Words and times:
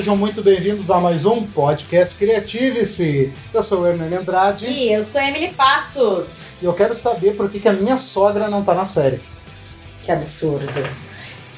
sejam 0.00 0.16
muito 0.16 0.40
bem-vindos 0.40 0.90
a 0.90 0.98
mais 0.98 1.26
um 1.26 1.44
podcast 1.44 2.14
Criative-se. 2.14 3.30
Eu 3.52 3.62
sou 3.62 3.82
o 3.82 3.86
Hernani 3.86 4.16
Andrade. 4.16 4.64
E 4.64 4.90
eu 4.90 5.04
sou 5.04 5.20
Emily 5.20 5.52
Passos. 5.52 6.56
E 6.62 6.64
eu 6.64 6.72
quero 6.72 6.96
saber 6.96 7.36
por 7.36 7.50
que, 7.50 7.60
que 7.60 7.68
a 7.68 7.74
minha 7.74 7.98
sogra 7.98 8.48
não 8.48 8.64
tá 8.64 8.72
na 8.72 8.86
série. 8.86 9.20
Que 10.02 10.10
absurdo. 10.10 10.66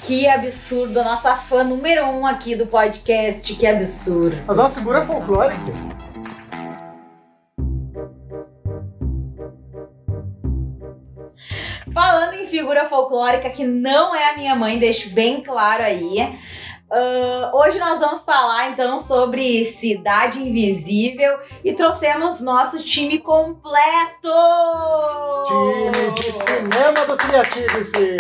Que 0.01 0.27
absurdo, 0.27 0.99
a 0.99 1.05
nossa 1.05 1.37
fã 1.37 1.63
número 1.63 2.05
um 2.05 2.27
aqui 2.27 2.57
do 2.57 2.67
podcast, 2.67 3.55
que 3.55 3.65
absurdo. 3.65 4.37
Mas 4.45 4.59
é 4.59 4.63
uma 4.63 4.71
figura 4.71 5.07
folclórica. 5.07 5.73
Falando 11.95 12.35
em 12.35 12.47
figura 12.47 12.89
folclórica, 12.89 13.51
que 13.51 13.63
não 13.63 14.17
é 14.17 14.33
a 14.33 14.37
minha 14.37 14.57
mãe, 14.57 14.81
deixo 14.81 15.11
bem 15.11 15.43
claro 15.43 15.85
aí. 15.85 16.37
Uh, 16.93 17.57
hoje 17.57 17.79
nós 17.79 18.01
vamos 18.01 18.23
falar 18.23 18.69
então 18.69 19.01
sobre 19.01 19.65
Cidade 19.65 20.39
Invisível 20.39 21.39
e 21.65 21.73
trouxemos 21.73 22.39
nosso 22.39 22.81
time 22.81 23.19
completo! 23.19 24.29
Time 25.47 26.11
de 26.11 26.33
cinema 26.33 27.07
do 27.07 27.17
Criative-se! 27.17 28.19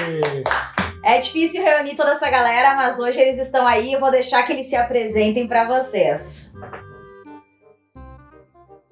É 1.04 1.18
difícil 1.18 1.62
reunir 1.62 1.96
toda 1.96 2.12
essa 2.12 2.30
galera, 2.30 2.74
mas 2.74 2.98
hoje 2.98 3.20
eles 3.20 3.38
estão 3.44 3.66
aí. 3.66 3.92
Eu 3.92 4.00
vou 4.00 4.10
deixar 4.10 4.42
que 4.44 4.54
eles 4.54 4.70
se 4.70 4.76
apresentem 4.76 5.46
para 5.46 5.66
vocês. 5.68 6.54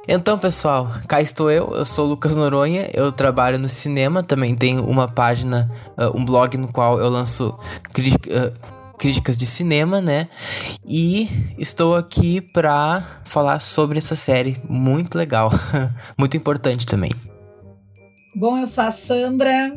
Então, 0.07 0.39
pessoal, 0.39 0.89
cá 1.09 1.23
estou 1.23 1.51
eu. 1.51 1.73
Eu 1.75 1.87
sou 1.87 2.05
o 2.05 2.09
Lucas 2.09 2.37
Noronha. 2.37 2.91
Eu 2.93 3.13
trabalho 3.13 3.59
no 3.59 3.69
cinema. 3.69 4.23
Também 4.23 4.55
tenho 4.55 4.85
uma 4.85 5.09
página, 5.09 5.71
uh, 5.97 6.15
um 6.15 6.23
blog 6.23 6.59
no 6.59 6.71
qual 6.71 6.99
eu 6.99 7.09
lanço 7.09 7.49
uh, 7.49 8.80
críticas 9.01 9.39
de 9.39 9.47
cinema, 9.47 9.99
né? 9.99 10.29
E 10.87 11.27
estou 11.59 11.97
aqui 11.97 12.39
para 12.39 13.01
falar 13.25 13.59
sobre 13.59 13.97
essa 13.97 14.15
série 14.15 14.59
muito 14.69 15.17
legal, 15.17 15.51
muito 16.19 16.37
importante 16.37 16.85
também. 16.85 17.11
Bom, 18.37 18.59
eu 18.59 18.67
sou 18.67 18.85
a 18.85 18.91
Sandra. 18.91 19.75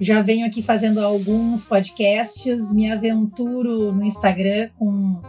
Já 0.00 0.22
venho 0.22 0.46
aqui 0.46 0.62
fazendo 0.62 1.00
alguns 1.00 1.66
podcasts, 1.66 2.72
me 2.72 2.90
aventuro 2.90 3.92
no 3.92 4.02
Instagram 4.02 4.70
com, 4.78 5.20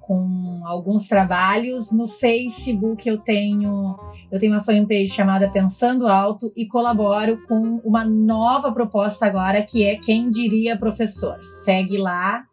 com 0.00 0.62
alguns 0.64 1.08
trabalhos. 1.08 1.90
No 1.90 2.06
Facebook 2.06 3.08
eu 3.08 3.18
tenho 3.18 3.98
eu 4.30 4.38
tenho 4.38 4.52
uma 4.52 4.60
fanpage 4.60 5.08
chamada 5.08 5.50
Pensando 5.50 6.06
Alto 6.06 6.52
e 6.56 6.66
colaboro 6.66 7.40
com 7.46 7.80
uma 7.84 8.04
nova 8.04 8.72
proposta 8.72 9.26
agora 9.26 9.62
que 9.62 9.84
é 9.84 9.96
Quem 9.96 10.30
Diria 10.30 10.76
Professor. 10.76 11.42
Segue 11.42 11.96
lá, 11.96 12.44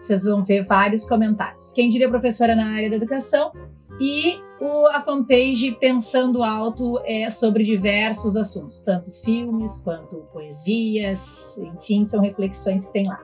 vocês 0.00 0.24
vão 0.24 0.44
ver 0.44 0.62
vários 0.62 1.04
comentários. 1.04 1.72
Quem 1.72 1.88
diria 1.88 2.08
professora 2.08 2.54
na 2.54 2.74
área 2.74 2.88
da 2.88 2.96
educação 2.96 3.52
e 4.00 4.40
o, 4.60 4.86
a 4.88 5.00
fanpage 5.00 5.72
Pensando 5.72 6.42
Alto 6.42 7.00
é 7.04 7.28
sobre 7.30 7.64
diversos 7.64 8.36
assuntos, 8.36 8.82
tanto 8.82 9.10
filmes 9.10 9.78
quanto 9.78 10.16
poesias, 10.32 11.58
enfim, 11.58 12.04
são 12.04 12.20
reflexões 12.20 12.86
que 12.86 12.92
tem 12.92 13.06
lá. 13.06 13.20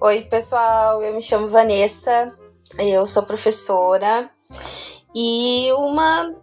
Oi, 0.00 0.22
pessoal, 0.22 1.02
eu 1.02 1.14
me 1.14 1.22
chamo 1.22 1.48
Vanessa, 1.48 2.32
eu 2.78 3.06
sou 3.06 3.22
professora 3.22 4.30
e 5.14 5.72
uma 5.72 6.34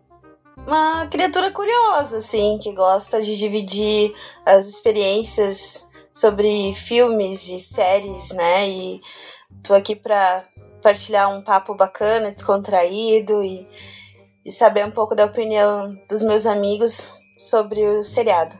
uma 0.68 1.08
criatura 1.08 1.52
curiosa, 1.52 2.18
assim, 2.18 2.60
que 2.62 2.72
gosta 2.74 3.22
de 3.22 3.38
dividir 3.38 4.14
as 4.46 4.68
experiências 4.68 5.90
sobre 6.12 6.74
filmes 6.74 7.50
e 7.50 7.60
séries, 7.60 8.32
né? 8.34 8.70
E 8.70 9.02
tô 9.64 9.74
aqui 9.74 9.96
para 9.96 10.44
partilhar 10.82 11.32
um 11.32 11.44
papo 11.44 11.74
bacana, 11.76 12.32
descontraído 12.32 13.44
e, 13.44 13.68
e 14.46 14.52
saber 14.52 14.86
um 14.86 14.92
pouco 14.92 15.16
da 15.16 15.26
opinião 15.26 15.96
dos 16.10 16.24
meus 16.24 16.46
amigos 16.46 17.14
sobre 17.38 17.86
o 17.88 18.04
seriado. 18.04 18.56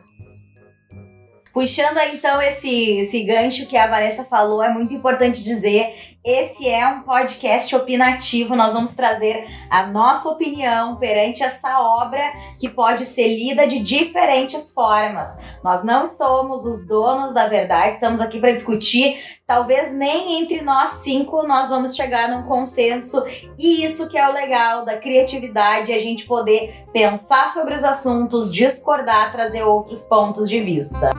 Puxando 1.52 1.98
então 2.14 2.40
esse, 2.40 3.00
esse 3.00 3.22
gancho 3.24 3.66
que 3.66 3.76
a 3.76 3.86
Vanessa 3.86 4.24
falou, 4.24 4.62
é 4.62 4.72
muito 4.72 4.94
importante 4.94 5.44
dizer: 5.44 6.11
esse 6.24 6.68
é 6.68 6.86
um 6.86 7.02
podcast 7.02 7.74
opinativo. 7.74 8.54
Nós 8.54 8.74
vamos 8.74 8.92
trazer 8.92 9.44
a 9.68 9.86
nossa 9.86 10.28
opinião 10.28 10.96
perante 10.96 11.42
essa 11.42 11.80
obra 11.80 12.22
que 12.60 12.68
pode 12.68 13.06
ser 13.06 13.26
lida 13.26 13.66
de 13.66 13.80
diferentes 13.80 14.72
formas. 14.72 15.38
Nós 15.64 15.82
não 15.82 16.06
somos 16.06 16.64
os 16.64 16.86
donos 16.86 17.34
da 17.34 17.48
verdade, 17.48 17.94
estamos 17.94 18.20
aqui 18.20 18.38
para 18.38 18.52
discutir. 18.52 19.16
Talvez 19.46 19.92
nem 19.92 20.40
entre 20.40 20.62
nós 20.62 20.90
cinco 21.02 21.42
nós 21.42 21.68
vamos 21.68 21.96
chegar 21.96 22.28
num 22.28 22.44
consenso. 22.44 23.24
E 23.58 23.84
isso 23.84 24.08
que 24.08 24.16
é 24.16 24.28
o 24.28 24.32
legal 24.32 24.84
da 24.84 24.98
criatividade, 24.98 25.92
a 25.92 25.98
gente 25.98 26.24
poder 26.24 26.86
pensar 26.92 27.50
sobre 27.50 27.74
os 27.74 27.82
assuntos, 27.82 28.52
discordar, 28.52 29.32
trazer 29.32 29.64
outros 29.64 30.02
pontos 30.02 30.48
de 30.48 30.60
vista. 30.60 31.10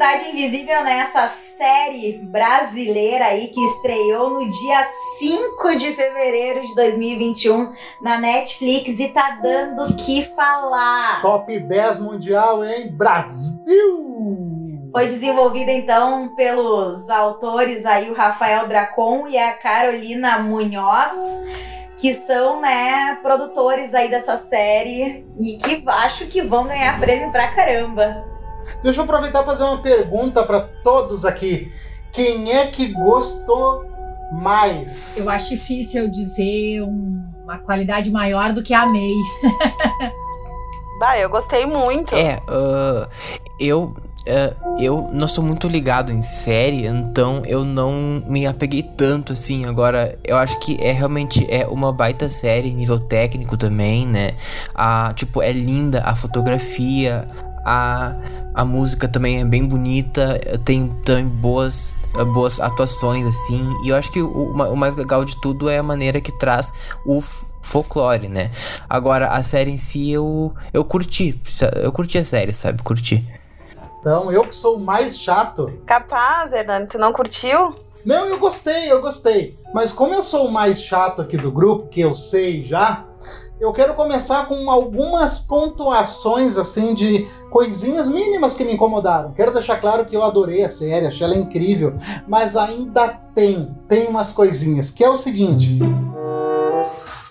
Cidade 0.00 0.30
Invisível 0.30 0.82
nessa 0.82 1.28
série 1.28 2.22
brasileira 2.22 3.26
aí 3.26 3.48
que 3.48 3.60
estreou 3.66 4.30
no 4.30 4.50
dia 4.50 4.82
5 5.18 5.76
de 5.76 5.92
fevereiro 5.92 6.66
de 6.66 6.74
2021 6.74 7.74
na 8.00 8.16
Netflix 8.16 8.98
e 8.98 9.08
tá 9.08 9.38
dando 9.42 9.82
o 9.82 9.96
que 9.96 10.24
falar. 10.34 11.20
Top 11.20 11.54
10 11.54 12.00
mundial 12.00 12.64
em 12.64 12.88
Brasil! 12.90 14.88
Foi 14.90 15.04
desenvolvida 15.04 15.70
então 15.70 16.34
pelos 16.34 17.10
autores 17.10 17.84
aí 17.84 18.10
o 18.10 18.14
Rafael 18.14 18.66
Dracon 18.66 19.28
e 19.28 19.36
a 19.36 19.52
Carolina 19.52 20.38
Munhoz, 20.38 21.12
que 21.98 22.14
são, 22.14 22.58
né, 22.62 23.18
produtores 23.22 23.92
aí 23.92 24.08
dessa 24.08 24.38
série 24.38 25.26
e 25.38 25.58
que 25.58 25.84
acho 25.86 26.26
que 26.28 26.40
vão 26.40 26.66
ganhar 26.66 26.98
prêmio 26.98 27.30
pra 27.30 27.54
caramba. 27.54 28.29
Deixa 28.82 29.00
eu 29.00 29.04
aproveitar 29.04 29.42
e 29.42 29.46
fazer 29.46 29.64
uma 29.64 29.78
pergunta 29.78 30.42
para 30.42 30.60
todos 30.60 31.24
aqui. 31.24 31.72
Quem 32.12 32.52
é 32.52 32.66
que 32.66 32.92
gostou 32.92 33.84
mais? 34.32 35.18
Eu 35.18 35.30
acho 35.30 35.50
difícil 35.50 36.04
eu 36.04 36.10
dizer 36.10 36.82
um, 36.82 37.22
uma 37.44 37.58
qualidade 37.58 38.10
maior 38.10 38.52
do 38.52 38.62
que 38.62 38.74
amei. 38.74 39.14
bah, 40.98 41.18
eu 41.18 41.28
gostei 41.28 41.66
muito. 41.66 42.14
É, 42.14 42.36
uh, 42.48 43.08
eu 43.58 43.94
Uh, 44.20 44.78
eu 44.78 45.08
não 45.12 45.26
sou 45.26 45.42
muito 45.42 45.66
ligado 45.66 46.12
em 46.12 46.20
série, 46.20 46.86
então 46.86 47.42
eu 47.46 47.64
não 47.64 48.22
me 48.26 48.46
apeguei 48.46 48.82
tanto 48.82 49.32
assim. 49.32 49.64
Agora, 49.64 50.18
eu 50.24 50.36
acho 50.36 50.60
que 50.60 50.76
é 50.80 50.92
realmente 50.92 51.46
é 51.50 51.66
uma 51.66 51.90
baita 51.90 52.28
série, 52.28 52.70
nível 52.70 52.98
técnico 52.98 53.56
também, 53.56 54.06
né? 54.06 54.32
A, 54.74 55.12
tipo, 55.14 55.42
é 55.42 55.50
linda 55.52 56.02
a 56.04 56.14
fotografia, 56.14 57.26
a, 57.64 58.14
a 58.54 58.64
música 58.64 59.08
também 59.08 59.40
é 59.40 59.44
bem 59.44 59.66
bonita, 59.66 60.38
tem 60.64 60.88
também 61.04 61.28
boas, 61.28 61.94
boas 62.32 62.60
atuações, 62.60 63.26
assim. 63.26 63.62
E 63.84 63.88
eu 63.90 63.96
acho 63.96 64.10
que 64.10 64.22
o, 64.22 64.52
o 64.52 64.76
mais 64.76 64.96
legal 64.96 65.24
de 65.24 65.40
tudo 65.40 65.68
é 65.68 65.78
a 65.78 65.82
maneira 65.82 66.20
que 66.20 66.36
traz 66.38 66.72
o 67.06 67.20
folclore, 67.62 68.28
né? 68.28 68.50
Agora, 68.88 69.28
a 69.28 69.42
série 69.42 69.70
em 69.70 69.76
si 69.76 70.10
eu, 70.10 70.52
eu 70.72 70.84
curti. 70.84 71.40
Eu 71.76 71.92
curti 71.92 72.18
a 72.18 72.24
série, 72.24 72.52
sabe? 72.52 72.82
Curti. 72.82 73.24
Então, 74.00 74.32
eu 74.32 74.44
que 74.44 74.54
sou 74.54 74.76
o 74.76 74.80
mais 74.80 75.18
chato. 75.18 75.72
Capaz, 75.84 76.52
Hernani, 76.52 76.86
tu 76.86 76.98
não 76.98 77.12
curtiu? 77.12 77.74
Não, 78.04 78.26
eu 78.26 78.38
gostei, 78.38 78.90
eu 78.90 79.02
gostei. 79.02 79.58
Mas 79.74 79.92
como 79.92 80.14
eu 80.14 80.22
sou 80.22 80.46
o 80.46 80.50
mais 80.50 80.80
chato 80.80 81.20
aqui 81.20 81.36
do 81.36 81.52
grupo, 81.52 81.88
que 81.88 82.00
eu 82.00 82.16
sei 82.16 82.64
já, 82.64 83.04
eu 83.60 83.72
quero 83.72 83.94
começar 83.94 84.46
com 84.46 84.70
algumas 84.70 85.38
pontuações 85.38 86.56
assim 86.56 86.94
de 86.94 87.28
coisinhas 87.50 88.08
mínimas 88.08 88.54
que 88.54 88.64
me 88.64 88.72
incomodaram. 88.72 89.32
Quero 89.32 89.52
deixar 89.52 89.76
claro 89.76 90.06
que 90.06 90.16
eu 90.16 90.24
adorei 90.24 90.64
a 90.64 90.68
série, 90.68 91.06
achei 91.06 91.26
ela 91.26 91.36
incrível, 91.36 91.94
mas 92.26 92.56
ainda 92.56 93.08
tem, 93.34 93.76
tem 93.86 94.06
umas 94.06 94.32
coisinhas, 94.32 94.88
que 94.88 95.04
é 95.04 95.10
o 95.10 95.16
seguinte. 95.16 95.78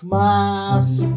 Mas 0.02 1.16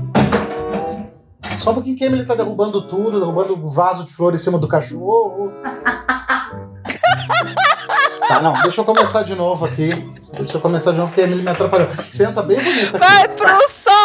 só 1.60 1.72
um 1.72 1.76
pouquinho 1.76 1.96
que 1.96 2.04
ele 2.04 2.26
tá 2.26 2.34
derrubando 2.34 2.88
tudo, 2.88 3.20
derrubando 3.20 3.54
o 3.54 3.70
vaso 3.70 4.04
de 4.04 4.12
flor 4.12 4.34
em 4.34 4.38
cima 4.38 4.58
do 4.58 4.68
cachorro. 4.68 5.52
tá, 8.28 8.42
não, 8.42 8.54
deixa 8.64 8.82
eu 8.82 8.86
começar 8.86 9.22
de 9.22 9.36
novo 9.36 9.66
aqui. 9.66 9.90
Deixa 10.34 10.58
eu 10.58 10.62
começar 10.62 10.92
de 10.92 10.98
novo, 10.98 11.10
porque 11.10 11.22
a 11.22 11.26
Emily 11.26 11.44
me 11.44 11.52
atrapalhou. 11.52 11.88
Senta 12.10 12.42
bem 12.42 12.58
bonita. 12.58 12.98
Vai 12.98 13.28
pro 13.30 13.70
sói! 13.70 14.03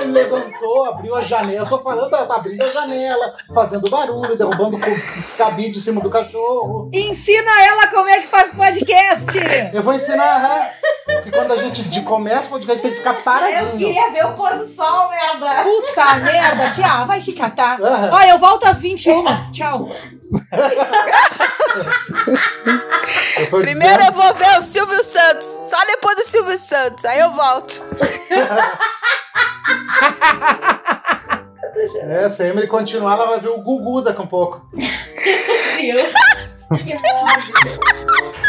Ele 0.00 0.12
levantou, 0.12 0.84
abriu 0.86 1.14
a 1.16 1.20
janela. 1.20 1.66
Eu 1.66 1.68
tô 1.68 1.78
falando, 1.78 2.14
ela 2.14 2.26
tá 2.26 2.36
abrindo 2.36 2.62
a 2.62 2.70
janela, 2.70 3.34
fazendo 3.54 3.90
barulho, 3.90 4.36
derrubando 4.36 4.76
o 4.76 5.36
cabide 5.36 5.78
em 5.78 5.82
cima 5.82 6.00
do 6.00 6.10
cachorro. 6.10 6.90
Ensina 6.94 7.50
ela 7.64 7.88
como 7.88 8.08
é 8.08 8.20
que 8.20 8.26
faz 8.28 8.50
podcast! 8.52 9.38
Eu 9.74 9.82
vou 9.82 9.94
ensinar, 9.94 10.36
aham, 10.36 11.20
que 11.22 11.30
quando 11.30 11.52
a 11.52 11.56
gente 11.56 11.82
de 11.82 12.00
começa 12.02 12.46
o 12.46 12.50
podcast 12.50 12.80
tem 12.82 12.90
que 12.92 12.98
ficar 12.98 13.14
Eu 13.14 13.22
paradinho. 13.22 13.78
queria 13.78 14.10
ver 14.12 14.26
o 14.26 14.34
pôr 14.34 14.54
do 14.56 14.68
sol, 14.74 15.08
merda. 15.10 15.64
Puta 15.64 16.14
merda, 16.16 16.70
tia, 16.70 17.04
vai 17.04 17.20
se 17.20 17.32
catar. 17.32 17.78
Olha, 18.12 18.30
eu 18.30 18.38
volto 18.38 18.64
às 18.66 18.80
21. 18.80 19.24
Tchau. 19.52 19.88
Eu 23.50 23.58
Primeiro 23.60 23.96
dizendo- 23.98 24.06
eu 24.06 24.12
vou 24.12 24.34
ver 24.34 24.58
o 24.58 24.62
Silvio 24.62 25.02
Santos. 25.04 25.46
Só 25.70 25.84
depois 25.86 26.16
do 26.16 26.22
Silvio 26.26 26.58
Santos. 26.58 27.04
Aí 27.04 27.18
eu 27.20 27.30
volto. 27.30 27.82
É, 32.10 32.28
se 32.28 32.42
a 32.42 32.46
Emily 32.48 32.66
continuar, 32.66 33.14
ela 33.14 33.26
vai 33.26 33.40
ver 33.40 33.48
o 33.48 33.60
Gugu 33.60 34.02
daqui 34.02 34.20
a 34.20 34.24
um 34.24 34.26
pouco. 34.26 34.66
Deus. 34.72 36.12
Que 36.84 36.94
ódio. 36.94 38.47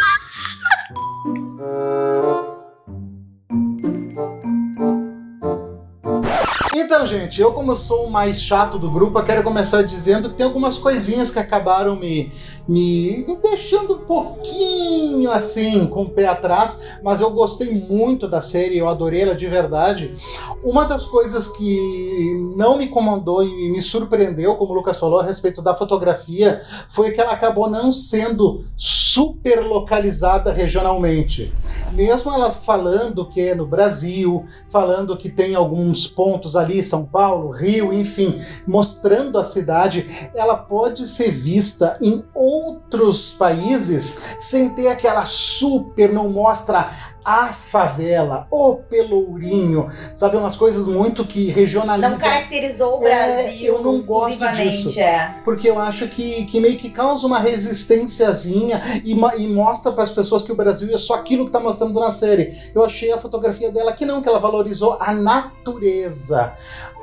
Gente, 7.09 7.41
eu 7.41 7.51
como 7.51 7.75
sou 7.75 8.05
o 8.05 8.11
mais 8.11 8.39
chato 8.39 8.77
do 8.77 8.89
grupo, 8.89 9.17
eu 9.17 9.23
quero 9.23 9.43
começar 9.43 9.81
dizendo 9.81 10.29
que 10.29 10.35
tem 10.35 10.45
algumas 10.45 10.77
coisinhas 10.77 11.31
que 11.31 11.39
acabaram 11.39 11.95
me, 11.95 12.31
me, 12.67 13.25
me 13.27 13.35
deixando 13.37 13.95
um 13.95 14.05
pouquinho 14.05 15.31
assim, 15.31 15.87
com 15.87 16.03
o 16.03 16.09
pé 16.09 16.27
atrás, 16.27 16.99
mas 17.03 17.19
eu 17.19 17.31
gostei 17.31 17.73
muito 17.73 18.27
da 18.27 18.41
série, 18.41 18.77
eu 18.77 18.87
adorei 18.87 19.21
ela 19.21 19.33
de 19.33 19.47
verdade. 19.47 20.15
Uma 20.63 20.85
das 20.85 21.03
coisas 21.05 21.47
que 21.47 22.53
não 22.55 22.77
me 22.77 22.85
incomodou 22.85 23.43
e 23.43 23.71
me 23.71 23.81
surpreendeu, 23.81 24.55
como 24.55 24.71
o 24.71 24.75
Lucas 24.75 24.99
falou, 24.99 25.19
a 25.19 25.23
respeito 25.23 25.63
da 25.63 25.75
fotografia, 25.75 26.61
foi 26.89 27.09
que 27.11 27.19
ela 27.19 27.31
acabou 27.31 27.67
não 27.67 27.91
sendo 27.91 28.65
super 28.77 29.61
localizada 29.61 30.51
regionalmente. 30.51 31.51
Mesmo 31.91 32.31
ela 32.31 32.51
falando 32.51 33.25
que 33.27 33.41
é 33.41 33.55
no 33.55 33.65
Brasil, 33.65 34.45
falando 34.69 35.17
que 35.17 35.29
tem 35.29 35.55
alguns 35.55 36.07
pontos 36.07 36.55
ali, 36.55 36.83
São 36.83 36.98
Paulo, 37.05 37.51
Rio, 37.51 37.93
enfim, 37.93 38.41
mostrando 38.67 39.37
a 39.37 39.43
cidade, 39.43 40.29
ela 40.33 40.55
pode 40.55 41.07
ser 41.07 41.31
vista 41.31 41.97
em 42.01 42.23
outros 42.33 43.33
países 43.33 44.35
sem 44.39 44.69
ter 44.69 44.87
aquela 44.87 45.25
super, 45.25 46.11
não 46.11 46.29
mostra 46.29 46.89
a 47.23 47.47
favela, 47.47 48.47
o 48.49 48.75
pelourinho, 48.75 49.89
sabe? 50.13 50.37
Umas 50.37 50.55
coisas 50.55 50.87
muito 50.87 51.25
que 51.25 51.47
Não 51.47 51.53
regionalizam. 51.53 52.17
caracterizou 52.29 52.99
o 53.01 53.07
É, 53.07 53.43
Brasil 53.43 53.75
eu 53.75 53.81
não 53.83 54.01
gosto 54.01 54.39
disso. 54.53 54.99
é. 54.99 55.35
porque 55.43 55.69
eu 55.69 55.77
acho 55.79 56.07
que, 56.07 56.45
que 56.45 56.59
meio 56.59 56.77
que 56.77 56.89
causa 56.89 57.25
uma 57.27 57.39
resistênciazinha 57.39 58.81
e, 59.03 59.11
e 59.13 59.47
mostra 59.47 59.91
para 59.91 60.03
as 60.03 60.11
pessoas 60.11 60.41
que 60.41 60.51
o 60.51 60.55
Brasil 60.55 60.93
é 60.93 60.97
só 60.97 61.15
aquilo 61.15 61.45
que 61.45 61.51
tá 61.51 61.59
mostrando 61.59 61.99
na 61.99 62.11
série. 62.11 62.53
Eu 62.73 62.83
achei 62.83 63.11
a 63.11 63.17
fotografia 63.17 63.71
dela 63.71 63.93
que 63.93 64.05
não, 64.05 64.21
que 64.21 64.29
ela 64.29 64.39
valorizou 64.39 64.97
a 64.99 65.11
natureza. 65.13 66.53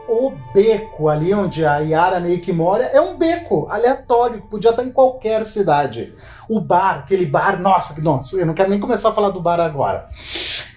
O 0.09 0.31
beco 0.55 1.09
ali 1.09 1.35
onde 1.35 1.67
a 1.67 1.79
Yara 1.79 2.21
meio 2.21 2.41
que 2.41 2.53
mora 2.53 2.85
é 2.85 3.01
um 3.01 3.17
beco 3.17 3.67
aleatório, 3.69 4.41
que 4.41 4.49
podia 4.49 4.71
estar 4.71 4.85
em 4.85 4.93
qualquer 4.93 5.45
cidade. 5.45 6.13
O 6.49 6.61
bar, 6.61 7.01
aquele 7.01 7.27
bar, 7.27 7.61
nossa, 7.61 8.01
nossa, 8.01 8.37
eu 8.37 8.47
não 8.47 8.55
quero 8.55 8.71
nem 8.71 8.79
começar 8.79 9.09
a 9.09 9.13
falar 9.13 9.31
do 9.31 9.41
bar 9.41 9.59
agora. 9.59 10.09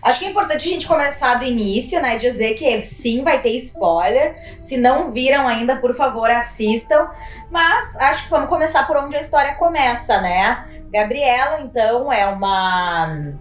Acho 0.01 0.19
que 0.19 0.25
é 0.25 0.29
importante 0.29 0.67
a 0.67 0.71
gente 0.71 0.87
começar 0.87 1.35
do 1.35 1.43
início, 1.43 2.01
né? 2.01 2.17
Dizer 2.17 2.53
que 2.55 2.81
sim, 2.81 3.23
vai 3.23 3.41
ter 3.41 3.51
spoiler. 3.63 4.35
Se 4.61 4.77
não 4.77 5.11
viram 5.11 5.47
ainda, 5.47 5.75
por 5.75 5.95
favor, 5.95 6.29
assistam. 6.31 7.09
Mas 7.51 7.95
acho 7.97 8.23
que 8.23 8.29
vamos 8.29 8.49
começar 8.49 8.87
por 8.87 8.97
onde 8.97 9.15
a 9.15 9.21
história 9.21 9.55
começa, 9.55 10.19
né? 10.21 10.65
Gabriela, 10.91 11.61
então, 11.61 12.11
é 12.11 12.25
uma. 12.27 13.33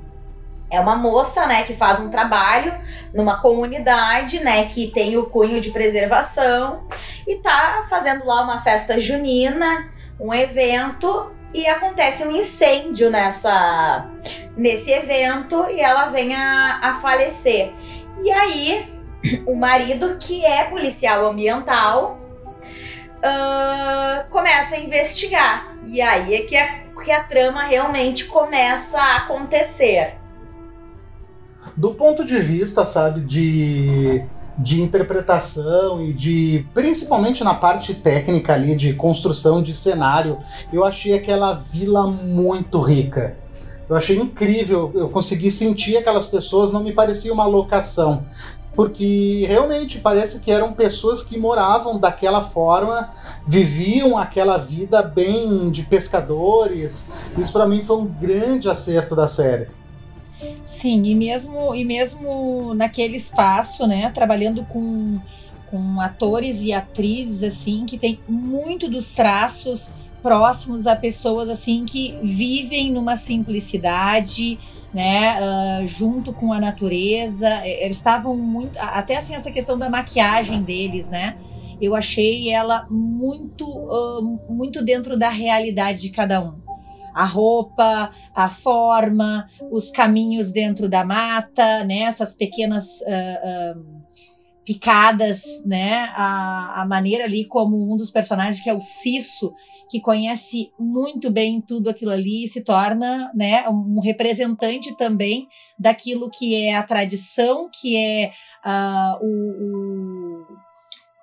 É 0.70 0.78
uma 0.80 0.96
moça, 0.96 1.46
né, 1.46 1.62
que 1.62 1.74
faz 1.74 1.98
um 1.98 2.10
trabalho 2.10 2.74
numa 3.14 3.40
comunidade, 3.40 4.40
né, 4.40 4.66
que 4.66 4.88
tem 4.88 5.16
o 5.16 5.26
cunho 5.26 5.60
de 5.60 5.70
preservação 5.70 6.86
e 7.26 7.36
tá 7.36 7.86
fazendo 7.88 8.26
lá 8.26 8.42
uma 8.42 8.60
festa 8.62 9.00
junina, 9.00 9.88
um 10.20 10.32
evento 10.34 11.32
e 11.54 11.66
acontece 11.66 12.26
um 12.26 12.32
incêndio 12.32 13.10
nessa 13.10 14.06
nesse 14.56 14.90
evento 14.90 15.66
e 15.70 15.80
ela 15.80 16.06
vem 16.06 16.34
a, 16.34 16.80
a 16.82 16.94
falecer. 16.96 17.72
E 18.22 18.30
aí, 18.30 18.92
o 19.46 19.54
marido, 19.54 20.18
que 20.18 20.44
é 20.44 20.64
policial 20.64 21.26
ambiental, 21.26 22.18
ah, 23.22 24.26
começa 24.30 24.74
a 24.74 24.80
investigar. 24.80 25.74
E 25.86 26.00
aí 26.00 26.34
é 26.34 26.42
que 26.42 26.56
a, 26.56 26.84
que 27.02 27.10
a 27.10 27.22
trama 27.22 27.62
realmente 27.62 28.26
começa 28.26 29.00
a 29.00 29.16
acontecer. 29.18 30.17
Do 31.76 31.94
ponto 31.94 32.24
de 32.24 32.38
vista, 32.38 32.84
sabe, 32.84 33.20
de, 33.20 34.22
de 34.56 34.80
interpretação 34.80 36.02
e 36.02 36.12
de. 36.12 36.66
principalmente 36.74 37.44
na 37.44 37.54
parte 37.54 37.94
técnica 37.94 38.54
ali, 38.54 38.74
de 38.74 38.92
construção 38.94 39.62
de 39.62 39.74
cenário, 39.74 40.38
eu 40.72 40.84
achei 40.84 41.14
aquela 41.14 41.54
vila 41.54 42.06
muito 42.06 42.80
rica. 42.80 43.36
Eu 43.88 43.96
achei 43.96 44.18
incrível, 44.18 44.90
eu 44.94 45.08
consegui 45.08 45.50
sentir 45.50 45.96
aquelas 45.96 46.26
pessoas, 46.26 46.70
não 46.70 46.84
me 46.84 46.92
parecia 46.92 47.32
uma 47.32 47.46
locação. 47.46 48.22
Porque 48.74 49.44
realmente 49.48 49.98
parece 49.98 50.38
que 50.38 50.52
eram 50.52 50.72
pessoas 50.72 51.20
que 51.20 51.36
moravam 51.36 51.98
daquela 51.98 52.42
forma, 52.42 53.08
viviam 53.44 54.16
aquela 54.16 54.56
vida 54.56 55.02
bem 55.02 55.68
de 55.68 55.82
pescadores. 55.82 57.26
Isso 57.36 57.52
para 57.52 57.66
mim 57.66 57.82
foi 57.82 57.96
um 57.96 58.06
grande 58.06 58.68
acerto 58.68 59.16
da 59.16 59.26
série. 59.26 59.66
Sim, 60.62 61.02
e 61.04 61.14
mesmo, 61.14 61.74
e 61.74 61.84
mesmo 61.84 62.74
naquele 62.74 63.16
espaço, 63.16 63.86
né, 63.86 64.10
trabalhando 64.10 64.64
com, 64.64 65.18
com 65.70 66.00
atores 66.00 66.62
e 66.62 66.72
atrizes, 66.72 67.42
assim, 67.42 67.84
que 67.86 67.98
tem 67.98 68.20
muito 68.28 68.88
dos 68.88 69.10
traços 69.10 69.94
próximos 70.22 70.86
a 70.86 70.96
pessoas, 70.96 71.48
assim, 71.48 71.84
que 71.84 72.18
vivem 72.22 72.90
numa 72.92 73.16
simplicidade, 73.16 74.58
né, 74.92 75.38
ah, 75.40 75.82
junto 75.84 76.32
com 76.32 76.52
a 76.52 76.60
natureza, 76.60 77.48
Eh, 77.64 77.84
eles 77.84 77.96
estavam 77.98 78.36
muito, 78.36 78.78
até 78.78 79.16
assim, 79.16 79.34
essa 79.34 79.50
questão 79.50 79.78
da 79.78 79.88
maquiagem 79.90 80.62
deles, 80.62 81.10
né, 81.10 81.36
eu 81.80 81.94
achei 81.94 82.50
ela 82.50 82.86
muito, 82.90 83.64
ah, 83.90 84.20
muito 84.52 84.84
dentro 84.84 85.16
da 85.18 85.28
realidade 85.28 86.00
de 86.02 86.10
cada 86.10 86.40
um. 86.40 86.67
A 87.14 87.24
roupa, 87.24 88.10
a 88.34 88.48
forma, 88.48 89.46
os 89.70 89.90
caminhos 89.90 90.52
dentro 90.52 90.88
da 90.88 91.04
mata, 91.04 91.84
né? 91.84 92.00
Essas 92.00 92.34
pequenas 92.34 93.02
ah, 93.02 93.40
ah, 93.42 93.74
picadas, 94.64 95.64
né? 95.64 96.10
A, 96.14 96.82
a 96.82 96.86
maneira 96.86 97.24
ali 97.24 97.46
como 97.46 97.92
um 97.92 97.96
dos 97.96 98.10
personagens, 98.10 98.60
que 98.60 98.68
é 98.68 98.74
o 98.74 98.80
Cisso, 98.80 99.52
que 99.88 100.00
conhece 100.00 100.70
muito 100.78 101.30
bem 101.30 101.60
tudo 101.60 101.88
aquilo 101.88 102.10
ali, 102.10 102.46
se 102.46 102.62
torna, 102.62 103.32
né? 103.34 103.66
Um 103.68 104.00
representante 104.00 104.96
também 104.96 105.48
daquilo 105.78 106.30
que 106.30 106.54
é 106.54 106.74
a 106.74 106.82
tradição, 106.82 107.70
que 107.72 107.96
é 107.96 108.30
ah, 108.62 109.18
o, 109.22 109.26
o 109.26 110.58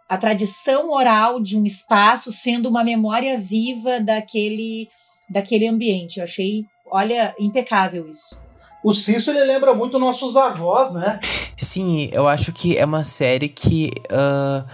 a 0.08 0.18
tradição 0.18 0.92
oral 0.92 1.40
de 1.40 1.58
um 1.58 1.66
espaço 1.66 2.32
sendo 2.32 2.70
uma 2.70 2.84
memória 2.84 3.38
viva 3.38 4.00
daquele 4.00 4.88
daquele 5.30 5.68
ambiente. 5.68 6.18
Eu 6.18 6.24
achei, 6.24 6.66
olha, 6.92 7.36
impecável 7.40 8.08
isso. 8.10 8.38
O 8.84 8.94
Cício 8.94 9.32
ele 9.32 9.44
lembra 9.44 9.74
muito 9.74 9.98
nossos 9.98 10.38
avós, 10.38 10.94
né? 10.94 11.20
Sim, 11.58 12.10
eu 12.14 12.28
acho 12.28 12.52
que 12.52 12.78
é 12.78 12.86
uma 12.86 13.04
série 13.04 13.50
que. 13.50 13.90
ah, 14.12 14.66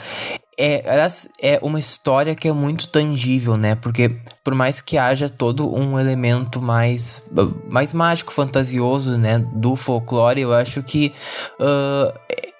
é, 0.59 0.83
aliás, 0.85 1.29
é 1.41 1.57
uma 1.63 1.79
história 1.79 2.35
que 2.35 2.47
é 2.47 2.51
muito 2.51 2.87
tangível, 2.89 3.57
né? 3.57 3.73
Porque 3.73 4.11
por 4.43 4.53
mais 4.53 4.81
que 4.81 4.97
haja 4.97 5.29
todo 5.29 5.73
um 5.73 5.97
elemento 5.97 6.61
mais, 6.61 7.23
mais 7.69 7.93
mágico, 7.93 8.31
fantasioso, 8.31 9.17
né? 9.17 9.39
Do 9.55 9.75
folclore, 9.75 10.41
eu 10.41 10.53
acho 10.53 10.83
que. 10.83 11.13
é- 11.59 12.13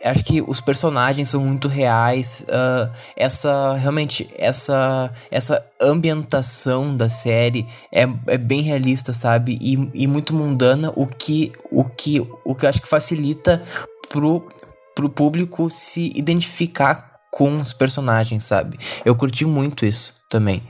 acho 0.04 0.24
que 0.24 0.42
os 0.42 0.62
personagens 0.62 1.30
são 1.30 1.44
muito 1.44 1.68
reais. 1.68 2.46
ah, 2.52 2.92
essa. 3.16 3.74
Realmente, 3.74 4.30
essa. 4.38 5.12
Essa 5.30 5.66
ambientação 5.80 6.96
da 6.96 7.10
série 7.10 7.68
é, 7.94 8.04
é 8.28 8.38
bem 8.38 8.62
realista, 8.62 9.14
sabe? 9.14 9.58
E, 9.62 10.04
e 10.04 10.08
muito 10.08 10.34
mundana, 10.34 10.94
o 10.96 11.08
que, 11.08 11.52
o 11.72 11.84
que, 11.84 12.20
o 12.46 12.54
que 12.54 12.66
eu 12.66 12.70
acho 12.70 12.82
que 12.82 12.88
facilita 12.88 13.62
pro, 14.10 14.48
pro 14.96 15.10
público 15.10 15.70
se 15.72 16.12
identificar 16.16 17.12
com 17.32 17.56
os 17.56 17.74
personagens, 17.74 18.44
sabe? 18.44 18.78
Eu 19.06 19.16
curti 19.16 19.46
muito 19.46 19.86
isso 19.86 20.22
também. 20.30 20.62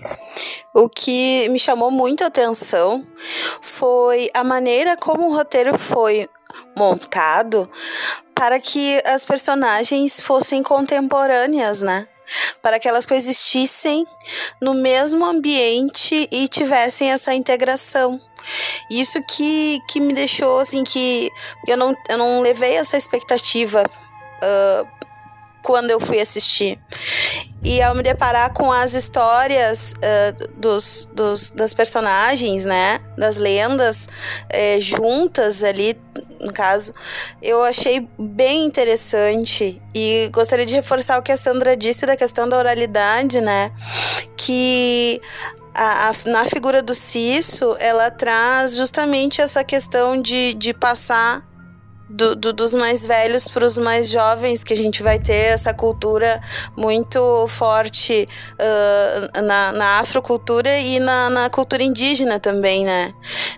O 0.74 0.88
que 0.88 1.50
me 1.50 1.60
chamou 1.60 1.92
muita 1.92 2.28
atenção 2.28 3.06
foi 3.62 4.30
a 4.34 4.44
maneira 4.44 4.96
como 4.96 5.28
o 5.28 5.36
roteiro 5.36 5.78
foi 5.78 6.30
montado 6.76 7.70
para 8.34 8.60
que 8.60 9.02
as 9.06 9.24
personagens 9.24 10.20
fossem 10.20 10.64
contemporâneas, 10.64 11.82
né? 11.82 12.08
Para 12.62 12.80
que 12.80 12.88
elas 12.88 13.06
coexistissem 13.06 14.06
no 14.62 14.74
mesmo 14.74 15.26
ambiente 15.26 16.28
e 16.32 16.48
tivessem 16.48 17.12
essa 17.12 17.34
integração. 17.34 18.20
Isso 18.90 19.22
que, 19.24 19.80
que 19.88 20.00
me 20.00 20.14
deixou 20.14 20.60
assim 20.60 20.84
que 20.84 21.30
eu 21.68 21.78
não, 21.78 21.96
eu 22.10 22.18
não 22.18 22.42
levei 22.42 22.74
essa 22.74 22.98
expectativa 22.98 23.84
uh, 23.84 24.88
quando 25.62 25.90
eu 25.92 26.00
fui 26.00 26.20
assistir. 26.20 26.80
E 27.64 27.82
ao 27.82 27.94
me 27.94 28.02
deparar 28.02 28.52
com 28.54 28.72
as 28.72 28.94
histórias 28.94 29.94
uh, 29.94 30.48
dos, 30.58 31.08
dos, 31.14 31.52
das 31.52 31.74
personagens, 31.74 32.66
né? 32.66 33.00
Das 33.18 33.38
lendas 33.38 34.10
eh, 34.50 34.80
juntas 34.80 35.64
ali, 35.64 35.96
no 36.42 36.52
caso, 36.52 36.94
eu 37.42 37.64
achei 37.64 38.08
bem 38.18 38.66
interessante. 38.66 39.82
E 39.94 40.30
gostaria 40.32 40.66
de 40.66 40.74
reforçar 40.76 41.18
o 41.20 41.22
que 41.22 41.32
a 41.32 41.38
Sandra 41.38 41.76
disse 41.76 42.06
da 42.06 42.18
questão 42.18 42.48
da 42.48 42.58
oralidade, 42.58 43.40
né? 43.42 43.72
Que 44.36 45.22
a, 45.74 46.10
a, 46.10 46.30
na 46.30 46.46
figura 46.46 46.82
do 46.82 46.96
Cisso, 46.96 47.76
ela 47.80 48.10
traz 48.10 48.76
justamente 48.76 49.42
essa 49.42 49.64
questão 49.64 50.22
de, 50.22 50.54
de 50.56 50.74
passar 50.74 51.51
do, 52.12 52.36
do, 52.36 52.54
dos 52.54 52.74
mais 52.74 53.06
velhos 53.06 53.48
para 53.48 53.66
os 53.66 53.78
mais 53.78 54.10
jovens, 54.10 54.64
que 54.64 54.74
a 54.74 54.78
gente 54.78 55.02
vai 55.02 55.18
ter 55.18 55.54
essa 55.54 55.74
cultura 55.74 56.42
muito 56.76 57.48
forte 57.48 58.28
uh, 58.54 59.42
na, 59.42 59.72
na 59.72 60.00
afrocultura 60.00 60.78
e 60.78 61.00
na, 61.00 61.30
na 61.30 61.50
cultura 61.50 61.84
indígena 61.84 62.40
também, 62.40 62.86
né? 62.86 63.14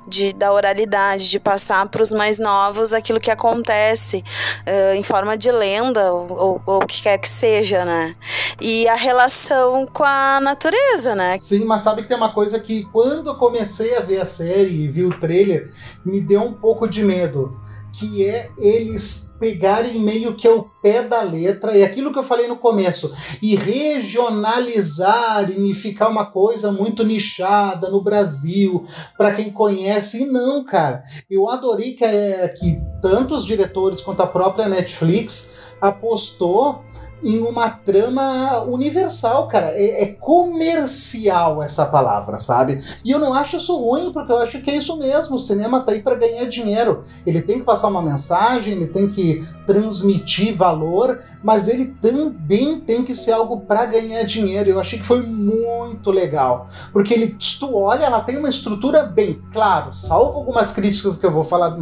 De, 0.07 0.33
da 0.33 0.51
oralidade, 0.51 1.29
de 1.29 1.39
passar 1.39 1.87
para 1.89 2.03
os 2.03 2.11
mais 2.11 2.37
novos 2.37 2.93
aquilo 2.93 3.19
que 3.19 3.31
acontece 3.31 4.23
uh, 4.67 4.95
em 4.95 5.03
forma 5.03 5.35
de 5.35 5.51
lenda 5.51 6.13
ou, 6.13 6.61
o 6.65 6.79
que 6.85 7.01
quer 7.01 7.17
que 7.17 7.29
seja, 7.29 7.83
né? 7.83 8.15
E 8.61 8.87
a 8.87 8.95
relação 8.95 9.87
com 9.87 10.03
a 10.03 10.39
natureza, 10.39 11.15
né? 11.15 11.37
Sim, 11.37 11.65
mas 11.65 11.81
sabe 11.81 12.03
que 12.03 12.07
tem 12.07 12.17
uma 12.17 12.33
coisa 12.33 12.59
que 12.59 12.85
quando 12.85 13.29
eu 13.29 13.35
comecei 13.35 13.95
a 13.95 14.01
ver 14.01 14.21
a 14.21 14.25
série 14.25 14.83
e 14.83 14.87
vi 14.87 15.03
o 15.03 15.19
trailer, 15.19 15.71
me 16.05 16.21
deu 16.21 16.43
um 16.43 16.53
pouco 16.53 16.87
de 16.87 17.03
medo 17.03 17.62
que 17.93 18.25
é 18.25 18.49
eles 18.57 19.35
pegarem 19.39 19.99
meio 19.99 20.35
que 20.35 20.47
ao 20.47 20.63
pé 20.81 21.03
da 21.03 21.21
letra, 21.21 21.77
e 21.77 21.83
aquilo 21.83 22.11
que 22.11 22.19
eu 22.19 22.23
falei 22.23 22.47
no 22.47 22.57
começo, 22.57 23.13
e 23.41 23.55
regionalizarem 23.55 25.69
e 25.69 25.73
ficar 25.73 26.07
uma 26.07 26.25
coisa 26.25 26.71
muito 26.71 27.03
nichada 27.03 27.89
no 27.89 28.01
Brasil, 28.01 28.83
para 29.17 29.31
quem 29.31 29.51
conhece. 29.51 30.23
E 30.23 30.25
não, 30.25 30.63
cara, 30.63 31.03
eu 31.29 31.49
adorei 31.49 31.93
que, 31.93 32.03
é, 32.03 32.47
que 32.47 32.81
tanto 33.01 33.35
os 33.35 33.45
diretores 33.45 34.01
quanto 34.01 34.23
a 34.23 34.27
própria 34.27 34.67
Netflix 34.67 35.73
apostou 35.81 36.83
em 37.23 37.39
uma 37.39 37.69
trama 37.69 38.61
universal, 38.63 39.47
cara. 39.47 39.71
É, 39.71 40.03
é, 40.03 40.05
comercial 40.07 41.63
essa 41.63 41.85
palavra, 41.85 42.39
sabe? 42.39 42.79
E 43.03 43.11
eu 43.11 43.19
não 43.19 43.33
acho 43.33 43.57
isso 43.57 43.75
ruim, 43.77 44.11
porque 44.11 44.31
eu 44.31 44.37
acho 44.37 44.61
que 44.61 44.69
é 44.69 44.75
isso 44.75 44.97
mesmo. 44.97 45.35
O 45.35 45.39
cinema 45.39 45.81
tá 45.81 45.91
aí 45.91 46.01
para 46.01 46.15
ganhar 46.15 46.45
dinheiro. 46.45 47.01
Ele 47.25 47.41
tem 47.41 47.59
que 47.59 47.65
passar 47.65 47.87
uma 47.87 48.01
mensagem, 48.01 48.73
ele 48.73 48.87
tem 48.87 49.07
que 49.07 49.45
transmitir 49.65 50.55
valor, 50.55 51.21
mas 51.43 51.67
ele 51.67 51.95
também 52.01 52.79
tem 52.79 53.03
que 53.03 53.15
ser 53.15 53.31
algo 53.31 53.61
para 53.61 53.85
ganhar 53.85 54.23
dinheiro. 54.23 54.69
Eu 54.69 54.79
achei 54.79 54.99
que 54.99 55.05
foi 55.05 55.21
muito 55.21 56.11
legal, 56.11 56.67
porque 56.91 57.13
ele, 57.13 57.35
tu 57.59 57.75
olha, 57.75 58.05
ela 58.05 58.21
tem 58.21 58.37
uma 58.37 58.49
estrutura 58.49 59.03
bem, 59.03 59.41
claro, 59.51 59.93
salvo 59.93 60.39
algumas 60.39 60.71
críticas 60.71 61.17
que 61.17 61.25
eu 61.25 61.31
vou 61.31 61.43
falar 61.43 61.77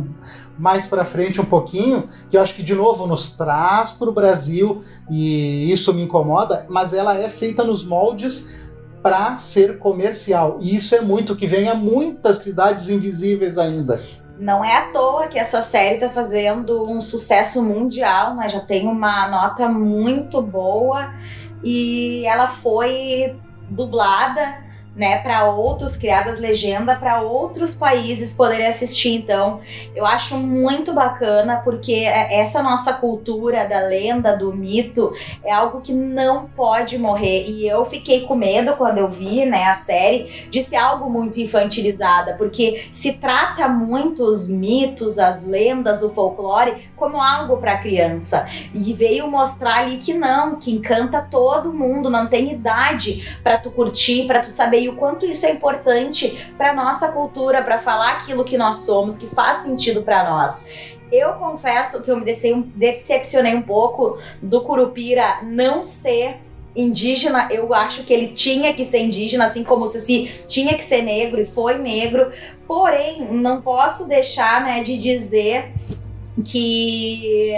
mais 0.62 0.86
para 0.86 1.04
frente 1.04 1.42
um 1.42 1.46
pouquinho, 1.46 2.06
que 2.30 2.38
eu 2.38 2.42
acho 2.42 2.54
que 2.54 2.62
de 2.62 2.76
novo 2.76 3.08
nos 3.08 3.36
traz 3.36 3.92
para 3.92 4.08
o 4.08 4.14
Brasil 4.14 4.80
e 5.10 5.72
isso 5.72 5.92
me 5.92 6.04
incomoda, 6.04 6.68
mas 6.70 6.94
ela 6.94 7.18
é 7.18 7.32
feita 7.32 7.64
nos 7.64 7.84
moldes 7.84 8.70
para 9.02 9.36
ser 9.38 9.80
comercial. 9.80 10.60
E 10.62 10.76
isso 10.76 10.94
é 10.94 11.02
muito 11.02 11.36
que 11.36 11.48
vem 11.48 11.68
a 11.68 11.74
muitas 11.74 12.38
cidades 12.38 12.90
invisíveis 12.90 13.58
ainda. 13.58 14.00
Não 14.38 14.64
é 14.64 14.78
à 14.78 14.92
toa 14.92 15.28
que 15.28 15.40
essa 15.40 15.64
série 15.64 15.96
está 15.96 16.12
fazendo 16.12 16.88
um 16.88 17.02
sucesso 17.02 17.64
mundial, 17.64 18.36
né? 18.36 18.48
Já 18.48 18.60
tem 18.60 18.88
uma 18.88 19.28
nota 19.30 19.68
muito 19.68 20.44
boa 20.44 21.12
e 21.64 22.24
ela 22.26 22.52
foi 22.52 23.36
dublada 23.68 24.71
né, 24.96 25.20
para 25.20 25.50
outros, 25.50 25.96
criadas 25.96 26.40
legenda 26.40 26.96
para 26.96 27.22
outros 27.22 27.74
países 27.74 28.34
poderem 28.34 28.68
assistir. 28.68 29.16
Então, 29.16 29.62
eu 29.96 30.06
acho 30.06 30.38
muito 30.38 30.94
bacana 30.94 31.62
porque 31.64 31.94
é, 31.94 32.40
essa 32.40 32.62
nossa 32.62 32.94
cultura 32.94 33.66
da 33.68 33.80
lenda, 33.80 34.36
do 34.36 34.54
mito, 34.54 35.14
é 35.44 35.52
algo 35.52 35.82
que 35.82 35.94
não 35.94 36.46
pode 36.48 36.98
morrer. 36.98 37.46
E 37.48 37.68
eu 37.68 37.86
fiquei 37.86 38.22
com 38.26 38.36
medo 38.36 38.74
quando 38.76 38.98
eu 38.98 39.08
vi, 39.08 39.46
né, 39.46 39.66
a 39.66 39.76
série 39.76 40.48
de 40.50 40.64
ser 40.64 40.76
algo 40.76 41.10
muito 41.10 41.40
infantilizada, 41.40 42.34
porque 42.34 42.90
se 42.92 43.14
trata 43.14 43.68
muito 43.70 44.26
os 44.26 44.50
mitos, 44.50 45.18
as 45.18 45.46
lendas, 45.46 46.04
o 46.04 46.10
folclore 46.10 46.90
como 46.98 47.22
algo 47.22 47.58
para 47.58 47.78
criança. 47.78 48.46
E 48.74 48.94
veio 48.94 49.28
mostrar 49.28 49.80
ali 49.80 49.98
que 49.98 50.14
não, 50.14 50.58
que 50.58 50.72
encanta 50.72 51.22
todo 51.22 51.74
mundo, 51.74 52.10
não 52.10 52.28
tem 52.28 52.52
idade 52.52 53.40
para 53.42 53.58
tu 53.58 53.72
curtir, 53.72 54.28
para 54.28 54.42
tu 54.42 54.48
saber 54.48 54.81
e 54.82 54.90
o 54.90 54.96
quanto 54.96 55.26
isso 55.26 55.46
é 55.46 55.52
importante 55.52 56.52
para 56.58 56.74
nossa 56.74 57.10
cultura, 57.10 57.62
para 57.62 57.80
falar 57.80 58.14
aquilo 58.14 58.44
que 58.44 58.58
nós 58.58 58.78
somos, 58.78 59.18
que 59.18 59.28
faz 59.28 59.60
sentido 59.60 60.02
para 60.02 60.30
nós. 60.30 60.66
Eu 61.12 61.34
confesso 61.34 62.02
que 62.02 62.10
eu 62.10 62.18
me 62.18 62.26
decepcionei 62.76 63.56
um 63.56 63.62
pouco 63.62 64.18
do 64.42 64.62
Curupira 64.62 65.42
não 65.44 65.84
ser 65.84 66.38
indígena, 66.76 67.50
eu 67.52 67.74
acho 67.74 68.04
que 68.04 68.14
ele 68.14 68.30
tinha 68.30 68.74
que 68.74 68.86
ser 68.86 69.00
indígena, 69.00 69.46
assim 69.46 69.64
como 69.64 69.88
Cici 69.88 70.32
tinha 70.48 70.74
que 70.76 70.84
ser 70.84 71.02
negro 71.02 71.42
e 71.42 71.46
foi 71.46 71.78
negro. 71.78 72.32
Porém, 72.66 73.26
não 73.34 73.62
posso 73.62 74.08
deixar 74.08 74.64
né, 74.64 74.82
de 74.82 74.98
dizer 74.98 75.72
que 76.46 77.54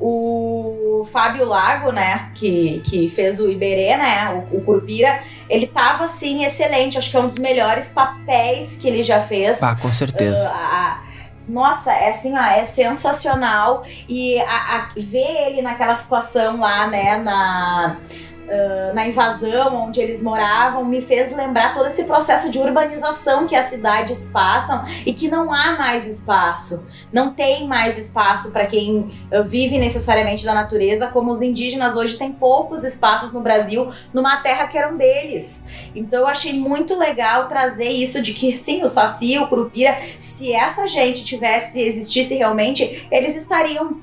o 0.00 1.06
Fábio 1.12 1.46
Lago, 1.46 1.92
né, 1.92 2.30
que, 2.34 2.80
que 2.84 3.08
fez 3.08 3.40
o 3.40 3.50
Iberê, 3.50 3.96
né, 3.96 4.46
o, 4.50 4.58
o 4.58 4.60
Curupira, 4.62 5.22
ele 5.48 5.66
tava, 5.66 6.04
assim, 6.04 6.44
excelente. 6.44 6.98
Acho 6.98 7.10
que 7.10 7.16
é 7.16 7.20
um 7.20 7.28
dos 7.28 7.38
melhores 7.38 7.88
papéis 7.88 8.76
que 8.76 8.88
ele 8.88 9.02
já 9.02 9.20
fez. 9.20 9.62
Ah, 9.62 9.76
com 9.76 9.92
certeza. 9.92 10.50
Uh, 10.50 11.52
nossa, 11.52 11.92
é 11.92 12.10
assim, 12.10 12.34
ó, 12.36 12.42
é 12.42 12.64
sensacional. 12.64 13.84
E 14.08 14.38
a, 14.40 14.76
a, 14.76 14.88
ver 14.96 15.48
ele 15.48 15.62
naquela 15.62 15.94
situação 15.94 16.60
lá, 16.60 16.86
né, 16.86 17.16
na 17.16 17.96
uh, 18.44 18.94
na 18.94 19.06
invasão 19.06 19.86
onde 19.86 20.00
eles 20.00 20.22
moravam 20.22 20.84
me 20.84 21.00
fez 21.00 21.34
lembrar 21.34 21.74
todo 21.74 21.86
esse 21.86 22.04
processo 22.04 22.50
de 22.50 22.58
urbanização 22.58 23.46
que 23.46 23.56
as 23.56 23.66
cidades 23.66 24.30
passam 24.30 24.84
e 25.04 25.12
que 25.12 25.28
não 25.28 25.52
há 25.52 25.76
mais 25.76 26.06
espaço. 26.06 26.88
Não 27.12 27.32
tem 27.32 27.66
mais 27.66 27.98
espaço 27.98 28.52
para 28.52 28.66
quem 28.66 29.12
uh, 29.32 29.44
vive 29.44 29.78
necessariamente 29.78 30.44
da 30.44 30.54
natureza, 30.54 31.08
como 31.08 31.30
os 31.30 31.42
indígenas 31.42 31.96
hoje 31.96 32.16
têm 32.16 32.32
poucos 32.32 32.84
espaços 32.84 33.32
no 33.32 33.40
Brasil, 33.40 33.92
numa 34.12 34.38
terra 34.38 34.66
que 34.66 34.78
eram 34.78 34.96
deles. 34.96 35.64
Então 35.94 36.20
eu 36.20 36.26
achei 36.26 36.52
muito 36.52 36.98
legal 36.98 37.48
trazer 37.48 37.88
isso 37.88 38.20
de 38.22 38.34
que 38.34 38.56
sim, 38.56 38.82
o 38.82 38.88
Saci, 38.88 39.38
o 39.38 39.46
Curupira, 39.46 39.96
se 40.18 40.52
essa 40.52 40.86
gente 40.86 41.24
tivesse, 41.24 41.80
existisse 41.80 42.34
realmente, 42.34 43.06
eles 43.10 43.36
estariam 43.36 43.98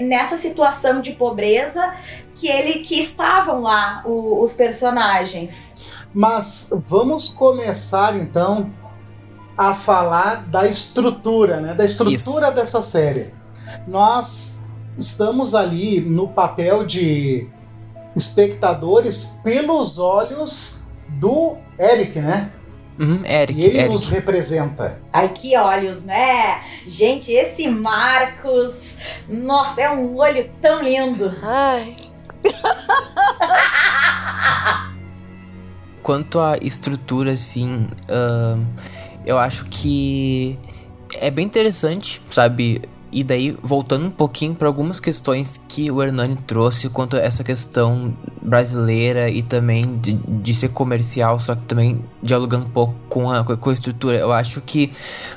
nessa 0.00 0.36
situação 0.36 1.00
de 1.00 1.12
pobreza 1.12 1.94
que 2.34 2.48
ele 2.48 2.80
que 2.80 3.00
estavam 3.00 3.62
lá 3.62 4.02
o, 4.04 4.42
os 4.42 4.54
personagens. 4.54 5.74
Mas 6.12 6.70
vamos 6.86 7.28
começar 7.28 8.16
então 8.16 8.72
a 9.56 9.74
falar 9.74 10.46
da 10.46 10.66
estrutura, 10.66 11.60
né? 11.60 11.74
Da 11.74 11.84
estrutura 11.84 12.16
Isso. 12.16 12.52
dessa 12.52 12.82
série. 12.82 13.32
Nós 13.86 14.62
estamos 14.98 15.54
ali 15.54 16.00
no 16.00 16.28
papel 16.28 16.84
de 16.84 17.48
espectadores 18.14 19.36
pelos 19.42 19.98
olhos 19.98 20.82
do 21.08 21.56
Eric, 21.78 22.18
né? 22.20 22.52
Uhum, 22.98 23.22
Eric, 23.24 23.60
e 23.60 23.64
ele 23.64 23.78
Eric. 23.78 23.94
nos 23.94 24.08
representa. 24.08 24.98
Ai, 25.12 25.28
que 25.28 25.56
olhos, 25.56 26.02
né? 26.04 26.62
Gente, 26.86 27.32
esse 27.32 27.68
Marcos, 27.68 28.98
nossa, 29.28 29.80
é 29.80 29.90
um 29.90 30.16
olho 30.16 30.48
tão 30.62 30.82
lindo. 30.82 31.34
Ai. 31.42 31.96
Quanto 36.02 36.38
à 36.38 36.56
estrutura, 36.60 37.32
assim, 37.32 37.88
uh, 38.08 38.64
eu 39.26 39.38
acho 39.38 39.64
que 39.66 40.58
é 41.14 41.30
bem 41.30 41.46
interessante, 41.46 42.20
sabe? 42.30 42.82
E 43.14 43.22
daí, 43.22 43.56
voltando 43.62 44.06
um 44.06 44.10
pouquinho 44.10 44.56
para 44.56 44.66
algumas 44.66 44.98
questões 44.98 45.56
que 45.68 45.88
o 45.88 46.02
Hernani 46.02 46.34
trouxe 46.34 46.88
quanto 46.88 47.16
a 47.16 47.20
essa 47.20 47.44
questão 47.44 48.12
brasileira 48.42 49.30
e 49.30 49.40
também 49.40 49.96
de, 49.98 50.14
de 50.14 50.52
ser 50.52 50.70
comercial, 50.70 51.38
só 51.38 51.54
que 51.54 51.62
também 51.62 52.04
dialogando 52.20 52.64
um 52.64 52.70
pouco 52.70 52.96
com 53.08 53.30
a, 53.30 53.44
com 53.44 53.70
a 53.70 53.72
estrutura. 53.72 54.18
Eu 54.18 54.32
acho 54.32 54.60
que, 54.62 54.90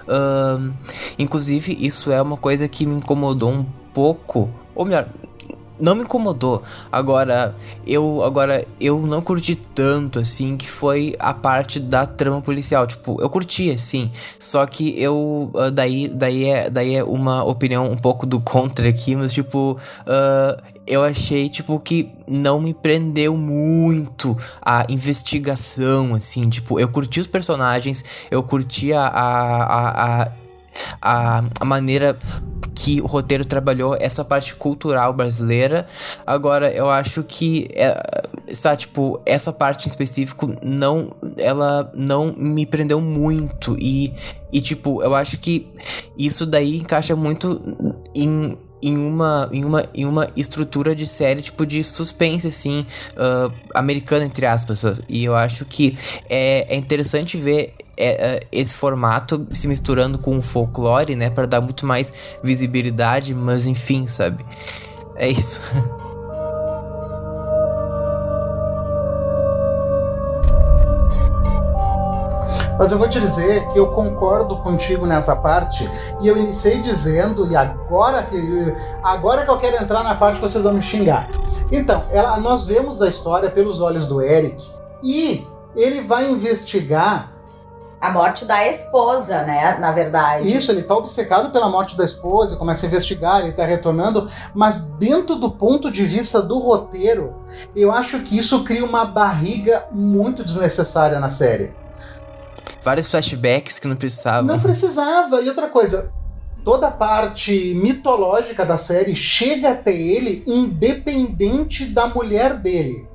uh, 0.07 0.73
inclusive, 1.19 1.77
isso 1.79 2.11
é 2.11 2.19
uma 2.19 2.35
coisa 2.35 2.67
que 2.67 2.83
me 2.83 2.95
incomodou 2.95 3.51
um 3.51 3.63
pouco, 3.93 4.49
ou 4.73 4.83
melhor, 4.83 5.07
não 5.79 5.95
me 5.95 6.03
incomodou. 6.03 6.63
Agora, 6.91 7.55
eu 7.85 8.23
agora 8.23 8.65
eu 8.79 8.99
não 9.01 9.21
curti 9.21 9.55
tanto 9.55 10.19
assim 10.19 10.57
que 10.57 10.69
foi 10.69 11.15
a 11.19 11.33
parte 11.33 11.79
da 11.79 12.05
trama 12.05 12.41
policial. 12.41 12.85
Tipo, 12.87 13.21
eu 13.21 13.29
curti 13.29 13.77
sim, 13.77 14.11
só 14.39 14.65
que 14.65 14.99
eu 15.01 15.51
uh, 15.53 15.71
daí 15.71 16.07
daí 16.07 16.45
é 16.45 16.69
daí 16.69 16.95
é 16.95 17.03
uma 17.03 17.43
opinião 17.43 17.91
um 17.91 17.97
pouco 17.97 18.25
do 18.25 18.39
contra 18.39 18.89
aqui, 18.89 19.15
mas 19.15 19.33
tipo, 19.33 19.77
uh, 20.01 20.61
eu 20.85 21.03
achei 21.03 21.49
tipo 21.49 21.79
que 21.79 22.09
não 22.27 22.59
me 22.59 22.73
prendeu 22.73 23.37
muito 23.37 24.37
a 24.61 24.85
investigação 24.89 26.15
assim, 26.15 26.49
tipo, 26.49 26.79
eu 26.79 26.87
curti 26.87 27.19
os 27.19 27.27
personagens, 27.27 28.03
eu 28.31 28.41
curti 28.41 28.93
a 28.93 29.07
a, 29.07 29.63
a, 29.63 30.23
a, 30.23 30.31
a 31.01 31.43
maneira 31.63 32.17
que 32.87 33.01
o 33.01 33.05
roteiro 33.05 33.43
trabalhou 33.43 33.97
essa 33.99 34.23
parte 34.23 34.55
cultural 34.55 35.11
brasileira. 35.11 35.85
Agora, 36.25 36.71
eu 36.71 36.89
acho 36.89 37.23
que 37.23 37.67
é, 37.73 37.99
sabe, 38.53 38.77
tipo, 38.77 39.21
essa 39.25 39.51
parte 39.51 39.85
em 39.85 39.89
específico 39.89 40.55
não 40.63 41.11
ela 41.37 41.91
não 41.93 42.33
me 42.37 42.65
prendeu 42.65 43.01
muito 43.01 43.75
e 43.79 44.13
e 44.53 44.61
tipo, 44.61 45.03
eu 45.03 45.13
acho 45.13 45.37
que 45.39 45.67
isso 46.17 46.45
daí 46.45 46.77
encaixa 46.77 47.15
muito 47.15 47.61
em 48.15 48.57
em 48.81 48.95
uma, 48.95 49.49
em 49.51 49.65
uma, 49.65 49.83
em 49.93 50.05
uma 50.05 50.29
estrutura 50.35 50.95
de 50.95 51.05
série, 51.07 51.41
tipo, 51.41 51.65
de 51.65 51.83
suspense, 51.83 52.47
assim, 52.47 52.85
uh, 53.13 53.51
americana, 53.73 54.23
entre 54.23 54.45
aspas. 54.45 54.83
E 55.09 55.23
eu 55.23 55.35
acho 55.35 55.65
que 55.65 55.97
é, 56.29 56.73
é 56.73 56.77
interessante 56.77 57.37
ver 57.37 57.73
é, 57.97 58.35
é, 58.35 58.39
esse 58.51 58.75
formato 58.75 59.47
se 59.53 59.67
misturando 59.67 60.17
com 60.17 60.37
o 60.37 60.41
folclore, 60.41 61.15
né, 61.15 61.29
para 61.29 61.45
dar 61.45 61.61
muito 61.61 61.85
mais 61.85 62.37
visibilidade, 62.43 63.33
mas 63.33 63.65
enfim, 63.65 64.05
sabe? 64.05 64.45
É 65.15 65.27
isso. 65.27 65.61
Mas 72.77 72.91
eu 72.91 72.97
vou 72.99 73.09
te 73.09 73.19
dizer 73.19 73.67
que 73.69 73.79
eu 73.79 73.87
concordo 73.87 74.57
contigo 74.57 75.05
nessa 75.05 75.35
parte 75.35 75.89
e 76.21 76.27
eu 76.27 76.37
iniciei 76.37 76.79
dizendo 76.79 77.51
e 77.51 77.55
agora 77.55 78.21
que 78.21 78.37
agora 79.01 79.43
que 79.43 79.49
eu 79.49 79.57
quero 79.57 79.77
entrar 79.77 80.03
na 80.03 80.13
parte 80.13 80.35
que 80.35 80.41
vocês 80.41 80.63
vão 80.63 80.73
me 80.73 80.83
xingar. 80.83 81.29
Então, 81.71 82.03
ela, 82.11 82.37
nós 82.37 82.65
vemos 82.65 83.01
a 83.01 83.07
história 83.07 83.49
pelos 83.49 83.81
olhos 83.81 84.05
do 84.05 84.21
Eric 84.21 84.63
e 85.03 85.45
ele 85.75 86.01
vai 86.01 86.29
investigar 86.29 87.36
a 87.99 88.11
morte 88.11 88.45
da 88.45 88.67
esposa, 88.67 89.43
né? 89.43 89.77
Na 89.79 89.91
verdade. 89.91 90.47
Isso, 90.47 90.71
ele 90.71 90.83
tá 90.83 90.95
obcecado 90.95 91.51
pela 91.51 91.69
morte 91.69 91.97
da 91.97 92.05
esposa, 92.05 92.55
começa 92.55 92.85
a 92.85 92.87
investigar, 92.87 93.41
ele 93.41 93.53
tá 93.53 93.65
retornando, 93.65 94.29
mas 94.53 94.91
dentro 94.91 95.35
do 95.35 95.49
ponto 95.49 95.91
de 95.91 96.05
vista 96.05 96.41
do 96.41 96.59
roteiro, 96.59 97.35
eu 97.75 97.91
acho 97.91 98.19
que 98.21 98.37
isso 98.37 98.63
cria 98.63 98.85
uma 98.85 99.05
barriga 99.05 99.85
muito 99.91 100.43
desnecessária 100.43 101.19
na 101.19 101.29
série. 101.29 101.73
Vários 102.81 103.09
flashbacks 103.09 103.79
que 103.79 103.87
não 103.87 103.95
precisavam. 103.95 104.43
Não 104.43 104.59
precisava. 104.59 105.41
E 105.41 105.49
outra 105.49 105.67
coisa, 105.67 106.11
toda 106.63 106.87
a 106.87 106.91
parte 106.91 107.73
mitológica 107.75 108.63
da 108.63 108.77
série 108.77 109.15
chega 109.15 109.71
até 109.71 109.91
ele 109.91 110.43
independente 110.45 111.85
da 111.85 112.07
mulher 112.07 112.55
dele 112.55 113.06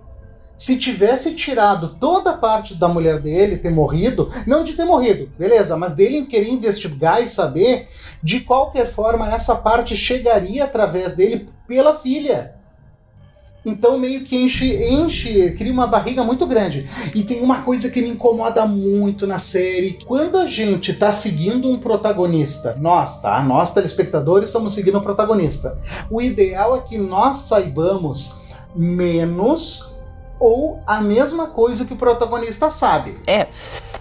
se 0.57 0.79
tivesse 0.79 1.35
tirado 1.35 1.97
toda 2.01 2.31
a 2.31 2.37
parte 2.37 2.75
da 2.75 2.89
mulher 2.89 3.19
dele 3.19 3.57
ter 3.57 3.71
morrido, 3.71 4.29
não 4.47 4.63
de 4.63 4.75
ter 4.75 4.85
morrido, 4.85 5.31
beleza, 5.39 5.77
mas 5.77 5.93
dele 5.93 6.27
querer 6.27 6.49
investigar 6.49 7.23
e 7.23 7.29
saber, 7.29 7.89
de 8.23 8.41
qualquer 8.41 8.89
forma 8.89 9.33
essa 9.33 9.55
parte 9.57 9.97
chegaria 9.97 10.65
através 10.65 11.15
dele 11.15 11.49
pela 11.67 11.95
filha. 11.95 12.55
Então 13.65 13.97
meio 13.97 14.25
que 14.25 14.37
enche, 14.37 14.75
enche, 14.93 15.53
cria 15.53 15.73
uma 15.73 15.87
barriga 15.87 16.25
muito 16.25 16.47
grande. 16.47 16.89
E 17.15 17.23
tem 17.23 17.41
uma 17.41 17.63
coisa 17.63 17.89
que 17.89 18.03
me 18.03 18.09
incomoda 18.09 18.67
muito 18.67 19.27
na 19.27 19.39
série. 19.39 19.99
Quando 20.05 20.37
a 20.39 20.47
gente 20.47 20.93
tá 20.93 21.13
seguindo 21.13 21.71
um 21.71 21.79
protagonista, 21.79 22.77
nós, 22.81 23.23
tá? 23.23 23.41
Nós, 23.43 23.73
telespectadores, 23.73 24.49
estamos 24.49 24.75
seguindo 24.75 24.99
um 24.99 25.03
protagonista. 25.03 25.79
O 26.11 26.21
ideal 26.21 26.77
é 26.77 26.81
que 26.81 26.99
nós 26.99 27.37
saibamos 27.37 28.43
menos 28.75 29.92
ou 30.43 30.83
a 30.85 31.01
mesma 31.01 31.47
coisa 31.47 31.85
que 31.85 31.93
o 31.93 31.97
protagonista 31.97 32.69
sabe. 32.69 33.17
É, 33.29 33.47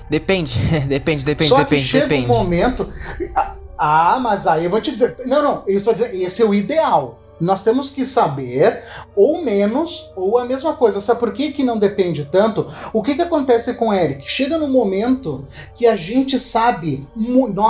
depende, 0.10 0.58
depende, 0.90 1.24
depende, 1.24 1.50
Só 1.50 1.58
depende, 1.58 1.84
chega 1.84 2.08
depende. 2.08 2.26
um 2.26 2.34
momento. 2.34 2.90
Ah, 3.78 4.18
mas 4.20 4.48
aí 4.48 4.66
eu 4.66 4.72
vou 4.72 4.82
te 4.82 4.92
dizer. 4.92 5.16
Não, 5.28 5.44
não, 5.44 5.64
eu 5.68 5.78
estou 5.78 5.94
dizendo, 5.94 6.16
esse 6.16 6.42
é 6.42 6.46
o 6.46 6.52
ideal. 6.52 7.21
Nós 7.42 7.64
temos 7.64 7.90
que 7.90 8.06
saber, 8.06 8.84
ou 9.16 9.42
menos, 9.44 10.12
ou 10.16 10.38
a 10.38 10.46
mesma 10.46 10.74
coisa. 10.74 11.02
Sabe 11.02 11.20
por 11.20 11.34
que, 11.34 11.52
que 11.52 11.64
não 11.64 11.78
depende 11.78 12.26
tanto? 12.26 12.68
O 12.94 13.02
que, 13.02 13.16
que 13.16 13.22
acontece 13.22 13.74
com 13.74 13.90
o 13.90 13.94
Eric? 13.94 14.30
Chega 14.30 14.58
no 14.58 14.68
momento 14.68 15.44
que 15.76 15.88
a 15.88 15.96
gente 15.96 16.38
sabe, 16.38 17.08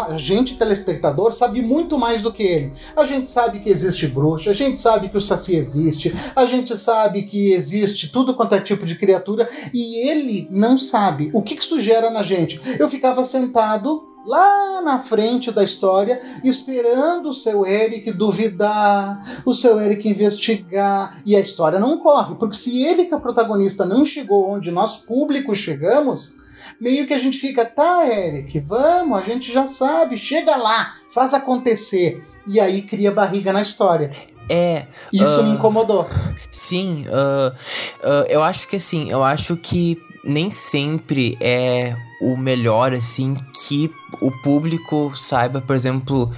a 0.10 0.18
gente, 0.18 0.58
telespectador, 0.58 1.32
sabe 1.32 1.62
muito 1.62 1.98
mais 1.98 2.22
do 2.22 2.32
que 2.32 2.44
ele. 2.44 2.72
A 2.96 3.06
gente 3.06 3.30
sabe 3.30 3.60
que 3.60 3.70
existe 3.70 4.08
bruxa, 4.08 4.52
a 4.52 4.54
gente 4.54 4.80
sabe 4.80 5.10
que 5.10 5.18
o 5.18 5.22
Saci 5.22 5.56
existe, 5.56 6.14
a 6.36 6.46
gente 6.46 6.76
sabe 6.76 7.24
que 7.24 7.54
existe 7.54 8.12
tudo 8.12 8.36
quanto 8.36 8.56
é 8.56 8.60
tipo 8.60 8.86
de 8.86 8.96
criatura, 8.96 9.48
e 9.74 10.08
ele 10.10 10.48
não 10.52 10.78
sabe. 10.78 11.32
O 11.34 11.42
que, 11.42 11.56
que 11.56 11.64
isso 11.64 11.80
gera 11.80 12.10
na 12.10 12.24
gente? 12.24 12.62
Eu 12.78 12.90
ficava 12.90 13.24
sentado 13.24 14.11
lá 14.26 14.82
na 14.82 15.00
frente 15.00 15.52
da 15.52 15.64
história, 15.64 16.22
esperando 16.44 17.30
o 17.30 17.34
seu 17.34 17.66
Eric 17.66 18.12
duvidar, 18.12 19.42
o 19.46 19.54
seu 19.54 19.80
Eric 19.80 20.08
investigar, 20.08 21.22
e 21.26 21.36
a 21.36 21.40
história 21.40 21.80
não 21.80 21.98
corre, 21.98 22.36
porque 22.36 22.56
se 22.56 22.84
ele 22.84 23.06
que 23.06 23.14
é 23.14 23.18
o 23.18 23.22
protagonista 23.22 23.86
não 23.86 24.06
chegou 24.06 24.50
onde 24.50 24.72
nós 24.72 24.98
público 24.98 25.56
chegamos, 25.56 26.36
meio 26.80 27.08
que 27.08 27.14
a 27.14 27.20
gente 27.20 27.38
fica, 27.38 27.66
tá, 27.66 28.08
Eric, 28.08 28.60
vamos, 28.60 29.18
a 29.18 29.22
gente 29.22 29.52
já 29.52 29.68
sabe, 29.68 30.18
chega 30.18 30.56
lá, 30.56 30.96
faz 31.12 31.34
acontecer, 31.34 32.24
e 32.48 32.60
aí 32.60 32.82
cria 32.82 33.12
barriga 33.12 33.54
na 33.54 33.62
história. 33.62 34.10
É. 34.50 34.86
Isso 35.14 35.40
uh, 35.40 35.44
me 35.44 35.52
incomodou. 35.52 36.06
Sim, 36.50 37.06
uh, 37.08 37.52
uh, 37.52 38.26
eu 38.28 38.44
acho 38.44 38.68
que 38.68 38.76
assim, 38.76 39.10
eu 39.10 39.24
acho 39.24 39.56
que 39.56 39.98
nem 40.26 40.52
sempre 40.52 41.38
é 41.40 41.96
o 42.22 42.36
melhor, 42.36 42.94
assim, 42.94 43.36
que 43.54 43.90
o 44.22 44.32
público 44.42 45.12
saiba, 45.16 45.62
por 45.62 45.76
exemplo, 45.76 46.32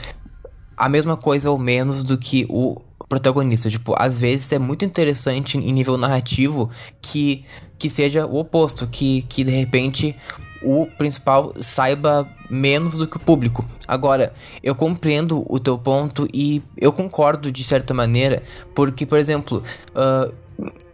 a 0.78 0.90
mesma 0.90 1.18
coisa 1.18 1.50
ou 1.50 1.58
menos 1.58 2.04
do 2.04 2.18
que 2.18 2.46
o 2.50 2.82
protagonista. 3.08 3.70
Tipo, 3.70 3.96
às 3.98 4.20
vezes 4.20 4.52
é 4.52 4.60
muito 4.60 4.86
interessante 4.86 5.58
em 5.58 5.72
nível 5.72 5.98
narrativo 5.98 6.70
que, 7.02 7.46
que 7.78 7.90
seja 7.90 8.26
o 8.26 8.38
oposto, 8.38 8.88
que, 8.88 9.22
que 9.24 9.44
de 9.44 9.52
repente 9.52 10.16
o 10.64 10.88
principal 10.98 11.54
saiba 11.60 12.28
menos 12.50 12.98
do 12.98 13.06
que 13.06 13.18
o 13.18 13.20
público. 13.20 13.66
Agora, 13.88 14.32
eu 14.64 14.74
compreendo 14.74 15.46
o 15.50 15.60
teu 15.60 15.78
ponto 15.78 16.28
e 16.34 16.62
eu 16.78 16.92
concordo 16.92 17.52
de 17.52 17.64
certa 17.64 17.94
maneira, 17.94 18.42
porque, 18.74 19.06
por 19.06 19.18
exemplo, 19.18 19.62
uh, 19.90 20.34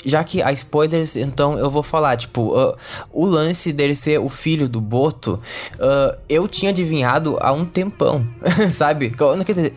já 0.05 0.23
que 0.23 0.41
há 0.41 0.51
spoilers, 0.51 1.15
então 1.15 1.57
eu 1.57 1.69
vou 1.69 1.83
falar, 1.83 2.15
tipo, 2.15 2.57
uh, 2.57 2.75
o 3.11 3.25
lance 3.25 3.73
dele 3.73 3.95
ser 3.95 4.19
o 4.19 4.29
filho 4.29 4.67
do 4.67 4.79
Boto, 4.79 5.39
uh, 5.75 6.17
eu 6.29 6.47
tinha 6.47 6.71
adivinhado 6.71 7.37
há 7.41 7.51
um 7.51 7.65
tempão, 7.65 8.25
sabe? 8.71 9.11
Não 9.19 9.43
quer 9.43 9.51
dizer, 9.51 9.73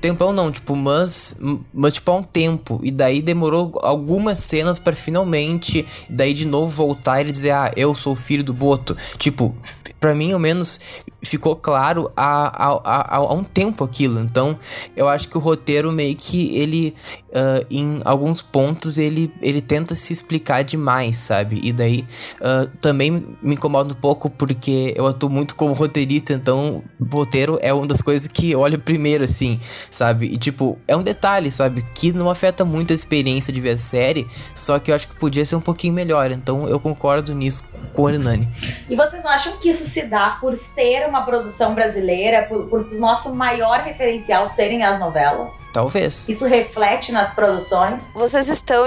tempão 0.00 0.32
não, 0.32 0.50
tipo, 0.50 0.74
mas, 0.74 1.36
mas 1.72 1.92
tipo 1.92 2.10
há 2.10 2.16
um 2.16 2.22
tempo. 2.22 2.80
E 2.82 2.90
daí 2.90 3.20
demorou 3.20 3.78
algumas 3.82 4.38
cenas 4.38 4.78
para 4.78 4.96
finalmente, 4.96 5.86
daí 6.08 6.32
de 6.32 6.46
novo 6.46 6.70
voltar 6.70 7.26
e 7.26 7.32
dizer, 7.32 7.50
ah, 7.50 7.72
eu 7.76 7.94
sou 7.94 8.12
o 8.12 8.16
filho 8.16 8.42
do 8.42 8.52
Boto. 8.52 8.96
Tipo, 9.18 9.54
para 10.00 10.14
mim 10.14 10.32
ao 10.32 10.38
menos 10.38 10.80
ficou 11.20 11.56
claro 11.56 12.10
há, 12.16 12.46
há, 12.46 12.80
há, 12.84 13.16
há, 13.16 13.32
um 13.32 13.44
tempo 13.44 13.84
aquilo. 13.84 14.20
Então, 14.20 14.58
eu 14.96 15.08
acho 15.08 15.28
que 15.28 15.36
o 15.36 15.40
roteiro 15.40 15.90
meio 15.92 16.14
que 16.14 16.56
ele, 16.56 16.94
uh, 17.28 17.66
em 17.70 18.00
alguns 18.04 18.42
pontos, 18.42 18.98
ele, 18.98 19.32
ele 19.40 19.60
tenta 19.60 19.94
se 19.94 20.12
explicar 20.12 20.62
demais, 20.62 21.16
sabe? 21.16 21.60
E 21.62 21.72
daí 21.72 22.06
uh, 22.40 22.68
também 22.80 23.10
me 23.42 23.54
incomoda 23.54 23.92
um 23.92 23.96
pouco 23.96 24.30
porque 24.30 24.94
eu 24.96 25.06
atuo 25.06 25.30
muito 25.30 25.54
como 25.54 25.72
roteirista, 25.72 26.32
então 26.32 26.82
roteiro 27.10 27.58
é 27.62 27.72
uma 27.72 27.86
das 27.86 28.02
coisas 28.02 28.26
que 28.28 28.50
eu 28.50 28.60
olho 28.60 28.78
primeiro, 28.78 29.24
assim, 29.24 29.58
sabe? 29.90 30.26
E 30.26 30.36
tipo, 30.36 30.78
é 30.86 30.96
um 30.96 31.02
detalhe, 31.02 31.50
sabe? 31.50 31.84
Que 31.94 32.12
não 32.12 32.30
afeta 32.30 32.64
muito 32.64 32.92
a 32.92 32.94
experiência 32.94 33.52
de 33.52 33.60
ver 33.60 33.70
a 33.70 33.78
série, 33.78 34.26
só 34.54 34.78
que 34.78 34.90
eu 34.90 34.94
acho 34.94 35.08
que 35.08 35.16
podia 35.16 35.44
ser 35.44 35.56
um 35.56 35.60
pouquinho 35.60 35.94
melhor. 35.94 36.30
Então, 36.30 36.68
eu 36.68 36.78
concordo 36.80 37.34
nisso 37.34 37.64
com 37.94 38.02
o 38.02 38.08
Hernani. 38.08 38.48
E 38.88 38.96
vocês 38.96 39.24
acham 39.26 39.56
que 39.58 39.68
isso 39.70 39.84
se 39.84 40.04
dá 40.04 40.38
por 40.40 40.56
ser 40.56 41.06
uma 41.08 41.22
produção 41.22 41.74
brasileira, 41.74 42.42
por, 42.42 42.66
por 42.66 42.92
nosso 42.92 43.34
maior 43.34 43.80
referencial 43.80 44.46
serem 44.46 44.84
as 44.84 44.98
novelas? 45.00 45.56
Talvez. 45.72 46.28
Isso 46.28 46.46
reflete 46.46 47.12
nas 47.18 47.34
produções? 47.34 48.02
Vocês 48.14 48.48
estão 48.48 48.84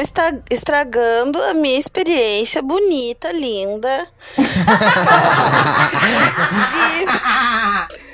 estragando 0.50 1.42
a 1.44 1.54
minha 1.54 1.78
experiência 1.78 2.62
bonita, 2.62 3.32
linda. 3.32 4.08
de 4.38 4.42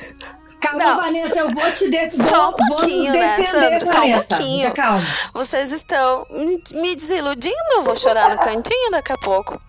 Calma, 0.60 0.80
Não. 0.84 0.96
Vanessa, 1.02 1.38
eu 1.40 1.50
vou 1.50 1.72
te 1.72 1.88
def 1.92 2.14
Só 2.16 2.24
um 2.24 2.26
vou, 2.26 2.52
vou 2.58 2.78
pouquinho, 2.78 3.14
né, 3.14 3.36
defender, 3.38 3.60
Sandra? 3.62 3.86
Só 3.86 3.92
um 3.92 3.96
Vanessa. 3.96 4.28
pouquinho. 4.36 4.74
Calma. 4.74 5.02
Vocês 5.36 5.72
estão 5.72 6.26
me, 6.32 6.64
me 6.82 6.96
desiludindo, 6.96 7.56
eu 7.76 7.84
vou 7.84 7.96
chorar 7.96 8.30
no 8.32 8.40
cantinho 8.40 8.90
daqui 8.92 9.14
a 9.14 9.18
pouco. 9.20 9.62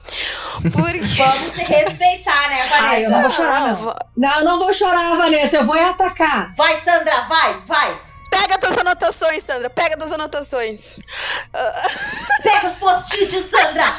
Porque. 0.63 0.99
Vamos 1.23 1.33
se 1.35 1.63
respeitar, 1.63 2.49
né, 2.49 2.57
Vanessa? 2.69 2.89
Ah, 2.89 3.01
eu 3.01 3.11
não 3.11 3.21
vou 3.21 3.31
chorar, 3.31 3.69
não. 3.69 3.77
vou- 3.77 3.95
Não, 4.17 4.39
eu 4.39 4.45
não 4.45 4.59
vou 4.59 4.73
chorar, 4.73 5.15
Vanessa, 5.19 5.57
eu 5.59 5.67
vou 5.67 5.79
atacar. 5.79 6.55
Vai, 6.57 6.83
Sandra, 6.83 7.27
vai, 7.29 7.61
vai. 7.69 8.01
Pega 8.31 8.59
tuas 8.59 8.79
anotações, 8.79 9.43
Sandra. 9.43 9.71
Pega 9.71 9.97
tuas 9.97 10.13
anotações. 10.13 10.97
Pega 12.43 12.69
os 12.69 12.75
post-its, 12.75 13.51
Sandra. 13.51 13.95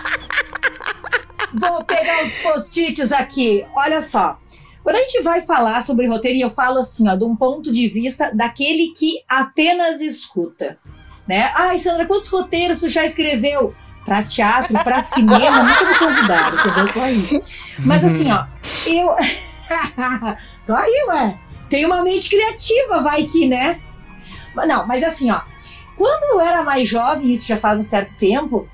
Vou 1.53 1.83
pegar 1.83 2.23
os 2.23 2.33
post-its 2.35 3.11
aqui. 3.11 3.65
Olha 3.75 4.01
só. 4.01 4.39
Quando 4.83 4.95
a 4.95 4.99
gente 4.99 5.21
vai 5.21 5.41
falar 5.41 5.81
sobre 5.81 6.07
roteiro, 6.07 6.37
e 6.37 6.41
eu 6.41 6.49
falo 6.49 6.79
assim, 6.79 7.07
ó, 7.09 7.15
de 7.15 7.23
um 7.23 7.35
ponto 7.35 7.71
de 7.71 7.87
vista 7.87 8.31
daquele 8.33 8.93
que 8.97 9.21
apenas 9.27 10.01
escuta, 10.01 10.77
né? 11.27 11.51
Ai, 11.55 11.77
Sandra, 11.77 12.05
quantos 12.05 12.29
roteiros 12.29 12.79
tu 12.79 12.87
já 12.87 13.03
escreveu? 13.03 13.75
Pra 14.05 14.23
teatro, 14.23 14.79
pra 14.83 15.01
cinema, 15.01 15.63
nunca 15.63 15.85
me 15.85 15.95
convidaram, 15.99 16.59
entendeu? 16.59 16.93
Tô 16.93 17.01
aí. 17.01 17.43
Mas 17.85 18.03
assim, 18.05 18.31
ó, 18.31 18.45
eu. 18.87 19.15
Tô 20.65 20.73
aí, 20.73 21.05
ué. 21.09 21.37
Tem 21.69 21.85
uma 21.85 22.01
mente 22.01 22.29
criativa, 22.29 23.01
vai 23.01 23.25
que, 23.25 23.47
né? 23.47 23.79
Não, 24.55 24.87
mas 24.87 25.03
assim, 25.03 25.31
ó. 25.31 25.41
Quando 25.97 26.23
eu 26.33 26.39
era 26.39 26.63
mais 26.63 26.87
jovem, 26.87 27.33
isso 27.33 27.45
já 27.45 27.57
faz 27.57 27.79
um 27.79 27.83
certo 27.83 28.15
tempo, 28.15 28.67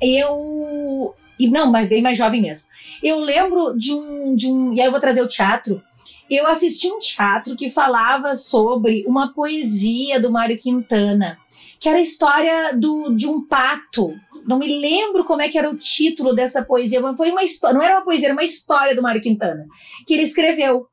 eu. 0.00 1.14
E 1.38 1.48
não, 1.48 1.70
mas 1.70 1.88
bem 1.88 2.02
mais 2.02 2.16
jovem 2.16 2.40
mesmo. 2.40 2.68
Eu 3.02 3.18
lembro 3.18 3.74
de 3.76 3.92
um, 3.92 4.34
de 4.34 4.46
um. 4.46 4.72
E 4.72 4.80
aí 4.80 4.86
eu 4.86 4.92
vou 4.92 5.00
trazer 5.00 5.22
o 5.22 5.26
teatro. 5.26 5.82
Eu 6.30 6.46
assisti 6.46 6.86
um 6.88 6.98
teatro 6.98 7.56
que 7.56 7.68
falava 7.68 8.36
sobre 8.36 9.04
uma 9.06 9.32
poesia 9.34 10.20
do 10.20 10.30
Mário 10.30 10.56
Quintana, 10.56 11.36
que 11.80 11.88
era 11.88 11.98
a 11.98 12.02
história 12.02 12.72
do, 12.76 13.12
de 13.12 13.26
um 13.26 13.44
pato. 13.44 14.14
Não 14.46 14.58
me 14.58 14.80
lembro 14.80 15.24
como 15.24 15.42
é 15.42 15.48
que 15.48 15.58
era 15.58 15.68
o 15.68 15.76
título 15.76 16.32
dessa 16.32 16.62
poesia, 16.62 17.00
mas 17.00 17.16
foi 17.16 17.32
uma 17.32 17.42
história. 17.42 17.76
Não 17.76 17.84
era 17.84 17.96
uma 17.96 18.04
poesia, 18.04 18.28
era 18.28 18.34
uma 18.34 18.44
história 18.44 18.94
do 18.94 19.02
Mário 19.02 19.20
Quintana, 19.20 19.66
que 20.06 20.14
ele 20.14 20.22
escreveu. 20.22 20.86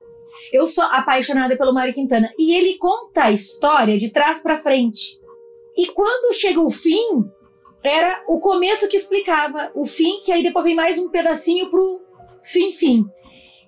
Eu 0.52 0.66
sou 0.68 0.84
apaixonada 0.86 1.58
pelo 1.58 1.74
Mário 1.74 1.94
Quintana. 1.94 2.32
E 2.38 2.56
ele 2.56 2.78
conta 2.78 3.26
a 3.26 3.32
história 3.32 3.98
de 3.98 4.10
trás 4.10 4.42
para 4.42 4.60
frente. 4.60 5.20
E 5.78 5.88
quando 5.88 6.34
chega 6.34 6.60
o 6.62 6.70
fim, 6.70 7.24
era 7.84 8.24
o 8.28 8.40
começo 8.40 8.88
que 8.88 8.98
explicava 8.98 9.72
o 9.76 9.86
fim, 9.86 10.20
que 10.20 10.32
aí 10.32 10.44
depois 10.44 10.66
vem 10.66 10.76
mais 10.76 10.98
um 10.98 11.10
pedacinho 11.10 11.70
pro 11.70 12.02
fim, 12.42 12.72
fim. 12.72 13.06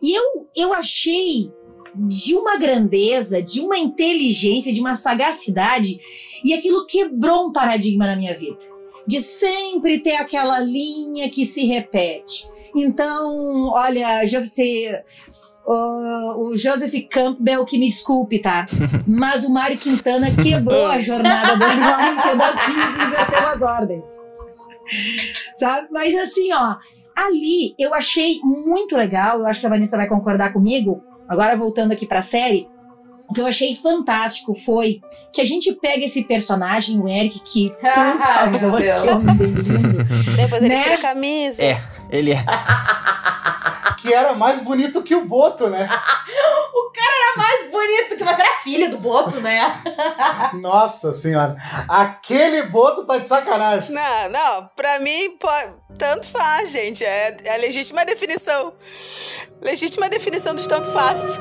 E 0.02 0.18
eu, 0.18 0.48
eu 0.56 0.74
achei 0.74 1.52
de 1.96 2.36
uma 2.36 2.58
grandeza, 2.58 3.42
de 3.42 3.60
uma 3.60 3.78
inteligência, 3.78 4.74
de 4.74 4.80
uma 4.80 4.96
sagacidade, 4.96 6.00
e 6.44 6.54
aquilo 6.54 6.86
quebrou 6.86 7.48
um 7.48 7.52
paradigma 7.52 8.06
na 8.06 8.16
minha 8.16 8.34
vida. 8.34 8.58
De 9.06 9.20
sempre 9.22 10.00
ter 10.00 10.16
aquela 10.16 10.60
linha 10.60 11.30
que 11.30 11.46
se 11.46 11.66
repete. 11.66 12.48
Então, 12.76 13.70
olha, 13.70 14.26
já 14.26 14.40
você. 14.40 15.04
O- 15.72 16.48
o 16.50 16.56
Joseph 16.58 16.94
Campbell, 17.12 17.64
que 17.66 17.78
me 17.78 17.88
desculpe, 17.88 18.40
tá? 18.40 18.66
Mas 19.08 19.44
o 19.44 19.52
Mário 19.52 19.78
Quintana 19.78 20.28
quebrou 20.32 20.88
a 20.88 21.00
jornada 21.00 21.56
do 21.58 21.64
herói 21.64 22.04
em 22.14 22.22
pedacinhos 22.32 22.98
e 22.98 23.02
inverteu 23.04 23.48
as 23.48 23.62
ordens. 23.62 24.06
Sabe? 25.56 25.88
Mas 25.92 26.16
assim, 26.16 26.52
ó, 26.54 26.76
ali 27.16 27.76
eu 27.78 27.94
achei 27.94 28.40
muito 28.44 28.96
legal, 28.98 29.40
eu 29.40 29.48
acho 29.48 29.60
que 29.60 29.68
a 29.68 29.70
Vanessa 29.70 29.98
vai 29.98 30.08
concordar 30.08 30.52
comigo. 30.54 31.04
Agora 31.28 31.56
voltando 31.56 31.92
aqui 31.92 32.08
pra 32.08 32.22
série, 32.24 32.68
o 33.30 33.34
que 33.34 33.40
eu 33.42 33.46
achei 33.46 33.76
fantástico 33.76 34.56
foi 34.56 35.00
que 35.32 35.40
a 35.40 35.46
gente 35.46 35.72
pega 35.74 36.04
esse 36.04 36.24
personagem, 36.24 37.00
o 37.00 37.08
Eric, 37.08 37.40
que, 37.42 37.70
por 37.70 37.80
favor. 38.18 38.82
Depois 40.36 40.64
ele 40.64 40.74
Né? 40.74 40.82
tira 40.82 40.96
a 40.96 40.98
camisa. 40.98 41.62
É, 41.64 41.80
ele 42.10 42.32
é. 42.32 42.44
Que 44.02 44.14
era 44.14 44.34
mais 44.34 44.62
bonito 44.62 45.04
que 45.04 45.16
o 45.16 45.26
Boto, 45.26 45.70
né? 45.70 45.88
Mais 47.38 47.72
bonito 47.72 48.18
que 48.18 48.24
você 48.24 48.42
era 48.42 48.56
filho 48.64 48.90
do 48.90 48.98
Boto, 48.98 49.40
né? 49.40 49.80
Nossa 50.60 51.14
senhora. 51.14 51.56
Aquele 51.88 52.64
Boto 52.64 53.06
tá 53.06 53.18
de 53.18 53.28
sacanagem. 53.28 53.94
Não, 53.96 54.30
não, 54.30 54.70
pra 54.76 55.00
mim, 55.00 55.38
pô- 55.40 55.48
tanto 55.98 56.28
faz, 56.28 56.72
gente. 56.72 57.06
É, 57.06 57.38
é 57.46 57.54
a 57.54 57.58
legítima 57.58 58.04
definição. 58.04 58.74
Legítima 59.62 60.10
definição 60.10 60.54
dos 60.56 60.68
tanto 60.68 60.92
faz. 60.92 61.40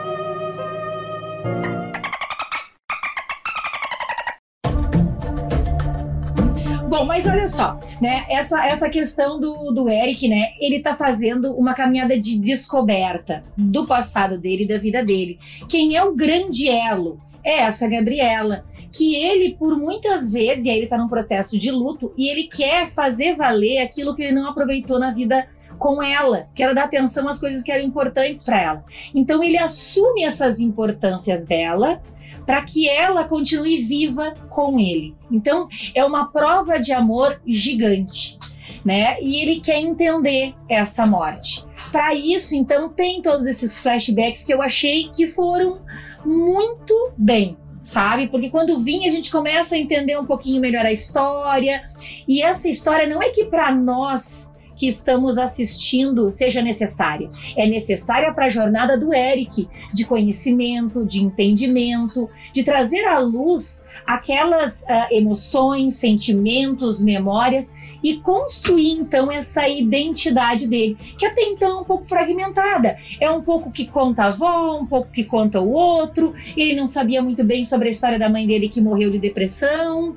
Bom, 6.98 7.04
mas 7.04 7.28
olha 7.28 7.46
só, 7.46 7.78
né? 8.00 8.24
Essa, 8.28 8.66
essa 8.66 8.90
questão 8.90 9.38
do, 9.38 9.70
do 9.70 9.88
Eric, 9.88 10.26
né? 10.26 10.48
Ele 10.60 10.80
tá 10.80 10.96
fazendo 10.96 11.54
uma 11.54 11.72
caminhada 11.72 12.18
de 12.18 12.40
descoberta 12.40 13.44
do 13.56 13.86
passado 13.86 14.36
dele 14.36 14.64
e 14.64 14.66
da 14.66 14.78
vida 14.78 15.04
dele. 15.04 15.38
Quem 15.68 15.94
é 15.94 16.02
o 16.02 16.12
grande 16.12 16.68
elo? 16.68 17.20
É 17.44 17.60
essa 17.60 17.86
Gabriela. 17.86 18.64
Que 18.90 19.14
ele, 19.14 19.54
por 19.54 19.78
muitas 19.78 20.32
vezes, 20.32 20.64
e 20.64 20.70
aí 20.70 20.78
ele 20.78 20.88
tá 20.88 20.98
num 20.98 21.06
processo 21.06 21.56
de 21.56 21.70
luto, 21.70 22.12
e 22.18 22.28
ele 22.28 22.48
quer 22.48 22.88
fazer 22.88 23.36
valer 23.36 23.78
aquilo 23.78 24.12
que 24.12 24.24
ele 24.24 24.32
não 24.32 24.48
aproveitou 24.48 24.98
na 24.98 25.12
vida 25.12 25.46
com 25.78 26.02
ela, 26.02 26.48
que 26.52 26.64
era 26.64 26.74
dar 26.74 26.86
atenção 26.86 27.28
às 27.28 27.38
coisas 27.38 27.62
que 27.62 27.70
eram 27.70 27.84
importantes 27.84 28.42
para 28.42 28.60
ela. 28.60 28.84
Então 29.14 29.40
ele 29.44 29.56
assume 29.56 30.24
essas 30.24 30.58
importâncias 30.58 31.46
dela 31.46 32.02
para 32.48 32.62
que 32.62 32.88
ela 32.88 33.24
continue 33.24 33.76
viva 33.76 34.34
com 34.48 34.80
ele. 34.80 35.14
Então 35.30 35.68
é 35.94 36.02
uma 36.02 36.32
prova 36.32 36.78
de 36.78 36.94
amor 36.94 37.38
gigante, 37.46 38.38
né? 38.82 39.20
E 39.20 39.42
ele 39.42 39.60
quer 39.60 39.78
entender 39.78 40.54
essa 40.66 41.04
morte. 41.04 41.66
Para 41.92 42.14
isso, 42.14 42.54
então, 42.54 42.88
tem 42.88 43.20
todos 43.20 43.44
esses 43.44 43.78
flashbacks 43.80 44.44
que 44.44 44.54
eu 44.54 44.62
achei 44.62 45.10
que 45.10 45.26
foram 45.26 45.82
muito 46.24 47.12
bem, 47.18 47.54
sabe? 47.82 48.28
Porque 48.28 48.48
quando 48.48 48.78
vinha 48.78 49.10
a 49.10 49.12
gente 49.12 49.30
começa 49.30 49.74
a 49.74 49.78
entender 49.78 50.18
um 50.18 50.24
pouquinho 50.24 50.58
melhor 50.58 50.86
a 50.86 50.92
história, 50.92 51.82
e 52.26 52.40
essa 52.40 52.66
história 52.66 53.06
não 53.06 53.22
é 53.22 53.28
que 53.28 53.44
para 53.44 53.74
nós 53.74 54.56
que 54.78 54.86
estamos 54.86 55.36
assistindo 55.36 56.30
seja 56.30 56.62
necessária. 56.62 57.28
É 57.56 57.66
necessária 57.66 58.32
para 58.32 58.46
a 58.46 58.48
jornada 58.48 58.96
do 58.96 59.12
Eric, 59.12 59.68
de 59.92 60.04
conhecimento, 60.04 61.04
de 61.04 61.20
entendimento, 61.20 62.30
de 62.52 62.62
trazer 62.62 63.04
à 63.04 63.18
luz 63.18 63.84
aquelas 64.06 64.88
ah, 64.88 65.08
emoções, 65.10 65.94
sentimentos, 65.94 67.02
memórias 67.02 67.74
e 68.02 68.18
construir 68.18 68.92
então 68.92 69.32
essa 69.32 69.68
identidade 69.68 70.68
dele, 70.68 70.96
que 71.18 71.26
até 71.26 71.42
então 71.42 71.78
é 71.78 71.80
um 71.80 71.84
pouco 71.84 72.06
fragmentada. 72.06 72.96
É 73.20 73.28
um 73.28 73.42
pouco 73.42 73.72
que 73.72 73.88
conta 73.88 74.22
a 74.22 74.26
avó, 74.26 74.78
um 74.80 74.86
pouco 74.86 75.10
que 75.10 75.24
conta 75.24 75.60
o 75.60 75.72
outro. 75.72 76.32
Ele 76.56 76.76
não 76.76 76.86
sabia 76.86 77.20
muito 77.20 77.42
bem 77.42 77.64
sobre 77.64 77.88
a 77.88 77.90
história 77.90 78.18
da 78.18 78.28
mãe 78.28 78.46
dele 78.46 78.68
que 78.68 78.80
morreu 78.80 79.10
de 79.10 79.18
depressão. 79.18 80.16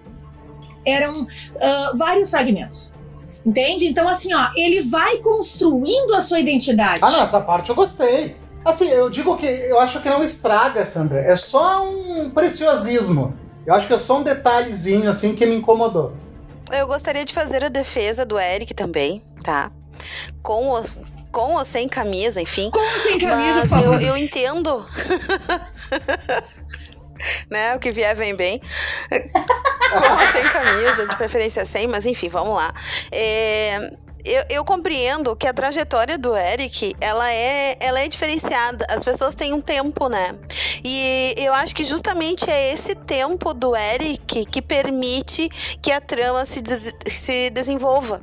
Eram 0.85 1.11
ah, 1.59 1.93
vários 1.97 2.29
fragmentos. 2.29 2.93
Entende? 3.45 3.87
Então, 3.87 4.07
assim, 4.07 4.33
ó, 4.33 4.49
ele 4.55 4.81
vai 4.83 5.17
construindo 5.17 6.13
a 6.13 6.21
sua 6.21 6.39
identidade. 6.39 6.99
Ah, 7.03 7.09
não, 7.09 7.23
essa 7.23 7.41
parte 7.41 7.69
eu 7.69 7.75
gostei. 7.75 8.35
Assim, 8.63 8.87
eu 8.89 9.09
digo 9.09 9.35
que 9.37 9.47
eu 9.47 9.79
acho 9.79 9.99
que 10.01 10.09
não 10.09 10.23
estraga, 10.23 10.85
Sandra. 10.85 11.19
É 11.21 11.35
só 11.35 11.89
um 11.89 12.29
preciosismo. 12.29 13.35
Eu 13.65 13.73
acho 13.73 13.87
que 13.87 13.93
é 13.93 13.97
só 13.97 14.19
um 14.19 14.23
detalhezinho, 14.23 15.09
assim, 15.09 15.35
que 15.35 15.45
me 15.45 15.55
incomodou. 15.55 16.13
Eu 16.71 16.87
gostaria 16.87 17.25
de 17.25 17.33
fazer 17.33 17.65
a 17.65 17.69
defesa 17.69 18.23
do 18.25 18.39
Eric 18.39 18.73
também, 18.73 19.23
tá? 19.43 19.71
Com 20.43 20.67
ou, 20.67 20.85
com 21.31 21.55
ou 21.55 21.65
sem 21.65 21.87
camisa, 21.87 22.39
enfim. 22.39 22.69
Com 22.71 22.79
ou 22.79 22.99
sem 22.99 23.19
camisa, 23.19 23.65
Mas 23.67 23.69
por 23.69 23.81
eu, 23.81 23.99
eu 23.99 24.17
entendo. 24.17 24.85
né? 27.49 27.75
O 27.75 27.79
que 27.79 27.91
vier 27.91 28.15
vem 28.15 28.35
bem. 28.35 28.61
Com 29.09 30.13
ou 30.13 30.31
sem 30.31 30.43
camisa, 30.43 31.05
de 31.07 31.15
preferência 31.17 31.65
sem, 31.65 31.87
mas 31.87 32.05
enfim, 32.05 32.29
vamos 32.29 32.55
lá. 32.55 32.73
É, 33.11 33.91
eu, 34.23 34.43
eu 34.49 34.65
compreendo 34.65 35.35
que 35.35 35.47
a 35.47 35.53
trajetória 35.53 36.17
do 36.17 36.35
Eric, 36.35 36.95
ela 37.01 37.31
é, 37.31 37.75
ela 37.79 37.99
é 37.99 38.07
diferenciada. 38.07 38.85
As 38.89 39.03
pessoas 39.03 39.35
têm 39.35 39.53
um 39.53 39.61
tempo, 39.61 40.07
né? 40.07 40.35
E 40.83 41.33
eu 41.37 41.53
acho 41.53 41.75
que 41.75 41.83
justamente 41.83 42.49
é 42.49 42.73
esse 42.73 42.95
tempo 42.95 43.53
do 43.53 43.75
Eric 43.75 44.45
que 44.45 44.61
permite 44.61 45.49
que 45.81 45.91
a 45.91 45.99
trama 45.99 46.45
se, 46.45 46.61
des- 46.61 46.95
se 47.07 47.49
desenvolva. 47.49 48.21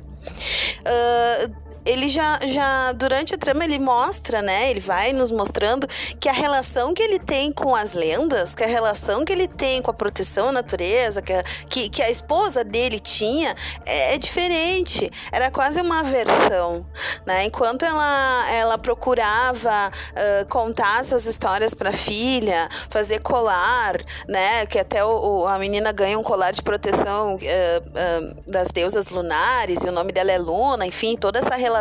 Ah, 0.85 1.49
ele 1.89 2.07
já, 2.07 2.39
já, 2.45 2.91
durante 2.91 3.33
a 3.33 3.37
trama, 3.37 3.63
ele 3.63 3.79
mostra, 3.79 4.43
né? 4.43 4.69
Ele 4.69 4.79
vai 4.79 5.11
nos 5.11 5.31
mostrando 5.31 5.87
que 6.19 6.29
a 6.29 6.31
relação 6.31 6.93
que 6.93 7.01
ele 7.01 7.17
tem 7.17 7.51
com 7.51 7.75
as 7.75 7.95
lendas, 7.95 8.53
que 8.53 8.63
a 8.63 8.67
relação 8.67 9.25
que 9.25 9.31
ele 9.31 9.47
tem 9.47 9.81
com 9.81 9.89
a 9.89 9.93
proteção 9.93 10.49
à 10.49 10.51
natureza, 10.51 11.19
que 11.19 11.33
a, 11.33 11.41
que, 11.67 11.89
que 11.89 12.03
a 12.03 12.09
esposa 12.09 12.63
dele 12.63 12.99
tinha, 12.99 13.55
é, 13.87 14.13
é 14.13 14.17
diferente. 14.19 15.09
Era 15.31 15.49
quase 15.49 15.81
uma 15.81 16.01
aversão, 16.01 16.85
né? 17.25 17.45
Enquanto 17.45 17.83
ela, 17.83 18.51
ela 18.53 18.77
procurava 18.77 19.89
uh, 19.89 20.47
contar 20.47 20.99
essas 20.99 21.25
histórias 21.25 21.73
para 21.73 21.89
a 21.89 21.93
filha, 21.93 22.69
fazer 22.89 23.19
colar, 23.19 23.97
né? 24.27 24.67
Que 24.67 24.77
até 24.77 25.03
o, 25.03 25.39
o, 25.39 25.47
a 25.47 25.57
menina 25.57 25.91
ganha 25.91 26.19
um 26.19 26.23
colar 26.23 26.51
de 26.51 26.61
proteção 26.61 27.35
uh, 27.35 27.37
uh, 27.37 28.43
das 28.45 28.67
deusas 28.69 29.07
lunares, 29.07 29.83
e 29.83 29.87
o 29.87 29.91
nome 29.91 30.11
dela 30.11 30.31
é 30.31 30.37
Luna, 30.37 30.85
enfim, 30.85 31.15
toda 31.15 31.39
essa 31.39 31.55
relação. 31.55 31.78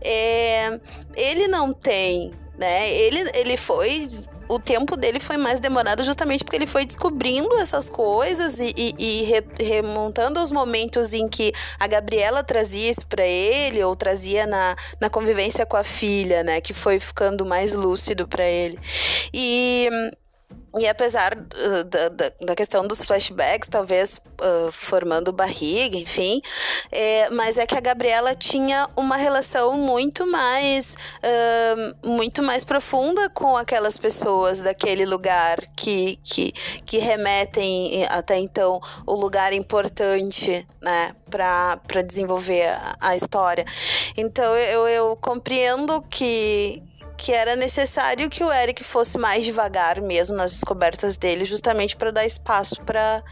É, 0.00 0.80
ele 1.16 1.48
não 1.48 1.72
tem, 1.72 2.32
né? 2.58 2.90
Ele, 2.90 3.30
ele 3.34 3.56
foi 3.56 4.08
o 4.48 4.58
tempo 4.58 4.96
dele 4.96 5.18
foi 5.18 5.38
mais 5.38 5.60
demorado 5.60 6.04
justamente 6.04 6.44
porque 6.44 6.56
ele 6.56 6.66
foi 6.66 6.84
descobrindo 6.84 7.54
essas 7.56 7.88
coisas 7.88 8.58
e, 8.58 8.74
e, 8.76 8.94
e 8.98 9.22
re, 9.22 9.42
remontando 9.58 10.42
os 10.42 10.52
momentos 10.52 11.14
em 11.14 11.26
que 11.26 11.52
a 11.80 11.86
Gabriela 11.86 12.44
trazia 12.44 12.90
isso 12.90 13.06
para 13.06 13.24
ele 13.24 13.82
ou 13.82 13.96
trazia 13.96 14.46
na, 14.46 14.76
na 15.00 15.08
convivência 15.08 15.64
com 15.64 15.76
a 15.76 15.84
filha, 15.84 16.42
né? 16.42 16.60
Que 16.60 16.74
foi 16.74 17.00
ficando 17.00 17.46
mais 17.46 17.74
lúcido 17.74 18.28
para 18.28 18.44
ele. 18.44 18.78
E 19.32 19.88
e 20.78 20.88
apesar 20.88 21.34
uh, 21.36 21.84
da, 21.84 22.08
da, 22.08 22.32
da, 22.40 22.54
questão 22.54 22.86
dos 22.86 23.04
flashbacks, 23.04 23.68
talvez 23.68 24.20
uh, 24.40 24.72
formando 24.72 25.30
barriga, 25.30 25.96
enfim, 25.96 26.40
é, 26.90 27.28
mas 27.30 27.58
é 27.58 27.66
que 27.66 27.76
a 27.76 27.80
Gabriela 27.80 28.34
tinha 28.34 28.88
uma 28.96 29.16
relação 29.16 29.76
muito 29.76 30.26
mais, 30.26 30.96
uh, 31.22 32.08
muito 32.08 32.42
mais 32.42 32.64
profunda 32.64 33.28
com 33.30 33.54
aquelas 33.54 33.98
pessoas 33.98 34.62
daquele 34.62 35.04
lugar 35.04 35.60
que, 35.76 36.18
que, 36.22 36.52
que 36.86 36.98
remetem 36.98 38.06
até 38.06 38.38
então 38.38 38.80
o 39.06 39.14
lugar 39.14 39.52
importante, 39.52 40.66
né, 40.80 41.14
para 41.30 42.02
desenvolver 42.02 42.68
a, 42.68 42.96
a 42.98 43.16
história. 43.16 43.64
Então 44.16 44.56
eu, 44.56 44.88
eu 44.88 45.16
compreendo 45.16 46.00
que 46.02 46.82
que 47.22 47.30
era 47.30 47.54
necessário 47.54 48.28
que 48.28 48.42
o 48.42 48.52
Eric 48.52 48.82
fosse 48.82 49.16
mais 49.16 49.44
devagar 49.44 50.00
mesmo 50.00 50.34
nas 50.34 50.54
descobertas 50.54 51.16
dele, 51.16 51.44
justamente 51.44 51.94
para 51.94 52.10
dar 52.10 52.26
espaço 52.26 52.82
para 52.82 53.22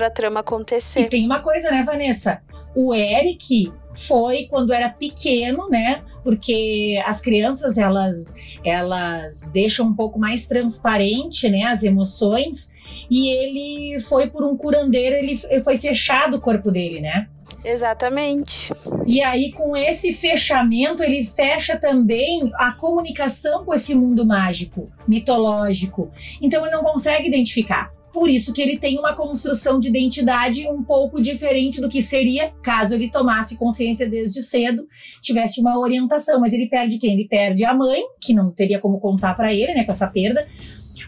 a 0.00 0.10
trama 0.10 0.40
acontecer. 0.40 1.02
E 1.02 1.08
tem 1.08 1.24
uma 1.24 1.38
coisa, 1.38 1.70
né, 1.70 1.84
Vanessa? 1.84 2.42
O 2.74 2.92
Eric 2.92 3.72
foi 4.08 4.46
quando 4.50 4.72
era 4.72 4.88
pequeno, 4.88 5.68
né? 5.70 6.02
Porque 6.24 7.00
as 7.06 7.20
crianças 7.20 7.78
elas 7.78 8.34
elas 8.64 9.48
deixam 9.52 9.86
um 9.86 9.94
pouco 9.94 10.18
mais 10.18 10.46
transparente, 10.46 11.48
né, 11.48 11.62
as 11.62 11.84
emoções. 11.84 12.74
E 13.08 13.28
ele 13.28 14.00
foi 14.00 14.28
por 14.28 14.42
um 14.42 14.56
curandeiro, 14.56 15.14
ele 15.14 15.38
foi 15.62 15.76
fechado 15.76 16.38
o 16.38 16.40
corpo 16.40 16.72
dele, 16.72 17.00
né? 17.00 17.28
Exatamente. 17.66 18.72
E 19.04 19.20
aí, 19.20 19.50
com 19.50 19.76
esse 19.76 20.12
fechamento, 20.12 21.02
ele 21.02 21.24
fecha 21.24 21.76
também 21.76 22.48
a 22.54 22.70
comunicação 22.70 23.64
com 23.64 23.74
esse 23.74 23.92
mundo 23.92 24.24
mágico, 24.24 24.88
mitológico. 25.06 26.08
Então, 26.40 26.64
ele 26.64 26.76
não 26.76 26.84
consegue 26.84 27.26
identificar. 27.26 27.90
Por 28.12 28.30
isso 28.30 28.52
que 28.52 28.62
ele 28.62 28.78
tem 28.78 28.98
uma 28.98 29.14
construção 29.14 29.80
de 29.80 29.88
identidade 29.88 30.66
um 30.68 30.82
pouco 30.82 31.20
diferente 31.20 31.80
do 31.80 31.88
que 31.88 32.00
seria 32.00 32.50
caso 32.62 32.94
ele 32.94 33.10
tomasse 33.10 33.58
consciência 33.58 34.08
desde 34.08 34.42
cedo, 34.42 34.86
tivesse 35.20 35.60
uma 35.60 35.76
orientação. 35.78 36.40
Mas 36.40 36.52
ele 36.52 36.68
perde 36.68 36.98
quem? 36.98 37.14
Ele 37.14 37.28
perde 37.28 37.64
a 37.64 37.74
mãe, 37.74 38.00
que 38.22 38.32
não 38.32 38.50
teria 38.50 38.80
como 38.80 39.00
contar 39.00 39.34
para 39.34 39.52
ele, 39.52 39.74
né, 39.74 39.84
com 39.84 39.90
essa 39.90 40.06
perda 40.06 40.46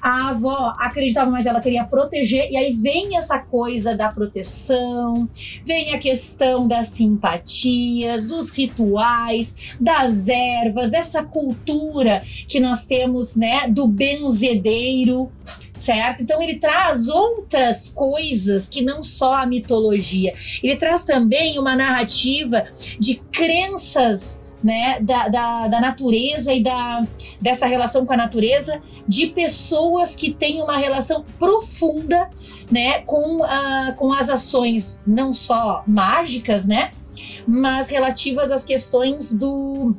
a 0.01 0.31
avó 0.31 0.75
acreditava, 0.79 1.31
mas 1.31 1.47
ela 1.47 1.61
queria 1.61 1.85
proteger, 1.85 2.49
e 2.51 2.57
aí 2.57 2.73
vem 2.73 3.17
essa 3.17 3.39
coisa 3.39 3.97
da 3.97 4.09
proteção, 4.11 5.29
vem 5.65 5.95
a 5.95 5.99
questão 5.99 6.67
das 6.67 6.89
simpatias, 6.89 8.27
dos 8.27 8.51
rituais, 8.51 9.77
das 9.81 10.29
ervas, 10.29 10.91
dessa 10.91 11.23
cultura 11.25 12.23
que 12.47 12.61
nós 12.61 12.85
temos, 12.85 13.37
né, 13.37 13.69
do 13.69 13.87
benzedeiro, 13.87 15.31
certo? 15.77 16.23
Então 16.23 16.43
ele 16.43 16.57
traz 16.57 17.09
outras 17.09 17.89
coisas 17.89 18.69
que 18.69 18.83
não 18.83 19.03
só 19.03 19.37
a 19.37 19.47
mitologia, 19.47 20.35
ele 20.63 20.77
traz 20.77 21.03
também 21.03 21.59
uma 21.59 21.77
narrativa 21.77 22.65
de 22.99 23.17
crenças 23.31 24.48
né, 24.63 24.99
da, 25.01 25.29
da, 25.29 25.69
da, 25.69 25.81
natureza 25.81 26.53
e 26.53 26.63
da, 26.63 27.07
dessa 27.41 27.67
relação 27.67 28.05
com 28.05 28.13
a 28.13 28.17
natureza, 28.17 28.83
de 29.07 29.29
pessoas 29.29 30.17
que 30.17 30.33
têm 30.33 30.63
uma 30.63 30.77
relação 30.77 31.25
profunda 31.39 32.29
né, 32.71 33.01
com, 33.01 33.41
com 33.97 34.13
as 34.13 34.29
ações 34.29 35.03
não 35.07 35.33
só 35.33 35.83
mágicas, 35.87 36.67
né, 36.67 36.91
mas 37.47 37.89
relativas 37.89 38.51
às 38.51 38.65
questões 38.65 39.33
do, 39.33 39.95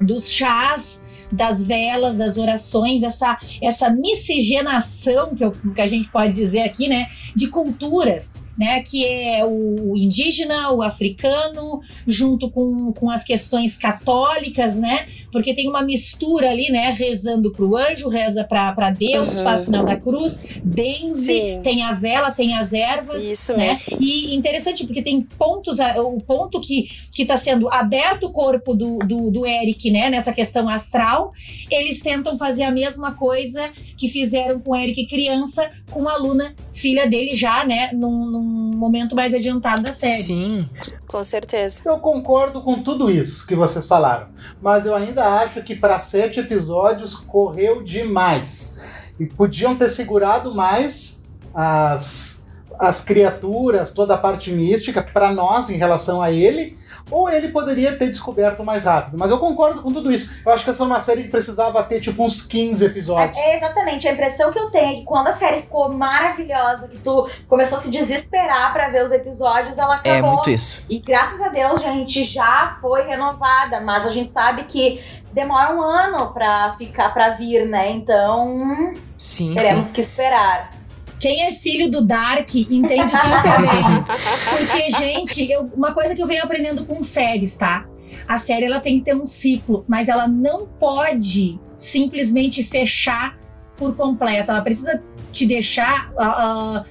dos 0.00 0.30
chás 0.30 1.11
das 1.32 1.64
velas, 1.64 2.16
das 2.16 2.36
orações, 2.36 3.02
essa, 3.02 3.38
essa 3.60 3.90
miscigenação 3.90 5.34
que, 5.34 5.44
eu, 5.44 5.52
que 5.52 5.80
a 5.80 5.86
gente 5.86 6.08
pode 6.10 6.34
dizer 6.34 6.60
aqui, 6.60 6.88
né, 6.88 7.06
de 7.34 7.48
culturas, 7.48 8.42
né, 8.58 8.82
que 8.82 9.04
é 9.04 9.44
o 9.44 9.94
indígena, 9.96 10.70
o 10.72 10.82
africano, 10.82 11.80
junto 12.06 12.50
com, 12.50 12.92
com 12.92 13.10
as 13.10 13.24
questões 13.24 13.76
católicas, 13.76 14.76
né, 14.76 15.06
porque 15.32 15.54
tem 15.54 15.68
uma 15.68 15.82
mistura 15.82 16.50
ali, 16.50 16.70
né, 16.70 16.90
rezando 16.90 17.52
para 17.52 17.64
o 17.64 17.76
anjo, 17.76 18.08
reza 18.08 18.44
para 18.44 18.90
Deus, 18.90 19.38
uhum. 19.38 19.44
faz 19.44 19.60
sinal 19.62 19.84
da 19.84 19.96
cruz, 19.96 20.60
benze, 20.62 21.32
Sim. 21.32 21.60
tem 21.62 21.82
a 21.82 21.92
vela, 21.92 22.30
tem 22.30 22.54
as 22.54 22.72
ervas, 22.72 23.24
Isso 23.24 23.52
né, 23.54 23.68
mesmo. 23.68 23.96
e 24.00 24.34
interessante 24.34 24.84
porque 24.84 25.02
tem 25.02 25.22
pontos, 25.22 25.78
o 25.78 26.20
ponto 26.20 26.60
que 26.60 26.82
que 27.14 27.22
está 27.22 27.36
sendo 27.36 27.68
aberto 27.72 28.26
o 28.26 28.30
corpo 28.30 28.74
do, 28.74 28.98
do, 28.98 29.30
do 29.30 29.46
Eric, 29.46 29.90
né, 29.90 30.08
nessa 30.08 30.32
questão 30.32 30.68
astral, 30.68 31.21
eles 31.70 32.00
tentam 32.00 32.36
fazer 32.38 32.64
a 32.64 32.70
mesma 32.70 33.12
coisa 33.12 33.68
que 33.96 34.08
fizeram 34.08 34.58
com 34.60 34.72
o 34.72 34.76
Eric 34.76 35.06
criança, 35.06 35.70
com 35.90 36.08
a 36.08 36.16
Luna, 36.16 36.54
filha 36.72 37.06
dele, 37.06 37.34
já, 37.34 37.64
né, 37.64 37.90
num, 37.92 38.26
num 38.26 38.76
momento 38.76 39.14
mais 39.14 39.34
adiantado 39.34 39.82
da 39.82 39.92
série. 39.92 40.22
Sim, 40.22 40.68
com 41.06 41.22
certeza. 41.22 41.82
Eu 41.84 41.98
concordo 41.98 42.62
com 42.62 42.82
tudo 42.82 43.10
isso 43.10 43.46
que 43.46 43.54
vocês 43.54 43.86
falaram, 43.86 44.28
mas 44.60 44.86
eu 44.86 44.94
ainda 44.94 45.24
acho 45.40 45.62
que 45.62 45.74
para 45.74 45.98
sete 45.98 46.40
episódios 46.40 47.14
correu 47.14 47.82
demais. 47.82 49.02
E 49.20 49.26
podiam 49.26 49.76
ter 49.76 49.88
segurado 49.88 50.54
mais 50.54 51.28
as, 51.54 52.44
as 52.78 53.00
criaturas, 53.00 53.90
toda 53.90 54.14
a 54.14 54.18
parte 54.18 54.50
mística 54.50 55.02
para 55.02 55.32
nós 55.32 55.70
em 55.70 55.76
relação 55.76 56.20
a 56.20 56.32
ele 56.32 56.76
ou 57.12 57.30
ele 57.30 57.48
poderia 57.48 57.96
ter 57.96 58.08
descoberto 58.08 58.64
mais 58.64 58.84
rápido. 58.84 59.18
Mas 59.18 59.30
eu 59.30 59.38
concordo 59.38 59.82
com 59.82 59.92
tudo 59.92 60.10
isso. 60.10 60.42
Eu 60.44 60.52
acho 60.52 60.64
que 60.64 60.70
essa 60.70 60.82
é 60.82 60.86
uma 60.86 60.98
série 60.98 61.24
que 61.24 61.28
precisava 61.28 61.82
ter, 61.82 62.00
tipo, 62.00 62.24
uns 62.24 62.42
15 62.42 62.86
episódios. 62.86 63.38
É, 63.38 63.52
é 63.52 63.56
exatamente. 63.56 64.08
A 64.08 64.12
impressão 64.12 64.50
que 64.50 64.58
eu 64.58 64.70
tenho 64.70 64.92
é 64.92 64.94
que 65.00 65.04
quando 65.04 65.28
a 65.28 65.32
série 65.32 65.62
ficou 65.62 65.92
maravilhosa, 65.92 66.88
que 66.88 66.98
tu 66.98 67.28
começou 67.46 67.78
a 67.78 67.80
se 67.80 67.90
desesperar 67.90 68.72
para 68.72 68.88
ver 68.88 69.04
os 69.04 69.12
episódios, 69.12 69.78
ela 69.78 69.94
acabou. 69.94 70.12
É 70.12 70.22
muito 70.22 70.50
isso. 70.50 70.82
E 70.88 70.98
graças 70.98 71.40
a 71.40 71.48
Deus 71.48 71.84
a 71.84 71.90
gente 71.90 72.24
já 72.24 72.78
foi 72.80 73.02
renovada, 73.02 73.80
mas 73.80 74.06
a 74.06 74.08
gente 74.08 74.30
sabe 74.30 74.64
que 74.64 75.02
demora 75.32 75.74
um 75.74 75.82
ano 75.82 76.32
pra 76.32 76.74
ficar 76.78 77.12
para 77.12 77.30
vir, 77.30 77.66
né? 77.66 77.90
Então, 77.90 78.92
sim, 79.16 79.54
teremos 79.54 79.88
sim. 79.88 79.92
que 79.92 80.00
esperar. 80.00 80.81
Quem 81.22 81.44
é 81.44 81.52
filho 81.52 81.88
do 81.88 82.04
Dark 82.04 82.52
entende 82.52 83.12
super 83.16 83.60
bem. 83.60 84.02
Porque, 84.58 84.90
gente, 84.90 85.48
eu, 85.48 85.70
uma 85.72 85.92
coisa 85.92 86.16
que 86.16 86.20
eu 86.20 86.26
venho 86.26 86.42
aprendendo 86.42 86.84
com 86.84 87.00
séries, 87.00 87.56
tá? 87.56 87.86
A 88.26 88.38
série 88.38 88.64
ela 88.64 88.80
tem 88.80 88.98
que 88.98 89.04
ter 89.04 89.14
um 89.14 89.24
ciclo, 89.24 89.84
mas 89.86 90.08
ela 90.08 90.26
não 90.26 90.66
pode 90.66 91.60
simplesmente 91.76 92.64
fechar 92.64 93.38
por 93.76 93.94
completo. 93.94 94.50
Ela 94.50 94.62
precisa 94.62 95.00
te 95.30 95.46
deixar. 95.46 96.10
Uh, 96.14 96.80
uh, 96.80 96.84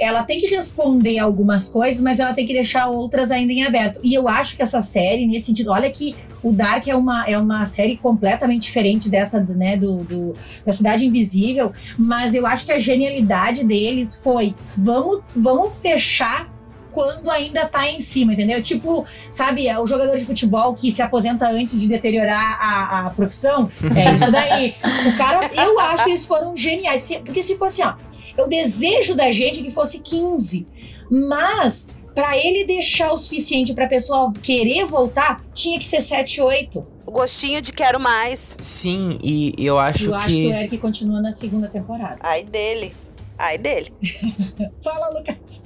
ela 0.00 0.22
tem 0.24 0.38
que 0.38 0.46
responder 0.46 1.18
algumas 1.18 1.68
coisas, 1.68 2.00
mas 2.00 2.20
ela 2.20 2.32
tem 2.32 2.46
que 2.46 2.52
deixar 2.52 2.88
outras 2.88 3.30
ainda 3.30 3.52
em 3.52 3.64
aberto. 3.64 4.00
E 4.02 4.14
eu 4.14 4.28
acho 4.28 4.56
que 4.56 4.62
essa 4.62 4.80
série, 4.80 5.26
nesse 5.26 5.46
sentido, 5.46 5.70
olha 5.70 5.90
que 5.90 6.14
o 6.42 6.52
Dark 6.52 6.86
é 6.86 6.94
uma, 6.94 7.28
é 7.28 7.38
uma 7.38 7.64
série 7.66 7.96
completamente 7.96 8.62
diferente 8.62 9.08
dessa, 9.08 9.40
né, 9.40 9.76
do, 9.76 10.04
do, 10.04 10.34
da 10.64 10.72
Cidade 10.72 11.04
Invisível, 11.04 11.72
mas 11.98 12.34
eu 12.34 12.46
acho 12.46 12.64
que 12.64 12.72
a 12.72 12.78
genialidade 12.78 13.64
deles 13.64 14.20
foi: 14.22 14.54
vamos, 14.76 15.22
vamos 15.34 15.80
fechar 15.80 16.48
quando 16.90 17.30
ainda 17.30 17.66
tá 17.66 17.88
em 17.88 18.00
cima, 18.00 18.32
entendeu? 18.32 18.60
Tipo, 18.60 19.04
sabe, 19.30 19.68
é 19.68 19.78
o 19.78 19.86
jogador 19.86 20.16
de 20.16 20.24
futebol 20.24 20.74
que 20.74 20.90
se 20.90 21.02
aposenta 21.02 21.48
antes 21.48 21.80
de 21.80 21.88
deteriorar 21.88 22.58
a, 22.60 23.06
a 23.06 23.10
profissão. 23.10 23.70
É 23.94 24.14
isso 24.14 24.32
daí. 24.32 24.74
o 25.06 25.16
cara, 25.16 25.48
eu 25.54 25.78
acho 25.80 26.04
que 26.04 26.10
eles 26.10 26.26
foram 26.26 26.56
geniais. 26.56 27.08
Porque 27.24 27.42
se 27.42 27.56
fosse, 27.56 27.82
ó, 27.82 27.94
eu 28.38 28.48
desejo 28.48 29.14
da 29.16 29.30
gente 29.32 29.62
que 29.62 29.70
fosse 29.70 29.98
15, 29.98 30.66
mas 31.10 31.88
para 32.14 32.36
ele 32.36 32.64
deixar 32.64 33.12
o 33.12 33.16
suficiente 33.16 33.74
pra 33.74 33.86
pessoa 33.86 34.32
querer 34.42 34.86
voltar, 34.86 35.42
tinha 35.52 35.78
que 35.78 35.86
ser 35.86 36.00
7, 36.00 36.40
8. 36.40 36.86
O 37.06 37.10
gostinho 37.10 37.60
de 37.60 37.72
quero 37.72 37.98
mais. 37.98 38.56
Sim, 38.60 39.18
e 39.22 39.52
eu 39.58 39.78
acho 39.78 40.10
Eu 40.10 40.14
acho 40.14 40.26
que. 40.26 40.32
que 40.32 40.46
o 40.48 40.56
Eric 40.56 40.78
continua 40.78 41.20
na 41.20 41.32
segunda 41.32 41.68
temporada. 41.68 42.18
Ai 42.20 42.44
dele. 42.44 42.94
Ai 43.38 43.58
dele. 43.58 43.92
Fala, 44.82 45.18
Lucas. 45.18 45.64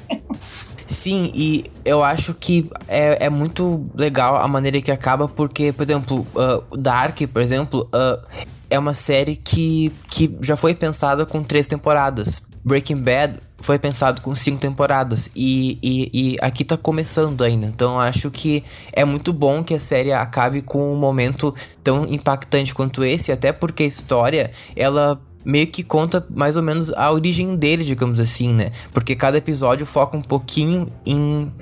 Sim, 0.87 1.33
e 1.35 1.65
eu 1.87 2.05
acho 2.05 2.35
que 2.35 2.71
é, 2.87 3.27
é 3.27 3.31
muito 3.31 3.87
legal 3.95 4.37
a 4.37 4.47
maneira 4.47 4.81
que 4.81 4.93
acaba, 4.93 5.27
porque, 5.27 5.73
por 5.73 5.83
exemplo, 5.83 6.27
uh, 6.35 6.77
Dark, 6.77 7.19
por 7.33 7.41
exemplo, 7.41 7.89
uh, 7.95 8.53
é 8.73 8.79
uma 8.79 8.95
série 8.95 9.37
que, 9.37 9.93
que 10.09 10.35
já 10.41 10.57
foi 10.57 10.75
pensada 10.75 11.27
com 11.27 11.43
três 11.43 11.67
temporadas. 11.67 12.43
Breaking 12.65 12.97
Bad 12.97 13.39
foi 13.59 13.79
pensado 13.79 14.23
com 14.23 14.35
cinco 14.35 14.59
temporadas 14.59 15.31
e, 15.37 15.79
e, 15.83 16.11
e 16.13 16.37
aqui 16.41 16.65
tá 16.65 16.77
começando 16.77 17.45
ainda. 17.45 17.67
Então 17.67 18.01
acho 18.01 18.31
que 18.31 18.65
é 18.93 19.05
muito 19.05 19.33
bom 19.33 19.63
que 19.63 19.75
a 19.75 19.79
série 19.79 20.13
acabe 20.13 20.63
com 20.63 20.93
um 20.93 20.97
momento 20.97 21.55
tão 21.83 22.07
impactante 22.07 22.75
quanto 22.75 23.05
esse, 23.05 23.31
até 23.31 23.53
porque 23.53 23.83
a 23.83 23.87
história, 23.87 24.51
ela 24.75 25.21
meio 25.45 25.67
que 25.67 25.83
conta 25.83 26.25
mais 26.35 26.57
ou 26.57 26.63
menos 26.63 26.91
a 26.93 27.11
origem 27.11 27.57
dele, 27.57 27.85
digamos 27.85 28.19
assim, 28.19 28.53
né? 28.53 28.73
Porque 28.93 29.15
cada 29.15 29.37
episódio 29.37 29.85
foca 29.85 30.17
um 30.17 30.23
pouquinho 30.23 30.89
em. 31.07 31.53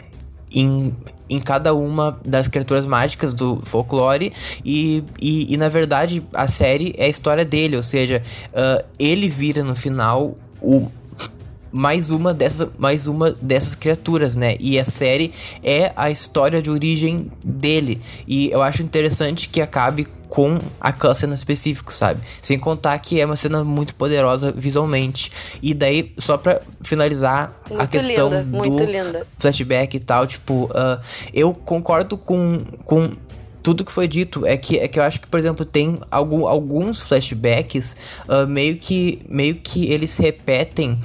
em 0.54 0.94
em 1.30 1.38
cada 1.38 1.72
uma 1.72 2.18
das 2.24 2.48
criaturas 2.48 2.84
mágicas 2.86 3.32
do 3.32 3.60
folclore. 3.62 4.32
E, 4.64 5.04
e, 5.22 5.54
e 5.54 5.56
na 5.56 5.68
verdade 5.68 6.22
a 6.34 6.46
série 6.46 6.92
é 6.98 7.04
a 7.04 7.08
história 7.08 7.44
dele, 7.44 7.76
ou 7.76 7.82
seja, 7.82 8.20
uh, 8.52 8.84
ele 8.98 9.28
vira 9.28 9.62
no 9.62 9.76
final 9.76 10.36
o 10.60 10.88
mais 11.72 12.10
uma 12.10 12.34
dessas 12.34 12.68
mais 12.78 13.06
uma 13.06 13.30
dessas 13.40 13.74
criaturas, 13.74 14.36
né? 14.36 14.56
E 14.60 14.78
a 14.78 14.84
série 14.84 15.32
é 15.62 15.92
a 15.96 16.10
história 16.10 16.60
de 16.60 16.70
origem 16.70 17.30
dele. 17.42 18.00
E 18.26 18.50
eu 18.50 18.62
acho 18.62 18.82
interessante 18.82 19.48
que 19.48 19.60
acabe 19.60 20.06
com 20.30 20.60
aquela 20.80 21.14
cena 21.14 21.34
específica, 21.34 21.90
sabe? 21.90 22.20
Sem 22.40 22.56
contar 22.58 22.96
que 23.00 23.20
é 23.20 23.26
uma 23.26 23.36
cena 23.36 23.64
muito 23.64 23.94
poderosa 23.96 24.52
visualmente. 24.52 25.30
E 25.60 25.74
daí, 25.74 26.12
só 26.18 26.36
pra 26.36 26.60
finalizar 26.80 27.52
Muito 27.68 27.82
a 27.82 27.86
questão 27.86 28.28
linda, 28.28 28.44
do 28.44 28.56
muito 28.56 28.84
linda. 28.84 29.26
flashback 29.38 29.96
e 29.96 30.00
tal, 30.00 30.26
tipo, 30.26 30.66
uh, 30.66 31.00
eu 31.34 31.52
concordo 31.52 32.16
com, 32.16 32.64
com 32.84 33.10
tudo 33.62 33.84
que 33.84 33.92
foi 33.92 34.08
dito. 34.08 34.46
É 34.46 34.56
que, 34.56 34.78
é 34.78 34.88
que 34.88 34.98
eu 34.98 35.02
acho 35.02 35.20
que, 35.20 35.26
por 35.26 35.38
exemplo, 35.38 35.64
tem 35.64 36.00
algum, 36.10 36.46
alguns 36.46 37.00
flashbacks 37.02 37.96
uh, 38.28 38.46
meio, 38.46 38.76
que, 38.76 39.20
meio 39.28 39.56
que 39.56 39.90
eles 39.90 40.16
repetem 40.16 40.98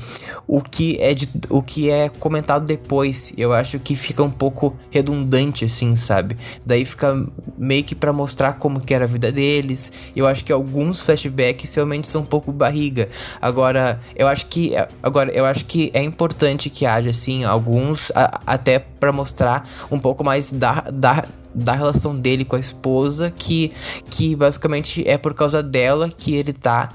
o 0.47 0.61
que, 0.61 0.97
é 0.99 1.13
de, 1.13 1.29
o 1.49 1.61
que 1.61 1.89
é 1.89 2.09
comentado 2.09 2.65
depois. 2.65 3.33
Eu 3.37 3.53
acho 3.53 3.79
que 3.79 3.95
fica 3.95 4.23
um 4.23 4.31
pouco 4.31 4.75
redundante, 4.89 5.65
assim, 5.65 5.95
sabe? 5.95 6.37
Daí 6.65 6.85
fica 6.85 7.25
meio 7.57 7.83
que 7.83 7.95
pra 7.95 8.11
mostrar 8.13 8.53
como 8.53 8.79
que 8.79 8.93
era 8.93 9.05
a 9.05 9.07
vida 9.07 9.31
deles. 9.31 9.91
Eu 10.15 10.27
acho 10.27 10.43
que 10.43 10.51
alguns 10.51 11.01
flashbacks 11.01 11.73
realmente 11.75 12.07
são 12.07 12.21
um 12.21 12.25
pouco 12.25 12.51
barriga. 12.51 13.09
Agora, 13.41 13.99
eu 14.15 14.27
acho 14.27 14.47
que 14.47 14.73
agora 15.01 15.31
eu 15.31 15.45
acho 15.45 15.65
que 15.65 15.91
é 15.93 16.01
importante 16.01 16.69
que 16.69 16.85
haja 16.85 17.09
assim 17.09 17.43
alguns 17.43 18.11
a- 18.15 18.41
até 18.45 18.79
pra 18.79 19.11
mostrar 19.11 19.67
um 19.91 19.99
pouco 19.99 20.23
mais 20.23 20.51
da, 20.51 20.81
da 20.91 21.25
da 21.55 21.73
relação 21.73 22.15
dele 22.19 22.43
com 22.43 22.55
a 22.55 22.59
esposa, 22.59 23.31
que, 23.31 23.71
que 24.09 24.35
basicamente 24.35 25.07
é 25.07 25.17
por 25.17 25.33
causa 25.33 25.63
dela 25.63 26.09
que 26.09 26.35
ele 26.35 26.51
tá 26.51 26.91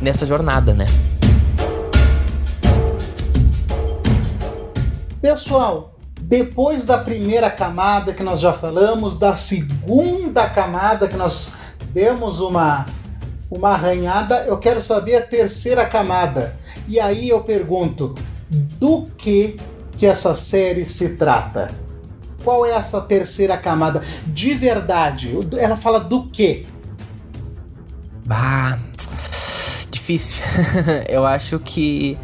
nessa 0.00 0.24
jornada, 0.24 0.72
né? 0.72 0.86
Pessoal, 5.20 5.94
depois 6.20 6.86
da 6.86 6.98
primeira 6.98 7.50
camada 7.50 8.12
que 8.12 8.22
nós 8.22 8.40
já 8.40 8.52
falamos, 8.52 9.18
da 9.18 9.34
segunda 9.34 10.48
camada 10.48 11.06
que 11.06 11.16
nós 11.16 11.54
demos 11.92 12.40
uma, 12.40 12.86
uma 13.50 13.70
arranhada, 13.70 14.44
eu 14.46 14.58
quero 14.58 14.80
saber 14.80 15.16
a 15.16 15.22
terceira 15.22 15.84
camada. 15.84 16.56
E 16.88 16.98
aí 16.98 17.28
eu 17.28 17.42
pergunto, 17.42 18.14
do 18.50 19.06
que 19.16 19.56
que 19.96 20.06
essa 20.06 20.34
série 20.34 20.84
se 20.84 21.16
trata? 21.16 21.85
Qual 22.46 22.64
é 22.64 22.70
essa 22.70 23.00
terceira 23.00 23.58
camada? 23.58 24.00
De 24.24 24.54
verdade, 24.54 25.36
ela 25.58 25.74
fala 25.74 25.98
do 25.98 26.28
quê? 26.28 26.64
Bah, 28.24 28.78
difícil. 29.90 30.44
eu 31.10 31.26
acho 31.26 31.58
que 31.58 32.16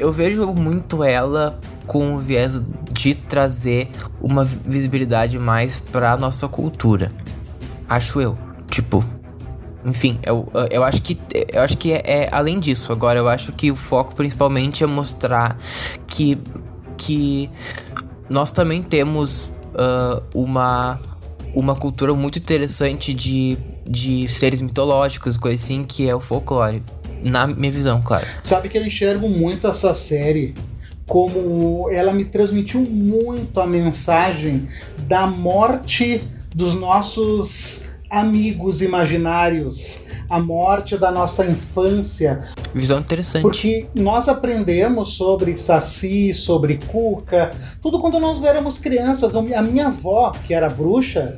eu 0.00 0.12
vejo 0.12 0.44
muito 0.52 1.04
ela 1.04 1.60
com 1.86 2.16
o 2.16 2.18
viés 2.18 2.60
de 2.92 3.14
trazer 3.14 3.88
uma 4.20 4.42
visibilidade 4.42 5.38
mais 5.38 5.78
pra 5.78 6.16
nossa 6.16 6.48
cultura. 6.48 7.12
Acho 7.88 8.20
eu. 8.20 8.36
Tipo, 8.68 9.04
enfim, 9.84 10.18
eu, 10.24 10.50
eu 10.72 10.82
acho 10.82 11.02
que 11.02 11.16
eu 11.52 11.62
acho 11.62 11.78
que 11.78 11.92
é, 11.92 12.02
é 12.04 12.28
além 12.32 12.58
disso. 12.58 12.92
Agora 12.92 13.16
eu 13.16 13.28
acho 13.28 13.52
que 13.52 13.70
o 13.70 13.76
foco 13.76 14.16
principalmente 14.16 14.82
é 14.82 14.88
mostrar 14.88 15.56
que 16.08 16.36
que 16.96 17.48
nós 18.28 18.50
também 18.50 18.82
temos 18.82 19.52
ah, 19.74 20.22
uma 20.34 21.00
uma 21.54 21.74
cultura 21.74 22.14
muito 22.14 22.38
interessante 22.38 23.12
de, 23.12 23.56
de 23.86 24.28
seres 24.28 24.60
mitológicos, 24.60 25.36
coisa 25.36 25.56
assim, 25.56 25.84
que 25.84 26.08
é 26.08 26.14
o 26.14 26.20
folclore. 26.20 26.82
Na 27.24 27.46
minha 27.46 27.72
visão, 27.72 28.00
claro. 28.00 28.24
Sabe 28.42 28.68
que 28.68 28.78
eu 28.78 28.86
enxergo 28.86 29.28
muito 29.28 29.66
essa 29.66 29.92
série 29.94 30.54
como 31.04 31.88
ela 31.90 32.12
me 32.12 32.24
transmitiu 32.24 32.82
muito 32.82 33.60
a 33.60 33.66
mensagem 33.66 34.66
da 34.98 35.26
morte 35.26 36.22
dos 36.54 36.74
nossos 36.74 37.96
amigos 38.10 38.82
imaginários, 38.82 40.04
a 40.28 40.38
morte 40.38 40.96
da 40.96 41.10
nossa 41.10 41.46
infância, 41.46 42.44
Visão 42.74 43.00
interessante. 43.00 43.42
porque 43.42 43.88
nós 43.94 44.28
aprendemos 44.28 45.10
sobre 45.14 45.56
Saci, 45.56 46.34
sobre 46.34 46.78
Cuca, 46.78 47.50
tudo 47.80 47.98
quando 47.98 48.18
nós 48.18 48.44
éramos 48.44 48.78
crianças. 48.78 49.34
A 49.34 49.62
minha 49.62 49.86
avó, 49.86 50.32
que 50.46 50.52
era 50.52 50.68
bruxa, 50.68 51.36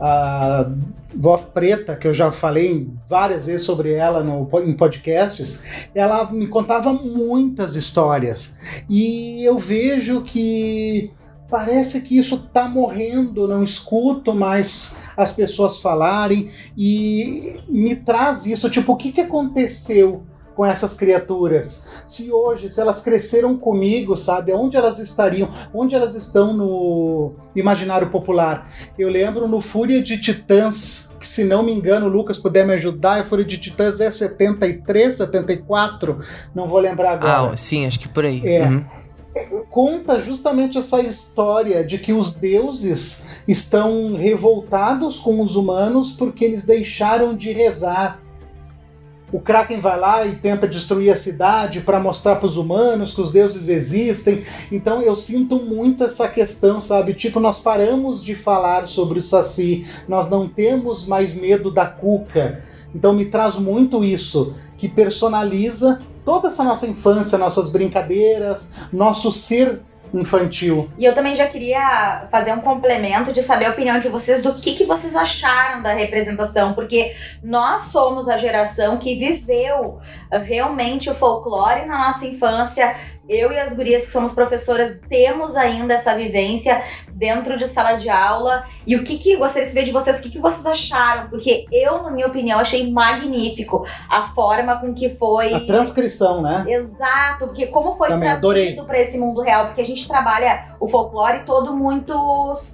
a 0.00 0.70
vó 1.16 1.36
preta, 1.38 1.94
que 1.94 2.08
eu 2.08 2.14
já 2.14 2.30
falei 2.30 2.90
várias 3.08 3.46
vezes 3.46 3.64
sobre 3.64 3.92
ela 3.92 4.22
no, 4.22 4.48
em 4.64 4.72
podcasts, 4.72 5.88
ela 5.94 6.30
me 6.30 6.46
contava 6.46 6.92
muitas 6.92 7.76
histórias. 7.76 8.58
E 8.88 9.44
eu 9.44 9.56
vejo 9.56 10.22
que 10.22 11.12
parece 11.48 12.00
que 12.00 12.18
isso 12.18 12.38
tá 12.52 12.66
morrendo, 12.66 13.46
não 13.46 13.62
escuto 13.62 14.34
mais 14.34 14.98
as 15.16 15.30
pessoas 15.30 15.78
falarem 15.78 16.48
e 16.76 17.60
me 17.68 17.94
traz 17.94 18.44
isso, 18.44 18.68
tipo, 18.68 18.92
o 18.92 18.96
que, 18.96 19.12
que 19.12 19.20
aconteceu 19.20 20.24
com 20.54 20.64
essas 20.64 20.94
criaturas? 20.94 21.86
Se 22.04 22.30
hoje, 22.30 22.70
se 22.70 22.80
elas 22.80 23.00
cresceram 23.00 23.56
comigo, 23.56 24.16
sabe, 24.16 24.52
onde 24.52 24.76
elas 24.76 24.98
estariam? 24.98 25.48
Onde 25.72 25.94
elas 25.94 26.14
estão 26.14 26.52
no 26.52 27.34
imaginário 27.54 28.08
popular? 28.10 28.70
Eu 28.98 29.10
lembro 29.10 29.48
no 29.48 29.60
Fúria 29.60 30.02
de 30.02 30.20
Titãs, 30.20 31.14
que 31.18 31.26
se 31.26 31.44
não 31.44 31.62
me 31.62 31.72
engano, 31.72 32.06
o 32.06 32.08
Lucas 32.08 32.38
puder 32.38 32.66
me 32.66 32.74
ajudar, 32.74 33.20
a 33.20 33.24
Fúria 33.24 33.44
de 33.44 33.58
Titãs 33.58 34.00
é 34.00 34.10
73, 34.10 35.14
74, 35.14 36.18
não 36.54 36.66
vou 36.66 36.78
lembrar 36.78 37.12
agora 37.12 37.52
Ah, 37.52 37.56
sim, 37.56 37.86
acho 37.86 37.98
que 37.98 38.08
por 38.08 38.24
aí. 38.24 38.42
É. 38.44 38.66
Uhum. 38.66 38.84
conta 39.68 40.20
justamente 40.20 40.78
essa 40.78 41.00
história 41.00 41.84
de 41.84 41.98
que 41.98 42.12
os 42.12 42.32
deuses 42.32 43.26
estão 43.48 44.14
revoltados 44.14 45.18
com 45.18 45.40
os 45.42 45.56
humanos 45.56 46.12
porque 46.12 46.44
eles 46.44 46.64
deixaram 46.64 47.36
de 47.36 47.52
rezar. 47.52 48.20
O 49.34 49.40
Kraken 49.40 49.80
vai 49.80 49.98
lá 49.98 50.24
e 50.24 50.36
tenta 50.36 50.68
destruir 50.68 51.12
a 51.12 51.16
cidade 51.16 51.80
para 51.80 51.98
mostrar 51.98 52.36
para 52.36 52.46
os 52.46 52.56
humanos 52.56 53.12
que 53.12 53.20
os 53.20 53.32
deuses 53.32 53.68
existem. 53.68 54.44
Então 54.70 55.02
eu 55.02 55.16
sinto 55.16 55.56
muito 55.56 56.04
essa 56.04 56.28
questão, 56.28 56.80
sabe? 56.80 57.14
Tipo, 57.14 57.40
nós 57.40 57.58
paramos 57.58 58.22
de 58.22 58.36
falar 58.36 58.86
sobre 58.86 59.18
o 59.18 59.22
Saci, 59.22 59.84
nós 60.06 60.30
não 60.30 60.46
temos 60.46 61.04
mais 61.08 61.34
medo 61.34 61.68
da 61.68 61.84
Cuca. 61.84 62.62
Então 62.94 63.12
me 63.12 63.24
traz 63.24 63.56
muito 63.56 64.04
isso, 64.04 64.54
que 64.78 64.88
personaliza 64.88 65.98
toda 66.24 66.46
essa 66.46 66.62
nossa 66.62 66.86
infância, 66.86 67.36
nossas 67.36 67.68
brincadeiras, 67.70 68.70
nosso 68.92 69.32
ser 69.32 69.80
infantil. 70.18 70.90
E 70.96 71.04
eu 71.04 71.14
também 71.14 71.34
já 71.34 71.46
queria 71.46 72.26
fazer 72.30 72.52
um 72.52 72.60
complemento 72.60 73.32
de 73.32 73.42
saber 73.42 73.66
a 73.66 73.70
opinião 73.70 73.98
de 73.98 74.08
vocês 74.08 74.42
do 74.42 74.54
que, 74.54 74.74
que 74.74 74.84
vocês 74.84 75.16
acharam 75.16 75.82
da 75.82 75.92
representação, 75.92 76.72
porque 76.72 77.14
nós 77.42 77.82
somos 77.84 78.28
a 78.28 78.38
geração 78.38 78.98
que 78.98 79.14
viveu 79.14 79.98
uh, 80.32 80.38
realmente 80.42 81.10
o 81.10 81.14
folclore 81.14 81.86
na 81.86 82.06
nossa 82.06 82.26
infância, 82.26 82.94
eu 83.28 83.52
e 83.52 83.58
as 83.58 83.74
gurias 83.74 84.06
que 84.06 84.12
somos 84.12 84.34
professoras 84.34 85.00
temos 85.08 85.56
ainda 85.56 85.94
essa 85.94 86.14
vivência 86.14 86.82
dentro 87.14 87.56
de 87.56 87.66
sala 87.68 87.94
de 87.94 88.08
aula. 88.08 88.64
E 88.86 88.96
o 88.96 89.04
que 89.04 89.16
que 89.16 89.36
gostaria 89.36 89.66
de 89.66 89.72
saber 89.72 89.86
de 89.86 89.92
vocês, 89.92 90.18
o 90.18 90.22
que 90.22 90.30
que 90.30 90.38
vocês 90.38 90.66
acharam? 90.66 91.28
Porque 91.28 91.66
eu, 91.72 92.02
na 92.02 92.10
minha 92.10 92.26
opinião, 92.26 92.58
achei 92.58 92.90
magnífico 92.90 93.86
a 94.08 94.26
forma 94.26 94.76
com 94.80 94.92
que 94.92 95.08
foi 95.08 95.54
A 95.54 95.60
transcrição, 95.60 96.42
né? 96.42 96.64
Exato, 96.68 97.46
porque 97.46 97.66
como 97.66 97.92
foi 97.92 98.08
Também 98.08 98.38
trazido 98.38 98.84
para 98.84 98.98
esse 98.98 99.16
mundo 99.16 99.40
real, 99.40 99.66
porque 99.66 99.80
a 99.80 99.84
gente 99.84 100.06
trabalha 100.06 100.74
o 100.80 100.88
folclore 100.88 101.44
todo 101.44 101.74
muito 101.74 102.12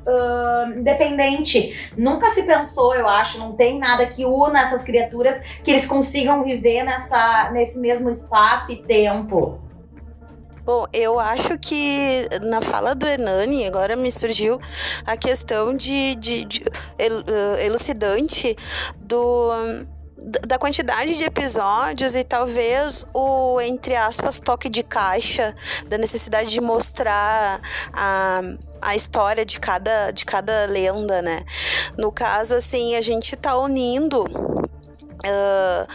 ah, 0.07 0.73
independente. 0.77 1.93
Nunca 1.97 2.31
se 2.31 2.43
pensou, 2.43 2.95
eu 2.95 3.09
acho, 3.09 3.39
não 3.39 3.53
tem 3.53 3.79
nada 3.79 4.07
que 4.07 4.25
una 4.25 4.63
essas 4.63 4.83
criaturas 4.83 5.41
que 5.63 5.71
eles 5.71 5.87
consigam 5.87 6.43
viver 6.43 6.83
nessa, 6.83 7.51
nesse 7.53 7.79
mesmo 7.79 8.11
espaço 8.11 8.73
e 8.73 8.77
tempo. 8.77 9.70
Bom, 10.65 10.87
eu 10.93 11.19
acho 11.19 11.59
que 11.59 12.29
na 12.43 12.61
fala 12.61 12.95
do 12.95 13.07
Hernani, 13.07 13.67
agora 13.67 13.97
me 13.97 14.11
surgiu 14.13 14.61
a 15.07 15.17
questão 15.17 15.75
de, 15.75 16.15
de, 16.17 16.45
de 16.45 16.65
eh, 16.99 17.67
elucidante 17.67 18.57
do 18.99 19.49
da- 20.23 20.41
da 20.47 20.59
quantidade 20.59 21.17
de 21.17 21.25
episódios 21.25 22.15
e 22.15 22.23
talvez 22.23 23.07
o, 23.15 23.59
entre 23.63 23.97
aspas, 23.97 24.39
toque 24.39 24.69
de 24.69 24.83
caixa 24.83 25.55
da 25.89 25.97
necessidade 25.97 26.51
de 26.51 26.61
mostrar 26.61 27.61
a, 27.93 28.43
a 28.83 28.95
história 28.95 29.47
de 29.47 29.59
cada, 29.59 30.11
de 30.11 30.27
cada 30.27 30.67
lenda, 30.67 31.23
né? 31.23 31.43
No 31.97 32.13
caso, 32.13 32.55
assim, 32.55 32.95
a 32.97 33.01
gente 33.01 33.35
tá 33.35 33.57
unindo 33.57 34.25
ah, 35.25 35.87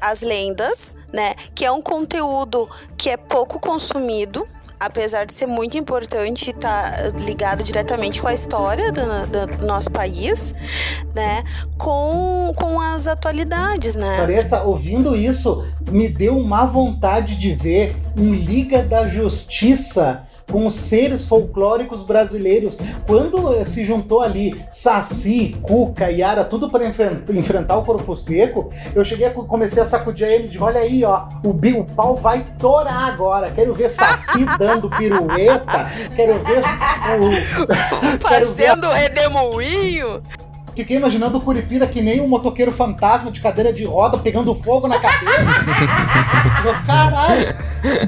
as 0.00 0.20
lendas, 0.20 0.94
né? 1.12 1.34
Que 1.54 1.64
é 1.64 1.72
um 1.72 1.82
conteúdo 1.82 2.68
que 2.96 3.10
é 3.10 3.16
pouco 3.16 3.60
consumido. 3.60 4.46
Apesar 4.80 5.26
de 5.26 5.34
ser 5.34 5.46
muito 5.46 5.76
importante 5.76 6.50
estar 6.50 7.12
ligado 7.18 7.64
diretamente 7.64 8.20
com 8.20 8.28
a 8.28 8.32
história 8.32 8.92
do, 8.92 9.02
do 9.26 9.66
nosso 9.66 9.90
país, 9.90 10.54
né? 11.12 11.42
Com, 11.76 12.52
com 12.54 12.80
as 12.80 13.08
atualidades, 13.08 13.96
né? 13.96 14.18
Clarissa, 14.18 14.62
ouvindo 14.62 15.16
isso, 15.16 15.64
me 15.90 16.08
deu 16.08 16.38
uma 16.38 16.64
vontade 16.64 17.34
de 17.34 17.54
ver 17.54 17.96
um 18.16 18.32
Liga 18.32 18.80
da 18.80 19.08
Justiça 19.08 20.27
com 20.50 20.66
os 20.66 20.74
seres 20.74 21.26
folclóricos 21.26 22.02
brasileiros. 22.02 22.78
Quando 23.06 23.54
eh, 23.54 23.64
se 23.64 23.84
juntou 23.84 24.22
ali 24.22 24.64
Saci, 24.70 25.56
Cuca, 25.62 26.10
Yara, 26.10 26.44
tudo 26.44 26.70
para 26.70 26.86
enfrentar 26.86 27.76
o 27.76 27.84
corpo 27.84 28.16
seco, 28.16 28.72
eu 28.94 29.04
cheguei 29.04 29.26
a 29.26 29.30
comecei 29.30 29.82
a 29.82 29.86
sacudir 29.86 30.26
ele 30.26 30.46
e 30.46 30.48
digo, 30.48 30.64
olha 30.64 30.80
aí, 30.80 31.04
ó, 31.04 31.28
o, 31.44 31.50
o 31.50 31.84
pau 31.84 32.16
vai 32.16 32.44
torar 32.58 33.12
agora. 33.12 33.50
Quero 33.50 33.74
ver 33.74 33.88
Saci 33.88 34.44
dando 34.58 34.88
pirueta, 34.90 35.86
quero 36.14 36.38
ver 36.44 36.62
o, 37.18 38.18
quero 38.28 38.52
ver 38.52 38.68
Fazendo 38.68 38.90
redemoinho. 38.90 40.22
Fiquei 40.78 40.96
imaginando 40.96 41.38
o 41.38 41.40
Curipira 41.40 41.88
que 41.88 42.00
nem 42.00 42.20
um 42.20 42.28
motoqueiro 42.28 42.70
fantasma 42.70 43.32
de 43.32 43.40
cadeira 43.40 43.72
de 43.72 43.84
roda 43.84 44.16
pegando 44.16 44.54
fogo 44.54 44.86
na 44.86 45.00
cabeça. 45.00 45.50
Caralho! 46.86 47.56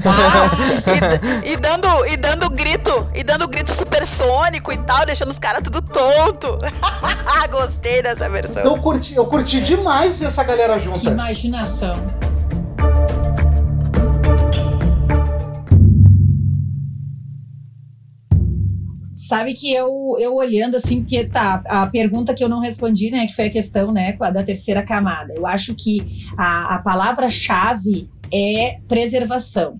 Ah, 0.05 1.43
e, 1.43 1.51
e 1.51 1.57
dando, 1.57 2.05
e 2.05 2.15
dando 2.15 2.49
grito, 2.49 3.09
e 3.13 3.25
dando 3.25 3.45
grito 3.49 3.73
supersônico 3.73 4.71
e 4.71 4.77
tal, 4.77 5.05
deixando 5.05 5.27
os 5.31 5.37
caras 5.37 5.59
tudo 5.61 5.81
tonto. 5.81 6.57
Gostei 7.51 8.01
dessa 8.01 8.29
versão. 8.29 8.61
Então 8.61 8.77
eu 8.77 8.81
curti, 8.81 9.15
eu 9.15 9.25
curti 9.25 9.59
demais 9.59 10.19
ver 10.19 10.27
essa 10.27 10.41
galera 10.41 10.77
Que 10.77 10.85
junta. 10.85 11.09
imaginação. 11.09 12.30
Sabe 19.31 19.53
que 19.53 19.73
eu, 19.73 20.17
eu 20.19 20.35
olhando 20.35 20.75
assim, 20.75 21.03
porque 21.03 21.23
tá, 21.23 21.63
a 21.65 21.87
pergunta 21.87 22.33
que 22.33 22.43
eu 22.43 22.49
não 22.49 22.59
respondi, 22.59 23.09
né, 23.09 23.25
que 23.25 23.33
foi 23.33 23.45
a 23.45 23.49
questão, 23.49 23.89
né, 23.89 24.11
da 24.11 24.43
terceira 24.43 24.83
camada. 24.83 25.33
Eu 25.33 25.47
acho 25.47 25.73
que 25.73 26.27
a, 26.37 26.75
a 26.75 26.79
palavra-chave 26.79 28.09
é 28.29 28.81
preservação. 28.89 29.79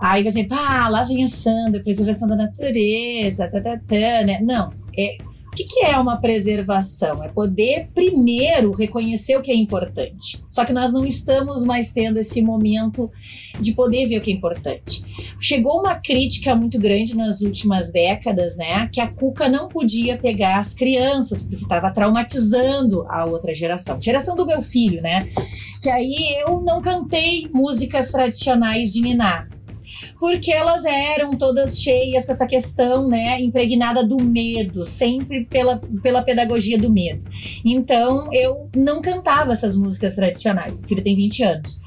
Aí 0.00 0.24
você, 0.24 0.42
pá, 0.42 0.88
lá 0.88 1.04
vem 1.04 1.22
a 1.22 1.28
Sandra, 1.28 1.80
preservação 1.80 2.26
da 2.26 2.34
natureza, 2.34 3.48
tá, 3.48 3.60
tá, 3.60 3.78
tá, 3.78 4.26
né? 4.26 4.40
Não, 4.42 4.72
é, 4.98 5.16
o 5.52 5.54
que, 5.54 5.64
que 5.64 5.84
é 5.84 5.98
uma 5.98 6.16
preservação? 6.16 7.22
É 7.22 7.28
poder 7.28 7.90
primeiro 7.94 8.72
reconhecer 8.72 9.36
o 9.36 9.42
que 9.42 9.52
é 9.52 9.54
importante. 9.54 10.42
Só 10.48 10.64
que 10.64 10.72
nós 10.72 10.94
não 10.94 11.04
estamos 11.04 11.62
mais 11.62 11.92
tendo 11.92 12.18
esse 12.18 12.40
momento 12.40 13.10
de 13.60 13.72
poder 13.72 14.06
ver 14.06 14.16
o 14.16 14.22
que 14.22 14.30
é 14.30 14.34
importante. 14.34 15.04
Chegou 15.38 15.80
uma 15.80 15.96
crítica 15.96 16.54
muito 16.54 16.78
grande 16.80 17.14
nas 17.14 17.42
últimas 17.42 17.92
décadas, 17.92 18.56
né? 18.56 18.88
Que 18.90 18.98
a 18.98 19.08
Cuca 19.08 19.46
não 19.46 19.68
podia 19.68 20.16
pegar 20.16 20.58
as 20.58 20.72
crianças, 20.72 21.42
porque 21.42 21.56
estava 21.56 21.92
traumatizando 21.92 23.04
a 23.10 23.26
outra 23.26 23.52
geração. 23.52 24.00
Geração 24.00 24.34
do 24.34 24.46
meu 24.46 24.62
filho, 24.62 25.02
né? 25.02 25.28
Que 25.82 25.90
aí 25.90 26.34
eu 26.46 26.62
não 26.62 26.80
cantei 26.80 27.50
músicas 27.52 28.10
tradicionais 28.10 28.90
de 28.90 29.02
Niná 29.02 29.46
porque 30.22 30.52
elas 30.52 30.84
eram 30.84 31.32
todas 31.32 31.80
cheias 31.80 32.24
com 32.24 32.30
essa 32.30 32.46
questão, 32.46 33.08
né, 33.08 33.40
impregnada 33.40 34.06
do 34.06 34.22
medo, 34.22 34.84
sempre 34.84 35.44
pela, 35.46 35.80
pela 36.00 36.22
pedagogia 36.22 36.78
do 36.78 36.92
medo. 36.92 37.26
Então, 37.64 38.32
eu 38.32 38.70
não 38.72 39.02
cantava 39.02 39.50
essas 39.50 39.76
músicas 39.76 40.14
tradicionais. 40.14 40.78
Meu 40.78 40.88
filho 40.88 41.02
tem 41.02 41.16
20 41.16 41.42
anos. 41.42 41.80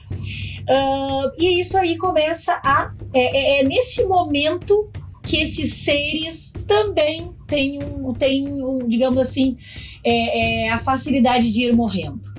Ah, 0.69 1.31
e 1.39 1.61
isso 1.61 1.77
aí 1.77 1.97
começa 1.97 2.51
a. 2.61 2.91
É, 3.13 3.21
é- 3.21 3.61
é 3.61 3.63
nesse 3.63 4.03
momento 4.03 4.89
que 5.23 5.37
esses 5.37 5.71
seres 5.71 6.55
também 6.67 7.31
têm, 7.47 7.81
um, 7.81 8.13
têm 8.13 8.61
um, 8.61 8.79
digamos 8.79 9.21
assim, 9.21 9.55
é, 10.03 10.65
é, 10.65 10.69
a 10.71 10.77
facilidade 10.77 11.53
de 11.53 11.61
ir 11.61 11.73
morrendo, 11.73 12.33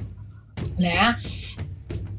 né? 0.79 1.17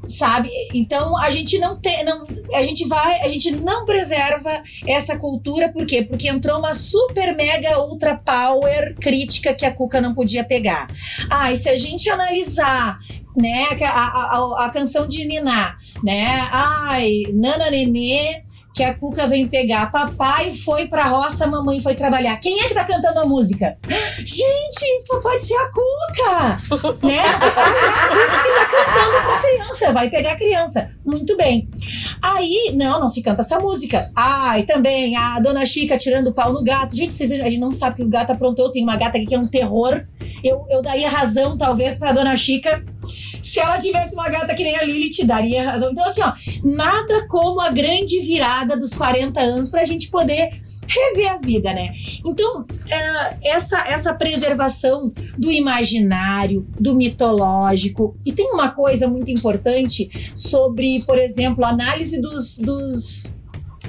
Sabe? 0.08 0.50
Então 0.74 1.16
a 1.18 1.30
gente 1.30 1.58
não 1.58 1.78
tem, 1.78 2.02
não, 2.04 2.24
a 2.54 2.62
gente 2.62 2.88
vai, 2.88 3.20
a 3.20 3.28
gente 3.28 3.50
não 3.50 3.84
preserva 3.84 4.62
essa 4.86 5.18
cultura, 5.18 5.70
por 5.70 5.84
quê? 5.84 6.02
Porque 6.02 6.28
entrou 6.28 6.58
uma 6.58 6.74
super 6.74 7.36
mega 7.36 7.78
ultra 7.80 8.16
power 8.16 8.96
crítica 8.98 9.54
que 9.54 9.66
a 9.66 9.74
Cuca 9.74 10.00
não 10.00 10.14
podia 10.14 10.42
pegar. 10.44 10.88
Ah, 11.30 11.52
e 11.52 11.56
se 11.56 11.68
a 11.68 11.76
gente 11.76 12.08
analisar, 12.08 12.98
né, 13.36 13.66
a, 13.82 13.86
a, 13.86 14.66
a, 14.66 14.70
canção 14.70 15.06
de 15.06 15.24
Niná, 15.26 15.76
né? 16.02 16.48
Ai, 16.50 17.22
Nana 17.34 17.70
Nenê, 17.70 18.42
que 18.78 18.84
a 18.84 18.94
Cuca 18.94 19.26
vem 19.26 19.48
pegar. 19.48 19.90
Papai 19.90 20.52
foi 20.52 20.86
pra 20.86 21.08
roça, 21.08 21.48
mamãe 21.48 21.80
foi 21.80 21.96
trabalhar. 21.96 22.36
Quem 22.36 22.60
é 22.60 22.68
que 22.68 22.74
tá 22.74 22.84
cantando 22.84 23.18
a 23.18 23.24
música? 23.24 23.76
Gente, 24.18 25.00
só 25.04 25.20
pode 25.20 25.42
ser 25.42 25.56
a 25.56 25.68
Cuca, 25.72 26.56
né? 27.02 27.18
A 27.18 28.08
Cuca 28.08 28.42
que 28.44 28.54
tá 28.54 28.66
cantando 28.70 29.26
pra 29.26 29.38
criança, 29.40 29.92
vai 29.92 30.08
pegar 30.08 30.32
a 30.34 30.36
criança. 30.36 30.92
Muito 31.04 31.36
bem. 31.36 31.66
Aí, 32.22 32.72
não, 32.76 33.00
não 33.00 33.08
se 33.08 33.20
canta 33.20 33.40
essa 33.40 33.58
música. 33.58 34.08
Ai, 34.14 34.62
também, 34.62 35.16
a 35.16 35.40
dona 35.40 35.66
Chica 35.66 35.98
tirando 35.98 36.28
o 36.28 36.32
pau 36.32 36.52
no 36.52 36.62
gato. 36.62 36.94
Gente, 36.94 37.16
vocês, 37.16 37.32
a 37.32 37.50
gente 37.50 37.58
não 37.58 37.72
sabe 37.72 37.96
que 37.96 38.02
o 38.04 38.08
gato 38.08 38.30
aprontou. 38.30 38.70
Tem 38.70 38.84
uma 38.84 38.96
gata 38.96 39.18
aqui 39.18 39.26
que 39.26 39.34
é 39.34 39.38
um 39.40 39.42
terror. 39.42 40.06
Eu, 40.44 40.64
eu 40.70 40.82
daria 40.82 41.10
razão, 41.10 41.58
talvez, 41.58 41.98
pra 41.98 42.12
dona 42.12 42.36
Chica. 42.36 42.80
Se 43.48 43.60
ela 43.60 43.78
tivesse 43.78 44.14
uma 44.14 44.28
gata 44.28 44.54
que 44.54 44.62
nem 44.62 44.76
a 44.76 44.84
Lilith, 44.84 45.24
daria 45.24 45.70
razão. 45.70 45.90
Então, 45.90 46.04
assim, 46.04 46.20
ó, 46.22 46.32
nada 46.62 47.26
como 47.28 47.60
a 47.60 47.70
grande 47.70 48.20
virada 48.20 48.76
dos 48.76 48.92
40 48.92 49.40
anos 49.40 49.70
pra 49.70 49.84
gente 49.84 50.10
poder 50.10 50.60
rever 50.86 51.32
a 51.32 51.38
vida, 51.38 51.72
né? 51.72 51.92
Então, 52.26 52.66
eh, 52.90 53.38
essa, 53.44 53.78
essa 53.88 54.14
preservação 54.14 55.10
do 55.38 55.50
imaginário, 55.50 56.66
do 56.78 56.94
mitológico. 56.94 58.14
E 58.26 58.32
tem 58.32 58.52
uma 58.52 58.70
coisa 58.70 59.08
muito 59.08 59.30
importante 59.30 60.10
sobre, 60.34 61.02
por 61.06 61.18
exemplo, 61.18 61.64
a 61.64 61.70
análise 61.70 62.20
dos, 62.20 62.58
dos 62.58 63.38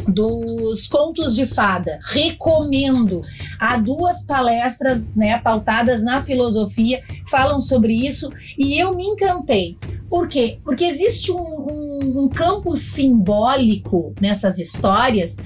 dos 0.10 0.88
contos 0.88 1.36
de 1.36 1.46
fada. 1.46 2.00
Recomendo. 2.04 3.22
Há 3.60 3.78
duas 3.78 4.26
palestras, 4.26 5.16
né, 5.16 5.40
pautadas 5.40 6.02
na 6.02 6.22
filosofia, 6.22 7.02
falam 7.30 7.60
sobre 7.60 7.94
isso 7.94 8.32
e 8.58 8.80
eu 8.80 8.96
me 8.96 9.04
encantei. 9.04 9.78
Por 10.10 10.28
quê? 10.28 10.60
Porque 10.64 10.86
existe 10.86 11.32
um, 11.32 11.38
um- 11.38 12.24
um 12.24 12.28
campo 12.30 12.76
simbólico 12.76 14.14
nessas 14.20 14.58
histórias 14.58 15.38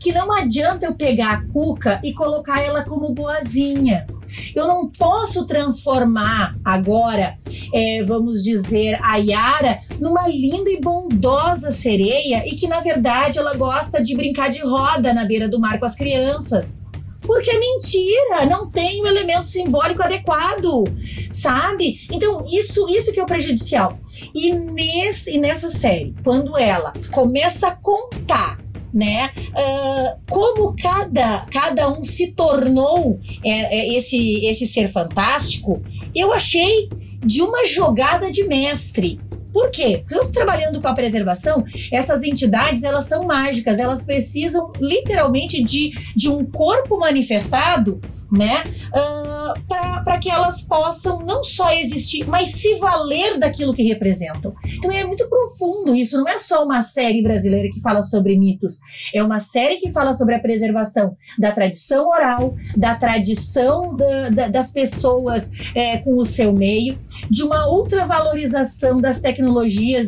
que 0.00 0.12
não 0.12 0.32
adianta 0.32 0.86
eu 0.86 0.94
pegar 0.94 1.32
a 1.32 1.52
Cuca 1.52 2.00
e 2.02 2.12
colocar 2.12 2.60
ela 2.60 2.82
como 2.84 3.12
boazinha. 3.12 4.06
Eu 4.54 4.66
não 4.66 4.88
posso 4.90 5.46
transformar 5.46 6.54
agora, 6.64 7.34
é, 7.72 8.02
vamos 8.04 8.42
dizer, 8.42 8.98
a 9.02 9.16
Yara 9.16 9.78
numa 10.00 10.26
linda 10.28 10.70
e 10.70 10.80
bondosa 10.80 11.70
sereia 11.70 12.42
e 12.46 12.50
que, 12.56 12.66
na 12.66 12.80
verdade, 12.80 13.38
ela 13.38 13.54
gosta 13.54 14.02
de 14.02 14.14
brincar 14.16 14.48
de 14.50 14.60
roda 14.60 15.14
na 15.14 15.24
beira 15.24 15.48
do 15.48 15.58
mar 15.60 15.78
com 15.78 15.86
as 15.86 15.94
crianças. 15.96 16.80
Porque 17.28 17.50
é 17.50 17.60
mentira, 17.60 18.46
não 18.46 18.70
tem 18.70 19.02
o 19.02 19.06
elemento 19.06 19.46
simbólico 19.46 20.02
adequado, 20.02 20.84
sabe? 21.30 22.00
Então, 22.10 22.42
isso, 22.50 22.88
isso 22.88 23.12
que 23.12 23.20
é 23.20 23.22
o 23.22 23.26
prejudicial. 23.26 23.98
E, 24.34 24.50
nesse, 24.50 25.32
e 25.32 25.38
nessa 25.38 25.68
série, 25.68 26.14
quando 26.24 26.56
ela 26.56 26.94
começa 27.12 27.68
a 27.68 27.76
contar 27.76 28.56
né? 28.90 29.30
Uh, 29.36 30.22
como 30.30 30.74
cada, 30.74 31.44
cada 31.52 31.90
um 31.92 32.02
se 32.02 32.32
tornou 32.32 33.20
é, 33.44 33.50
é, 33.50 33.94
esse, 33.94 34.46
esse 34.46 34.66
ser 34.66 34.88
fantástico, 34.88 35.82
eu 36.14 36.32
achei 36.32 36.88
de 37.20 37.42
uma 37.42 37.66
jogada 37.66 38.30
de 38.30 38.44
mestre. 38.44 39.20
Por 39.52 39.70
quê? 39.70 40.04
Estou 40.08 40.30
trabalhando 40.30 40.80
com 40.80 40.88
a 40.88 40.94
preservação, 40.94 41.64
essas 41.90 42.22
entidades 42.22 42.82
elas 42.82 43.06
são 43.06 43.24
mágicas, 43.24 43.78
elas 43.78 44.04
precisam 44.04 44.72
literalmente 44.80 45.62
de, 45.62 45.90
de 46.14 46.28
um 46.28 46.44
corpo 46.44 46.98
manifestado, 46.98 48.00
né? 48.30 48.62
Uh, 48.88 49.38
para 49.66 50.18
que 50.18 50.30
elas 50.30 50.62
possam 50.62 51.20
não 51.20 51.42
só 51.42 51.72
existir, 51.72 52.26
mas 52.28 52.50
se 52.50 52.74
valer 52.76 53.38
daquilo 53.38 53.74
que 53.74 53.82
representam. 53.82 54.54
Então 54.76 54.92
é 54.92 55.04
muito 55.04 55.28
profundo 55.28 55.94
isso, 55.94 56.18
não 56.18 56.28
é 56.28 56.36
só 56.36 56.64
uma 56.64 56.82
série 56.82 57.22
brasileira 57.22 57.68
que 57.70 57.80
fala 57.80 58.02
sobre 58.02 58.36
mitos, 58.38 58.78
é 59.14 59.22
uma 59.22 59.40
série 59.40 59.76
que 59.76 59.90
fala 59.90 60.12
sobre 60.12 60.34
a 60.34 60.38
preservação 60.38 61.16
da 61.38 61.52
tradição 61.52 62.08
oral, 62.08 62.54
da 62.76 62.94
tradição 62.94 63.96
da, 63.96 64.30
da, 64.30 64.48
das 64.48 64.70
pessoas 64.70 65.50
é, 65.74 65.98
com 65.98 66.16
o 66.18 66.24
seu 66.24 66.52
meio, 66.52 66.98
de 67.30 67.42
uma 67.42 67.66
outra 67.66 68.04
valorização 68.04 69.00
das 69.00 69.20
tecnologias 69.20 69.37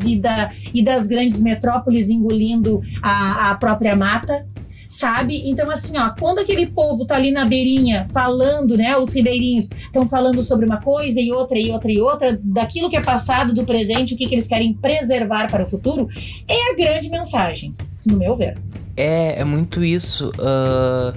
e, 0.04 0.16
da, 0.16 0.50
e 0.72 0.82
das 0.82 1.06
grandes 1.06 1.42
metrópoles 1.42 2.10
engolindo 2.10 2.80
a, 3.02 3.50
a 3.50 3.54
própria 3.54 3.96
mata 3.96 4.46
sabe? 4.90 5.48
Então, 5.48 5.70
assim, 5.70 5.96
ó, 5.96 6.10
quando 6.18 6.40
aquele 6.40 6.66
povo 6.66 7.06
tá 7.06 7.14
ali 7.14 7.30
na 7.30 7.44
beirinha 7.44 8.04
falando, 8.12 8.76
né? 8.76 8.96
Os 8.96 9.14
ribeirinhos 9.14 9.70
estão 9.70 10.08
falando 10.08 10.42
sobre 10.42 10.66
uma 10.66 10.80
coisa 10.80 11.20
e 11.20 11.30
outra 11.30 11.56
e 11.56 11.70
outra 11.70 11.92
e 11.92 12.00
outra, 12.00 12.40
daquilo 12.42 12.90
que 12.90 12.96
é 12.96 13.00
passado, 13.00 13.54
do 13.54 13.64
presente, 13.64 14.14
o 14.14 14.16
que, 14.16 14.26
que 14.26 14.34
eles 14.34 14.48
querem 14.48 14.74
preservar 14.74 15.48
para 15.48 15.62
o 15.62 15.66
futuro, 15.66 16.08
é 16.48 16.72
a 16.72 16.76
grande 16.76 17.08
mensagem, 17.08 17.72
no 18.04 18.16
meu 18.16 18.34
ver. 18.34 18.58
É, 19.00 19.40
é 19.40 19.44
muito 19.44 19.82
isso. 19.82 20.28
Uh, 20.38 21.16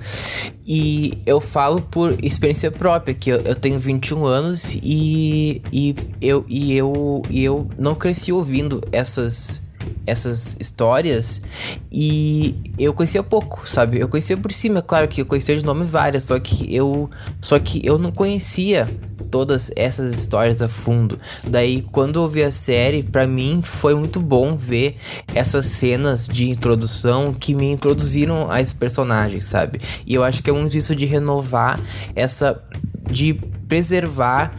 e 0.66 1.18
eu 1.26 1.42
falo 1.42 1.82
por 1.82 2.16
experiência 2.24 2.72
própria, 2.72 3.14
que 3.14 3.30
eu, 3.30 3.42
eu 3.42 3.56
tenho 3.56 3.78
21 3.78 4.26
anos 4.26 4.76
e, 4.82 5.62
e, 5.70 5.94
eu, 6.22 6.46
e, 6.48 6.78
eu, 6.78 7.22
e 7.30 7.44
eu 7.44 7.68
não 7.78 7.94
cresci 7.94 8.32
ouvindo 8.32 8.82
essas 8.94 9.73
essas 10.06 10.58
histórias 10.60 11.42
e 11.92 12.56
eu 12.78 12.94
conhecia 12.94 13.24
pouco, 13.24 13.68
sabe? 13.68 14.00
Eu 14.00 14.08
conhecia 14.08 14.36
por 14.38 14.52
cima, 14.52 14.82
claro 14.82 15.08
que 15.08 15.22
eu 15.22 15.26
conhecia 15.26 15.58
de 15.58 15.64
nome 15.64 15.86
várias, 15.86 16.24
só 16.24 16.40
que 16.40 16.74
eu 16.74 17.10
só 17.42 17.60
que 17.60 17.82
eu 17.86 17.98
não 17.98 18.12
conhecia 18.12 18.90
todas 19.30 19.72
essas 19.76 20.12
histórias 20.12 20.62
a 20.62 20.70
fundo. 20.70 21.18
Daí 21.44 21.82
quando 21.92 22.22
eu 22.22 22.30
vi 22.30 22.44
a 22.44 22.52
série, 22.52 23.04
para 23.04 23.26
mim 23.26 23.62
foi 23.64 23.96
muito 23.96 24.20
bom 24.20 24.56
ver 24.56 24.98
essas 25.34 25.66
cenas 25.66 26.28
de 26.28 26.50
introdução 26.50 27.34
que 27.34 27.54
me 27.54 27.72
introduziram 27.72 28.52
a 28.52 28.62
esses 28.62 28.74
personagens, 28.74 29.46
sabe? 29.46 29.80
E 30.06 30.14
eu 30.14 30.24
acho 30.24 30.44
que 30.44 30.50
é 30.50 30.54
muito 30.54 30.78
isso 30.78 30.96
de 30.96 31.06
renovar 31.06 31.80
essa 32.16 32.62
de 33.10 33.34
preservar 33.68 34.56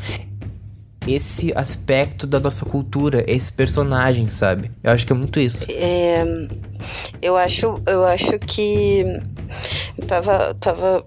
esse 1.07 1.53
aspecto 1.55 2.27
da 2.27 2.41
nossa 2.41 2.65
cultura, 2.65 3.25
esse 3.27 3.53
personagem, 3.53 4.27
sabe? 4.29 4.71
Eu 4.83 4.93
acho 4.93 5.07
que 5.07 5.13
é 5.13 5.17
muito 5.17 5.39
isso. 5.39 5.67
É, 5.71 6.25
eu 7.21 7.37
acho, 7.37 7.81
eu 7.87 8.05
acho 8.05 8.39
que 8.39 9.05
eu 9.99 10.07
tava, 10.07 10.55
tava 10.55 11.05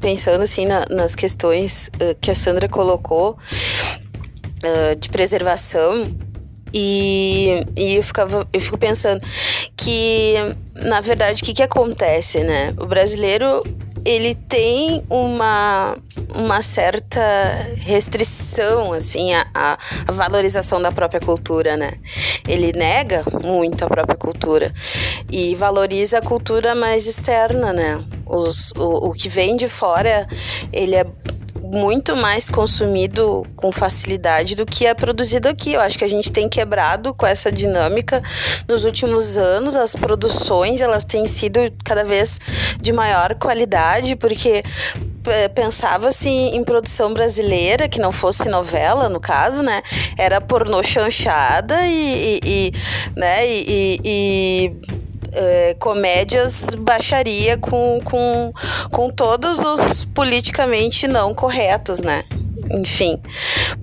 pensando 0.00 0.42
assim 0.42 0.66
na, 0.66 0.84
nas 0.90 1.14
questões 1.14 1.90
uh, 1.94 2.16
que 2.20 2.30
a 2.30 2.34
Sandra 2.34 2.68
colocou 2.68 3.32
uh, 3.32 4.96
de 4.96 5.08
preservação 5.08 6.14
e, 6.72 7.64
e 7.76 7.94
eu, 7.94 8.02
ficava, 8.02 8.46
eu 8.52 8.60
fico 8.60 8.76
pensando 8.76 9.20
que, 9.76 10.34
na 10.74 11.00
verdade, 11.00 11.42
o 11.42 11.44
que, 11.46 11.54
que 11.54 11.62
acontece, 11.62 12.40
né? 12.40 12.74
O 12.78 12.86
brasileiro 12.86 13.62
ele 14.06 14.36
tem 14.36 15.04
uma, 15.10 15.96
uma 16.32 16.62
certa 16.62 17.20
restrição, 17.76 18.92
assim, 18.92 19.34
a, 19.34 19.44
a, 19.52 20.12
valorização 20.12 20.80
da 20.80 20.92
própria 20.92 21.20
cultura, 21.20 21.76
né? 21.76 21.94
Ele 22.48 22.72
nega 22.72 23.24
muito 23.42 23.84
a 23.84 23.88
própria 23.88 24.16
cultura 24.16 24.72
e 25.28 25.56
valoriza 25.56 26.18
a 26.18 26.22
cultura 26.22 26.72
mais 26.72 27.08
externa, 27.08 27.72
né? 27.72 28.04
Os, 28.24 28.70
o, 28.76 29.08
o 29.08 29.12
que 29.12 29.28
vem 29.28 29.56
de 29.56 29.68
fora, 29.68 30.28
ele 30.72 30.94
é 30.94 31.04
muito 31.72 32.14
mais 32.16 32.48
consumido 32.48 33.44
com 33.56 33.72
facilidade 33.72 34.54
do 34.54 34.64
que 34.64 34.86
é 34.86 34.94
produzido 34.94 35.48
aqui. 35.48 35.72
Eu 35.72 35.80
acho 35.80 35.98
que 35.98 36.04
a 36.04 36.08
gente 36.08 36.30
tem 36.30 36.48
quebrado 36.48 37.14
com 37.14 37.26
essa 37.26 37.50
dinâmica 37.50 38.22
nos 38.68 38.84
últimos 38.84 39.36
anos. 39.36 39.76
As 39.76 39.94
produções 39.94 40.80
elas 40.80 41.04
têm 41.04 41.26
sido 41.28 41.60
cada 41.84 42.04
vez 42.04 42.38
de 42.80 42.92
maior 42.92 43.34
qualidade, 43.34 44.16
porque 44.16 44.62
pensava-se 45.54 46.28
em 46.28 46.62
produção 46.62 47.12
brasileira, 47.12 47.88
que 47.88 48.00
não 48.00 48.12
fosse 48.12 48.48
novela, 48.48 49.08
no 49.08 49.20
caso, 49.20 49.62
né? 49.62 49.82
Era 50.16 50.40
pornô 50.40 50.82
chanchada 50.82 51.86
e, 51.86 51.90
e, 51.92 52.40
e 52.44 52.72
né? 53.16 53.46
e, 53.46 54.00
e 54.04 55.05
é, 55.32 55.74
comédias 55.78 56.70
baixaria 56.78 57.56
com, 57.56 58.00
com, 58.04 58.52
com 58.90 59.10
todos 59.10 59.58
os 59.58 60.04
politicamente 60.06 61.06
não 61.06 61.34
corretos, 61.34 62.00
né? 62.00 62.24
Enfim. 62.70 63.20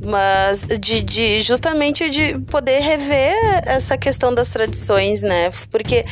Mas 0.01 0.65
de, 0.65 1.01
de, 1.01 1.41
justamente 1.41 2.09
de 2.09 2.39
poder 2.39 2.81
rever 2.81 3.35
essa 3.65 3.97
questão 3.97 4.33
das 4.33 4.49
tradições, 4.49 5.21
né? 5.21 5.51
Porque 5.69 6.05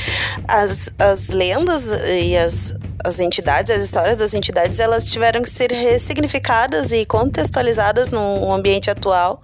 as, 0.48 0.94
as 0.98 1.30
lendas 1.30 1.92
e 2.08 2.38
as, 2.38 2.74
as 3.04 3.20
entidades, 3.20 3.72
as 3.72 3.84
histórias 3.84 4.18
das 4.18 4.34
entidades, 4.34 4.80
elas 4.80 5.06
tiveram 5.06 5.42
que 5.42 5.50
ser 5.50 5.72
ressignificadas 5.72 6.92
e 6.92 7.06
contextualizadas 7.06 8.10
no 8.10 8.52
ambiente 8.52 8.90
atual 8.90 9.42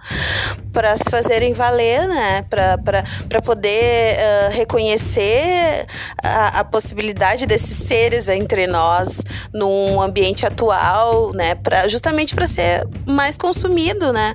para 0.72 0.96
se 0.96 1.10
fazerem 1.10 1.52
valer, 1.52 2.06
né? 2.06 2.44
Para 2.48 3.42
poder 3.42 4.16
uh, 4.16 4.52
reconhecer 4.52 5.86
a, 6.22 6.60
a, 6.60 6.64
possibilidade 6.64 7.46
desses 7.46 7.78
seres 7.78 8.28
entre 8.28 8.66
nós 8.66 9.22
num 9.52 10.00
ambiente 10.00 10.46
atual, 10.46 11.32
né? 11.34 11.54
Pra, 11.56 11.88
justamente 11.88 12.34
para 12.34 12.46
ser 12.46 12.86
mais 13.18 13.36
consumido, 13.36 14.12
né? 14.12 14.32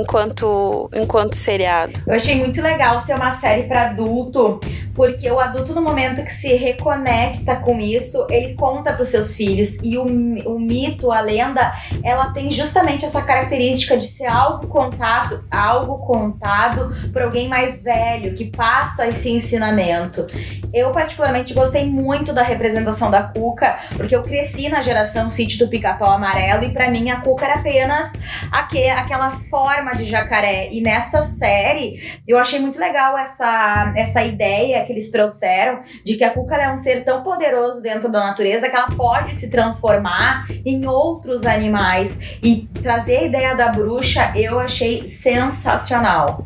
Enquanto, 0.00 0.88
enquanto 0.94 1.34
seriado. 1.34 1.92
Eu 2.06 2.14
achei 2.14 2.36
muito 2.36 2.62
legal 2.62 3.00
ser 3.00 3.16
uma 3.16 3.34
série 3.34 3.64
para 3.64 3.88
adulto, 3.88 4.60
porque 4.94 5.28
o 5.28 5.40
adulto, 5.40 5.74
no 5.74 5.82
momento 5.82 6.24
que 6.24 6.30
se 6.30 6.54
reconecta 6.54 7.56
com 7.56 7.80
isso, 7.80 8.24
ele 8.30 8.54
conta 8.54 8.92
para 8.92 9.02
os 9.02 9.08
seus 9.08 9.34
filhos. 9.34 9.70
E 9.82 9.98
o, 9.98 10.04
o 10.04 10.60
mito, 10.60 11.10
a 11.10 11.20
lenda, 11.20 11.74
ela 12.04 12.30
tem 12.30 12.52
justamente 12.52 13.04
essa 13.04 13.20
característica 13.22 13.96
de 13.96 14.06
ser 14.06 14.26
algo 14.26 14.68
contado, 14.68 15.44
algo 15.50 15.98
contado 16.06 16.94
por 17.12 17.22
alguém 17.22 17.48
mais 17.48 17.82
velho, 17.82 18.36
que 18.36 18.44
passa 18.44 19.08
esse 19.08 19.30
ensinamento. 19.30 20.24
Eu, 20.72 20.92
particularmente, 20.92 21.54
gostei 21.54 21.90
muito 21.90 22.32
da 22.32 22.42
representação 22.42 23.10
da 23.10 23.24
Cuca, 23.24 23.80
porque 23.96 24.14
eu 24.14 24.22
cresci 24.22 24.68
na 24.68 24.80
geração 24.80 25.28
Sítio 25.28 25.58
do 25.58 25.68
Pica-Pau 25.68 26.12
Amarelo 26.12 26.64
e 26.64 26.72
para 26.72 26.88
mim 26.88 27.10
a 27.10 27.20
Cuca 27.20 27.46
era 27.46 27.54
apenas 27.56 28.11
aqu 28.50 28.88
aquela 28.90 29.32
forma 29.50 29.92
de 29.92 30.04
jacaré. 30.04 30.68
E 30.70 30.80
nessa 30.80 31.22
série, 31.22 32.20
eu 32.26 32.38
achei 32.38 32.58
muito 32.58 32.78
legal 32.78 33.16
essa, 33.16 33.92
essa 33.96 34.22
ideia 34.22 34.84
que 34.84 34.92
eles 34.92 35.10
trouxeram 35.10 35.82
de 36.04 36.16
que 36.16 36.24
a 36.24 36.30
Cuca 36.30 36.56
é 36.56 36.72
um 36.72 36.76
ser 36.76 37.04
tão 37.04 37.22
poderoso 37.22 37.80
dentro 37.82 38.10
da 38.10 38.20
natureza 38.20 38.68
que 38.68 38.76
ela 38.76 38.88
pode 38.88 39.36
se 39.36 39.50
transformar 39.50 40.46
em 40.64 40.86
outros 40.86 41.44
animais. 41.46 42.38
E 42.42 42.68
trazer 42.82 43.18
a 43.18 43.22
ideia 43.24 43.54
da 43.54 43.68
bruxa 43.68 44.32
eu 44.36 44.58
achei 44.58 45.08
sensacional. 45.08 46.42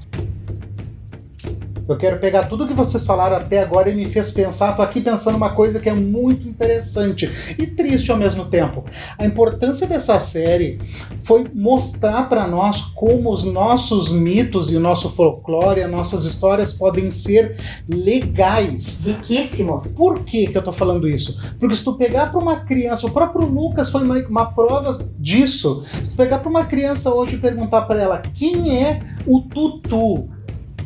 Eu 1.89 1.97
quero 1.97 2.19
pegar 2.19 2.45
tudo 2.45 2.67
que 2.67 2.75
vocês 2.75 3.07
falaram 3.07 3.37
até 3.37 3.63
agora 3.63 3.89
e 3.89 3.95
me 3.95 4.09
fez 4.09 4.33
pensar. 4.33 4.75
Tô 4.75 4.83
aqui 4.83 5.01
pensando 5.01 5.37
uma 5.37 5.51
coisa 5.51 5.79
que 5.79 5.89
é 5.89 5.95
muito 5.95 6.49
interessante 6.49 7.31
e 7.57 7.67
triste 7.67 8.11
ao 8.11 8.19
mesmo 8.19 8.47
tempo. 8.47 8.85
A 9.17 9.25
importância 9.25 9.87
dessa 9.87 10.19
série 10.19 10.81
foi 11.23 11.45
mostrar 11.55 12.29
para 12.29 12.49
nós 12.49 12.81
como 12.81 13.31
os 13.31 13.45
nossos 13.45 14.11
mitos 14.11 14.73
e 14.73 14.77
o 14.77 14.81
nosso 14.81 15.11
folclore, 15.11 15.83
as 15.83 15.91
nossas 15.91 16.25
histórias 16.25 16.73
podem 16.73 17.11
ser 17.13 17.57
legais. 17.89 19.03
Riquíssimos. 19.05 19.89
Por 19.93 20.25
que, 20.25 20.49
que 20.49 20.59
eu 20.59 20.63
tô 20.63 20.73
falando 20.73 21.09
isso? 21.09 21.55
Porque 21.57 21.77
se 21.77 21.85
tu 21.85 21.95
pegar 21.95 22.33
para 22.33 22.41
uma 22.41 22.57
criança, 22.57 23.07
o 23.07 23.11
próprio 23.13 23.47
Lucas 23.47 23.91
foi 23.91 24.03
uma, 24.03 24.19
uma 24.27 24.47
prova 24.47 25.07
disso. 25.19 25.85
Se 26.03 26.11
tu 26.11 26.17
pegar 26.17 26.41
para 26.41 26.51
uma 26.51 26.65
criança 26.65 27.15
hoje 27.15 27.37
e 27.37 27.39
perguntar 27.39 27.83
para 27.83 28.01
ela 28.01 28.23
quem 28.35 28.77
é 28.83 29.01
o 29.25 29.41
Tutu, 29.41 30.36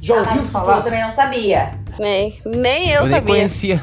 já 0.01 0.17
ouviu 0.17 0.43
falar? 0.45 0.79
Eu 0.79 0.83
também 0.83 1.03
não 1.03 1.11
sabia. 1.11 1.73
Nem, 1.99 2.39
nem 2.45 2.91
eu, 2.91 3.03
eu 3.03 3.07
sabia. 3.07 3.21
Nem 3.21 3.25
conhecia. 3.25 3.83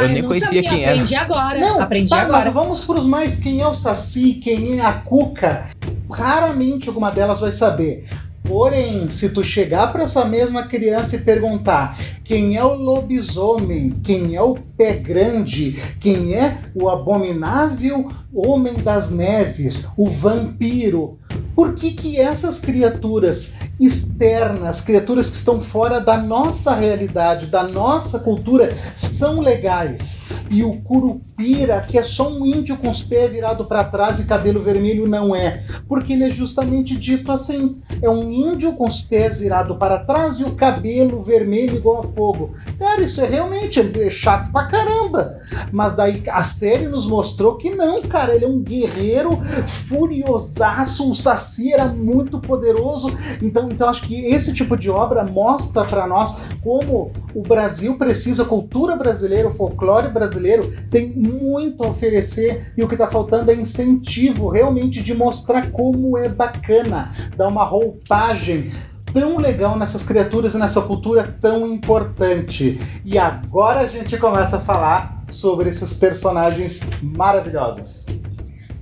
Eu 0.00 0.08
nem 0.08 0.18
eu 0.18 0.28
conhecia 0.28 0.62
sabia, 0.62 0.68
quem 0.70 0.84
era. 0.84 0.92
Aprendi 0.92 1.14
agora. 1.14 1.58
Não, 1.58 1.80
aprendi 1.80 2.10
tá, 2.10 2.20
agora. 2.20 2.44
Mas 2.44 2.54
vamos 2.54 2.84
para 2.84 3.00
os 3.00 3.06
mais. 3.06 3.40
Quem 3.40 3.60
é 3.60 3.66
o 3.66 3.74
Saci? 3.74 4.34
Quem 4.34 4.78
é 4.78 4.84
a 4.84 4.92
Cuca? 4.92 5.66
Raramente 6.10 6.88
alguma 6.88 7.10
delas 7.10 7.40
vai 7.40 7.52
saber. 7.52 8.06
Porém, 8.46 9.10
se 9.10 9.30
tu 9.30 9.42
chegar 9.42 9.90
para 9.90 10.04
essa 10.04 10.24
mesma 10.24 10.68
criança 10.68 11.16
e 11.16 11.22
perguntar 11.22 11.98
quem 12.24 12.56
é 12.56 12.64
o 12.64 12.74
lobisomem, 12.74 13.90
quem 14.04 14.36
é 14.36 14.42
o 14.42 14.54
pé 14.54 14.92
grande, 14.92 15.82
quem 16.00 16.34
é 16.34 16.58
o 16.72 16.88
abominável 16.88 18.08
homem 18.32 18.74
das 18.74 19.10
neves, 19.10 19.90
o 19.96 20.08
vampiro, 20.08 21.18
por 21.56 21.74
que, 21.74 21.92
que 21.92 22.20
essas 22.20 22.60
criaturas 22.60 23.58
externas, 23.80 24.82
criaturas 24.82 25.30
que 25.30 25.36
estão 25.36 25.58
fora 25.58 25.98
da 25.98 26.18
nossa 26.18 26.74
realidade, 26.74 27.46
da 27.46 27.62
nossa 27.62 28.18
cultura, 28.18 28.68
são 28.94 29.40
legais? 29.40 30.24
E 30.50 30.62
o 30.62 30.76
curupira, 30.82 31.80
que 31.80 31.96
é 31.96 32.02
só 32.02 32.30
um 32.30 32.44
índio 32.44 32.76
com 32.76 32.90
os 32.90 33.02
pés 33.02 33.32
virados 33.32 33.66
para 33.66 33.84
trás 33.84 34.20
e 34.20 34.26
cabelo 34.26 34.62
vermelho, 34.62 35.08
não 35.08 35.34
é? 35.34 35.64
Porque 35.88 36.12
ele 36.12 36.24
é 36.24 36.30
justamente 36.30 36.94
dito 36.94 37.32
assim: 37.32 37.80
é 38.02 38.10
um 38.10 38.30
índio 38.30 38.74
com 38.74 38.86
os 38.86 39.00
pés 39.00 39.38
virados 39.38 39.78
para 39.78 40.00
trás 40.00 40.38
e 40.38 40.44
o 40.44 40.52
cabelo 40.52 41.22
vermelho 41.22 41.76
igual 41.76 42.00
a 42.00 42.08
fogo. 42.12 42.54
Cara, 42.78 43.00
isso 43.00 43.22
é 43.22 43.26
realmente 43.26 43.80
é 43.80 44.10
chato 44.10 44.52
pra 44.52 44.66
caramba. 44.66 45.38
Mas 45.72 45.96
daí 45.96 46.22
a 46.28 46.44
série 46.44 46.86
nos 46.86 47.06
mostrou 47.06 47.56
que 47.56 47.70
não, 47.70 48.02
cara, 48.02 48.34
ele 48.34 48.44
é 48.44 48.48
um 48.48 48.62
guerreiro 48.62 49.40
furiosaço, 49.88 51.08
um 51.08 51.14
saci 51.46 51.72
era 51.72 51.86
muito 51.86 52.40
poderoso. 52.40 53.08
Então, 53.40 53.68
então 53.70 53.88
acho 53.88 54.02
que 54.02 54.26
esse 54.26 54.52
tipo 54.52 54.76
de 54.76 54.90
obra 54.90 55.24
mostra 55.24 55.84
para 55.84 56.06
nós 56.06 56.48
como 56.62 57.12
o 57.34 57.42
Brasil 57.42 57.96
precisa, 57.96 58.42
a 58.42 58.46
cultura 58.46 58.96
brasileira, 58.96 59.48
o 59.48 59.54
folclore 59.54 60.08
brasileiro 60.08 60.74
tem 60.90 61.12
muito 61.12 61.84
a 61.84 61.88
oferecer 61.88 62.72
e 62.76 62.82
o 62.82 62.88
que 62.88 62.94
está 62.94 63.06
faltando 63.06 63.50
é 63.50 63.54
incentivo 63.54 64.48
realmente 64.48 65.02
de 65.02 65.14
mostrar 65.14 65.70
como 65.70 66.18
é 66.18 66.28
bacana, 66.28 67.10
dar 67.36 67.48
uma 67.48 67.64
roupagem 67.64 68.72
tão 69.12 69.38
legal 69.38 69.78
nessas 69.78 70.04
criaturas 70.04 70.54
e 70.54 70.58
nessa 70.58 70.82
cultura 70.82 71.36
tão 71.40 71.72
importante. 71.72 72.78
E 73.04 73.18
agora 73.18 73.80
a 73.80 73.86
gente 73.86 74.16
começa 74.18 74.56
a 74.56 74.60
falar 74.60 75.24
sobre 75.30 75.70
esses 75.70 75.94
personagens 75.94 76.82
maravilhosos. 77.02 78.06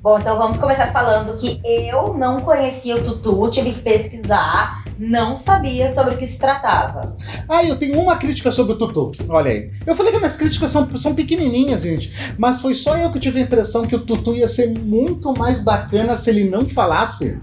Bom, 0.05 0.19
então 0.19 0.37
vamos 0.37 0.59
começar 0.59 0.93
falando 0.93 1.39
que 1.39 1.63
eu 1.65 2.13
não 2.13 2.39
conhecia 2.43 2.95
o 2.95 3.03
Tutu, 3.03 3.51
tive 3.51 3.73
que 3.73 3.81
pesquisar, 3.81 4.85
não 4.99 5.35
sabia 5.35 5.91
sobre 5.91 6.15
o 6.15 6.19
que 6.19 6.27
se 6.27 6.37
tratava. 6.37 7.15
Ah, 7.49 7.65
eu 7.65 7.75
tenho 7.79 7.99
uma 7.99 8.15
crítica 8.19 8.53
sobre 8.53 8.75
o 8.75 8.77
Tutu. 8.77 9.13
Olha 9.27 9.51
aí. 9.51 9.71
Eu 9.87 9.95
falei 9.95 10.13
que 10.13 10.19
minhas 10.19 10.37
críticas 10.37 10.71
são, 10.71 10.87
são 10.99 11.15
pequenininhas, 11.15 11.81
gente. 11.81 12.35
Mas 12.37 12.61
foi 12.61 12.75
só 12.75 12.99
eu 12.99 13.11
que 13.11 13.19
tive 13.19 13.39
a 13.39 13.45
impressão 13.45 13.87
que 13.87 13.97
o 13.97 14.05
Tutu 14.05 14.35
ia 14.35 14.47
ser 14.47 14.79
muito 14.79 15.33
mais 15.39 15.59
bacana 15.61 16.17
se 16.17 16.29
ele 16.29 16.51
não 16.51 16.67
falasse 16.67 17.41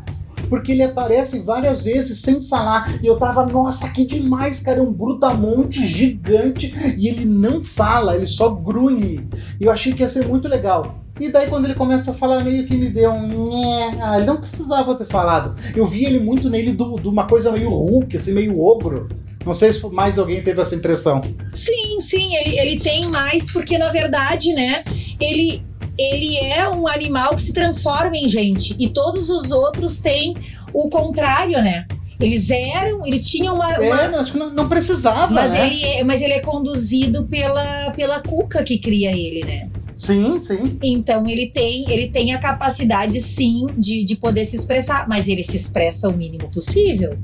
porque 0.52 0.74
ele 0.74 0.84
aparece 0.84 1.40
várias 1.40 1.82
vezes 1.82 2.20
sem 2.20 2.42
falar. 2.42 3.00
E 3.02 3.08
eu 3.08 3.16
tava, 3.18 3.46
nossa, 3.46 3.88
que 3.88 4.06
demais, 4.06 4.60
cara, 4.60 4.80
é 4.80 4.82
um 4.82 4.92
brutamonte 4.92 5.88
gigante 5.88 6.74
e 6.98 7.08
ele 7.08 7.24
não 7.24 7.64
fala, 7.64 8.18
ele 8.18 8.28
só 8.28 8.50
grunhe. 8.50 9.26
E 9.62 9.64
eu 9.64 9.72
achei 9.72 9.94
que 9.94 10.04
ia 10.04 10.10
ser 10.10 10.28
muito 10.28 10.50
legal. 10.50 11.00
E 11.22 11.30
daí 11.30 11.48
quando 11.48 11.64
ele 11.64 11.74
começa 11.74 12.12
a 12.12 12.14
falar, 12.14 12.44
meio 12.44 12.68
que 12.68 12.76
me 12.76 12.90
deu 12.90 13.14
um. 13.14 13.94
Ah, 14.02 14.18
ele 14.18 14.26
não 14.26 14.42
precisava 14.42 14.94
ter 14.96 15.06
falado. 15.06 15.56
Eu 15.74 15.88
vi 15.88 16.04
ele 16.04 16.20
muito 16.20 16.50
nele 16.50 16.74
de 16.74 17.08
uma 17.08 17.26
coisa 17.26 17.50
meio 17.54 17.70
Hulk, 17.70 18.18
assim, 18.18 18.34
meio 18.34 18.60
ogro. 18.60 19.08
Não 19.46 19.54
sei 19.54 19.72
se 19.72 19.88
mais 19.88 20.20
alguém 20.20 20.44
teve 20.44 20.62
essa 20.62 20.76
impressão. 20.76 21.22
Sim, 21.54 21.98
sim, 22.02 22.36
ele, 22.36 22.60
ele 22.60 22.78
tem 22.78 23.10
mais, 23.10 23.54
porque 23.54 23.78
na 23.78 23.88
verdade, 23.88 24.54
né, 24.54 24.84
ele, 25.18 25.64
ele 25.98 26.38
é 26.38 26.68
um 26.70 26.88
animal 26.88 27.36
que 27.36 27.42
se 27.42 27.54
transforma 27.54 28.16
em 28.16 28.28
gente. 28.28 28.76
E 28.80 28.90
todos 28.90 29.30
os 29.30 29.52
outros 29.52 30.00
têm 30.00 30.36
o 30.74 30.90
contrário, 30.90 31.62
né? 31.62 31.86
Eles 32.20 32.52
eram, 32.52 33.06
eles 33.06 33.28
tinham 33.28 33.56
uma. 33.56 33.74
É, 33.74 33.80
uma... 33.80 34.08
não, 34.08 34.20
acho 34.20 34.32
que 34.32 34.38
não, 34.38 34.50
não 34.52 34.70
precisava. 34.70 35.34
Mas, 35.34 35.54
né? 35.54 35.68
ele 35.68 35.84
é, 35.84 36.04
mas 36.04 36.22
ele 36.22 36.34
é 36.34 36.40
conduzido 36.40 37.24
pela, 37.26 37.92
pela 37.92 38.22
Cuca 38.22 38.64
que 38.64 38.78
cria 38.78 39.12
ele, 39.12 39.44
né? 39.44 39.70
Sim, 39.98 40.40
sim. 40.40 40.80
Então 40.82 41.28
ele 41.28 41.48
tem, 41.48 41.90
ele 41.92 42.10
tem 42.10 42.34
a 42.34 42.40
capacidade, 42.40 43.20
sim, 43.20 43.68
de, 43.78 44.04
de 44.04 44.16
poder 44.16 44.46
se 44.46 44.56
expressar, 44.56 45.08
mas 45.08 45.28
ele 45.28 45.44
se 45.44 45.56
expressa 45.56 46.10
o 46.10 46.14
mínimo 46.14 46.50
possível. 46.50 47.18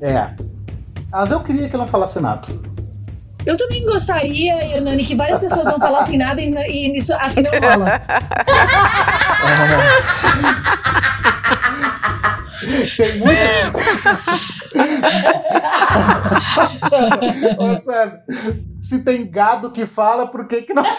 É. 0.00 0.30
Mas 1.10 1.30
eu 1.30 1.40
queria 1.40 1.68
que 1.68 1.76
não 1.76 1.88
falasse 1.88 2.20
nada. 2.20 2.46
Eu 3.46 3.56
também 3.56 3.84
gostaria, 3.84 4.74
Hernani, 4.76 5.04
que 5.04 5.14
várias 5.14 5.40
pessoas 5.40 5.66
não 5.66 5.78
falassem 5.80 6.18
nada 6.18 6.40
e, 6.40 6.52
e 6.68 6.98
isso 6.98 7.12
assim 7.14 7.42
não 7.42 7.50
rola. 7.52 8.00
Tem 12.96 13.18
muita. 13.18 13.40
Ô, 17.58 17.80
Sam, 17.80 18.20
se 18.80 18.98
tem 19.00 19.28
gado 19.30 19.70
que 19.70 19.84
fala, 19.86 20.26
por 20.28 20.46
que 20.46 20.62
que 20.62 20.72
não. 20.74 20.84
por 20.84 20.96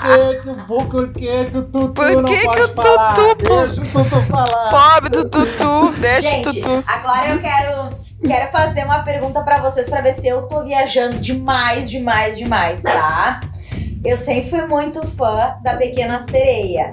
que 0.00 0.40
que 0.42 0.50
o 0.50 0.54
Bu- 0.66 0.86
por 0.88 1.12
que 1.12 1.44
que 1.46 1.58
o 1.58 1.62
Tutu 1.64 1.92
Por 1.94 2.10
não 2.12 2.24
que 2.24 2.42
pode 2.44 2.56
que 2.56 2.62
o 2.64 2.74
falar? 2.82 3.12
Tutu, 3.14 3.36
pô? 3.44 3.66
Deixa 3.66 4.00
o 4.00 4.04
Tutu 4.04 4.20
falar. 4.22 4.70
Pobre 4.70 5.10
do 5.10 5.28
Tutu, 5.28 5.92
deixa 6.00 6.28
o 6.28 6.32
Gente, 6.44 6.60
Tutu. 6.62 6.84
agora 6.86 7.28
eu 7.28 7.40
quero, 7.40 7.90
quero 8.22 8.50
fazer 8.50 8.84
uma 8.84 9.02
pergunta 9.02 9.42
pra 9.42 9.60
vocês 9.60 9.88
pra 9.88 10.00
ver 10.00 10.14
se 10.14 10.26
eu 10.26 10.42
tô 10.48 10.62
viajando 10.64 11.18
demais, 11.18 11.90
demais, 11.90 12.38
demais, 12.38 12.80
tá? 12.82 13.40
Eu 14.04 14.16
sempre 14.16 14.50
fui 14.50 14.66
muito 14.66 15.06
fã 15.06 15.56
da 15.62 15.76
Pequena 15.76 16.24
Sereia. 16.30 16.90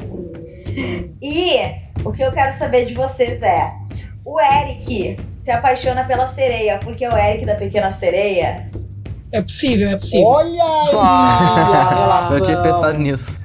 E 1.22 1.56
o 2.04 2.12
que 2.12 2.22
eu 2.24 2.32
quero 2.32 2.58
saber 2.58 2.86
de 2.86 2.94
vocês 2.94 3.42
é: 3.42 3.72
o 4.26 4.40
Eric 4.40 5.18
se 5.44 5.52
apaixona 5.52 6.04
pela 6.04 6.28
sereia 6.28 6.78
porque 6.80 7.04
é 7.06 7.10
o 7.10 7.18
Eric 7.18 7.46
da 7.46 7.56
Pequena 7.56 7.92
Sereia? 7.92 8.70
É 9.32 9.42
possível, 9.42 9.90
é 9.90 9.96
possível. 9.96 10.26
Olha 10.26 10.64
aí 10.64 10.90
Ah, 10.96 11.88
a 11.88 11.90
relação. 11.90 12.38
Eu 12.38 12.44
tinha 12.44 12.62
pensado 12.62 12.98
nisso. 12.98 13.40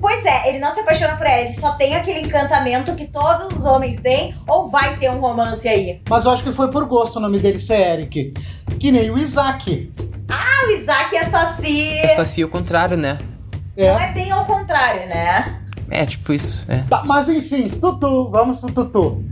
Pois 0.00 0.24
é, 0.24 0.48
ele 0.48 0.58
não 0.58 0.72
se 0.74 0.80
apaixona 0.80 1.16
por 1.16 1.26
ela, 1.26 1.42
ele 1.42 1.54
só 1.54 1.72
tem 1.72 1.94
aquele 1.96 2.20
encantamento 2.20 2.94
que 2.94 3.06
todos 3.06 3.56
os 3.56 3.64
homens 3.64 3.98
têm, 4.00 4.34
ou 4.46 4.68
vai 4.68 4.96
ter 4.98 5.10
um 5.10 5.18
romance 5.18 5.66
aí? 5.66 6.00
Mas 6.08 6.24
eu 6.24 6.30
acho 6.30 6.42
que 6.44 6.52
foi 6.52 6.70
por 6.70 6.84
gosto 6.86 7.16
o 7.16 7.20
nome 7.20 7.38
dele 7.38 7.58
ser 7.58 7.80
Eric. 7.80 8.32
Que 8.78 8.92
nem 8.92 9.10
o 9.10 9.18
Isaac. 9.18 9.90
Ah, 10.28 10.66
o 10.66 10.70
Isaac 10.72 11.16
é 11.16 11.24
saci. 11.24 11.98
É 11.98 12.08
saci 12.08 12.44
o 12.44 12.48
contrário, 12.48 12.96
né? 12.96 13.18
Não 13.76 13.84
É. 13.98 14.10
é 14.10 14.12
bem 14.12 14.30
ao 14.30 14.44
contrário, 14.44 15.08
né? 15.08 15.60
É, 15.90 16.04
tipo 16.04 16.32
isso. 16.32 16.70
É. 16.70 16.78
Tá, 16.90 17.02
mas 17.04 17.28
enfim, 17.28 17.64
Tutu, 17.68 18.28
vamos 18.30 18.58
pro 18.60 18.72
Tutu. 18.72 19.24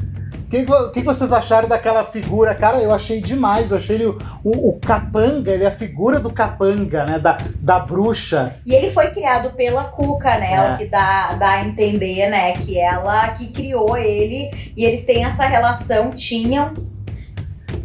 O 0.63 0.65
que, 0.67 0.93
que- 0.93 1.01
que 1.01 1.03
vocês 1.03 1.33
acharam 1.33 1.69
daquela 1.69 2.05
figura? 2.05 2.55
Cara, 2.55 2.79
eu 2.79 2.93
achei 2.95 3.21
demais. 3.21 3.71
Eu 3.71 3.77
achei 3.79 3.97
ele 3.97 4.07
o, 4.07 4.19
o, 4.45 4.69
o 4.71 4.79
capanga, 4.81 5.51
ele 5.51 5.65
é 5.65 5.67
a 5.69 5.71
figura 5.71 6.21
do 6.21 6.31
capanga, 6.31 7.05
né? 7.05 7.19
Da, 7.19 7.37
da 7.57 7.79
bruxa. 7.81 8.57
E 8.65 8.73
ele 8.75 8.91
foi 8.93 9.09
criado 9.11 9.51
pela 9.55 9.85
Cuca, 9.85 10.39
né? 10.39 10.55
É. 10.55 10.75
O 10.75 10.79
que 10.79 10.87
dá, 10.87 11.35
dá 11.35 11.51
a 11.51 11.65
entender, 11.65 12.29
né? 12.31 12.53
Que 12.53 12.79
ela 12.79 13.29
que 13.31 13.53
criou 13.53 13.97
ele 13.97 14.51
e 14.77 14.85
eles 14.85 15.05
têm 15.05 15.25
essa 15.25 15.45
relação, 15.47 16.11
tinham. 16.11 16.73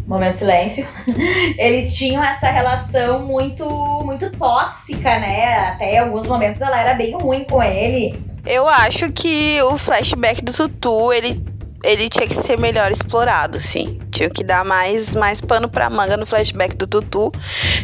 Momento 0.05 0.31
de 0.31 0.37
silêncio. 0.37 0.87
Eles 1.55 1.93
tinham 1.95 2.23
essa 2.23 2.47
relação 2.47 3.19
muito, 3.23 3.63
muito 4.03 4.31
tóxica, 4.31 5.19
né? 5.19 5.69
Até 5.69 5.93
em 5.95 5.99
alguns 5.99 6.25
momentos 6.27 6.59
ela 6.61 6.79
era 6.81 6.95
bem 6.95 7.15
ruim 7.15 7.43
com 7.43 7.61
ele. 7.61 8.19
Eu 8.43 8.67
acho 8.67 9.11
que 9.11 9.61
o 9.61 9.77
flashback 9.77 10.43
do 10.43 10.51
Tutu, 10.51 11.13
ele, 11.13 11.39
ele 11.83 12.09
tinha 12.09 12.27
que 12.27 12.35
ser 12.35 12.59
melhor 12.59 12.91
explorado, 12.91 13.57
assim. 13.57 13.99
Tinha 14.11 14.29
que 14.29 14.43
dar 14.43 14.65
mais, 14.65 15.15
mais 15.15 15.41
pano 15.41 15.69
pra 15.69 15.89
manga 15.89 16.17
no 16.17 16.25
flashback 16.25 16.75
do 16.75 16.85
Tutu, 16.85 17.31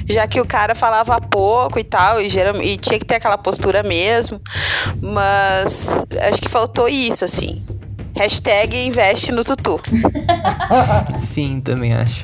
já 0.08 0.28
que 0.28 0.40
o 0.42 0.46
cara 0.46 0.76
falava 0.76 1.20
pouco 1.22 1.80
e 1.80 1.84
tal, 1.84 2.22
e, 2.22 2.30
geral, 2.30 2.62
e 2.62 2.78
tinha 2.78 3.00
que 3.00 3.06
ter 3.06 3.16
aquela 3.16 3.38
postura 3.38 3.84
mesmo. 3.84 4.40
Mas 5.02 6.04
acho 6.30 6.42
que 6.42 6.50
faltou 6.50 6.88
isso, 6.88 7.24
assim. 7.24 7.64
Hashtag 8.16 8.86
investe 8.86 9.32
no 9.32 9.44
Tutu. 9.44 9.80
Sim, 11.22 11.60
também 11.60 11.94
acho. 11.94 12.24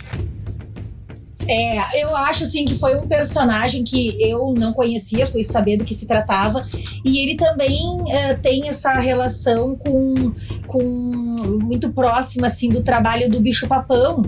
É, 1.47 2.01
eu 2.03 2.15
acho 2.15 2.43
assim 2.43 2.65
que 2.65 2.75
foi 2.75 2.97
um 2.99 3.07
personagem 3.07 3.83
que 3.83 4.15
eu 4.21 4.53
não 4.57 4.73
conhecia, 4.73 5.25
fui 5.25 5.43
saber 5.43 5.77
do 5.77 5.83
que 5.83 5.93
se 5.93 6.05
tratava. 6.05 6.61
E 7.03 7.19
ele 7.19 7.35
também 7.35 7.81
eh, 8.11 8.33
tem 8.35 8.67
essa 8.69 8.93
relação 8.93 9.75
com, 9.75 10.31
com 10.67 10.83
muito 11.63 11.91
próxima 11.93 12.47
assim 12.47 12.69
do 12.69 12.83
trabalho 12.83 13.29
do 13.29 13.39
bicho 13.39 13.67
papão. 13.67 14.23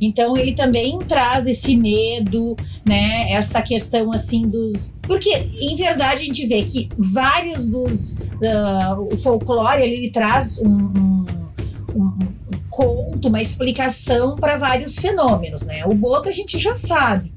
Então 0.00 0.36
ele 0.36 0.52
também 0.52 0.98
traz 1.00 1.46
esse 1.46 1.76
medo, 1.76 2.56
né? 2.84 3.30
Essa 3.32 3.62
questão 3.62 4.12
assim 4.12 4.48
dos. 4.48 4.98
Porque, 5.02 5.30
em 5.30 5.76
verdade, 5.76 6.22
a 6.22 6.24
gente 6.24 6.44
vê 6.46 6.62
que 6.64 6.88
vários 6.98 7.66
dos. 7.68 8.16
ah, 8.44 8.96
o 8.98 9.16
folclore 9.16 9.80
ele, 9.82 10.10
traz 10.10 10.58
um- 10.58 10.66
um- 10.68 11.26
um, 11.94 12.12
um 12.41 12.41
conto, 12.72 13.28
uma 13.28 13.40
explicação 13.40 14.34
para 14.34 14.56
vários 14.56 14.98
fenômenos, 14.98 15.62
né? 15.66 15.84
O 15.84 15.94
Boto 15.94 16.30
a 16.30 16.32
gente 16.32 16.58
já 16.58 16.74
sabe. 16.74 17.30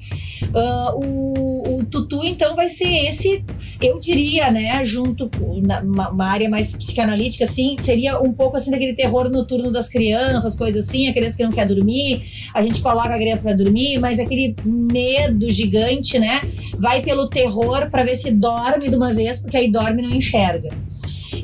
Ah, 0.53 0.93
o, 0.95 1.75
o 1.77 1.85
Tutu, 1.85 2.23
então, 2.23 2.55
vai 2.55 2.69
ser 2.69 2.87
esse 2.87 3.43
eu 3.81 3.99
diria, 3.99 4.49
né, 4.51 4.83
junto 4.85 5.29
na, 5.61 5.81
uma, 5.81 6.09
uma, 6.09 6.25
área 6.25 6.49
mais 6.49 6.73
psicanalítica, 6.73 7.43
assim, 7.43 7.75
seria 7.79 8.19
um 8.21 8.31
pouco 8.31 8.55
assim 8.55 8.71
daquele 8.71 8.93
terror 8.93 9.29
noturno 9.29 9.69
das 9.69 9.89
crianças, 9.89 10.55
coisas 10.55 10.87
assim, 10.87 11.09
a 11.09 11.13
criança 11.13 11.35
que 11.35 11.43
não 11.43 11.51
quer 11.51 11.67
dormir, 11.67 12.23
a 12.53 12.61
gente 12.61 12.81
coloca 12.81 13.09
a 13.09 13.17
criança 13.17 13.43
para 13.43 13.53
dormir, 13.53 13.99
mas 13.99 14.17
aquele 14.17 14.55
medo 14.63 15.49
gigante, 15.49 16.17
né, 16.17 16.41
vai 16.77 17.01
pelo 17.01 17.27
terror 17.27 17.89
para 17.89 18.03
ver 18.03 18.15
se 18.15 18.31
dorme 18.31 18.89
de 18.89 18.95
uma 18.95 19.13
vez, 19.13 19.41
porque 19.41 19.57
aí 19.57 19.69
dorme 19.69 20.01
e 20.01 20.07
não 20.07 20.15
enxerga. 20.15 20.69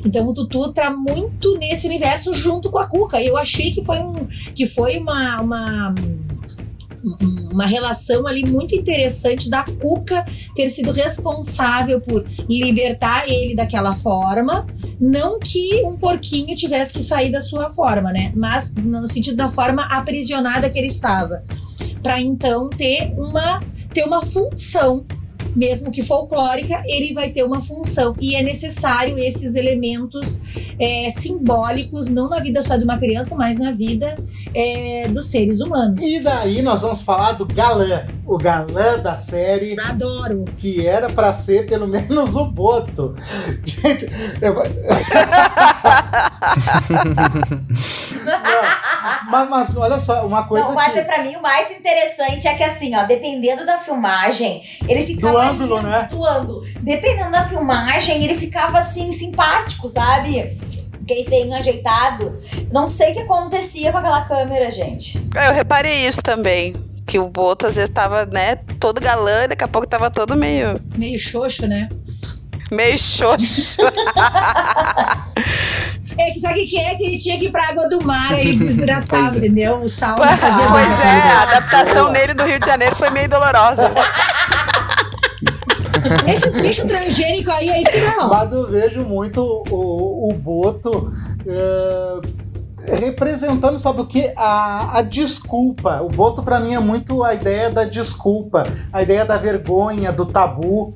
Então 0.04 0.26
o 0.26 0.34
Tutu 0.34 0.72
tá 0.72 0.90
muito 0.90 1.56
nesse 1.58 1.86
universo 1.86 2.32
junto 2.34 2.70
com 2.70 2.78
a 2.78 2.86
Cuca. 2.86 3.22
Eu 3.22 3.36
achei 3.36 3.70
que 3.70 3.84
foi 3.84 3.98
um 3.98 4.26
que 4.54 4.66
foi 4.66 4.98
uma, 4.98 5.40
uma 5.40 5.94
uma 7.52 7.66
relação 7.66 8.26
ali 8.26 8.44
muito 8.46 8.74
interessante 8.74 9.50
da 9.50 9.64
Cuca 9.64 10.24
ter 10.54 10.68
sido 10.70 10.92
responsável 10.92 12.00
por 12.00 12.24
libertar 12.48 13.28
ele 13.28 13.54
daquela 13.54 13.94
forma. 13.94 14.66
Não 15.00 15.38
que 15.38 15.82
um 15.84 15.96
porquinho 15.96 16.54
tivesse 16.54 16.92
que 16.92 17.02
sair 17.02 17.30
da 17.30 17.40
sua 17.40 17.70
forma, 17.70 18.12
né? 18.12 18.32
Mas 18.36 18.74
no 18.74 19.06
sentido 19.08 19.36
da 19.36 19.48
forma 19.48 19.82
aprisionada 19.86 20.70
que 20.70 20.78
ele 20.78 20.86
estava. 20.86 21.42
Para 22.02 22.20
então 22.20 22.70
ter 22.70 23.12
uma, 23.16 23.60
ter 23.92 24.04
uma 24.04 24.22
função 24.22 25.04
mesmo 25.54 25.90
que 25.90 26.02
folclórica, 26.02 26.82
ele 26.86 27.12
vai 27.12 27.30
ter 27.30 27.42
uma 27.44 27.60
função. 27.60 28.14
E 28.20 28.34
é 28.34 28.42
necessário 28.42 29.18
esses 29.18 29.54
elementos 29.54 30.74
é, 30.78 31.10
simbólicos, 31.10 32.08
não 32.08 32.28
na 32.28 32.40
vida 32.40 32.62
só 32.62 32.76
de 32.76 32.84
uma 32.84 32.98
criança, 32.98 33.36
mas 33.36 33.56
na 33.56 33.72
vida 33.72 34.18
é, 34.54 35.08
dos 35.08 35.26
seres 35.26 35.60
humanos. 35.60 36.02
E 36.02 36.20
daí 36.20 36.62
nós 36.62 36.82
vamos 36.82 37.02
falar 37.02 37.32
do 37.32 37.46
galã, 37.46 38.06
o 38.26 38.38
galã 38.38 38.98
da 38.98 39.16
série. 39.16 39.78
Adoro. 39.80 40.44
Que 40.56 40.86
era 40.86 41.08
para 41.08 41.32
ser 41.32 41.66
pelo 41.66 41.86
menos 41.86 42.36
o 42.36 42.46
Boto. 42.46 43.14
Gente, 43.64 44.06
eu... 44.40 44.54
Não, 48.24 49.30
mas, 49.30 49.48
mas, 49.48 49.76
olha 49.76 49.98
só, 50.00 50.26
uma 50.26 50.44
coisa. 50.44 50.68
Não, 50.68 50.74
mas 50.74 50.92
que... 50.92 50.98
É 50.98 51.04
pra 51.04 51.22
mim 51.22 51.36
o 51.36 51.42
mais 51.42 51.70
interessante 51.70 52.46
é 52.48 52.54
que 52.54 52.62
assim, 52.62 52.94
ó, 52.96 53.04
dependendo 53.04 53.64
da 53.64 53.78
filmagem, 53.78 54.62
ele 54.88 55.06
ficava. 55.06 55.32
Do 55.32 55.38
ângulo, 55.38 55.82
né? 55.82 56.08
Do 56.10 56.24
ângulo. 56.24 56.62
Dependendo 56.80 57.30
da 57.30 57.48
filmagem, 57.48 58.24
ele 58.24 58.36
ficava 58.36 58.78
assim, 58.78 59.12
simpático, 59.12 59.88
sabe? 59.88 60.58
Aquele 61.02 61.28
bem 61.28 61.54
ajeitado. 61.54 62.40
Não 62.70 62.88
sei 62.88 63.12
o 63.12 63.14
que 63.14 63.20
acontecia 63.20 63.92
com 63.92 63.98
aquela 63.98 64.24
câmera, 64.24 64.70
gente. 64.70 65.18
Eu 65.34 65.52
reparei 65.52 66.06
isso 66.06 66.22
também. 66.22 66.74
Que 67.06 67.18
o 67.18 67.28
Boto 67.28 67.66
às 67.66 67.76
vezes 67.76 67.90
tava, 67.90 68.24
né, 68.26 68.56
todo 68.78 69.00
galã, 69.00 69.48
daqui 69.48 69.64
a 69.64 69.68
pouco 69.68 69.86
tava 69.86 70.10
todo 70.10 70.36
meio. 70.36 70.80
Meio 70.96 71.18
xoxo, 71.18 71.66
né? 71.66 71.88
Meio 72.70 72.96
xoxo. 72.98 73.82
É 76.18 76.30
que 76.30 76.38
sabe 76.38 76.60
o 76.60 76.66
que 76.66 76.78
é? 76.78 76.94
Que 76.94 77.04
ele 77.04 77.16
tinha 77.16 77.38
que 77.38 77.46
ir 77.46 77.50
pra 77.50 77.68
água 77.68 77.88
do 77.88 78.02
mar, 78.02 78.38
ele 78.38 78.56
desidratava, 78.58 79.34
é. 79.34 79.38
entendeu? 79.38 79.80
O 79.82 79.88
sal 79.88 80.16
pois, 80.16 80.30
pois 80.30 81.04
é, 81.04 81.30
a 81.32 81.42
adaptação 81.42 82.12
dele 82.12 82.34
do 82.34 82.44
Rio 82.44 82.58
de 82.58 82.66
Janeiro 82.66 82.94
foi 82.94 83.10
meio 83.10 83.28
dolorosa. 83.28 83.90
Esses 86.26 86.60
bichos 86.60 86.84
transgênicos 86.84 87.52
aí 87.52 87.68
é 87.68 87.80
isso 87.80 88.06
não. 88.16 88.28
Mas 88.28 88.52
eu 88.52 88.68
vejo 88.68 89.02
muito 89.02 89.40
o, 89.70 90.30
o 90.30 90.34
Boto. 90.34 91.12
Uh 91.46 92.42
representando, 92.84 93.78
sabe 93.78 94.00
o 94.00 94.06
que? 94.06 94.32
A, 94.36 94.98
a 94.98 95.02
desculpa. 95.02 96.00
O 96.02 96.08
Boto, 96.08 96.42
para 96.42 96.58
mim, 96.58 96.74
é 96.74 96.78
muito 96.78 97.22
a 97.22 97.34
ideia 97.34 97.70
da 97.70 97.84
desculpa, 97.84 98.64
a 98.92 99.02
ideia 99.02 99.24
da 99.24 99.36
vergonha, 99.36 100.12
do 100.12 100.26
tabu. 100.26 100.92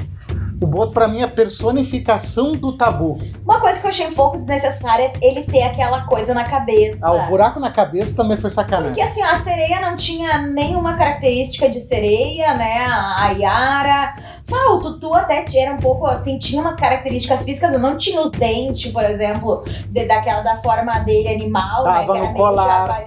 O 0.60 0.66
Boto, 0.66 0.92
pra 0.92 1.06
mim, 1.06 1.20
é 1.20 1.24
a 1.24 1.28
personificação 1.28 2.52
do 2.52 2.76
tabu. 2.76 3.18
Uma 3.44 3.60
coisa 3.60 3.78
que 3.78 3.84
eu 3.84 3.90
achei 3.90 4.06
um 4.06 4.14
pouco 4.14 4.38
desnecessária 4.38 5.12
é 5.20 5.26
ele 5.26 5.42
ter 5.42 5.62
aquela 5.62 6.02
coisa 6.06 6.32
na 6.32 6.44
cabeça. 6.44 6.98
Ah, 7.02 7.12
o 7.12 7.26
buraco 7.26 7.60
na 7.60 7.70
cabeça 7.70 8.16
também 8.16 8.38
foi 8.38 8.48
sacanagem. 8.48 8.94
Porque 8.94 9.02
assim, 9.02 9.20
a 9.22 9.38
sereia 9.40 9.82
não 9.82 9.96
tinha 9.96 10.38
nenhuma 10.38 10.96
característica 10.96 11.68
de 11.68 11.80
sereia, 11.80 12.54
né? 12.54 12.86
A 12.86 13.32
Yara. 13.32 14.16
Tá, 14.46 14.72
o 14.72 14.80
Tutu 14.80 15.12
até 15.12 15.44
era 15.56 15.74
um 15.74 15.78
pouco 15.78 16.06
assim, 16.06 16.38
tinha 16.38 16.62
umas 16.62 16.76
características 16.76 17.42
físicas, 17.44 17.78
não 17.78 17.98
tinha 17.98 18.20
os 18.22 18.30
dentes, 18.30 18.90
por 18.92 19.04
exemplo, 19.04 19.62
de, 19.88 20.06
daquela 20.06 20.40
da 20.40 20.62
forma 20.62 21.00
dele 21.00 21.28
animal, 21.28 21.84
tava 21.84 22.14
né? 22.14 22.20
Que 22.20 22.26
no 22.28 22.34
colar. 22.34 23.04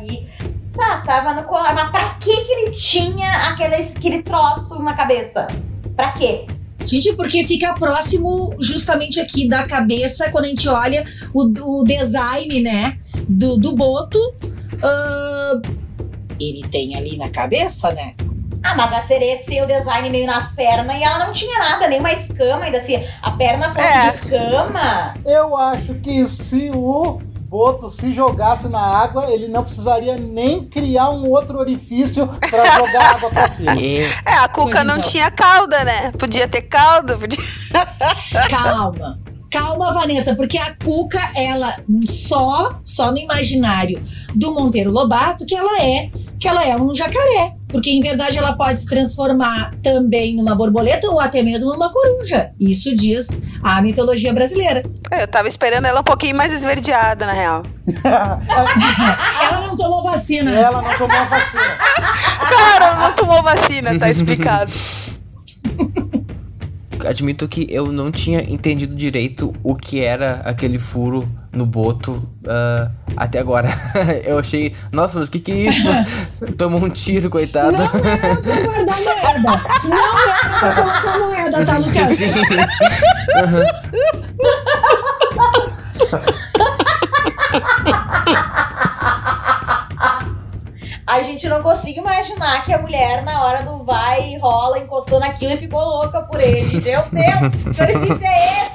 Tá, 0.77 1.01
tava 1.03 1.33
no 1.33 1.43
colar. 1.43 1.73
Mas 1.73 1.89
pra 1.89 2.09
que 2.19 2.45
que 2.45 2.51
ele 2.51 2.71
tinha 2.71 3.49
aquele, 3.49 3.75
aquele 3.75 4.21
troço 4.21 4.77
na 4.83 4.93
cabeça? 4.93 5.47
Pra 5.95 6.11
quê? 6.11 6.45
Gente, 6.85 7.13
porque 7.13 7.43
fica 7.43 7.73
próximo 7.73 8.53
justamente 8.59 9.19
aqui 9.19 9.47
da 9.47 9.65
cabeça 9.65 10.31
quando 10.31 10.45
a 10.45 10.49
gente 10.49 10.67
olha 10.67 11.05
o, 11.33 11.43
o 11.43 11.83
design, 11.83 12.61
né, 12.61 12.97
do, 13.27 13.57
do 13.57 13.75
Boto. 13.75 14.17
Uh, 14.17 15.61
ele 16.39 16.67
tem 16.69 16.95
ali 16.95 17.17
na 17.17 17.29
cabeça, 17.29 17.91
né? 17.91 18.15
Ah, 18.63 18.75
mas 18.75 18.91
a 18.93 19.01
sereia 19.01 19.37
tem 19.45 19.61
o 19.63 19.67
design 19.67 20.09
meio 20.09 20.27
nas 20.27 20.51
pernas 20.53 20.97
e 20.97 21.03
ela 21.03 21.25
não 21.25 21.31
tinha 21.31 21.57
nada, 21.59 21.87
nem 21.87 21.99
uma 21.99 22.11
escama, 22.11 22.65
ainda 22.65 22.77
assim, 22.77 23.03
a 23.21 23.31
perna 23.31 23.73
fosse 23.73 23.87
é. 23.87 24.11
de 24.11 24.17
escama. 24.17 25.13
Eu 25.25 25.55
acho 25.55 25.95
que 25.95 26.27
se 26.27 26.69
o 26.73 27.21
Boto 27.49 27.89
se 27.89 28.13
jogasse 28.13 28.69
na 28.69 28.79
água, 28.79 29.31
ele 29.31 29.47
não 29.47 29.63
precisaria 29.63 30.15
nem 30.15 30.65
criar 30.65 31.09
um 31.09 31.27
outro 31.31 31.57
orifício 31.57 32.27
para 32.27 32.77
jogar 32.77 33.15
água 33.15 33.29
pra 33.31 33.49
cima. 33.49 33.71
É, 33.71 34.33
a 34.43 34.47
Cuca 34.47 34.83
não 34.83 34.97
então. 34.97 35.09
tinha 35.09 35.31
cauda, 35.31 35.83
né? 35.83 36.11
Podia 36.11 36.47
ter 36.47 36.61
cauda. 36.61 37.17
Podia... 37.17 37.39
Calma. 38.47 39.19
Calma, 39.49 39.91
Vanessa, 39.91 40.35
porque 40.35 40.59
a 40.59 40.75
Cuca, 40.75 41.19
ela 41.35 41.75
só, 42.05 42.79
só 42.85 43.11
no 43.11 43.17
imaginário 43.17 43.99
do 44.35 44.53
Monteiro 44.53 44.91
Lobato 44.91 45.43
que 45.43 45.55
ela 45.55 45.81
é, 45.81 46.11
que 46.39 46.47
ela 46.47 46.63
é 46.63 46.75
um 46.75 46.93
jacaré. 46.93 47.55
Porque 47.69 47.91
em 47.91 48.01
verdade 48.01 48.37
ela 48.37 48.53
pode 48.53 48.79
se 48.79 48.85
transformar 48.85 49.71
também 49.81 50.35
numa 50.35 50.55
borboleta 50.55 51.07
ou 51.07 51.19
até 51.19 51.41
mesmo 51.41 51.71
numa 51.71 51.91
coruja. 51.91 52.51
Isso 52.59 52.93
diz 52.95 53.41
a 53.63 53.81
mitologia 53.81 54.33
brasileira. 54.33 54.83
Eu 55.11 55.27
tava 55.27 55.47
esperando 55.47 55.85
ela 55.85 56.01
um 56.01 56.03
pouquinho 56.03 56.35
mais 56.35 56.51
esverdeada, 56.51 57.25
na 57.25 57.33
real. 57.33 57.63
ela 58.03 59.67
não 59.67 59.77
tomou 59.77 60.03
vacina. 60.03 60.51
Ela 60.51 60.81
não 60.81 60.97
tomou 60.97 61.25
vacina. 61.27 61.77
Cara, 62.49 62.85
ela 62.85 63.07
não 63.07 63.13
tomou 63.13 63.43
vacina, 63.43 63.97
tá 63.97 64.09
explicado. 64.09 64.71
admito 67.07 67.47
que 67.47 67.67
eu 67.69 67.91
não 67.91 68.11
tinha 68.11 68.41
entendido 68.41 68.95
direito 68.95 69.53
o 69.63 69.75
que 69.75 69.99
era 70.01 70.41
aquele 70.45 70.77
furo 70.77 71.29
no 71.51 71.65
boto 71.65 72.11
uh, 72.45 72.91
até 73.15 73.39
agora. 73.39 73.69
eu 74.23 74.39
achei, 74.39 74.75
nossa, 74.91 75.19
mas 75.19 75.27
o 75.27 75.31
que 75.31 75.39
que 75.39 75.51
é 75.51 75.55
isso? 75.55 75.89
Tomou 76.57 76.83
um 76.83 76.89
tiro, 76.89 77.29
coitado. 77.29 77.71
Não 77.71 77.83
era 77.83 77.91
pra 77.91 78.03
guardar 78.63 79.39
moeda. 79.41 79.69
Não 79.83 79.97
era 79.97 80.59
pra 80.59 80.83
colocar 80.83 81.19
moeda, 81.19 81.65
tá, 81.65 81.77
Lucas? 81.77 82.09
Sim. 82.09 82.33
a 91.09 91.23
gente 91.23 91.49
não 91.49 91.63
consegue 91.63 91.99
imaginar 91.99 92.63
que 92.63 92.71
a 92.71 92.77
mulher, 92.77 93.23
na 93.23 93.43
hora 93.43 93.63
do 93.63 93.83
vai 93.83 94.33
e 94.33 94.37
rola, 94.37 94.77
encostou 94.77 95.19
naquilo 95.19 95.53
e 95.53 95.57
ficou 95.57 95.81
louca 95.81 96.21
por 96.21 96.39
ele. 96.39 96.61
Meu 96.61 96.81
Deus, 96.81 97.09
que 97.09 97.17
é 97.17 98.68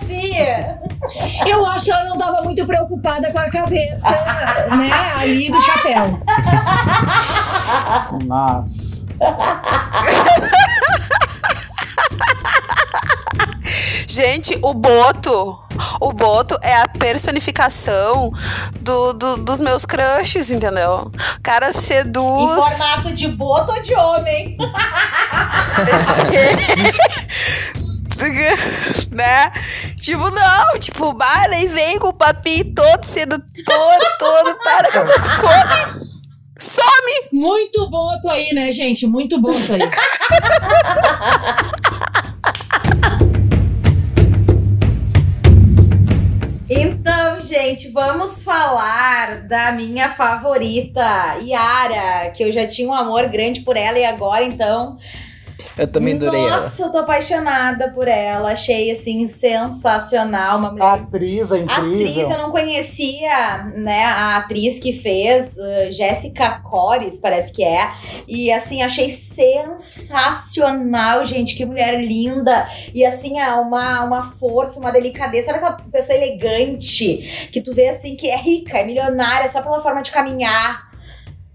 Eu 1.46 1.66
acho 1.66 1.84
que 1.84 1.90
ela 1.92 2.04
não 2.04 2.14
estava 2.14 2.42
muito 2.42 2.64
preocupada 2.66 3.30
com 3.30 3.38
a 3.38 3.50
cabeça, 3.50 4.08
né, 4.76 4.90
ali 5.18 5.50
do 5.50 5.60
chapéu. 5.60 6.20
Nossa. 8.24 9.04
Gente, 14.06 14.56
o 14.62 14.72
Boto. 14.72 15.58
O 16.00 16.12
Boto 16.12 16.56
é 16.62 16.80
a 16.82 16.86
personificação 16.86 18.30
do, 18.80 19.12
do, 19.12 19.36
dos 19.38 19.60
meus 19.60 19.84
crushes, 19.84 20.52
entendeu? 20.52 21.10
O 21.36 21.42
cara 21.42 21.72
seduz. 21.72 22.64
Em 22.64 22.70
formato 22.76 23.12
de 23.12 23.26
Boto 23.28 23.72
ou 23.72 23.82
de 23.82 23.92
homem? 23.94 24.56
né? 29.10 29.50
Tipo, 29.98 30.30
não, 30.30 30.78
tipo, 30.78 31.16
e 31.60 31.66
vem 31.66 31.98
com 31.98 32.08
o 32.08 32.12
papinho 32.12 32.72
todo 32.74 33.04
sedutor, 33.04 33.98
todo, 34.18 34.58
para, 34.62 34.82
daqui 34.82 34.98
a 34.98 35.04
pouco 35.04 35.24
some. 35.24 36.14
Some! 36.56 37.28
Muito 37.32 37.90
boto 37.90 38.30
aí, 38.30 38.54
né, 38.54 38.70
gente? 38.70 39.04
Muito 39.06 39.40
boto 39.40 39.72
aí. 39.72 39.80
Então, 46.76 47.42
gente, 47.42 47.90
vamos 47.90 48.42
falar 48.42 49.46
da 49.46 49.70
minha 49.72 50.08
favorita, 50.14 51.36
Yara, 51.42 52.30
que 52.30 52.42
eu 52.42 52.50
já 52.50 52.66
tinha 52.66 52.88
um 52.88 52.94
amor 52.94 53.28
grande 53.28 53.60
por 53.60 53.76
ela 53.76 53.98
e 53.98 54.04
agora, 54.04 54.42
então, 54.42 54.96
Eu 55.76 55.90
também 55.90 56.14
adorei 56.14 56.46
ela. 56.46 56.62
Nossa, 56.62 56.82
eu 56.82 56.90
tô 56.90 56.98
apaixonada 56.98 57.90
por 57.92 58.08
ela. 58.08 58.52
Achei, 58.52 58.90
assim, 58.90 59.26
sensacional. 59.26 60.58
Uma 60.58 60.70
mulher 60.70 60.84
A 60.84 60.94
atriz 60.94 61.52
é 61.52 61.58
incrível. 61.58 61.92
Atriz, 61.92 62.30
eu 62.30 62.38
não 62.38 62.50
conhecia, 62.50 63.64
né, 63.76 64.04
a 64.04 64.36
atriz 64.36 64.78
que 64.78 64.92
fez, 64.92 65.56
uh, 65.56 65.90
Jéssica 65.90 66.60
Cores, 66.60 67.18
parece 67.20 67.52
que 67.52 67.64
é. 67.64 67.90
E 68.26 68.52
assim, 68.52 68.82
achei 68.82 69.10
sensacional, 69.10 71.24
gente, 71.24 71.56
que 71.56 71.64
mulher 71.64 72.00
linda. 72.00 72.68
E 72.92 73.04
assim, 73.04 73.38
é 73.38 73.52
uma, 73.54 74.04
uma 74.04 74.24
força, 74.24 74.78
uma 74.78 74.92
delicadeza. 74.92 75.46
Sabe 75.46 75.58
aquela 75.58 75.76
pessoa 75.90 76.16
elegante 76.16 77.48
que 77.52 77.60
tu 77.60 77.74
vê 77.74 77.88
assim 77.88 78.16
que 78.16 78.28
é 78.28 78.36
rica, 78.36 78.78
é 78.78 78.86
milionária 78.86 79.50
só 79.50 79.60
pela 79.60 79.80
forma 79.80 80.02
de 80.02 80.10
caminhar. 80.10 80.93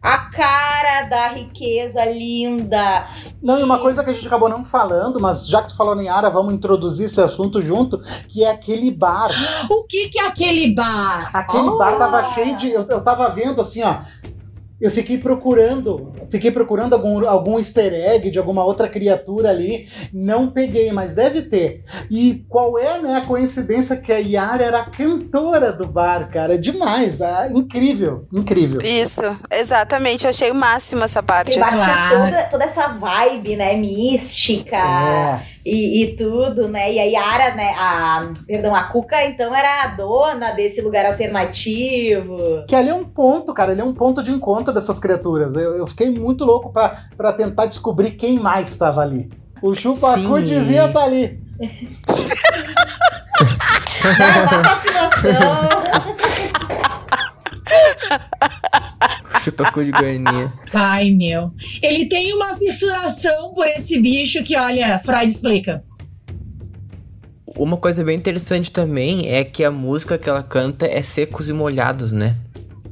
A 0.02 0.18
cara 0.30 1.04
da 1.10 1.28
riqueza 1.28 2.06
linda. 2.06 3.04
Não, 3.42 3.60
e 3.60 3.64
uma 3.64 3.80
coisa 3.80 4.02
que 4.02 4.10
a 4.10 4.14
gente 4.14 4.28
acabou 4.28 4.48
não 4.48 4.64
falando, 4.64 5.20
mas 5.20 5.46
já 5.48 5.62
que 5.62 5.70
tu 5.70 5.76
falou 5.76 6.00
em 6.02 6.08
Ara, 6.08 6.30
vamos 6.30 6.54
introduzir 6.54 7.08
esse 7.08 7.20
assunto 7.20 7.62
junto, 7.62 8.00
que 8.30 8.44
é 8.44 8.52
aquele 8.52 8.92
bar. 8.92 9.30
O 9.70 9.86
que 9.86 10.08
que 10.08 10.20
é 10.20 10.28
aquele 10.28 10.74
bar? 10.74 11.30
Aquele 11.34 11.70
bar 11.78 11.98
tava 11.98 12.24
cheio 12.34 12.56
de. 12.56 12.72
Eu, 12.72 12.86
eu 12.90 13.02
tava 13.02 13.28
vendo 13.30 13.60
assim, 13.60 13.84
ó. 13.84 13.98
Eu 14.80 14.90
fiquei 14.90 15.18
procurando, 15.18 16.14
fiquei 16.30 16.52
procurando 16.52 16.94
algum, 16.94 17.28
algum 17.28 17.58
easter 17.58 17.94
egg 17.94 18.32
de 18.32 18.40
alguma 18.40 18.64
outra 18.64 18.88
criatura 18.88 19.50
ali. 19.50 19.90
Não 20.14 20.50
peguei, 20.50 20.90
mas 20.92 21.14
deve 21.14 21.42
ter. 21.42 21.84
E 22.10 22.46
qual 22.48 22.80
é 22.80 23.02
né, 23.02 23.16
a 23.16 23.26
coincidência 23.26 23.98
que 23.98 24.12
a 24.12 24.18
Yara 24.18 24.64
era 24.64 24.80
a 24.80 24.90
cantora 24.90 25.74
do 25.74 25.86
bar, 25.86 26.30
cara? 26.30 26.56
É 26.56 26.58
demais. 26.58 27.22
Ah, 27.22 27.50
incrível, 27.54 28.26
incrível. 28.34 28.82
Isso, 28.82 29.24
exatamente. 29.52 30.24
Eu 30.24 30.30
achei 30.30 30.50
o 30.50 30.56
máximo 30.56 31.04
essa 31.04 31.22
parte. 31.22 31.56
Claro. 31.60 32.26
toda, 32.26 32.44
toda 32.44 32.64
essa 32.64 32.88
vibe, 32.88 33.58
né, 33.58 33.76
mística. 33.76 34.78
É. 34.78 35.59
e, 35.70 36.04
e 36.04 36.16
tudo, 36.16 36.68
né? 36.68 36.92
E 36.92 37.00
a 37.00 37.04
Yara, 37.04 37.56
né? 37.56 37.74
A, 37.78 38.22
perdão, 38.48 38.76
a 38.76 38.84
Cuca, 38.84 39.24
então, 39.26 39.56
era 39.56 39.84
a 39.84 39.88
dona 39.88 40.52
desse 40.52 40.82
lugar 40.82 41.06
alternativo. 41.06 42.64
Que 42.68 42.76
ali 42.76 42.90
é 42.90 42.94
um 42.94 43.06
ponto, 43.06 43.54
cara, 43.54 43.72
ele 43.72 43.82
é 43.82 43.84
um 43.84 43.94
ponto 43.94 44.24
de 44.24 44.32
encontro 44.32 44.74
dessas 44.74 45.00
criaturas. 45.00 45.56
Eu, 45.56 45.76
eu 45.78 45.88
fiquei 45.88 46.10
muito 46.10 46.44
louco 46.44 46.74
pra, 46.74 46.98
pra 47.16 47.32
tentar 47.34 47.68
descobrir 47.68 48.12
quem 48.12 48.40
mais 48.40 48.70
estava 48.70 49.02
ali. 49.02 49.30
O 49.62 49.76
Chupacu 49.76 50.40
Sim. 50.40 50.48
devia 50.48 50.86
estar 50.86 51.04
ali. 51.04 51.40
Dá 54.18 54.58
uma 54.58 54.64
fascinação. 54.64 55.70
Chupa 59.44 59.72
cu 59.72 59.84
de 59.84 59.92
goianinha. 59.92 60.54
Ai, 60.74 61.12
meu. 61.12 61.52
Ele 61.82 62.08
tem 62.08 62.34
uma 62.34 62.56
fissuração 62.58 63.54
por 63.54 63.66
esse 63.68 64.00
bicho 64.02 64.44
que, 64.44 64.56
olha, 64.58 65.00
Freud 65.00 65.28
explica. 65.28 65.84
Uma 67.58 67.78
coisa 67.78 68.04
bem 68.04 68.16
interessante 68.18 68.72
também 68.72 69.28
é 69.28 69.44
que 69.44 69.64
a 69.64 69.72
música 69.72 70.18
que 70.18 70.30
ela 70.30 70.44
canta 70.44 70.86
é 70.86 71.02
Secos 71.02 71.50
e 71.50 71.54
Molhados, 71.54 72.12
né? 72.12 72.36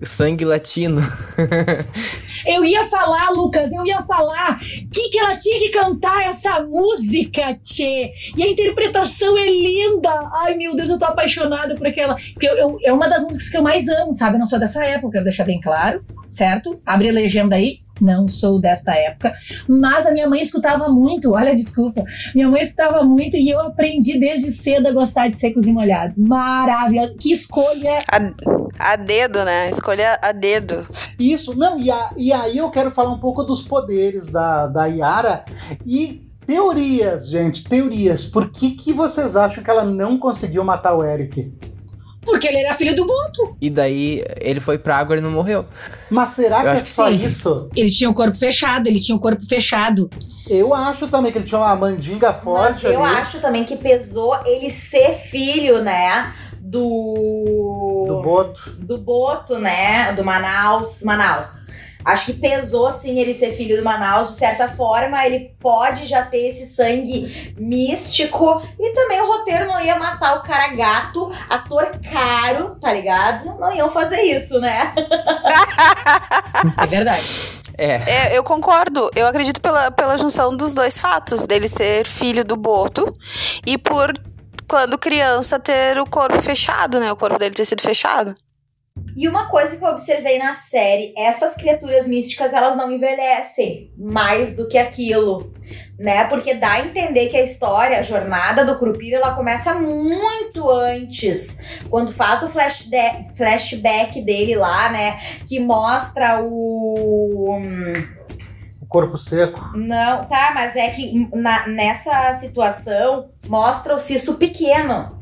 Sangue 0.04 0.46
latino. 0.46 1.02
Eu 2.46 2.64
ia 2.64 2.86
falar, 2.86 3.32
Lucas, 3.32 3.72
eu 3.74 3.86
ia 3.86 4.02
falar 4.04 4.58
que, 4.60 5.10
que 5.10 5.20
ela 5.20 5.36
tinha 5.36 5.60
que 5.60 5.70
cantar 5.70 6.28
essa 6.28 6.62
música, 6.62 7.54
tchê. 7.56 8.10
E 8.38 8.44
a 8.44 8.48
interpretação 8.48 9.38
é 9.38 9.50
linda. 9.50 10.10
Ai, 10.44 10.56
meu 10.56 10.74
Deus, 10.74 10.88
eu 10.90 10.98
tô 11.00 11.04
apaixonada 11.06 11.76
por 11.76 11.86
aquela. 11.88 12.16
Porque 12.16 12.48
eu, 12.48 12.56
eu- 12.56 12.78
é 12.86 12.94
uma 12.94 13.10
das 13.10 13.24
músicas 13.24 13.50
que 13.50 13.58
eu 13.58 13.62
mais 13.64 13.90
amo, 13.90 14.14
sabe? 14.14 14.36
Eu 14.36 14.40
não 14.40 14.46
sou 14.48 14.60
dessa 14.60 14.86
época, 14.86 15.14
quero 15.14 15.24
deixar 15.26 15.44
bem 15.44 15.60
claro, 15.60 16.02
certo? 16.28 16.80
Abre 16.86 17.10
a 17.10 17.14
legenda 17.14 17.56
aí. 17.56 17.80
Não 18.00 18.28
sou 18.28 18.62
desta 18.62 18.94
época. 18.94 19.34
Mas 19.68 20.06
a 20.06 20.12
minha 20.12 20.30
mãe 20.30 20.40
escutava 20.40 20.88
muito, 20.88 21.34
olha, 21.34 21.56
desculpa. 21.56 22.04
Minha 22.36 22.48
mãe 22.48 22.62
escutava 22.62 23.04
muito 23.04 23.36
e 23.36 23.50
eu 23.50 23.60
aprendi 23.60 24.20
desde 24.20 24.52
cedo 24.52 24.88
a 24.88 24.92
gostar 24.92 25.30
de 25.30 25.40
secos 25.40 25.66
e 25.66 25.72
molhados. 25.74 26.20
Maravilha. 26.20 27.12
Que 27.20 27.32
escolha 27.32 27.98
A, 28.08 28.92
a 28.92 28.96
dedo, 28.98 29.44
né? 29.44 29.72
Escolha 29.72 30.20
a 30.22 30.32
dedo. 30.32 30.86
Isso, 31.20 31.56
não, 31.58 31.80
e, 31.80 31.90
a- 31.90 32.12
e 32.16 32.32
aí 32.32 32.60
eu 32.60 32.70
quero 32.70 32.92
falar 32.92 33.12
um 33.12 33.20
pouco 33.20 33.42
dos 33.42 33.64
poderes 33.64 34.28
da, 34.28 34.68
da 34.68 34.86
Yara 34.86 35.44
e 35.84 36.30
teorias, 36.46 37.28
gente, 37.30 37.64
teorias. 37.64 38.26
Por 38.26 38.52
que, 38.52 38.72
que 38.76 38.94
vocês 38.94 39.36
acham 39.36 39.64
que 39.64 39.70
ela 39.72 39.84
não 39.84 40.20
conseguiu 40.20 40.64
matar 40.64 40.94
o 40.96 41.04
Eric? 41.04 41.52
Porque 42.28 42.48
ele 42.48 42.58
era 42.58 42.74
filho 42.76 42.94
do 42.96 43.06
Boto. 43.06 43.56
E 43.62 43.70
daí 43.70 44.24
ele 44.42 44.60
foi 44.60 44.78
pra 44.78 44.98
água 44.98 45.16
e 45.18 45.22
não 45.22 45.32
morreu. 45.32 45.66
Mas 46.12 46.30
será 46.32 46.58
Eu 46.58 46.64
que 46.64 46.68
é 46.68 46.82
que 46.82 46.90
só 46.90 47.10
sim. 47.10 47.16
isso? 47.26 47.70
Ele 47.76 47.90
tinha 47.90 48.10
o 48.10 48.14
corpo 48.14 48.38
fechado, 48.38 48.88
ele 48.88 49.00
tinha 49.00 49.16
o 49.16 49.20
corpo 49.20 49.46
fechado. 49.46 50.10
Eu 50.50 50.74
acho 50.74 51.08
também 51.08 51.32
que 51.32 51.38
ele 51.38 51.46
tinha 51.46 51.60
uma 51.60 51.76
mandinga 51.76 52.28
Mas 52.32 52.42
forte 52.42 52.86
eu 52.86 53.04
ali. 53.04 53.16
acho 53.16 53.40
também 53.40 53.64
que 53.64 53.76
pesou 53.78 54.38
ele 54.46 54.70
ser 54.70 55.16
filho, 55.30 55.82
né? 55.82 56.34
Do. 56.60 58.04
Do 58.08 58.22
Boto. 58.22 58.72
do 58.78 58.98
Boto, 58.98 59.58
né? 59.58 60.12
Do 60.14 60.24
Manaus. 60.24 61.02
Manaus. 61.04 61.66
Acho 62.08 62.28
que 62.28 62.34
pesou, 62.40 62.90
sim, 62.90 63.20
ele 63.20 63.34
ser 63.34 63.52
filho 63.58 63.76
do 63.76 63.84
Manaus. 63.84 64.30
De 64.30 64.40
certa 64.40 64.70
forma, 64.70 65.26
ele 65.26 65.52
pode 65.60 66.06
já 66.06 66.26
ter 66.26 66.52
esse 66.52 66.74
sangue 66.74 67.54
místico. 67.60 68.64
E 68.80 68.94
também 68.94 69.20
o 69.20 69.28
roteiro 69.28 69.68
não 69.68 69.78
ia 69.82 70.00
matar 70.00 70.38
o 70.38 70.42
cara 70.42 70.70
gato, 70.70 71.30
ator 71.50 71.92
caro, 72.10 72.80
tá 72.80 72.94
ligado? 72.94 73.60
Não 73.60 73.74
iam 73.74 73.92
fazer 73.92 74.22
isso, 74.22 74.58
né? 74.62 74.96
É 76.82 76.88
verdade. 76.88 77.62
É. 77.78 77.96
É, 77.96 78.38
eu 78.38 78.44
concordo. 78.44 79.12
Eu 79.14 79.28
acredito 79.28 79.60
pela, 79.60 79.92
pela 79.92 80.18
junção 80.18 80.56
dos 80.56 80.74
dois 80.74 80.98
fatos, 80.98 81.46
dele 81.46 81.68
ser 81.68 82.06
filho 82.06 82.44
do 82.44 82.56
Boto 82.56 83.12
e 83.66 83.78
por 83.78 84.14
quando 84.68 84.98
criança 84.98 85.60
ter 85.60 86.00
o 86.00 86.06
corpo 86.06 86.42
fechado, 86.42 87.00
né? 87.00 87.12
O 87.12 87.16
corpo 87.16 87.38
dele 87.38 87.54
ter 87.54 87.66
sido 87.66 87.82
fechado. 87.82 88.34
E 89.16 89.28
uma 89.28 89.48
coisa 89.50 89.76
que 89.76 89.84
eu 89.84 89.90
observei 89.90 90.38
na 90.38 90.54
série, 90.54 91.12
essas 91.18 91.56
criaturas 91.56 92.08
místicas, 92.08 92.54
elas 92.54 92.76
não 92.78 92.92
envelhecem 92.92 93.92
mais 93.98 94.56
do 94.56 94.68
que 94.68 94.78
aquilo, 94.78 95.52
né? 95.98 96.26
Porque 96.26 96.54
dá 96.54 96.74
a 96.74 96.80
entender 96.82 97.30
que 97.30 97.38
a 97.38 97.42
história, 97.44 97.98
a 98.00 98.04
jornada 98.04 98.64
do 98.64 98.78
Curupira, 98.78 99.18
ela 99.18 99.34
começa 99.34 99.74
muito 99.74 100.70
antes. 100.70 101.58
Quando 101.90 102.12
faz 102.12 102.44
o 102.44 102.50
flash 102.50 102.88
de- 102.90 103.34
flashback 103.36 104.22
dele 104.22 104.56
lá, 104.56 104.92
né? 104.92 105.20
Que 105.48 105.60
mostra 105.60 106.42
o... 106.44 107.58
O 108.82 108.86
corpo 108.88 109.18
seco. 109.18 109.60
Não, 109.76 110.26
tá, 110.26 110.52
mas 110.54 110.76
é 110.76 110.90
que 110.92 111.28
na- 111.36 111.68
nessa 111.68 112.36
situação 112.36 113.30
mostra 113.48 113.96
o 113.96 114.00
Cisso 114.00 114.36
pequeno. 114.36 115.17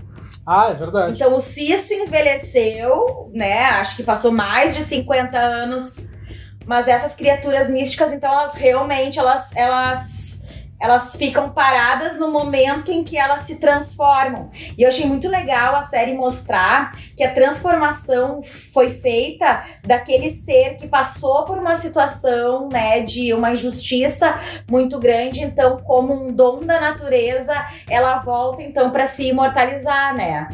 Ah, 0.46 0.70
é 0.70 0.74
verdade. 0.74 1.16
Então 1.16 1.36
o 1.36 1.40
Cisso 1.40 1.94
envelheceu, 1.94 3.32
né? 3.34 3.66
Acho 3.66 3.96
que 3.96 4.04
passou 4.04 4.32
mais 4.32 4.76
de 4.76 4.84
50 4.84 5.38
anos. 5.38 5.98
Mas 6.66 6.88
essas 6.88 7.14
criaturas 7.16 7.70
místicas, 7.70 8.12
então, 8.12 8.32
elas 8.32 8.54
realmente 8.56 9.20
elas, 9.20 9.56
elas, 9.56 10.25
elas 10.86 11.16
ficam 11.16 11.50
paradas 11.50 12.20
no 12.20 12.32
momento 12.32 12.92
em 12.92 13.04
que 13.04 13.18
elas 13.18 13.42
se 13.42 13.56
transformam. 13.56 14.50
E 14.78 14.84
eu 14.84 14.88
achei 14.88 15.06
muito 15.06 15.28
legal 15.28 15.76
a 15.76 15.82
série 15.82 16.14
mostrar 16.14 16.92
que 17.18 17.24
a 17.24 17.34
transformação 17.34 18.44
foi 18.44 18.92
feita 18.92 19.64
daquele 19.84 20.32
ser 20.32 20.76
que 20.76 20.88
passou 20.88 21.44
por 21.44 21.58
uma 21.58 21.76
situação, 21.76 22.70
né, 22.72 23.02
de 23.02 23.34
uma 23.34 23.52
injustiça 23.52 24.40
muito 24.70 25.00
grande. 25.00 25.42
Então, 25.42 25.78
como 25.78 26.14
um 26.14 26.32
dom 26.32 26.58
da 26.64 26.80
natureza, 26.80 27.54
ela 27.90 28.20
volta 28.20 28.62
então 28.62 28.92
para 28.92 29.08
se 29.08 29.28
imortalizar, 29.28 30.16
né? 30.16 30.48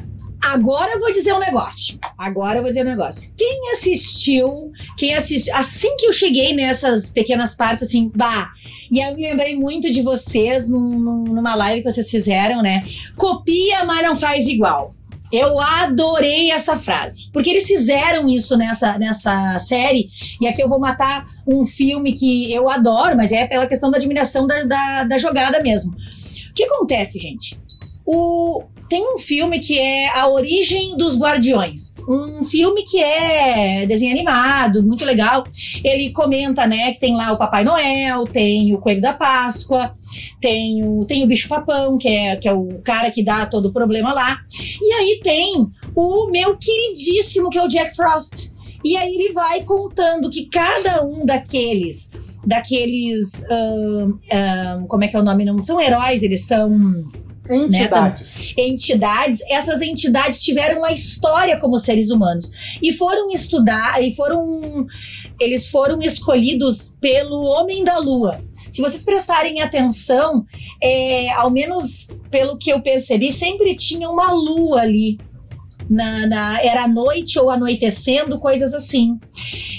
Agora 0.44 0.92
eu 0.94 1.00
vou 1.00 1.12
dizer 1.12 1.34
um 1.34 1.40
negócio. 1.40 2.00
Agora 2.18 2.58
eu 2.58 2.62
vou 2.62 2.72
dizer 2.72 2.82
um 2.86 2.90
negócio. 2.90 3.32
Quem 3.38 3.72
assistiu, 3.72 4.72
quem 4.98 5.14
assistiu, 5.14 5.56
assim 5.56 5.96
que 5.98 6.06
eu 6.08 6.14
cheguei 6.14 6.54
nessas 6.54 7.10
pequenas 7.10 7.54
partes, 7.54 7.88
assim, 7.88 8.12
bah, 8.16 8.52
e 8.92 9.00
eu 9.00 9.16
me 9.16 9.22
lembrei 9.22 9.56
muito 9.56 9.92
de 9.92 10.02
vocês 10.02 10.68
num- 10.68 11.00
num- 11.00 11.24
numa 11.26 11.54
live 11.56 11.84
que 11.84 11.92
vocês 11.92 12.10
fizeram, 12.10 12.62
né? 12.62 12.84
Copia, 13.16 13.86
mas 13.86 14.04
não 14.04 14.16
faz 14.16 14.48
igual. 14.48 14.90
Eu 15.32 15.60
adorei 15.62 16.52
essa 16.52 16.76
frase. 16.76 17.30
Porque 17.32 17.50
eles 17.50 17.66
fizeram 17.66 18.28
isso 18.28 18.58
nessa, 18.58 18.98
nessa 18.98 19.58
série. 19.60 20.08
E 20.42 20.48
aqui 20.48 20.62
eu 20.62 20.68
vou 20.68 20.78
matar 20.80 21.26
um 21.48 21.66
filme 21.66 22.12
que 22.12 22.52
eu 22.52 22.70
adoro, 22.70 23.16
mas 23.16 23.32
é 23.32 23.46
pela 23.46 23.66
questão 23.66 23.90
da 23.90 23.98
admiração 23.98 24.46
da, 24.46 24.64
da, 24.64 25.04
da 25.06 25.18
jogada 25.18 25.62
mesmo. 25.64 25.94
O 25.94 26.54
que 26.54 26.64
acontece, 26.66 27.18
gente? 27.18 27.58
O, 28.06 28.64
tem 28.92 29.02
um 29.16 29.18
filme 29.18 29.58
que 29.58 29.80
é 29.80 30.10
A 30.20 30.28
Origem 30.28 30.98
dos 30.98 31.18
Guardiões. 31.18 31.94
Um 32.06 32.44
filme 32.44 32.84
que 32.84 33.02
é 33.02 33.86
desenho 33.86 34.12
animado, 34.12 34.84
muito 34.84 35.06
legal. 35.06 35.46
Ele 35.82 36.10
comenta, 36.12 36.68
né, 36.68 36.92
que 36.92 37.00
tem 37.00 37.16
lá 37.16 37.32
o 37.32 37.38
Papai 37.38 37.64
Noel, 37.64 38.26
tem 38.26 38.76
o 38.76 38.80
Coelho 38.80 39.00
da 39.00 39.14
Páscoa, 39.14 39.90
tem 40.42 40.84
o, 40.84 41.06
tem 41.06 41.24
o 41.24 41.28
Bicho 41.28 41.48
Papão, 41.48 41.98
que 41.98 42.10
é, 42.10 42.36
que 42.36 42.50
é 42.50 42.54
o 42.54 42.82
cara 42.84 43.10
que 43.10 43.24
dá 43.24 43.46
todo 43.46 43.68
o 43.68 43.72
problema 43.72 44.12
lá. 44.12 44.38
E 44.82 44.92
aí 44.92 45.22
tem 45.24 45.70
o 45.96 46.28
meu 46.30 46.58
queridíssimo, 46.58 47.50
que 47.50 47.58
é 47.58 47.64
o 47.64 47.70
Jack 47.70 47.96
Frost. 47.96 48.52
E 48.84 48.98
aí 48.98 49.16
ele 49.16 49.32
vai 49.32 49.64
contando 49.64 50.30
que 50.30 50.48
cada 50.48 51.02
um 51.06 51.26
daqueles 51.26 52.12
daqueles. 52.46 53.44
Uh, 53.44 54.10
uh, 54.10 54.88
como 54.88 55.04
é 55.06 55.08
que 55.08 55.16
é 55.16 55.20
o 55.20 55.24
nome? 55.24 55.46
Não 55.46 55.62
são 55.62 55.80
heróis, 55.80 56.24
eles 56.24 56.46
são. 56.46 57.06
Entidades. 57.50 58.54
Né, 58.56 58.64
entidades, 58.66 59.42
essas 59.50 59.82
entidades 59.82 60.44
tiveram 60.44 60.80
uma 60.80 60.92
história 60.92 61.60
como 61.60 61.80
seres 61.80 62.12
humanos 62.12 62.78
e 62.82 62.94
foram 62.94 63.32
estudar 63.32 64.02
e 64.02 64.16
foram 64.16 64.86
eles 65.40 65.70
foram 65.70 66.00
escolhidos 66.00 66.98
pelo 67.02 67.44
homem 67.44 67.84
da 67.84 67.98
lua. 67.98 68.40
Se 68.70 68.82
vocês 68.82 69.04
prestarem 69.04 69.62
atenção, 69.62 70.46
é, 70.82 71.30
ao 71.32 71.50
menos 71.50 72.10
pelo 72.30 72.58
que 72.58 72.72
eu 72.72 72.80
percebi, 72.82 73.32
sempre 73.32 73.76
tinha 73.76 74.10
uma 74.10 74.32
lua 74.32 74.82
ali 74.82 75.18
na, 75.92 76.26
na, 76.26 76.62
era 76.64 76.88
noite 76.88 77.38
ou 77.38 77.50
anoitecendo, 77.50 78.40
coisas 78.40 78.74
assim. 78.74 79.20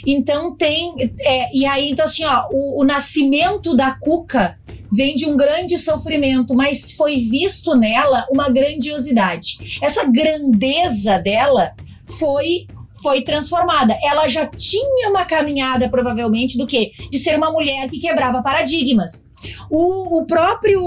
Então 0.06 0.54
tem. 0.54 1.10
É, 1.20 1.56
e 1.56 1.64
aí, 1.64 1.90
então, 1.90 2.04
assim, 2.04 2.24
ó, 2.24 2.48
o, 2.52 2.82
o 2.82 2.84
nascimento 2.84 3.74
da 3.74 3.92
Cuca 3.92 4.58
vem 4.92 5.14
de 5.14 5.24
um 5.24 5.38
grande 5.38 5.78
sofrimento, 5.78 6.54
mas 6.54 6.92
foi 6.92 7.16
visto 7.16 7.74
nela 7.74 8.26
uma 8.30 8.50
grandiosidade. 8.50 9.78
Essa 9.80 10.04
grandeza 10.04 11.18
dela 11.18 11.74
foi 12.06 12.66
foi 13.02 13.22
transformada. 13.22 13.96
Ela 14.02 14.28
já 14.28 14.46
tinha 14.46 15.10
uma 15.10 15.24
caminhada, 15.24 15.88
provavelmente, 15.88 16.56
do 16.56 16.66
que? 16.66 16.92
De 17.10 17.18
ser 17.18 17.36
uma 17.36 17.50
mulher 17.50 17.88
que 17.90 17.98
quebrava 17.98 18.42
paradigmas. 18.42 19.28
O, 19.68 20.20
o, 20.20 20.26
próprio 20.26 20.80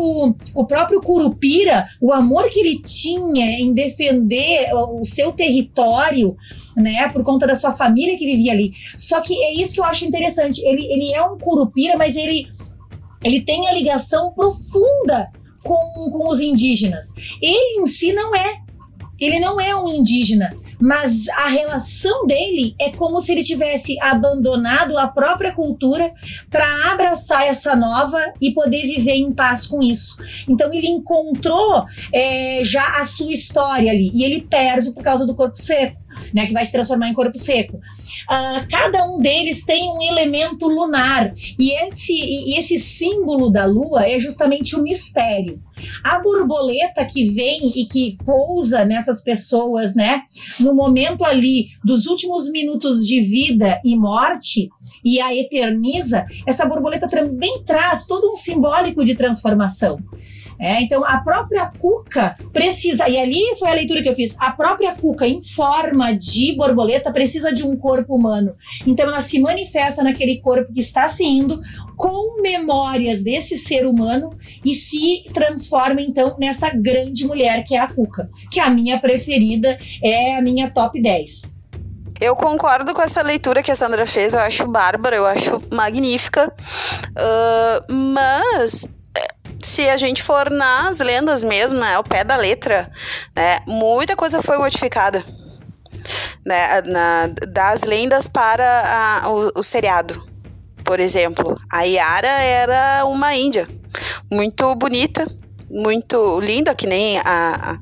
o 0.55 0.66
próprio 0.66 1.01
Curupira, 1.01 1.86
o 1.99 2.13
amor 2.13 2.49
que 2.49 2.59
ele 2.59 2.82
tinha 2.82 3.59
em 3.59 3.74
defender 3.74 4.74
o, 4.74 5.01
o 5.01 5.05
seu 5.05 5.34
território, 5.34 6.34
né, 6.76 7.09
por 7.09 7.22
conta 7.24 7.45
da 7.45 7.55
sua 7.55 7.74
família 7.74 8.18
que 8.18 8.26
vivia 8.26 8.53
ali. 8.53 8.72
Só 8.95 9.20
que 9.20 9.34
é 9.43 9.53
isso 9.53 9.74
que 9.74 9.82
eu 9.82 9.86
acho 9.86 10.05
interessante. 10.05 10.61
Ele, 10.61 10.86
ele 10.86 11.13
é 11.13 11.22
um 11.22 11.38
Curupira, 11.38 11.97
mas 11.97 12.16
ele, 12.16 12.47
ele 13.24 13.41
tem 13.41 13.68
a 13.68 13.74
ligação 13.74 14.32
profunda 14.32 15.30
com, 15.63 16.09
com 16.11 16.30
os 16.30 16.39
indígenas. 16.39 17.13
Ele 17.41 17.82
em 17.82 17.88
si 17.88 18.13
não 18.13 18.34
é. 18.34 18.63
Ele 19.20 19.39
não 19.39 19.59
é 19.59 19.76
um 19.76 19.88
indígena 19.88 20.53
mas 20.80 21.28
a 21.30 21.47
relação 21.47 22.26
dele 22.26 22.76
é 22.80 22.91
como 22.91 23.19
se 23.19 23.32
ele 23.32 23.43
tivesse 23.43 23.99
abandonado 24.01 24.97
a 24.97 25.07
própria 25.07 25.51
cultura 25.51 26.11
para 26.49 26.91
abraçar 26.91 27.47
essa 27.47 27.76
nova 27.76 28.19
e 28.41 28.53
poder 28.53 28.82
viver 28.82 29.15
em 29.15 29.34
paz 29.34 29.67
com 29.67 29.82
isso. 29.82 30.17
Então 30.47 30.73
ele 30.73 30.88
encontrou 30.88 31.86
é, 32.13 32.61
já 32.63 32.99
a 32.99 33.05
sua 33.05 33.32
história 33.32 33.91
ali 33.91 34.11
e 34.13 34.23
ele 34.23 34.41
perde 34.41 34.91
por 34.91 35.03
causa 35.03 35.26
do 35.26 35.36
corpo 35.36 35.57
seco 35.57 36.05
né, 36.36 36.45
que 36.45 36.53
vai 36.53 36.65
se 36.65 36.71
transformar 36.73 37.07
em 37.07 37.13
corpo 37.13 37.38
seco. 37.38 37.77
Uh, 37.77 38.67
cada 38.69 39.05
um 39.05 39.21
deles 39.21 39.63
tem 39.63 39.89
um 39.89 40.01
elemento 40.01 40.67
lunar 40.67 41.33
e 41.57 41.71
esse, 41.86 42.11
e 42.11 42.59
esse 42.59 42.77
símbolo 42.77 43.49
da 43.49 43.65
lua 43.65 44.05
é 44.05 44.19
justamente 44.19 44.75
o 44.75 44.83
mistério. 44.83 45.61
A 46.03 46.19
borboleta 46.19 47.05
que 47.05 47.29
vem 47.29 47.71
e 47.79 47.86
que 47.86 48.17
pousa 48.25 48.83
nessas 48.83 49.23
pessoas, 49.23 49.95
né, 49.95 50.23
no 50.59 50.75
momento 50.75 51.23
ali 51.23 51.67
dos 51.83 52.05
últimos 52.05 52.51
minutos 52.51 53.07
de 53.07 53.21
vida 53.21 53.79
e 53.86 53.95
morte 53.95 54.69
e 55.05 55.21
a 55.21 55.33
eterniza, 55.33 56.25
essa 56.45 56.65
borboleta 56.65 57.07
também 57.07 57.63
traz 57.63 58.05
todo 58.05 58.29
um 58.29 58.36
simbólico 58.36 59.05
de 59.05 59.15
transformação. 59.15 59.97
É, 60.60 60.82
então, 60.82 61.03
a 61.06 61.20
própria 61.22 61.72
cuca 61.80 62.36
precisa, 62.53 63.10
e 63.10 63.18
ali 63.18 63.41
foi 63.60 63.70
a 63.70 63.74
leitura 63.74 64.01
que 64.01 64.10
eu 64.10 64.16
fiz, 64.16 64.38
a 64.39 64.51
própria 64.51 64.93
cuca 64.95 65.28
em 65.28 65.43
forma 65.43 66.16
de 66.16 66.56
borboleta 66.56 67.12
precisa 67.12 67.51
de 67.51 67.64
um 67.64 67.76
corpo 67.76 68.16
humano. 68.16 68.56
Então, 68.86 69.08
ela 69.08 69.22
se 69.22 69.39
manifesta 69.39 70.03
naquele 70.03 70.39
corpo 70.39 70.72
que 70.72 70.80
está 70.80 71.08
se 71.08 71.26
indo 71.26 71.60
com 71.97 72.41
memórias 72.41 73.24
desse 73.24 73.58
ser 73.58 73.86
humano 73.86 74.38
e 74.64 74.74
se 74.74 75.26
transforma, 75.34 76.01
então, 76.01 76.36
nessa 76.39 76.70
grande 76.70 77.26
mulher 77.26 77.64
que 77.64 77.76
é 77.76 77.80
a 77.80 77.88
cuca, 77.88 78.28
que 78.51 78.60
é 78.60 78.64
a 78.64 78.70
minha 78.70 78.99
preferida, 78.99 79.78
é 80.01 80.36
a 80.36 80.41
minha 80.41 80.70
top 80.70 81.01
10. 81.01 81.56
Eu 82.20 82.34
concordo 82.36 82.93
com 82.93 83.01
essa 83.01 83.22
leitura 83.22 83.62
que 83.62 83.72
a 83.72 83.76
Sandra 83.76 84.06
fez, 84.06 84.34
eu 84.34 84.39
acho 84.39 84.66
bárbara, 84.68 85.18
eu 85.18 85.26
acho 85.26 85.62
magnífica. 85.72 86.51
Uh, 87.10 87.93
mas 87.93 88.88
se 89.66 89.89
a 89.89 89.97
gente 89.97 90.22
for 90.22 90.49
nas 90.51 90.99
lendas 90.99 91.43
mesmo, 91.43 91.80
né, 91.80 91.95
ao 91.95 92.03
pé 92.03 92.24
da 92.24 92.36
letra, 92.36 92.89
né, 93.36 93.59
muita 93.66 94.16
coisa 94.16 94.41
foi 94.41 94.57
modificada. 94.57 95.26
Né, 96.45 96.82
na, 96.82 97.28
das 97.47 97.82
lendas 97.82 98.28
para 98.28 99.24
a, 99.24 99.30
o, 99.30 99.51
o 99.55 99.63
seriado. 99.63 100.24
Por 100.84 100.99
exemplo, 100.99 101.59
a 101.72 101.82
Yara 101.82 102.28
era 102.28 103.05
uma 103.05 103.34
índia, 103.34 103.68
muito 104.32 104.76
bonita, 104.76 105.26
muito 105.68 106.39
linda, 106.39 106.76
que 106.76 106.86
nem 106.86 107.18
a, 107.26 107.80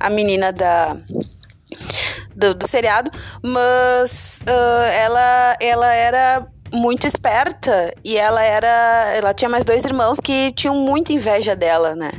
a, 0.00 0.08
menina 0.08 0.50
da, 0.50 0.96
do, 2.34 2.54
do 2.54 2.66
seriado, 2.66 3.10
mas 3.42 4.40
uh, 4.48 4.84
ela, 4.94 5.56
ela 5.60 5.92
era 5.92 6.46
muito 6.72 7.06
esperta 7.06 7.92
e 8.04 8.16
ela 8.16 8.42
era. 8.42 9.12
Ela 9.14 9.34
tinha 9.34 9.48
mais 9.48 9.64
dois 9.64 9.84
irmãos 9.84 10.18
que 10.20 10.52
tinham 10.52 10.74
muita 10.74 11.12
inveja 11.12 11.54
dela, 11.54 11.94
né? 11.94 12.10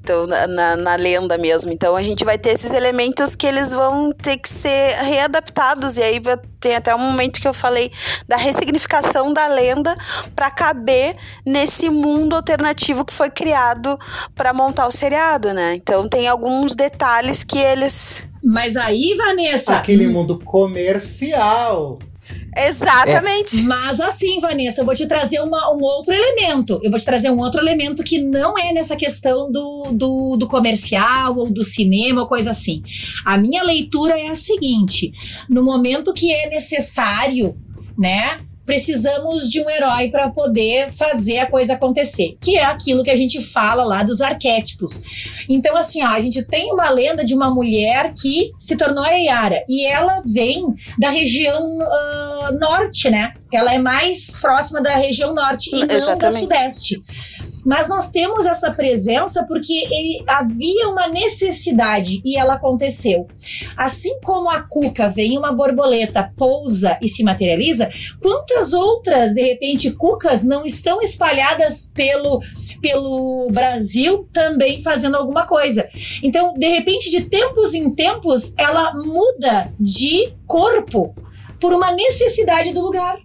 Então, 0.00 0.26
na, 0.26 0.46
na, 0.46 0.76
na, 0.76 0.94
lenda 0.96 1.36
mesmo. 1.38 1.72
Então 1.72 1.96
a 1.96 2.02
gente 2.02 2.24
vai 2.24 2.38
ter 2.38 2.50
esses 2.50 2.72
elementos 2.72 3.34
que 3.34 3.46
eles 3.46 3.72
vão 3.72 4.12
ter 4.12 4.36
que 4.36 4.48
ser 4.48 4.96
readaptados. 5.02 5.96
E 5.96 6.02
aí 6.02 6.20
tem 6.60 6.76
até 6.76 6.94
um 6.94 6.98
momento 6.98 7.40
que 7.40 7.48
eu 7.48 7.54
falei 7.54 7.90
da 8.28 8.36
ressignificação 8.36 9.32
da 9.32 9.46
lenda 9.46 9.96
para 10.34 10.50
caber 10.50 11.16
nesse 11.44 11.88
mundo 11.88 12.36
alternativo 12.36 13.04
que 13.04 13.12
foi 13.12 13.30
criado 13.30 13.98
para 14.34 14.52
montar 14.52 14.86
o 14.86 14.90
seriado, 14.90 15.52
né? 15.52 15.74
Então 15.74 16.08
tem 16.08 16.28
alguns 16.28 16.74
detalhes 16.74 17.42
que 17.44 17.58
eles. 17.58 18.28
Mas 18.42 18.76
aí, 18.76 19.14
Vanessa. 19.16 19.76
Aquele 19.76 20.08
mundo 20.08 20.38
comercial. 20.38 21.98
Exatamente. 22.56 23.60
É. 23.60 23.62
Mas 23.62 24.00
assim, 24.00 24.40
Vanessa, 24.40 24.80
eu 24.80 24.84
vou 24.84 24.94
te 24.94 25.06
trazer 25.06 25.40
uma, 25.40 25.72
um 25.72 25.80
outro 25.80 26.12
elemento. 26.12 26.80
Eu 26.82 26.90
vou 26.90 26.98
te 26.98 27.04
trazer 27.04 27.30
um 27.30 27.38
outro 27.38 27.60
elemento 27.60 28.02
que 28.02 28.18
não 28.18 28.58
é 28.58 28.72
nessa 28.72 28.96
questão 28.96 29.50
do, 29.50 29.92
do, 29.92 30.36
do 30.36 30.48
comercial 30.48 31.36
ou 31.36 31.50
do 31.50 31.62
cinema 31.62 32.22
ou 32.22 32.26
coisa 32.26 32.50
assim. 32.50 32.82
A 33.24 33.36
minha 33.38 33.62
leitura 33.62 34.18
é 34.18 34.28
a 34.28 34.34
seguinte: 34.34 35.12
no 35.48 35.62
momento 35.62 36.12
que 36.12 36.32
é 36.32 36.48
necessário, 36.48 37.56
né? 37.96 38.38
Precisamos 38.70 39.50
de 39.50 39.60
um 39.60 39.68
herói 39.68 40.10
para 40.10 40.30
poder 40.30 40.88
fazer 40.92 41.38
a 41.38 41.46
coisa 41.46 41.74
acontecer, 41.74 42.36
que 42.40 42.56
é 42.56 42.62
aquilo 42.62 43.02
que 43.02 43.10
a 43.10 43.16
gente 43.16 43.42
fala 43.42 43.82
lá 43.82 44.04
dos 44.04 44.20
arquétipos. 44.20 45.42
Então, 45.48 45.76
assim, 45.76 46.04
ó, 46.04 46.10
a 46.10 46.20
gente 46.20 46.44
tem 46.44 46.72
uma 46.72 46.88
lenda 46.88 47.24
de 47.24 47.34
uma 47.34 47.50
mulher 47.50 48.14
que 48.14 48.52
se 48.56 48.76
tornou 48.76 49.02
a 49.02 49.10
Yara 49.10 49.64
e 49.68 49.84
ela 49.84 50.20
vem 50.32 50.64
da 51.00 51.10
região 51.10 51.60
uh, 51.60 52.58
norte, 52.60 53.10
né? 53.10 53.34
Ela 53.52 53.74
é 53.74 53.78
mais 53.80 54.30
próxima 54.40 54.80
da 54.80 54.94
região 54.94 55.34
norte 55.34 55.74
e 55.74 55.82
Exatamente. 55.82 56.08
não 56.08 56.18
da 56.18 56.30
sudeste. 56.30 57.02
Mas 57.64 57.88
nós 57.88 58.10
temos 58.10 58.46
essa 58.46 58.70
presença 58.70 59.44
porque 59.46 59.72
ele, 59.72 60.24
havia 60.26 60.88
uma 60.88 61.08
necessidade 61.08 62.20
e 62.24 62.36
ela 62.36 62.54
aconteceu. 62.54 63.26
Assim 63.76 64.20
como 64.20 64.48
a 64.48 64.62
cuca 64.62 65.08
vem 65.08 65.36
uma 65.38 65.52
borboleta, 65.52 66.32
pousa 66.36 66.98
e 67.02 67.08
se 67.08 67.22
materializa, 67.22 67.88
quantas 68.20 68.72
outras, 68.72 69.34
de 69.34 69.42
repente, 69.42 69.90
cucas 69.92 70.42
não 70.42 70.64
estão 70.64 71.02
espalhadas 71.02 71.92
pelo, 71.94 72.40
pelo 72.80 73.48
Brasil 73.50 74.28
também 74.32 74.82
fazendo 74.82 75.16
alguma 75.16 75.46
coisa? 75.46 75.88
Então, 76.22 76.54
de 76.56 76.68
repente, 76.68 77.10
de 77.10 77.22
tempos 77.22 77.74
em 77.74 77.90
tempos, 77.94 78.54
ela 78.56 78.94
muda 78.94 79.70
de 79.78 80.32
corpo 80.46 81.14
por 81.60 81.72
uma 81.74 81.92
necessidade 81.92 82.72
do 82.72 82.80
lugar 82.80 83.20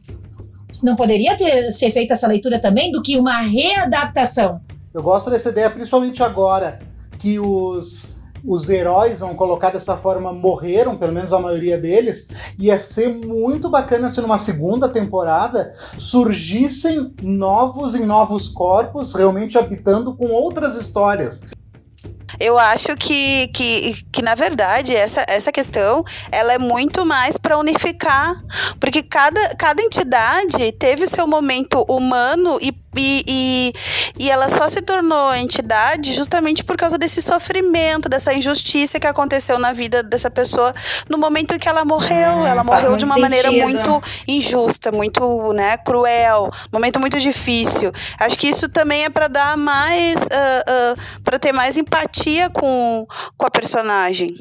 não 0.85 0.95
poderia 0.95 1.35
ter, 1.35 1.71
ser 1.71 1.91
feita 1.91 2.13
essa 2.13 2.27
leitura 2.27 2.61
também 2.61 2.91
do 2.91 3.01
que 3.01 3.17
uma 3.17 3.39
readaptação? 3.39 4.61
Eu 4.93 5.01
gosto 5.01 5.29
dessa 5.29 5.49
ideia, 5.49 5.69
principalmente 5.69 6.21
agora 6.21 6.79
que 7.17 7.39
os, 7.39 8.21
os 8.45 8.69
heróis, 8.69 9.19
vão 9.19 9.33
colocar 9.33 9.71
dessa 9.71 9.97
forma, 9.97 10.31
morreram, 10.31 10.95
pelo 10.95 11.11
menos 11.11 11.33
a 11.33 11.39
maioria 11.39 11.77
deles. 11.77 12.29
Ia 12.59 12.79
ser 12.79 13.09
muito 13.09 13.67
bacana 13.67 14.09
se 14.11 14.21
numa 14.21 14.37
segunda 14.37 14.87
temporada 14.87 15.73
surgissem 15.97 17.13
novos 17.21 17.95
em 17.95 18.05
novos 18.05 18.47
corpos, 18.47 19.13
realmente 19.15 19.57
habitando 19.57 20.15
com 20.15 20.27
outras 20.27 20.79
histórias. 20.79 21.45
Eu 22.39 22.57
acho 22.57 22.95
que, 22.95 23.47
que, 23.47 24.03
que 24.11 24.21
na 24.21 24.35
verdade, 24.35 24.95
essa, 24.95 25.25
essa 25.27 25.51
questão 25.51 26.03
ela 26.31 26.53
é 26.53 26.57
muito 26.57 27.05
mais 27.05 27.37
para 27.37 27.57
unificar, 27.57 28.35
porque 28.79 29.01
cada, 29.01 29.55
cada 29.55 29.81
entidade 29.81 30.71
teve 30.73 31.07
seu 31.07 31.27
momento 31.27 31.85
humano 31.87 32.57
e 32.61 32.71
e, 32.97 33.23
e, 33.27 33.73
e 34.19 34.29
ela 34.29 34.47
só 34.49 34.67
se 34.69 34.81
tornou 34.81 35.33
entidade 35.35 36.13
justamente 36.13 36.63
por 36.63 36.77
causa 36.77 36.97
desse 36.97 37.21
sofrimento, 37.21 38.09
dessa 38.09 38.33
injustiça 38.33 38.99
que 38.99 39.07
aconteceu 39.07 39.59
na 39.59 39.73
vida 39.73 40.03
dessa 40.03 40.29
pessoa 40.29 40.73
no 41.09 41.17
momento 41.17 41.53
em 41.53 41.59
que 41.59 41.67
ela 41.67 41.85
morreu. 41.85 42.43
Ah, 42.43 42.49
ela 42.49 42.63
morreu 42.63 42.95
de 42.97 43.05
uma 43.05 43.17
maneira 43.17 43.49
sentido. 43.49 43.65
muito 43.65 44.01
injusta, 44.27 44.91
muito 44.91 45.53
né, 45.53 45.77
cruel, 45.77 46.49
momento 46.71 46.99
muito 46.99 47.19
difícil. 47.19 47.91
Acho 48.19 48.37
que 48.37 48.47
isso 48.47 48.69
também 48.69 49.05
é 49.05 49.09
para 49.09 49.27
dar 49.27 49.57
mais, 49.57 50.19
para 51.23 51.39
ter 51.39 51.51
mais 51.51 51.77
empatia 51.77 52.49
com, 52.49 53.07
com 53.37 53.45
a 53.45 53.51
personagem. 53.51 54.35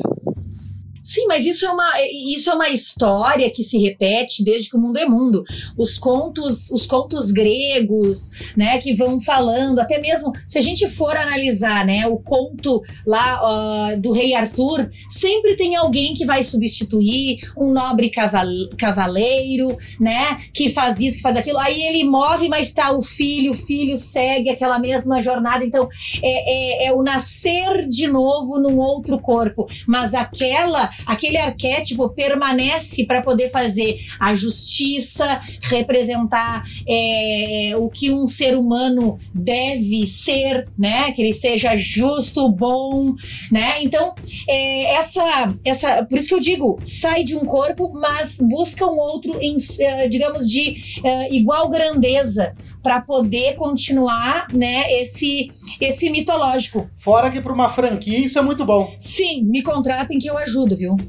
Sim, 1.05 1.26
mas 1.26 1.44
isso 1.44 1.66
é, 1.66 1.70
uma, 1.70 1.92
isso 2.30 2.48
é 2.48 2.55
uma 2.55 2.70
história 2.70 3.50
que 3.50 3.62
se 3.62 3.76
repete 3.76 4.42
desde 4.42 4.70
que 4.70 4.76
o 4.76 4.80
mundo 4.80 4.98
é 4.98 5.05
mundo. 5.05 5.44
Os 5.76 5.98
contos, 5.98 6.70
os 6.70 6.86
contos 6.86 7.30
gregos, 7.30 8.30
né, 8.57 8.78
que 8.78 8.94
vão 8.94 9.20
falando, 9.20 9.80
até 9.80 10.00
mesmo 10.00 10.32
se 10.46 10.59
a 10.59 10.62
gente 10.62 10.88
for 10.88 11.14
analisar, 11.14 11.84
né, 11.84 12.07
o 12.07 12.16
conto 12.16 12.82
lá 13.07 13.40
ó, 13.42 13.96
do 13.96 14.12
rei 14.12 14.34
Arthur, 14.34 14.88
sempre 15.11 15.57
tem 15.57 15.76
alguém 15.76 16.14
que 16.14 16.24
vai 16.24 16.42
substituir 16.42 17.36
um 17.55 17.70
nobre 17.70 18.09
caval 18.09 18.46
cavaleiro, 18.78 19.76
né, 20.00 20.38
que 20.55 20.70
faz 20.70 21.00
isso, 21.00 21.18
que 21.18 21.22
faz 21.22 21.36
aquilo. 21.36 21.59
Aí 21.59 21.82
ele 21.82 22.05
morre, 22.05 22.48
mas 22.48 22.72
tá 22.72 22.92
o 22.92 23.02
filho, 23.02 23.52
o 23.52 23.55
filho 23.55 23.94
segue 23.98 24.48
aquela 24.48 24.78
mesma 24.78 25.20
jornada. 25.20 25.66
Então 25.66 25.86
é, 26.22 26.84
é, 26.84 26.86
é 26.86 26.92
o 26.94 27.02
nascer 27.02 27.86
de 27.86 28.09
novo 28.09 28.59
num 28.59 28.78
outro 28.78 29.18
corpo, 29.18 29.68
mas 29.86 30.14
aquela 30.14 30.93
aquele 31.07 31.36
arquétipo 31.36 32.09
permanece 32.11 33.05
para 33.05 33.22
poder 33.22 33.49
fazer 33.49 34.01
a 34.18 34.34
justiça, 34.34 35.40
representar 35.62 36.64
é, 36.88 37.72
o 37.76 37.88
que 37.88 38.11
um 38.11 38.26
ser 38.26 38.57
humano 38.57 39.18
deve 39.34 40.07
ser, 40.07 40.68
né? 40.78 41.12
Que 41.12 41.22
ele 41.22 41.32
seja 41.32 41.76
justo, 41.76 42.51
bom, 42.51 43.14
né? 43.51 43.82
Então, 43.82 44.14
é, 44.49 44.95
essa, 44.95 45.55
essa, 45.64 46.05
por 46.05 46.18
isso 46.18 46.28
que 46.28 46.34
eu 46.34 46.40
digo, 46.40 46.78
sai 46.82 47.24
de 47.24 47.36
um 47.36 47.45
corpo, 47.45 47.92
mas 47.92 48.38
busca 48.40 48.86
um 48.86 48.99
outro, 48.99 49.38
em, 49.40 49.57
eh, 49.80 50.09
digamos, 50.09 50.49
de 50.49 51.01
eh, 51.05 51.34
igual 51.34 51.68
grandeza 51.68 52.55
para 52.85 53.01
poder 53.01 53.57
continuar, 53.57 54.47
né? 54.53 54.93
Esse, 55.01 55.49
esse 55.80 56.11
mitológico. 56.11 56.89
Fora 56.99 57.30
que 57.30 57.41
para 57.41 57.53
uma 57.53 57.70
franquia 57.70 58.18
isso 58.18 58.39
é 58.39 58.43
muito 58.43 58.64
bom. 58.64 58.95
Sim, 58.99 59.43
me 59.45 59.62
contratem 59.62 60.18
que 60.18 60.28
eu 60.28 60.37
ajudo, 60.37 60.76
viu? 60.76 60.97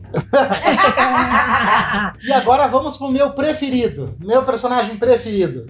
E 2.24 2.32
agora 2.32 2.68
vamos 2.68 2.98
pro 2.98 3.10
meu 3.10 3.32
preferido, 3.32 4.16
meu 4.20 4.44
personagem 4.44 4.98
preferido. 4.98 5.68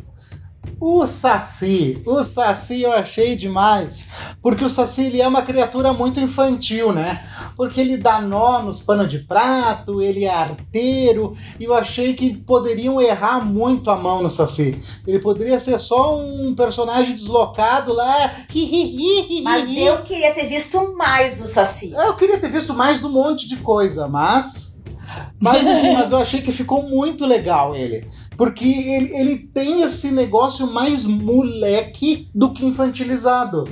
O 0.80 1.08
Saci. 1.08 2.02
O 2.06 2.24
Saci 2.24 2.82
eu 2.82 2.92
achei 2.92 3.36
demais. 3.36 4.12
Porque 4.42 4.64
o 4.64 4.70
Saci 4.70 5.06
ele 5.06 5.22
é 5.22 5.28
uma 5.28 5.42
criatura 5.42 5.94
muito 5.94 6.20
infantil, 6.20 6.92
né? 6.92 7.26
Porque 7.56 7.80
ele 7.80 7.98
dá 7.98 8.20
nó 8.20 8.62
nos 8.62 8.82
panos 8.82 9.10
de 9.10 9.20
prato, 9.20 10.02
ele 10.02 10.26
é 10.26 10.34
arteiro. 10.34 11.36
E 11.60 11.64
eu 11.64 11.74
achei 11.74 12.14
que 12.14 12.36
poderiam 12.36 13.02
errar 13.02 13.46
muito 13.46 13.90
a 13.90 13.96
mão 13.96 14.22
no 14.22 14.30
Saci. 14.30 14.78
Ele 15.08 15.20
poderia 15.20 15.60
ser 15.60 15.80
só 15.80 16.18
um 16.18 16.54
personagem 16.56 17.16
deslocado 17.16 17.94
lá. 17.94 18.36
Mas 19.44 19.70
eu 19.88 20.02
queria 20.04 20.34
ter 20.34 20.48
visto 20.48 20.94
mais 20.96 21.42
o 21.42 21.48
Saci. 21.48 21.94
Eu 21.94 22.16
queria 22.16 22.40
ter 22.40 22.52
visto 22.52 22.74
mais 22.74 23.00
de 23.00 23.06
um 23.06 23.12
monte 23.12 23.48
de 23.48 23.58
coisa, 23.58 24.08
mas. 24.08 24.76
Mas, 25.40 25.66
enfim, 25.66 25.94
mas 25.94 26.12
eu 26.12 26.18
achei 26.18 26.42
que 26.42 26.52
ficou 26.52 26.84
muito 26.84 27.26
legal 27.26 27.76
ele. 27.76 28.08
Porque 28.38 28.66
ele, 28.68 29.16
ele 29.16 29.38
tem 29.38 29.82
esse 29.82 30.12
negócio 30.12 30.68
mais 30.68 31.06
moleque 31.06 32.30
do 32.34 32.52
que 32.52 32.66
infantilizado. 32.66 33.64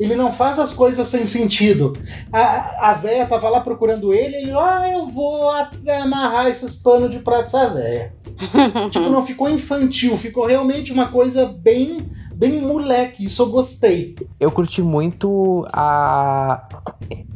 Ele 0.00 0.16
não 0.16 0.32
faz 0.32 0.58
as 0.58 0.72
coisas 0.72 1.06
sem 1.06 1.26
sentido. 1.26 1.92
A, 2.32 2.90
a 2.90 2.94
véia 2.94 3.26
tava 3.26 3.50
lá 3.50 3.60
procurando 3.60 4.14
ele, 4.14 4.36
ele, 4.36 4.52
ah, 4.52 4.90
eu 4.90 5.06
vou 5.06 5.50
até 5.50 6.00
amarrar 6.00 6.48
esses 6.48 6.74
panos 6.74 7.10
de 7.10 7.18
prato 7.18 7.42
dessa 7.42 7.68
véia. 7.68 8.14
tipo, 8.90 9.10
não 9.10 9.22
ficou 9.22 9.50
infantil, 9.50 10.16
ficou 10.16 10.46
realmente 10.46 10.90
uma 10.90 11.12
coisa 11.12 11.44
bem, 11.44 11.98
bem 12.34 12.62
moleque. 12.62 13.26
Isso 13.26 13.42
eu 13.42 13.50
gostei. 13.50 14.14
Eu 14.40 14.50
curti 14.50 14.80
muito 14.80 15.66
a 15.70 16.66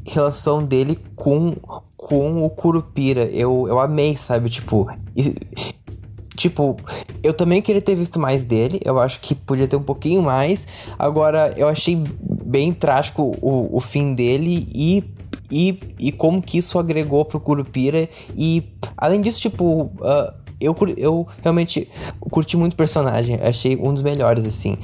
relação 0.09 0.65
dele 0.65 0.99
com, 1.15 1.55
com 1.99 2.47
o 2.47 2.49
Curupira. 2.49 3.25
Eu, 3.27 3.67
eu 3.69 3.79
amei, 3.79 4.17
sabe? 4.17 4.49
Tipo. 4.49 4.87
Tipo, 6.45 6.77
eu 7.23 7.33
também 7.33 7.63
queria 7.63 7.81
ter 7.81 7.95
visto 7.95 8.21
mais 8.21 8.45
dele. 8.45 8.79
Eu 8.85 9.01
acho 9.01 9.19
que 9.19 9.35
podia 9.35 9.67
ter 9.67 9.77
um 9.77 9.83
pouquinho 9.83 10.21
mais. 10.21 10.91
Agora, 10.99 11.55
eu 11.57 11.67
achei 11.67 12.05
bem 12.21 12.71
trágico 12.71 13.35
o, 13.41 13.75
o 13.75 13.81
fim 13.81 14.15
dele 14.15 14.69
e, 14.75 15.03
e, 15.51 15.81
e 15.99 16.13
como 16.13 16.43
que 16.43 16.59
isso 16.59 16.79
agregou 16.79 17.25
pro 17.25 17.41
Curupira. 17.41 18.07
E, 18.37 18.63
além 18.95 19.23
disso, 19.23 19.41
tipo, 19.41 19.91
ah, 20.03 20.35
eu, 20.61 20.77
eu 20.99 21.27
realmente 21.43 21.89
curti 22.21 22.59
muito 22.59 22.75
o 22.75 22.77
personagem. 22.77 23.37
Achei 23.37 23.75
um 23.77 23.95
dos 23.95 24.03
melhores, 24.03 24.45
assim. 24.45 24.77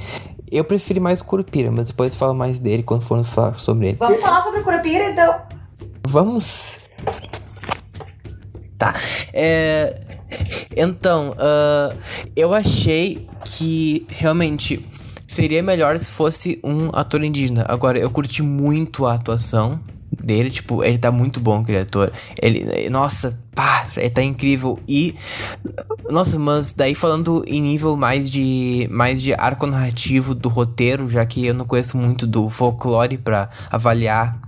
Eu 0.51 0.63
preferi 0.63 0.99
mais 0.99 1.21
o 1.21 1.25
Curupira, 1.25 1.69
mas 1.69 1.85
depois 1.85 2.15
falo 2.15 2.33
mais 2.33 2.59
dele 2.59 2.81
quando 2.81 3.03
formos 3.03 3.29
falar 3.29 3.53
sobre 3.53 3.89
ele. 3.89 3.97
Vamos 3.97 4.19
falar 4.19 4.41
sobre 4.41 4.61
o 4.61 4.63
Curupira, 4.63 5.11
então. 5.11 5.35
Vamos. 6.07 6.79
Tá. 8.79 8.95
É, 9.31 10.20
então, 10.75 11.35
ah, 11.37 11.95
eu 12.35 12.53
achei 12.53 13.27
que 13.45 14.05
realmente 14.09 14.85
seria 15.27 15.63
melhor 15.63 15.97
se 15.97 16.11
fosse 16.11 16.59
um 16.63 16.89
ator 16.93 17.23
indígena. 17.23 17.65
Agora, 17.67 17.97
eu 17.97 18.09
curti 18.09 18.43
muito 18.43 19.05
a 19.05 19.13
atuação 19.13 19.79
dele, 20.21 20.49
tipo, 20.49 20.83
ele 20.83 20.97
tá 20.97 21.11
muito 21.11 21.39
bom, 21.39 21.61
aquele 21.61 21.79
ator. 21.79 22.11
Ele, 22.41 22.89
nossa, 22.89 23.39
pá, 23.53 23.85
ele 23.97 24.09
tá 24.09 24.23
incrível. 24.23 24.79
E, 24.87 25.15
nossa, 26.09 26.39
mas 26.39 26.73
daí 26.73 26.95
falando 26.95 27.43
em 27.47 27.61
nível 27.61 27.95
mais 27.97 28.29
de 28.29 28.87
mais 28.91 29.21
de 29.21 29.33
arco 29.33 29.67
narrativo 29.67 30.33
do 30.33 30.49
roteiro, 30.49 31.09
já 31.09 31.25
que 31.25 31.45
eu 31.45 31.53
não 31.53 31.65
conheço 31.65 31.97
muito 31.97 32.25
do 32.25 32.49
folclore 32.49 33.17
pra 33.17 33.49
avaliar 33.69 34.39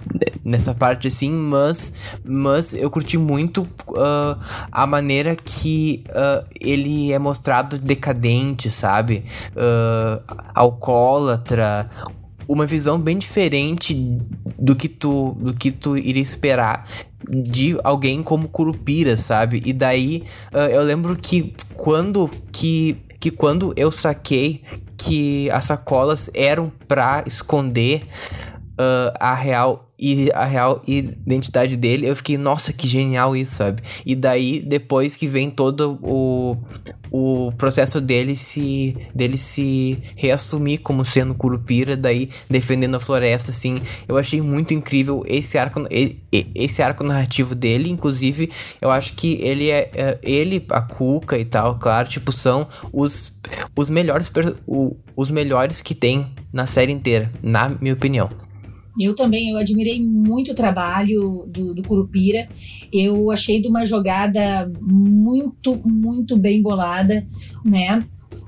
nessa 0.43 0.73
parte 0.73 1.07
assim, 1.07 1.31
mas 1.31 2.17
mas 2.23 2.73
eu 2.73 2.89
curti 2.89 3.17
muito 3.17 3.67
ah, 3.95 4.37
a 4.71 4.87
maneira 4.87 5.35
que 5.35 6.03
ah, 6.11 6.43
ele 6.61 7.11
é 7.11 7.19
mostrado 7.19 7.77
decadente, 7.77 8.69
sabe? 8.69 9.23
Ah, 9.55 10.21
alcoólatra, 10.55 11.89
uma 12.47 12.65
visão 12.65 12.99
bem 12.99 13.17
diferente 13.17 13.93
do 14.59 14.75
que 14.75 14.87
tu 14.87 15.35
do 15.39 15.53
que 15.53 15.71
tu 15.71 15.97
iria 15.97 16.21
esperar 16.21 16.85
de 17.29 17.77
alguém 17.83 18.21
como 18.23 18.47
Curupira, 18.47 19.17
sabe? 19.17 19.61
E 19.65 19.73
daí 19.73 20.23
ah, 20.51 20.69
eu 20.69 20.83
lembro 20.83 21.15
que 21.15 21.53
quando 21.73 22.29
que 22.51 22.97
que 23.19 23.31
quando 23.31 23.73
eu 23.77 23.89
saquei 23.89 24.61
que 24.97 25.49
as 25.51 25.65
sacolas 25.65 26.29
eram 26.33 26.71
pra 26.87 27.23
esconder 27.25 28.05
ah, 28.77 29.13
a 29.19 29.33
real 29.33 29.89
e 29.99 30.29
a 30.33 30.43
real 30.43 30.81
identidade 30.85 31.77
dele, 31.77 32.07
eu 32.07 32.15
fiquei, 32.15 32.37
nossa, 32.37 32.73
que 32.73 32.87
genial 32.87 33.35
isso, 33.37 33.55
sabe? 33.55 33.81
E 34.05 34.15
daí, 34.15 34.59
depois 34.59 35.15
que 35.15 35.27
vem 35.27 35.49
todo 35.49 35.97
o, 36.01 36.57
o 37.09 37.53
processo 37.53 38.01
dele 38.01 38.35
se 38.35 38.97
dele 39.15 39.37
se 39.37 39.97
reassumir 40.17 40.81
como 40.81 41.05
sendo 41.05 41.33
Curupira, 41.35 41.95
daí 41.95 42.29
defendendo 42.49 42.95
a 42.95 42.99
floresta, 42.99 43.51
assim, 43.51 43.81
eu 44.07 44.17
achei 44.17 44.41
muito 44.41 44.73
incrível 44.73 45.23
esse 45.25 45.57
arco, 45.57 45.87
esse 46.53 46.81
arco 46.81 47.03
narrativo 47.03 47.55
dele, 47.55 47.89
inclusive, 47.89 48.51
eu 48.81 48.91
acho 48.91 49.13
que 49.13 49.39
ele 49.41 49.69
é, 49.69 49.89
é- 49.93 50.19
ele, 50.21 50.65
a 50.69 50.81
Cuca 50.81 51.37
e 51.37 51.45
tal, 51.45 51.77
claro, 51.77 52.09
tipo, 52.09 52.31
são 52.31 52.67
os, 52.91 53.31
os 53.73 53.89
melhores, 53.89 54.29
os 55.15 55.31
melhores 55.31 55.81
que 55.81 55.95
tem 55.95 56.33
na 56.51 56.65
série 56.65 56.91
inteira, 56.91 57.31
na 57.41 57.69
minha 57.69 57.93
opinião. 57.93 58.29
Eu 58.99 59.15
também, 59.15 59.49
eu 59.49 59.57
admirei 59.57 60.01
muito 60.01 60.51
o 60.51 60.55
trabalho 60.55 61.45
do, 61.47 61.73
do 61.73 61.83
Curupira. 61.83 62.47
Eu 62.91 63.31
achei 63.31 63.61
de 63.61 63.67
uma 63.67 63.85
jogada 63.85 64.71
muito, 64.81 65.75
muito 65.83 66.37
bem 66.37 66.61
bolada, 66.61 67.25
né? 67.65 68.03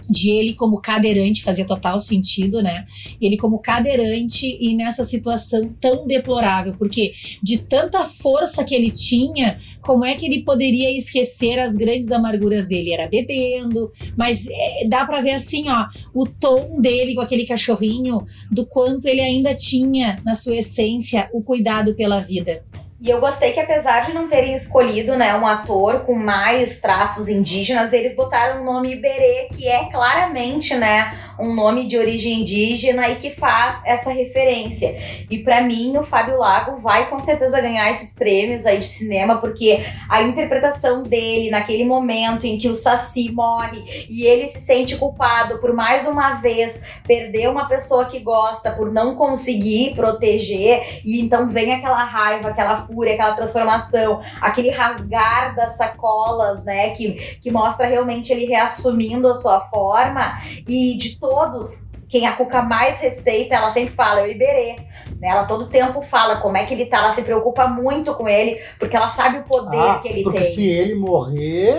De 0.09 0.29
ele 0.29 0.53
como 0.53 0.79
cadeirante, 0.79 1.43
fazia 1.43 1.65
total 1.65 1.99
sentido, 1.99 2.61
né? 2.61 2.85
Ele 3.19 3.37
como 3.37 3.59
cadeirante 3.59 4.57
e 4.59 4.75
nessa 4.75 5.03
situação 5.03 5.73
tão 5.79 6.05
deplorável, 6.05 6.75
porque 6.77 7.13
de 7.41 7.57
tanta 7.57 8.03
força 8.03 8.63
que 8.63 8.75
ele 8.75 8.91
tinha, 8.91 9.57
como 9.81 10.05
é 10.05 10.15
que 10.15 10.25
ele 10.25 10.43
poderia 10.43 10.95
esquecer 10.95 11.59
as 11.59 11.75
grandes 11.75 12.11
amarguras 12.11 12.67
dele? 12.67 12.93
Era 12.93 13.07
bebendo, 13.07 13.89
mas 14.17 14.47
é, 14.47 14.87
dá 14.87 15.05
pra 15.05 15.21
ver 15.21 15.31
assim, 15.31 15.69
ó, 15.69 15.85
o 16.13 16.25
tom 16.25 16.79
dele 16.79 17.15
com 17.15 17.21
aquele 17.21 17.45
cachorrinho, 17.45 18.25
do 18.51 18.65
quanto 18.65 19.07
ele 19.07 19.21
ainda 19.21 19.53
tinha 19.53 20.19
na 20.23 20.35
sua 20.35 20.57
essência 20.57 21.29
o 21.33 21.41
cuidado 21.41 21.95
pela 21.95 22.19
vida. 22.19 22.63
E 23.01 23.09
eu 23.09 23.19
gostei 23.19 23.51
que 23.51 23.59
apesar 23.59 24.05
de 24.05 24.13
não 24.13 24.29
terem 24.29 24.55
escolhido, 24.55 25.17
né, 25.17 25.35
um 25.35 25.45
ator 25.45 26.05
com 26.05 26.15
mais 26.15 26.79
traços 26.79 27.27
indígenas, 27.27 27.91
eles 27.91 28.15
botaram 28.15 28.61
o 28.61 28.65
nome 28.65 28.93
Iberê, 28.93 29.49
que 29.53 29.67
é 29.67 29.91
claramente, 29.91 30.73
né, 30.75 31.13
um 31.37 31.53
nome 31.53 31.87
de 31.87 31.97
origem 31.97 32.39
indígena 32.39 33.09
e 33.09 33.15
que 33.15 33.31
faz 33.31 33.81
essa 33.85 34.11
referência. 34.11 34.95
E 35.29 35.39
para 35.39 35.61
mim, 35.61 35.97
o 35.97 36.03
Fábio 36.03 36.37
Lago 36.37 36.79
vai 36.79 37.09
com 37.09 37.19
certeza 37.19 37.59
ganhar 37.59 37.91
esses 37.91 38.13
prêmios 38.13 38.65
aí 38.65 38.79
de 38.79 38.87
cinema, 38.87 39.41
porque 39.41 39.85
a 40.09 40.23
interpretação 40.23 41.03
dele 41.03 41.51
naquele 41.51 41.83
momento 41.83 42.47
em 42.47 42.57
que 42.57 42.69
o 42.69 42.73
Saci 42.73 43.29
morre 43.29 44.07
e 44.09 44.25
ele 44.25 44.47
se 44.47 44.61
sente 44.61 44.95
culpado 44.95 45.59
por 45.59 45.73
mais 45.73 46.07
uma 46.07 46.35
vez 46.35 46.81
perder 47.05 47.49
uma 47.49 47.67
pessoa 47.67 48.05
que 48.05 48.19
gosta, 48.21 48.71
por 48.71 48.89
não 48.89 49.15
conseguir 49.15 49.93
proteger, 49.95 51.01
e 51.03 51.19
então 51.19 51.49
vem 51.49 51.73
aquela 51.73 52.01
raiva, 52.05 52.49
aquela 52.49 52.84
fúria, 52.85 53.13
aquela 53.13 53.35
transformação, 53.35 54.21
aquele 54.41 54.69
rasgar 54.69 55.55
das 55.55 55.77
sacolas, 55.77 56.65
né, 56.65 56.91
que, 56.91 57.13
que 57.41 57.51
mostra 57.51 57.85
realmente 57.87 58.31
ele 58.31 58.45
reassumindo 58.45 59.27
a 59.27 59.35
sua 59.35 59.61
forma 59.61 60.39
e 60.67 60.97
de 60.97 61.19
todos, 61.19 61.89
quem 62.07 62.27
a 62.27 62.33
Cuca 62.33 62.61
mais 62.61 62.99
respeita, 62.99 63.55
ela 63.55 63.69
sempre 63.69 63.93
fala, 63.93 64.21
eu 64.21 64.31
Iberê. 64.31 64.75
Né? 65.19 65.27
Ela 65.27 65.45
todo 65.45 65.69
tempo 65.69 66.01
fala 66.01 66.37
como 66.37 66.55
é 66.57 66.65
que 66.65 66.73
ele 66.73 66.85
tá, 66.85 66.97
ela 66.97 67.11
se 67.11 67.23
preocupa 67.23 67.67
muito 67.67 68.13
com 68.15 68.27
ele, 68.27 68.59
porque 68.79 68.95
ela 68.95 69.09
sabe 69.09 69.39
o 69.39 69.43
poder 69.43 69.77
Ah, 69.77 69.99
que 70.01 70.07
ele 70.07 70.23
porque 70.23 70.39
tem. 70.39 70.47
se 70.47 70.67
ele 70.67 70.95
morrer, 70.95 71.75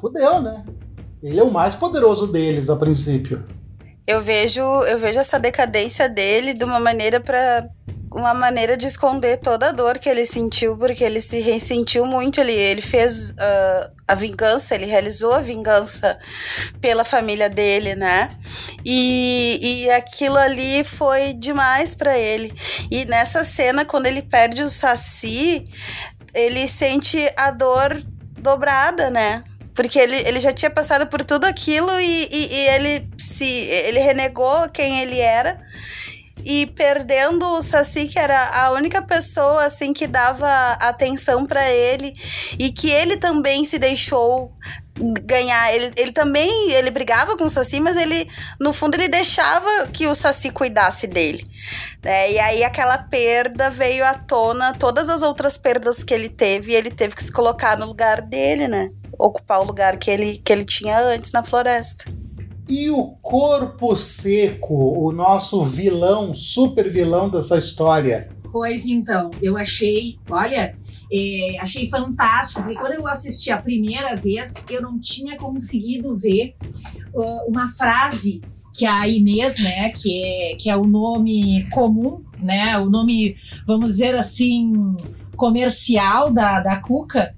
fudeu, 0.00 0.40
né? 0.40 0.64
Ele 1.22 1.38
é 1.38 1.42
o 1.42 1.50
mais 1.50 1.74
poderoso 1.74 2.26
deles 2.26 2.70
a 2.70 2.76
princípio. 2.76 3.44
Eu 4.06 4.20
vejo, 4.20 4.60
eu 4.60 4.98
vejo 4.98 5.20
essa 5.20 5.38
decadência 5.38 6.08
dele 6.08 6.52
de 6.54 6.64
uma 6.64 6.80
maneira 6.80 7.20
para 7.20 7.68
uma 8.12 8.34
maneira 8.34 8.76
de 8.76 8.86
esconder 8.86 9.36
toda 9.38 9.68
a 9.68 9.72
dor 9.72 9.98
que 9.98 10.08
ele 10.08 10.26
sentiu, 10.26 10.76
porque 10.76 11.04
ele 11.04 11.20
se 11.20 11.40
ressentiu 11.40 12.04
muito. 12.04 12.40
Ele, 12.40 12.52
ele 12.52 12.80
fez 12.80 13.34
ah, 13.38 13.90
a 14.08 14.14
vingança, 14.14 14.74
ele 14.74 14.86
realizou 14.86 15.32
a 15.32 15.38
vingança 15.38 16.18
pela 16.80 17.04
família 17.04 17.48
dele, 17.48 17.94
né? 17.94 18.36
E, 18.84 19.58
e 19.62 19.90
aquilo 19.90 20.36
ali 20.36 20.82
foi 20.82 21.34
demais 21.34 21.94
para 21.94 22.18
ele. 22.18 22.52
E 22.90 23.04
nessa 23.04 23.44
cena, 23.44 23.84
quando 23.84 24.06
ele 24.06 24.22
perde 24.22 24.62
o 24.62 24.68
Saci, 24.68 25.64
ele 26.34 26.66
sente 26.68 27.18
a 27.36 27.52
dor 27.52 28.02
dobrada, 28.38 29.08
né? 29.08 29.44
Porque 29.72 29.98
ele, 29.98 30.16
ele 30.16 30.40
já 30.40 30.52
tinha 30.52 30.70
passado 30.70 31.06
por 31.06 31.24
tudo 31.24 31.44
aquilo 31.44 31.88
e, 32.00 32.28
e, 32.30 32.54
e 32.54 32.68
ele 32.68 33.08
se 33.16 33.44
ele 33.44 34.00
renegou 34.00 34.68
quem 34.70 35.00
ele 35.00 35.20
era. 35.20 35.60
E 36.44 36.66
perdendo 36.66 37.46
o 37.46 37.62
Saci, 37.62 38.06
que 38.08 38.18
era 38.18 38.48
a 38.48 38.70
única 38.72 39.02
pessoa 39.02 39.64
assim 39.64 39.92
que 39.92 40.06
dava 40.06 40.48
atenção 40.80 41.46
pra 41.46 41.68
ele 41.70 42.12
e 42.58 42.70
que 42.70 42.90
ele 42.90 43.16
também 43.16 43.64
se 43.64 43.78
deixou 43.78 44.52
ganhar. 45.22 45.72
Ele, 45.74 45.90
ele 45.96 46.12
também 46.12 46.72
ele 46.72 46.90
brigava 46.90 47.36
com 47.36 47.44
o 47.44 47.50
Saci, 47.50 47.80
mas 47.80 47.96
ele 47.96 48.28
no 48.60 48.72
fundo 48.72 48.94
ele 48.94 49.08
deixava 49.08 49.86
que 49.92 50.06
o 50.06 50.14
Saci 50.14 50.50
cuidasse 50.50 51.06
dele. 51.06 51.46
né? 52.02 52.32
E 52.32 52.38
aí 52.38 52.64
aquela 52.64 52.98
perda 52.98 53.70
veio 53.70 54.04
à 54.04 54.14
tona, 54.14 54.74
todas 54.74 55.08
as 55.08 55.22
outras 55.22 55.56
perdas 55.56 56.04
que 56.04 56.12
ele 56.12 56.28
teve, 56.28 56.72
e 56.72 56.76
ele 56.76 56.90
teve 56.90 57.14
que 57.14 57.24
se 57.24 57.32
colocar 57.32 57.76
no 57.78 57.86
lugar 57.86 58.20
dele, 58.20 58.68
né? 58.68 58.88
Ocupar 59.18 59.60
o 59.60 59.64
lugar 59.64 59.96
que 59.98 60.10
ele, 60.10 60.38
que 60.38 60.52
ele 60.52 60.64
tinha 60.64 60.98
antes 60.98 61.32
na 61.32 61.42
floresta. 61.42 62.04
E 62.68 62.90
o 62.90 63.08
Corpo 63.22 63.96
Seco, 63.96 64.74
o 64.74 65.12
nosso 65.12 65.64
vilão, 65.64 66.32
super 66.32 66.90
vilão 66.90 67.28
dessa 67.28 67.58
história. 67.58 68.28
Pois 68.52 68.86
então, 68.86 69.30
eu 69.40 69.56
achei, 69.56 70.18
olha, 70.28 70.76
é, 71.12 71.56
achei 71.60 71.88
fantástico, 71.88 72.62
porque 72.62 72.78
quando 72.78 72.92
eu 72.92 73.06
assisti 73.06 73.50
a 73.50 73.60
primeira 73.60 74.14
vez, 74.14 74.64
eu 74.70 74.80
não 74.80 74.98
tinha 74.98 75.36
conseguido 75.36 76.16
ver 76.16 76.54
uh, 77.12 77.50
uma 77.50 77.68
frase 77.68 78.40
que 78.76 78.86
a 78.86 79.08
Inês, 79.08 79.58
né, 79.62 79.90
que 79.90 80.22
é, 80.22 80.54
que 80.54 80.70
é 80.70 80.76
o 80.76 80.86
nome 80.86 81.68
comum, 81.70 82.22
né, 82.38 82.78
o 82.78 82.88
nome, 82.88 83.36
vamos 83.66 83.92
dizer 83.92 84.14
assim, 84.14 84.72
comercial 85.40 86.30
da, 86.30 86.60
da 86.60 86.76
Cuca, 86.82 87.34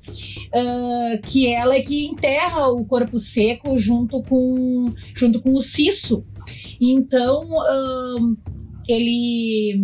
uh, 0.48 1.22
que 1.22 1.46
ela 1.46 1.76
é 1.76 1.80
que 1.80 2.06
enterra 2.06 2.66
o 2.66 2.84
corpo 2.84 3.16
seco 3.16 3.78
junto 3.78 4.20
com, 4.24 4.92
junto 5.14 5.40
com 5.40 5.52
o 5.52 5.62
Cisso. 5.62 6.24
Então, 6.80 7.44
uh, 7.44 8.36
ele 8.88 9.80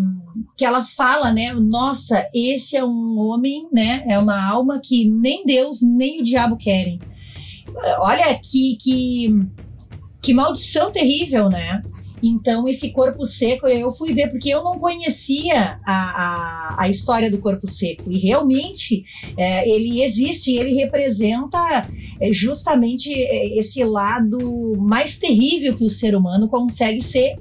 que 0.57 0.65
ela 0.65 0.85
fala, 0.85 1.33
né? 1.33 1.53
Nossa, 1.53 2.29
esse 2.35 2.77
é 2.77 2.85
um 2.85 3.17
homem, 3.19 3.69
né? 3.73 4.03
É 4.09 4.19
uma 4.19 4.45
alma 4.45 4.81
que 4.83 5.09
nem 5.09 5.47
Deus 5.47 5.81
nem 5.81 6.21
o 6.21 6.25
diabo 6.25 6.57
querem. 6.57 6.99
Olha 8.01 8.35
que 8.35 8.77
que, 8.81 9.29
que 10.21 10.35
maldição 10.35 10.91
terrível, 10.91 11.49
né? 11.49 11.85
Então, 12.23 12.69
esse 12.69 12.93
corpo 12.93 13.25
seco, 13.25 13.67
eu 13.67 13.93
fui 13.93 14.13
ver, 14.13 14.29
porque 14.29 14.51
eu 14.51 14.63
não 14.63 14.79
conhecia 14.79 15.79
a, 15.85 15.93
a, 15.93 16.83
a 16.83 16.89
história 16.89 17.31
do 17.31 17.39
corpo 17.39 17.67
seco. 17.67 18.11
E 18.11 18.19
realmente 18.19 19.05
é, 19.37 19.69
ele 19.69 20.03
existe, 20.03 20.53
ele 20.53 20.75
representa 20.75 21.89
é, 22.21 22.33
justamente 22.33 23.13
é, 23.13 23.59
esse 23.59 23.85
lado 23.85 24.77
mais 24.79 25.19
terrível 25.19 25.77
que 25.77 25.85
o 25.85 25.91
ser 25.91 26.15
humano 26.17 26.49
consegue 26.49 27.01
ser. 27.01 27.37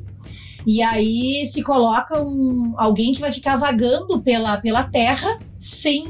E 0.66 0.82
aí 0.82 1.46
se 1.46 1.64
coloca 1.64 2.22
um, 2.22 2.74
alguém 2.78 3.14
que 3.14 3.22
vai 3.22 3.32
ficar 3.32 3.56
vagando 3.56 4.22
pela, 4.22 4.58
pela 4.58 4.84
terra 4.84 5.40
sem, 5.54 6.06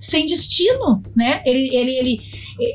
sem 0.00 0.26
destino, 0.26 1.02
né? 1.14 1.42
Ele, 1.44 1.74
ele, 1.74 1.90
ele, 1.90 2.20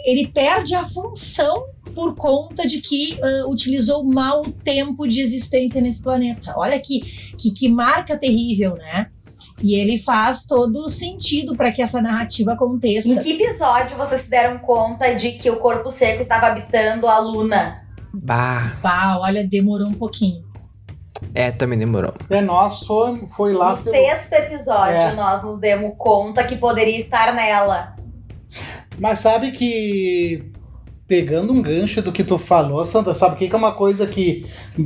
ele 0.05 0.27
perde 0.27 0.75
a 0.75 0.83
função 0.83 1.65
por 1.93 2.15
conta 2.15 2.65
de 2.67 2.81
que 2.81 3.17
uh, 3.21 3.49
utilizou 3.49 4.03
mal 4.03 4.41
o 4.41 4.51
tempo 4.51 5.07
de 5.07 5.21
existência 5.21 5.81
nesse 5.81 6.03
planeta. 6.03 6.53
Olha 6.57 6.79
que, 6.79 7.01
que, 7.37 7.51
que 7.51 7.69
marca 7.69 8.17
terrível, 8.17 8.75
né? 8.75 9.07
E 9.63 9.75
ele 9.75 9.97
faz 9.99 10.45
todo 10.45 10.89
sentido 10.89 11.55
para 11.55 11.71
que 11.71 11.81
essa 11.83 12.01
narrativa 12.01 12.53
aconteça. 12.53 13.09
Em 13.09 13.19
que 13.21 13.33
episódio 13.43 13.95
vocês 13.95 14.21
se 14.21 14.29
deram 14.29 14.57
conta 14.57 15.13
de 15.13 15.33
que 15.33 15.49
o 15.51 15.57
corpo 15.57 15.89
seco 15.89 16.21
estava 16.21 16.47
habitando 16.47 17.07
a 17.07 17.19
Luna? 17.19 17.85
Bah, 18.13 18.75
Pá, 18.81 19.17
olha, 19.19 19.47
demorou 19.47 19.87
um 19.87 19.93
pouquinho. 19.93 20.43
é, 21.35 21.51
também 21.51 21.77
demorou. 21.77 22.13
É 22.29 22.41
nós 22.41 22.79
foi, 22.85 23.27
foi 23.27 23.53
lá 23.53 23.75
No 23.75 23.83
pelo- 23.83 23.95
sexto 23.95 24.33
episódio, 24.33 24.95
É. 24.97 25.13
nós 25.13 25.43
nos 25.43 25.59
demos 25.59 25.93
conta 25.97 26.43
que 26.43 26.55
poderia 26.55 26.97
estar 26.97 27.31
nela. 27.33 27.95
Mas 28.97 29.19
sabe 29.19 29.51
que 29.51 30.50
pegando 31.11 31.51
um 31.51 31.61
gancho 31.61 32.01
do 32.01 32.09
que 32.09 32.23
tu 32.23 32.37
falou, 32.37 32.85
Sandra, 32.85 33.13
sabe 33.13 33.35
o 33.35 33.37
que 33.37 33.49
que 33.49 33.53
é 33.53 33.57
uma 33.57 33.73
coisa 33.73 34.07
que 34.07 34.45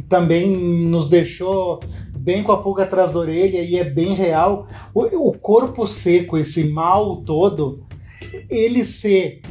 também 0.09 0.57
nos 0.87 1.07
deixou 1.07 1.79
bem 2.17 2.41
com 2.41 2.51
a 2.51 2.57
pulga 2.57 2.81
atrás 2.81 3.11
da 3.11 3.19
orelha 3.19 3.61
e 3.61 3.77
é 3.77 3.83
bem 3.83 4.15
real? 4.15 4.67
O, 4.91 5.03
o 5.29 5.37
corpo 5.37 5.85
seco, 5.85 6.35
esse 6.35 6.67
mal 6.69 7.17
todo, 7.17 7.83
ele 8.49 8.83
ser 8.83 9.43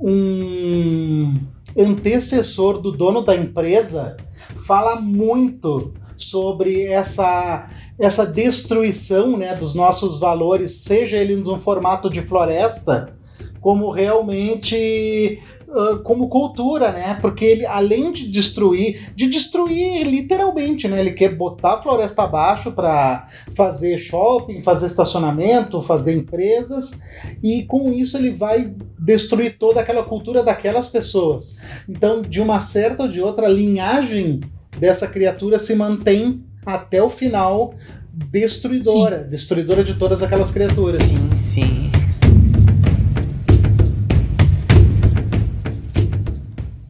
um 0.00 1.34
antecessor 1.76 2.80
do 2.80 2.92
dono 2.92 3.22
da 3.22 3.34
empresa, 3.34 4.16
fala 4.64 5.00
muito 5.00 5.92
sobre 6.16 6.84
essa 6.84 7.68
essa 7.98 8.24
destruição, 8.24 9.36
né, 9.36 9.56
dos 9.56 9.74
nossos 9.74 10.20
valores, 10.20 10.70
seja 10.70 11.16
ele 11.16 11.34
num 11.34 11.58
formato 11.58 12.08
de 12.08 12.22
floresta, 12.22 13.12
como 13.60 13.90
realmente 13.90 15.40
ah, 15.74 16.00
como 16.04 16.28
cultura, 16.28 16.92
né? 16.92 17.18
Porque 17.20 17.44
ele, 17.44 17.66
além 17.66 18.12
de 18.12 18.28
destruir, 18.28 19.12
de 19.14 19.26
destruir 19.26 20.06
literalmente, 20.06 20.86
né? 20.86 21.00
Ele 21.00 21.12
quer 21.12 21.34
botar 21.34 21.74
a 21.74 21.82
floresta 21.82 22.22
abaixo 22.22 22.72
para 22.72 23.26
fazer 23.54 23.96
shopping, 23.98 24.62
fazer 24.62 24.86
estacionamento, 24.86 25.80
fazer 25.80 26.14
empresas, 26.14 27.02
e 27.42 27.64
com 27.64 27.92
isso 27.92 28.16
ele 28.16 28.30
vai 28.30 28.74
destruir 28.98 29.56
toda 29.58 29.80
aquela 29.80 30.04
cultura 30.04 30.42
daquelas 30.42 30.88
pessoas. 30.88 31.58
Então, 31.88 32.22
de 32.22 32.40
uma 32.40 32.60
certa 32.60 33.04
ou 33.04 33.08
de 33.08 33.20
outra, 33.20 33.46
a 33.46 33.50
linhagem 33.50 34.40
dessa 34.78 35.06
criatura 35.06 35.58
se 35.58 35.74
mantém 35.74 36.44
até 36.64 37.02
o 37.02 37.10
final 37.10 37.74
destruidora, 38.12 39.24
destruidora 39.24 39.82
de 39.82 39.94
todas 39.94 40.22
aquelas 40.22 40.50
criaturas. 40.50 40.94
Sim, 40.94 41.34
sim. 41.34 42.01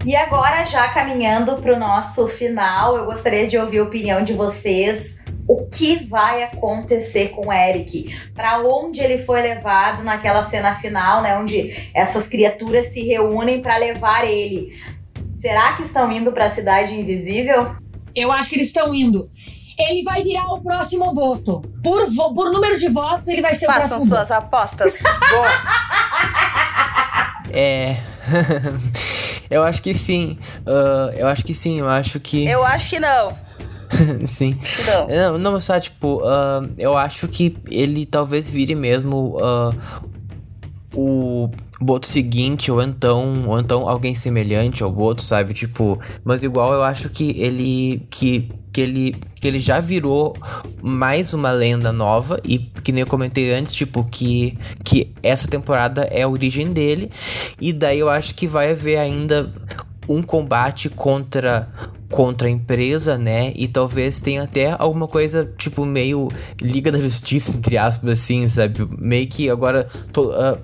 E 0.04 0.16
agora, 0.16 0.64
já 0.64 0.88
caminhando 0.88 1.54
para 1.62 1.74
o 1.74 1.78
nosso 1.78 2.26
final, 2.28 2.96
eu 2.96 3.04
gostaria 3.04 3.46
de 3.46 3.56
ouvir 3.56 3.78
a 3.78 3.84
opinião 3.84 4.24
de 4.24 4.32
vocês. 4.32 5.20
O 5.46 5.66
que 5.66 6.06
vai 6.08 6.42
acontecer 6.42 7.28
com 7.28 7.48
o 7.48 7.52
Eric? 7.52 8.12
Para 8.34 8.60
onde 8.62 9.00
ele 9.00 9.24
foi 9.24 9.40
levado 9.42 10.02
naquela 10.02 10.42
cena 10.42 10.74
final, 10.74 11.22
né? 11.22 11.36
Onde 11.38 11.90
essas 11.94 12.26
criaturas 12.26 12.86
se 12.88 13.02
reúnem 13.02 13.60
para 13.62 13.76
levar 13.76 14.24
ele. 14.24 14.76
Será 15.40 15.74
que 15.74 15.82
estão 15.84 16.10
indo 16.10 16.32
para 16.32 16.46
a 16.46 16.50
cidade 16.50 16.94
invisível? 16.98 17.76
Eu 18.14 18.30
acho 18.32 18.48
que 18.50 18.56
eles 18.56 18.68
estão 18.68 18.94
indo. 18.94 19.30
ele 19.78 20.02
vai 20.02 20.22
virar 20.22 20.46
o 20.52 20.60
próximo 20.62 21.12
Boto. 21.14 21.60
Por, 21.82 22.06
vo- 22.14 22.34
por 22.34 22.52
número 22.52 22.76
de 22.76 22.88
votos, 22.88 23.26
ele 23.28 23.40
vai 23.42 23.54
ser 23.54 23.66
o 23.66 23.72
Façam 23.72 23.88
próximo 23.98 24.08
suas 24.16 24.30
apostas. 24.30 24.98
Bom, 25.02 25.44
É. 27.54 27.96
eu 29.52 29.62
acho 29.62 29.82
que 29.82 29.94
sim. 29.94 30.38
Ah, 30.66 31.10
eu 31.16 31.26
acho 31.28 31.44
que 31.44 31.54
sim, 31.54 31.80
eu 31.80 31.88
acho 31.88 32.18
que. 32.20 32.44
Eu 32.46 32.64
acho 32.64 32.88
que 32.88 32.98
não. 32.98 33.32
sim. 34.26 34.56
Acho 34.62 34.76
que 34.76 34.90
não. 34.90 35.08
Não, 35.08 35.38
não, 35.38 35.60
só, 35.60 35.78
tipo, 35.78 36.22
ah, 36.24 36.66
eu 36.78 36.96
acho 36.96 37.28
que 37.28 37.56
ele 37.70 38.06
talvez 38.06 38.48
vire 38.48 38.74
mesmo 38.74 39.38
ah, 39.40 39.72
o 40.94 41.50
boto 41.80 42.06
seguinte, 42.06 42.70
ou 42.70 42.82
então, 42.82 43.48
ou 43.48 43.58
então 43.58 43.88
alguém 43.88 44.14
semelhante 44.14 44.82
ao 44.82 44.90
boto, 44.90 45.22
sabe? 45.22 45.52
Tipo, 45.52 46.00
mas 46.24 46.42
igual 46.44 46.72
eu 46.72 46.82
acho 46.82 47.08
que 47.08 47.40
ele. 47.40 48.06
que, 48.10 48.50
que 48.72 48.80
ele. 48.80 49.16
que 49.34 49.46
ele 49.48 49.58
já 49.58 49.80
virou 49.80 50.36
mais 50.82 51.34
uma 51.34 51.50
lenda 51.50 51.92
nova. 51.92 52.40
E 52.44 52.58
que 52.58 52.92
nem 52.92 53.02
eu 53.02 53.06
comentei 53.06 53.52
antes, 53.52 53.74
tipo, 53.74 54.02
que, 54.04 54.56
que 54.84 55.12
essa 55.22 55.46
temporada 55.48 56.02
é 56.10 56.22
a 56.22 56.28
origem 56.28 56.72
dele. 56.72 57.10
E 57.60 57.72
daí 57.72 57.98
eu 57.98 58.08
acho 58.08 58.34
que 58.34 58.46
vai 58.46 58.72
haver 58.72 58.98
ainda 58.98 59.52
um 60.08 60.22
combate 60.22 60.88
contra 60.88 61.68
contra 62.10 62.46
a 62.46 62.50
empresa, 62.50 63.16
né? 63.16 63.54
E 63.56 63.66
talvez 63.66 64.20
tenha 64.20 64.42
até 64.42 64.76
alguma 64.78 65.08
coisa 65.08 65.50
tipo 65.56 65.86
meio 65.86 66.28
Liga 66.60 66.92
da 66.92 67.00
Justiça 67.00 67.56
entre 67.56 67.78
aspas 67.78 68.10
assim, 68.10 68.46
sabe? 68.50 68.86
Meio 68.98 69.26
que 69.26 69.48
agora 69.48 69.84
to- 70.12 70.30
ah, 70.32 70.58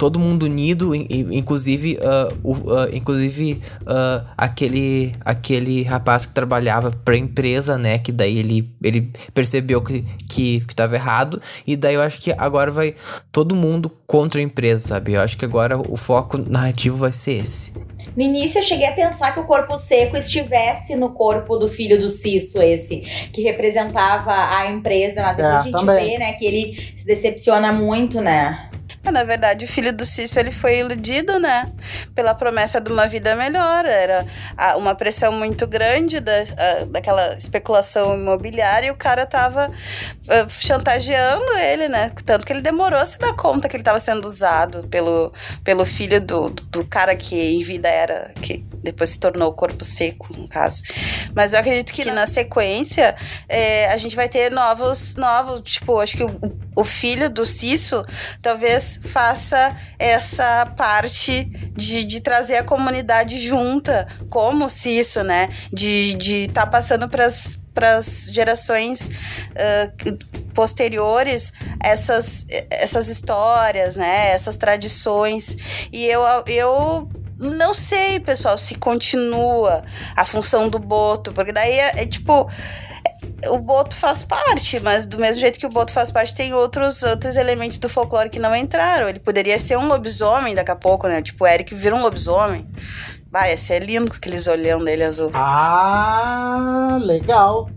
todo 0.00 0.18
mundo 0.18 0.44
unido, 0.44 0.94
in- 0.94 1.06
in- 1.10 1.34
inclusive 1.36 1.98
o, 2.42 2.54
ah, 2.72 2.88
inclusive 2.90 3.60
ah, 3.86 4.24
aquele 4.36 5.12
aquele 5.22 5.82
rapaz 5.82 6.24
que 6.24 6.32
trabalhava 6.32 6.90
pra 7.04 7.18
empresa, 7.18 7.76
né? 7.76 7.98
Que 7.98 8.10
daí 8.10 8.38
ele 8.38 8.70
ele 8.82 9.12
percebeu 9.34 9.82
que 9.82 10.02
que, 10.32 10.60
que 10.60 10.74
tava 10.74 10.94
errado 10.94 11.40
e 11.66 11.76
daí 11.76 11.96
eu 11.96 12.00
acho 12.02 12.18
que 12.22 12.32
agora 12.38 12.70
vai 12.70 12.94
todo 13.30 13.54
mundo 13.54 13.90
contra 14.06 14.40
a 14.40 14.42
empresa, 14.42 14.88
sabe? 14.88 15.12
Eu 15.12 15.20
acho 15.20 15.36
que 15.36 15.44
agora 15.44 15.76
o 15.78 15.96
foco 15.96 16.38
narrativo 16.38 16.96
vai 16.96 17.12
ser 17.12 17.42
esse. 17.42 17.74
No 18.16 18.22
início 18.22 18.58
eu 18.58 18.62
cheguei 18.62 18.86
a 18.86 18.92
pensar 18.92 19.32
que 19.34 19.40
o 19.40 19.44
corpo 19.44 19.76
seco 19.76 20.16
estivesse 20.16 20.96
no 20.96 21.10
corpo 21.10 21.56
do 21.58 21.68
filho 21.68 22.00
do 22.00 22.08
Cisso, 22.08 22.60
esse, 22.62 23.00
que 23.32 23.42
representava 23.42 24.32
a 24.32 24.70
empresa, 24.72 25.20
mas 25.22 25.36
depois 25.36 25.54
É, 25.54 25.58
a 25.58 25.62
gente 25.62 25.72
também. 25.72 26.10
vê, 26.12 26.18
né, 26.18 26.32
que 26.32 26.44
ele 26.46 26.92
se 26.96 27.04
decepciona 27.04 27.70
muito, 27.72 28.20
né? 28.22 28.69
Mas, 29.02 29.14
Na 29.14 29.24
verdade, 29.24 29.64
o 29.64 29.68
filho 29.68 29.92
do 29.92 30.04
Cício 30.04 30.38
ele 30.40 30.52
foi 30.52 30.78
iludido, 30.78 31.38
né? 31.38 31.70
Pela 32.14 32.34
promessa 32.34 32.80
de 32.80 32.92
uma 32.92 33.06
vida 33.06 33.34
melhor. 33.34 33.86
Era 33.86 34.26
uma 34.76 34.94
pressão 34.94 35.32
muito 35.32 35.66
grande 35.66 36.20
da, 36.20 36.32
daquela 36.86 37.34
especulação 37.34 38.14
imobiliária 38.14 38.88
e 38.88 38.90
o 38.90 38.96
cara 38.96 39.24
tava 39.24 39.70
ah, 40.28 40.46
chantageando 40.48 41.50
ele, 41.58 41.88
né? 41.88 42.12
Tanto 42.24 42.46
que 42.46 42.52
ele 42.52 42.60
demorou 42.60 43.00
a 43.00 43.06
se 43.06 43.18
dar 43.18 43.34
conta 43.34 43.68
que 43.68 43.76
ele 43.76 43.82
tava 43.82 43.98
sendo 43.98 44.24
usado 44.26 44.86
pelo, 44.88 45.32
pelo 45.64 45.86
filho 45.86 46.20
do, 46.20 46.50
do 46.50 46.84
cara 46.84 47.16
que 47.16 47.36
em 47.36 47.62
vida 47.62 47.88
era. 47.88 48.32
que 48.42 48.64
depois 48.82 49.10
se 49.10 49.18
tornou 49.18 49.48
o 49.48 49.52
corpo 49.52 49.84
seco, 49.84 50.28
no 50.36 50.48
caso. 50.48 50.82
Mas 51.34 51.52
eu 51.52 51.60
acredito 51.60 51.92
que 51.92 52.10
na 52.10 52.26
sequência 52.26 53.14
é, 53.48 53.88
a 53.88 53.96
gente 53.96 54.16
vai 54.16 54.28
ter 54.28 54.50
novos, 54.50 55.16
novos, 55.16 55.60
tipo, 55.62 55.98
acho 56.00 56.16
que 56.16 56.24
o, 56.24 56.38
o 56.76 56.84
filho 56.84 57.28
do 57.28 57.44
Cisso 57.44 58.02
talvez 58.42 59.00
faça 59.04 59.76
essa 59.98 60.66
parte 60.76 61.44
de, 61.76 62.04
de 62.04 62.20
trazer 62.20 62.56
a 62.56 62.64
comunidade 62.64 63.38
junta, 63.38 64.06
como 64.28 64.66
o 64.66 64.70
Cisso, 64.70 65.22
né? 65.22 65.48
De 65.72 66.12
estar 66.12 66.18
de 66.18 66.48
tá 66.48 66.66
passando 66.66 67.08
pras 67.08 67.58
para 67.72 67.96
as 67.96 68.30
gerações 68.32 69.10
ah, 69.56 69.90
posteriores 70.54 71.52
essas, 71.82 72.46
essas 72.70 73.08
histórias, 73.08 73.96
né? 73.96 74.32
Essas 74.32 74.56
tradições. 74.56 75.88
E 75.92 76.04
eu, 76.06 76.22
eu 76.46 77.08
não 77.40 77.72
sei, 77.72 78.20
pessoal, 78.20 78.58
se 78.58 78.74
continua 78.74 79.82
a 80.14 80.24
função 80.24 80.68
do 80.68 80.78
boto, 80.78 81.32
porque 81.32 81.52
daí 81.52 81.72
é, 81.72 82.02
é 82.02 82.06
tipo 82.06 82.48
o 83.48 83.58
boto 83.58 83.96
faz 83.96 84.22
parte, 84.22 84.78
mas 84.80 85.06
do 85.06 85.18
mesmo 85.18 85.40
jeito 85.40 85.58
que 85.58 85.66
o 85.66 85.70
boto 85.70 85.92
faz 85.92 86.10
parte, 86.10 86.34
tem 86.34 86.52
outros, 86.52 87.02
outros 87.02 87.36
elementos 87.36 87.78
do 87.78 87.88
folclore 87.88 88.28
que 88.28 88.38
não 88.38 88.54
entraram. 88.54 89.08
Ele 89.08 89.18
poderia 89.18 89.58
ser 89.58 89.78
um 89.78 89.88
lobisomem 89.88 90.54
daqui 90.54 90.70
a 90.70 90.76
pouco, 90.76 91.08
né? 91.08 91.22
Tipo, 91.22 91.44
o 91.44 91.46
Eric 91.46 91.74
vira 91.74 91.94
um 91.94 92.02
lobisomem. 92.02 92.66
Vai, 93.30 93.52
ia 93.52 93.58
ser 93.58 93.84
lindo 93.84 94.10
com 94.10 94.16
aqueles 94.16 94.46
olhão 94.46 94.82
dele 94.84 95.04
azul. 95.04 95.30
Ah, 95.32 96.98
legal. 97.00 97.70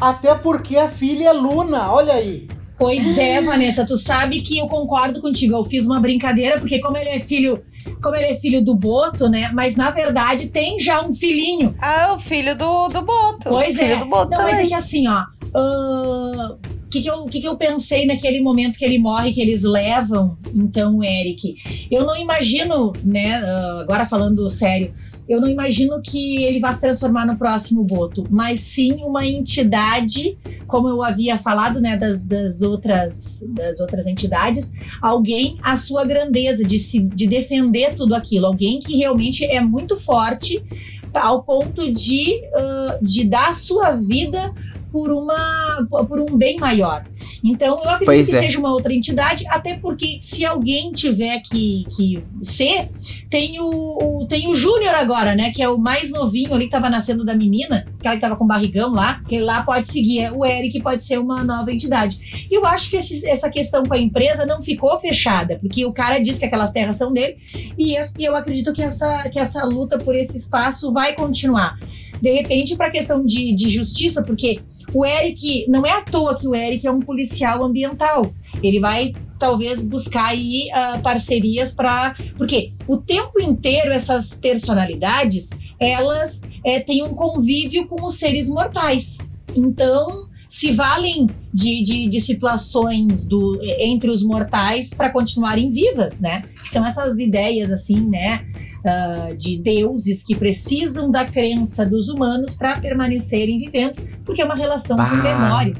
Até 0.00 0.34
porque 0.34 0.76
a 0.76 0.88
filha 0.88 1.30
é 1.30 1.32
Luna, 1.32 1.92
olha 1.92 2.14
aí. 2.14 2.48
Pois 2.76 3.18
é, 3.18 3.42
Vanessa, 3.42 3.84
tu 3.84 3.96
sabe 3.96 4.40
que 4.40 4.58
eu 4.58 4.68
concordo 4.68 5.20
contigo. 5.20 5.56
Eu 5.56 5.64
fiz 5.64 5.84
uma 5.84 6.00
brincadeira, 6.00 6.58
porque 6.58 6.78
como 6.80 6.96
ele 6.96 7.10
é 7.10 7.18
filho, 7.18 7.62
como 8.02 8.16
ele 8.16 8.26
é 8.26 8.34
filho 8.34 8.62
do 8.62 8.74
Boto, 8.74 9.28
né? 9.28 9.50
Mas 9.52 9.76
na 9.76 9.90
verdade 9.90 10.48
tem 10.48 10.78
já 10.80 11.02
um 11.02 11.12
filhinho. 11.12 11.74
Ah, 11.80 12.14
o 12.14 12.18
filho 12.18 12.56
do, 12.56 12.88
do 12.88 13.02
boto. 13.02 13.48
Pois 13.48 13.74
o 13.74 13.78
filho 13.78 13.94
é. 13.94 13.96
do 13.96 14.06
boto 14.06 14.30
Não, 14.30 14.42
mas 14.42 14.58
é 14.58 14.66
que 14.66 14.74
assim, 14.74 15.06
ó. 15.08 15.24
O 15.54 16.58
que, 16.90 17.00
que, 17.00 17.08
eu, 17.08 17.24
que, 17.26 17.40
que 17.40 17.46
eu 17.46 17.56
pensei 17.56 18.04
naquele 18.04 18.40
momento 18.40 18.78
que 18.78 18.84
ele 18.84 18.98
morre, 18.98 19.32
que 19.32 19.40
eles 19.40 19.62
levam, 19.62 20.36
então, 20.52 20.98
o 20.98 21.04
Eric? 21.04 21.54
Eu 21.90 22.04
não 22.04 22.16
imagino, 22.16 22.92
né, 23.04 23.36
ah, 23.36 23.78
agora 23.82 24.04
falando 24.04 24.50
sério, 24.50 24.92
eu 25.28 25.40
não 25.40 25.48
imagino 25.48 26.00
que 26.02 26.42
ele 26.42 26.58
vá 26.58 26.72
se 26.72 26.80
transformar 26.80 27.24
no 27.24 27.36
próximo 27.36 27.84
Boto, 27.84 28.26
mas 28.28 28.58
sim 28.58 28.96
uma 29.04 29.24
entidade, 29.24 30.36
como 30.66 30.88
eu 30.88 31.02
havia 31.04 31.38
falado, 31.38 31.80
né, 31.80 31.96
das, 31.96 32.26
das, 32.26 32.60
outras, 32.60 33.48
das 33.50 33.78
outras 33.78 34.08
entidades, 34.08 34.74
alguém 35.00 35.56
à 35.62 35.76
sua 35.76 36.04
grandeza, 36.04 36.64
de, 36.64 36.80
se, 36.80 37.02
de 37.02 37.28
defender 37.28 37.94
tudo 37.94 38.16
aquilo, 38.16 38.46
alguém 38.46 38.80
que 38.80 38.96
realmente 38.96 39.44
é 39.44 39.60
muito 39.60 39.96
forte 39.96 40.60
ao 41.14 41.44
ponto 41.44 41.92
de, 41.92 42.42
ah, 42.54 42.98
de 43.00 43.24
dar 43.24 43.50
a 43.50 43.54
sua 43.54 43.92
vida 43.92 44.52
por 44.92 45.10
uma 45.10 45.86
por 46.08 46.20
um 46.20 46.36
bem 46.36 46.56
maior. 46.58 47.04
Então 47.42 47.78
eu 47.82 47.90
acredito 47.90 48.04
Pois 48.06 48.28
que 48.28 48.36
é. 48.36 48.40
seja 48.40 48.58
uma 48.58 48.72
outra 48.72 48.92
entidade, 48.92 49.46
até 49.48 49.76
porque 49.76 50.18
se 50.20 50.44
alguém 50.44 50.92
tiver 50.92 51.40
que, 51.40 51.84
que 51.96 52.22
ser, 52.42 52.88
tem 53.30 53.60
o, 53.60 53.68
o- 54.22 54.26
tem 54.26 54.48
o 54.48 54.54
Júnior 54.54 54.94
agora, 54.94 55.34
né? 55.34 55.50
Que 55.50 55.62
é 55.62 55.68
o 55.68 55.78
mais 55.78 56.10
novinho 56.10 56.52
ali 56.54 56.64
que 56.66 56.70
tava 56.70 56.90
nascendo 56.90 57.24
da 57.24 57.34
menina, 57.34 57.86
aquela 57.98 58.14
que 58.16 58.20
tava 58.20 58.36
com 58.36 58.46
barrigão 58.46 58.90
lá, 58.92 59.22
que 59.28 59.38
lá 59.38 59.62
pode 59.62 59.90
seguir. 59.90 60.20
É, 60.20 60.32
O 60.32 60.44
Eric 60.44 60.80
pode 60.82 61.04
ser 61.04 61.18
uma 61.18 61.42
nova 61.44 61.72
entidade. 61.72 62.46
E 62.50 62.54
eu 62.54 62.66
acho 62.66 62.90
que 62.90 62.96
esse- 62.96 63.26
essa 63.26 63.48
questão 63.50 63.82
com 63.84 63.94
a 63.94 63.98
empresa 63.98 64.44
não 64.44 64.60
ficou 64.60 64.98
fechada, 64.98 65.56
porque 65.60 65.84
o 65.86 65.92
cara 65.92 66.18
diz 66.18 66.38
que 66.38 66.44
aquelas 66.44 66.72
terras 66.72 66.96
são 66.96 67.12
dele, 67.12 67.36
e 67.78 67.94
e 68.18 68.24
eu 68.24 68.34
acredito 68.36 68.72
que 68.72 68.82
essa, 68.82 69.28
que 69.30 69.38
essa 69.38 69.64
luta 69.64 69.98
por 69.98 70.14
esse 70.14 70.36
espaço 70.36 70.92
vai 70.92 71.14
continuar. 71.14 71.78
De 72.20 72.30
repente, 72.32 72.76
para 72.76 72.90
questão 72.90 73.24
de, 73.24 73.54
de 73.54 73.70
justiça, 73.70 74.22
porque 74.22 74.60
o 74.92 75.04
Eric, 75.04 75.66
não 75.68 75.86
é 75.86 75.92
à 75.92 76.02
toa 76.02 76.36
que 76.36 76.46
o 76.46 76.54
Eric 76.54 76.86
é 76.86 76.90
um 76.90 77.00
policial 77.00 77.62
ambiental. 77.64 78.32
Ele 78.62 78.78
vai 78.78 79.14
talvez 79.38 79.82
buscar 79.82 80.26
aí 80.26 80.70
ah, 80.72 81.00
parcerias 81.02 81.72
para. 81.72 82.14
Porque 82.36 82.68
o 82.86 82.98
tempo 82.98 83.40
inteiro 83.40 83.92
essas 83.92 84.34
personalidades 84.34 85.50
elas 85.78 86.42
eh, 86.62 86.80
têm 86.80 87.02
um 87.02 87.14
convívio 87.14 87.88
com 87.88 88.04
os 88.04 88.16
seres 88.16 88.48
mortais. 88.48 89.30
Então 89.56 90.28
se 90.50 90.72
valem 90.72 91.30
de, 91.54 91.80
de, 91.80 92.08
de 92.08 92.20
situações 92.20 93.24
do, 93.24 93.56
entre 93.78 94.10
os 94.10 94.24
mortais 94.24 94.92
para 94.92 95.08
continuarem 95.10 95.68
vivas, 95.68 96.20
né? 96.20 96.40
Que 96.40 96.68
são 96.68 96.84
essas 96.84 97.20
ideias 97.20 97.70
assim, 97.70 98.00
né? 98.00 98.44
Ah, 98.84 99.30
de 99.36 99.62
deuses 99.62 100.24
que 100.24 100.34
precisam 100.34 101.10
da 101.10 101.24
crença 101.24 101.84
dos 101.84 102.08
humanos 102.08 102.54
para 102.54 102.78
permanecerem 102.80 103.58
vivendo, 103.58 103.96
porque 104.24 104.40
é 104.40 104.44
uma 104.44 104.54
relação 104.54 104.96
com 104.96 105.02
Bah. 105.02 105.22
memória. 105.22 105.74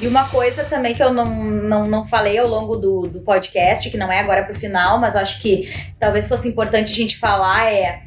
E 0.00 0.06
uma 0.06 0.24
coisa 0.28 0.62
também 0.64 0.94
que 0.94 1.02
eu 1.02 1.12
não, 1.12 1.26
não, 1.26 1.86
não 1.86 2.06
falei 2.06 2.38
ao 2.38 2.46
longo 2.46 2.76
do, 2.76 3.02
do 3.08 3.20
podcast, 3.20 3.90
que 3.90 3.96
não 3.96 4.12
é 4.12 4.20
agora 4.20 4.44
pro 4.44 4.54
final, 4.54 5.00
mas 5.00 5.16
acho 5.16 5.40
que 5.40 5.72
talvez 5.98 6.28
fosse 6.28 6.48
importante 6.48 6.92
a 6.92 6.94
gente 6.94 7.18
falar, 7.18 7.72
é. 7.72 8.02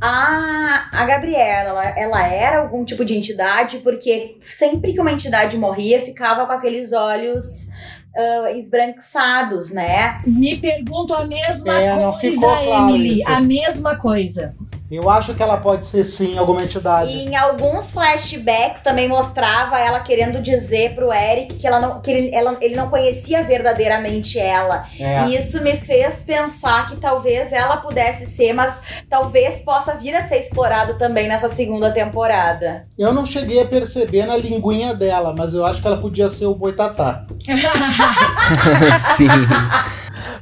A, 0.00 0.88
a 0.92 1.06
Gabriela, 1.06 1.70
ela, 1.70 1.84
ela 1.98 2.26
era 2.28 2.58
algum 2.58 2.84
tipo 2.84 3.04
de 3.04 3.16
entidade, 3.16 3.78
porque 3.78 4.36
sempre 4.40 4.92
que 4.92 5.00
uma 5.00 5.12
entidade 5.12 5.56
morria, 5.56 6.00
ficava 6.00 6.46
com 6.46 6.52
aqueles 6.52 6.92
olhos 6.92 7.68
ah, 8.16 8.52
esbranquiçados, 8.52 9.70
né? 9.70 10.20
Me 10.26 10.56
pergunto 10.56 11.14
a 11.14 11.24
mesma 11.26 11.72
É, 11.80 12.12
coisa, 12.20 12.40
claro 12.40 12.88
Emily, 12.90 13.20
isso. 13.20 13.30
a 13.30 13.40
mesma 13.40 13.96
coisa. 13.96 14.54
Eu 14.90 15.10
acho 15.10 15.34
que 15.34 15.42
ela 15.42 15.56
pode 15.56 15.84
ser 15.84 16.04
sim 16.04 16.38
alguma 16.38 16.62
entidade. 16.62 17.10
E 17.10 17.24
em 17.24 17.36
alguns 17.36 17.90
flashbacks 17.90 18.82
também 18.82 19.08
mostrava 19.08 19.78
ela 19.78 20.00
querendo 20.00 20.40
dizer 20.40 20.94
pro 20.94 21.12
Eric 21.12 21.54
que, 21.54 21.66
ela 21.66 21.80
não, 21.80 22.00
que 22.00 22.10
ele, 22.10 22.34
ela, 22.34 22.56
ele 22.60 22.76
não 22.76 22.88
conhecia 22.88 23.42
verdadeiramente 23.42 24.38
ela. 24.38 24.86
É. 24.98 25.26
E 25.26 25.36
isso 25.36 25.60
me 25.62 25.76
fez 25.76 26.22
pensar 26.22 26.88
que 26.88 26.96
talvez 26.96 27.52
ela 27.52 27.78
pudesse 27.78 28.26
ser, 28.26 28.52
mas 28.52 28.80
talvez 29.10 29.62
possa 29.62 29.94
vir 29.94 30.14
a 30.14 30.28
ser 30.28 30.36
explorado 30.36 30.96
também 30.98 31.26
nessa 31.26 31.48
segunda 31.48 31.90
temporada. 31.92 32.86
Eu 32.96 33.12
não 33.12 33.26
cheguei 33.26 33.60
a 33.60 33.66
perceber 33.66 34.24
na 34.26 34.36
linguinha 34.36 34.94
dela, 34.94 35.34
mas 35.36 35.52
eu 35.52 35.66
acho 35.66 35.80
que 35.80 35.86
ela 35.86 36.00
podia 36.00 36.28
ser 36.28 36.46
o 36.46 36.54
Boitatá. 36.54 37.24
Sim. 39.16 39.26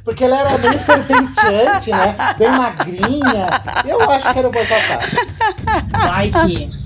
Porque 0.03 0.23
ela 0.23 0.39
era 0.39 0.57
bem 0.57 0.77
serpenteante, 0.77 1.91
né? 1.91 2.15
Bem 2.37 2.51
magrinha. 2.51 3.47
Eu 3.85 3.99
acho 4.09 4.33
que 4.33 4.39
era 4.39 4.47
o 4.47 4.51
Boitatá. 4.51 4.99
Vai 6.07 6.29
que. 6.29 6.85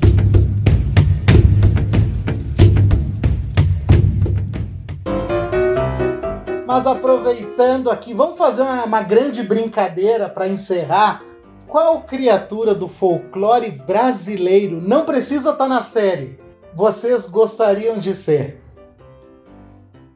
Mas 6.65 6.85
aproveitando 6.85 7.89
aqui, 7.89 8.13
vamos 8.13 8.37
fazer 8.37 8.61
uma, 8.61 8.85
uma 8.85 9.01
grande 9.01 9.43
brincadeira 9.43 10.29
para 10.29 10.47
encerrar. 10.47 11.23
Qual 11.67 12.01
criatura 12.01 12.73
do 12.73 12.87
folclore 12.87 13.69
brasileiro 13.69 14.79
não 14.79 15.03
precisa 15.03 15.49
estar 15.49 15.67
na 15.67 15.83
série? 15.83 16.39
Vocês 16.73 17.25
gostariam 17.25 17.97
de 17.97 18.15
ser? 18.15 18.58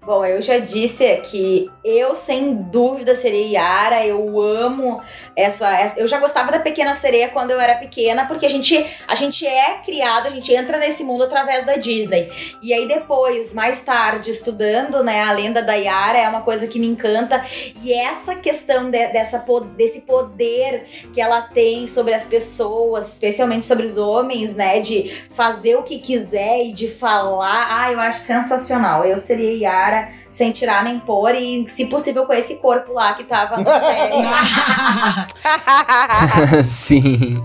Bom, 0.05 0.25
eu 0.25 0.41
já 0.41 0.57
disse 0.57 1.05
que 1.31 1.71
eu, 1.81 2.13
sem 2.13 2.53
dúvida, 2.55 3.15
seria 3.15 3.45
Yara. 3.61 4.05
Eu 4.05 4.41
amo 4.41 5.01
essa, 5.33 5.71
essa- 5.79 5.97
Eu 5.97 6.09
já 6.09 6.19
gostava 6.19 6.51
da 6.51 6.59
Pequena 6.59 6.93
Sereia 6.93 7.29
quando 7.29 7.51
eu 7.51 7.59
era 7.59 7.75
pequena, 7.75 8.25
porque 8.25 8.45
a 8.45 8.49
gente, 8.49 8.85
a 9.07 9.15
gente 9.15 9.47
é 9.47 9.75
criado, 9.85 10.27
a 10.27 10.29
gente 10.29 10.53
entra 10.53 10.77
nesse 10.77 11.05
mundo 11.05 11.23
através 11.23 11.65
da 11.65 11.77
Disney. 11.77 12.29
E 12.61 12.73
aí, 12.73 12.85
depois, 12.85 13.53
mais 13.53 13.81
tarde, 13.81 14.31
estudando, 14.31 15.01
né, 15.05 15.23
a 15.23 15.31
lenda 15.31 15.63
da 15.63 15.73
Yara 15.75 16.17
é 16.19 16.27
uma 16.27 16.41
coisa 16.41 16.67
que 16.67 16.79
me 16.79 16.87
encanta. 16.87 17.41
E 17.81 17.93
essa 17.93 18.35
questão 18.35 18.91
de- 18.91 19.07
dessa, 19.07 19.37
desse 19.77 20.01
poder 20.01 20.85
que 21.13 21.21
ela 21.21 21.43
tem 21.43 21.87
sobre 21.87 22.13
as 22.13 22.25
pessoas, 22.25 23.13
especialmente 23.13 23.65
sobre 23.65 23.85
os 23.85 23.95
homens, 23.97 24.53
né, 24.53 24.81
de 24.81 25.23
fazer 25.33 25.75
o 25.77 25.83
que 25.83 25.99
quiser 25.99 26.65
e 26.65 26.73
de 26.73 26.89
falar. 26.89 27.67
Ah, 27.69 27.89
eu 27.93 28.01
acho 28.01 28.19
sensacional. 28.19 29.05
Eu 29.05 29.15
seria 29.17 29.51
Yara 29.53 29.92
sem 30.31 30.51
tirar 30.51 30.83
nem 30.83 30.99
pôr 30.99 31.33
e, 31.35 31.67
se 31.67 31.85
possível, 31.85 32.25
com 32.25 32.33
esse 32.33 32.55
corpo 32.55 32.93
lá 32.93 33.13
que 33.13 33.23
tava 33.23 33.57
na 33.57 33.79
série. 33.79 34.13
Sim. 36.63 37.43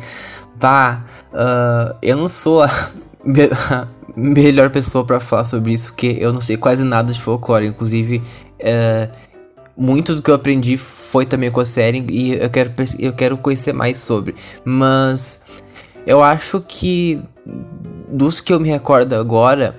Vá, 0.57 1.05
ah, 1.33 1.95
eu 2.03 2.17
não 2.17 2.29
sou 2.29 2.63
a 2.63 2.71
me- 3.25 3.51
a 3.71 3.87
melhor 4.17 4.71
pessoa 4.71 5.05
pra 5.05 5.21
falar 5.21 5.45
sobre 5.45 5.73
isso, 5.73 5.93
porque 5.93 6.17
eu 6.19 6.33
não 6.33 6.41
sei 6.41 6.57
quase 6.57 6.85
nada 6.85 7.13
de 7.13 7.21
folclore. 7.21 7.67
Inclusive, 7.67 8.23
eh, 8.59 9.09
muito 9.77 10.15
do 10.17 10.23
que 10.23 10.31
eu 10.31 10.35
aprendi 10.35 10.77
foi 10.77 11.25
também 11.25 11.51
com 11.51 11.61
a 11.61 11.65
série 11.65 12.05
e 12.11 12.33
eu 12.33 12.51
quero, 12.51 12.73
eu 12.99 13.13
quero 13.13 13.37
conhecer 13.37 13.73
mais 13.73 13.99
sobre. 13.99 14.35
Mas 14.65 15.43
eu 16.07 16.23
acho 16.23 16.61
que 16.67 17.21
dos 18.09 18.41
que 18.41 18.53
eu 18.53 18.59
me 18.59 18.69
recordo 18.69 19.15
agora, 19.15 19.77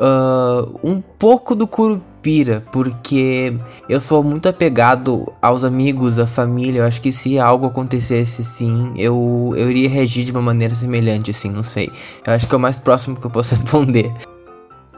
ah, 0.00 0.66
um 0.82 0.98
pouco 0.98 1.54
do 1.54 1.66
Curupira, 1.66 2.64
porque 2.72 3.54
eu 3.86 4.00
sou 4.00 4.24
muito 4.24 4.48
apegado 4.48 5.30
aos 5.42 5.62
amigos, 5.62 6.18
à 6.18 6.26
família. 6.26 6.80
Eu 6.80 6.86
acho 6.86 7.02
que 7.02 7.12
se 7.12 7.38
algo 7.38 7.66
acontecesse, 7.66 8.42
sim, 8.42 8.94
eu, 8.96 9.52
eu 9.56 9.70
iria 9.70 9.90
reagir 9.90 10.24
de 10.24 10.32
uma 10.32 10.40
maneira 10.40 10.74
semelhante, 10.74 11.30
assim, 11.30 11.50
não 11.50 11.62
sei. 11.62 11.90
Eu 12.26 12.32
acho 12.32 12.48
que 12.48 12.54
é 12.54 12.56
o 12.56 12.60
mais 12.60 12.78
próximo 12.78 13.14
que 13.14 13.26
eu 13.26 13.30
posso 13.30 13.50
responder. 13.54 14.10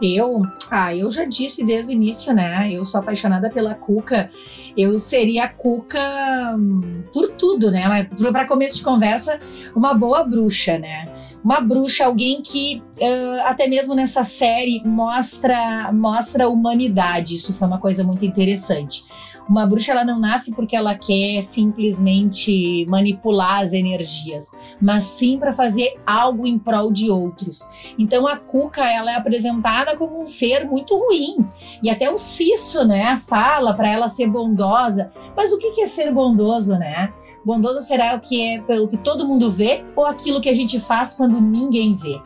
Eu, 0.01 0.43
ah, 0.71 0.95
eu 0.95 1.11
já 1.11 1.25
disse 1.25 1.65
desde 1.65 1.93
o 1.93 1.95
início, 1.95 2.33
né? 2.35 2.73
Eu 2.73 2.85
sou 2.85 3.01
apaixonada 3.01 3.51
pela 3.51 3.75
Cuca. 3.75 4.31
Eu 4.77 4.97
seria 4.97 5.45
a 5.45 5.49
Cuca 5.49 6.57
hum, 6.57 7.03
por 7.13 7.29
tudo, 7.29 7.71
né? 7.71 8.09
Para 8.33 8.47
começo 8.47 8.79
de 8.79 8.83
conversa, 8.83 9.39
uma 9.77 9.95
boa 9.95 10.25
bruxa, 10.25 10.77
né? 10.79 11.09
Uma 11.45 11.61
bruxa, 11.61 12.07
alguém 12.07 12.41
que 12.41 12.83
ah, 13.01 13.51
até 13.51 13.67
mesmo 13.67 13.95
nessa 13.95 14.25
série 14.25 14.83
mostra 14.85 15.93
mostra 15.93 16.49
humanidade. 16.49 17.35
Isso 17.35 17.53
foi 17.55 17.67
uma 17.69 17.79
coisa 17.79 18.05
muito 18.05 18.25
interessante. 18.25 19.05
Uma 19.49 19.67
bruxa 19.67 19.93
ela 19.93 20.05
não 20.05 20.21
nasce 20.21 20.55
porque 20.55 20.77
ela 20.77 20.95
quer 20.95 21.43
simplesmente 21.43 22.87
manipular 22.87 23.61
as 23.61 23.73
energias, 23.73 24.53
mas 24.81 25.05
sim 25.05 25.39
para 25.39 25.53
fazer 25.53 26.01
algo 26.07 26.47
em 26.47 26.59
prol 26.59 26.93
de 26.93 27.11
outros. 27.11 27.69
Então 27.99 28.27
a 28.27 28.37
Cuca 28.37 28.85
ela 28.85 29.13
é 29.13 29.17
apresentada 29.17 29.97
como 29.97 30.21
um 30.21 30.25
ser 30.25 30.65
muito 30.65 30.97
ruim 30.97 31.45
e 31.83 31.91
até 31.91 32.11
o 32.11 32.17
Cisso, 32.17 32.85
né, 32.85 33.21
fala 33.29 33.75
para 33.75 33.91
ela 33.91 34.09
ser 34.09 34.29
bondosa. 34.29 35.11
Mas 35.37 35.53
o 35.53 35.59
que 35.59 35.81
é 35.81 35.87
ser 35.87 36.13
bondoso, 36.13 36.79
né? 36.79 37.13
Bondoso 37.45 37.81
será 37.83 38.15
o 38.15 38.21
que 38.21 38.41
é 38.41 38.61
pelo 38.61 38.87
que 38.89 38.97
todo 38.97 39.27
mundo 39.27 39.51
vê 39.51 39.85
ou 39.97 40.07
aquilo 40.07 40.41
que 40.41 40.49
a 40.49 40.55
gente 40.55 40.81
faz 40.81 41.15
quando 41.15 41.41
ninguém 41.41 41.95
vê? 41.95 42.21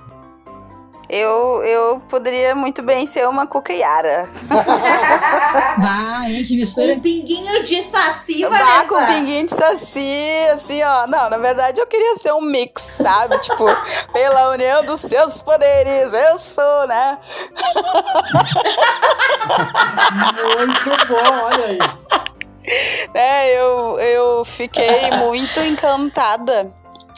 Eu, 1.08 1.62
eu 1.62 2.00
poderia 2.08 2.52
muito 2.56 2.82
bem 2.82 3.06
ser 3.06 3.28
uma 3.28 3.46
cucaiara. 3.46 4.28
Vai, 5.78 6.34
hein, 6.34 6.44
que 6.44 6.56
mistura. 6.56 6.94
um 6.94 7.00
pinguinho 7.00 7.62
de 7.62 7.84
saci, 7.90 8.42
Vá 8.42 8.48
Vanessa. 8.58 8.88
com 8.88 8.94
um 8.96 9.06
pinguinho 9.06 9.46
de 9.46 9.54
saci, 9.54 10.48
assim, 10.52 10.82
ó. 10.82 11.06
Não, 11.06 11.30
na 11.30 11.38
verdade 11.38 11.80
eu 11.80 11.86
queria 11.86 12.16
ser 12.16 12.32
um 12.32 12.40
mix, 12.40 12.82
sabe? 12.82 13.38
tipo, 13.38 13.64
pela 14.12 14.50
união 14.50 14.84
dos 14.84 15.00
seus 15.00 15.40
poderes, 15.42 16.12
eu 16.12 16.38
sou, 16.40 16.88
né? 16.88 17.18
Muito 20.56 21.06
bom, 21.06 21.44
olha 21.44 21.66
aí. 21.66 21.78
É, 23.14 23.58
eu, 23.58 23.98
eu 23.98 24.44
fiquei 24.44 25.10
muito 25.24 25.60
encantada 25.60 26.72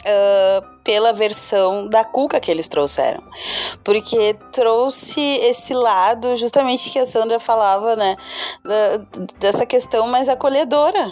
ah, 0.05 0.63
pela 0.83 1.13
versão 1.13 1.87
da 1.87 2.03
Cuca 2.03 2.39
que 2.39 2.49
eles 2.49 2.67
trouxeram. 2.67 3.21
Porque 3.83 4.35
trouxe 4.51 5.21
esse 5.43 5.73
lado, 5.73 6.35
justamente 6.35 6.89
que 6.89 6.97
a 6.97 7.05
Sandra 7.05 7.39
falava, 7.39 7.95
né? 7.95 8.15
da- 8.63 9.05
dessa 9.37 9.65
questão 9.65 10.07
mais 10.07 10.27
acolhedora. 10.29 11.11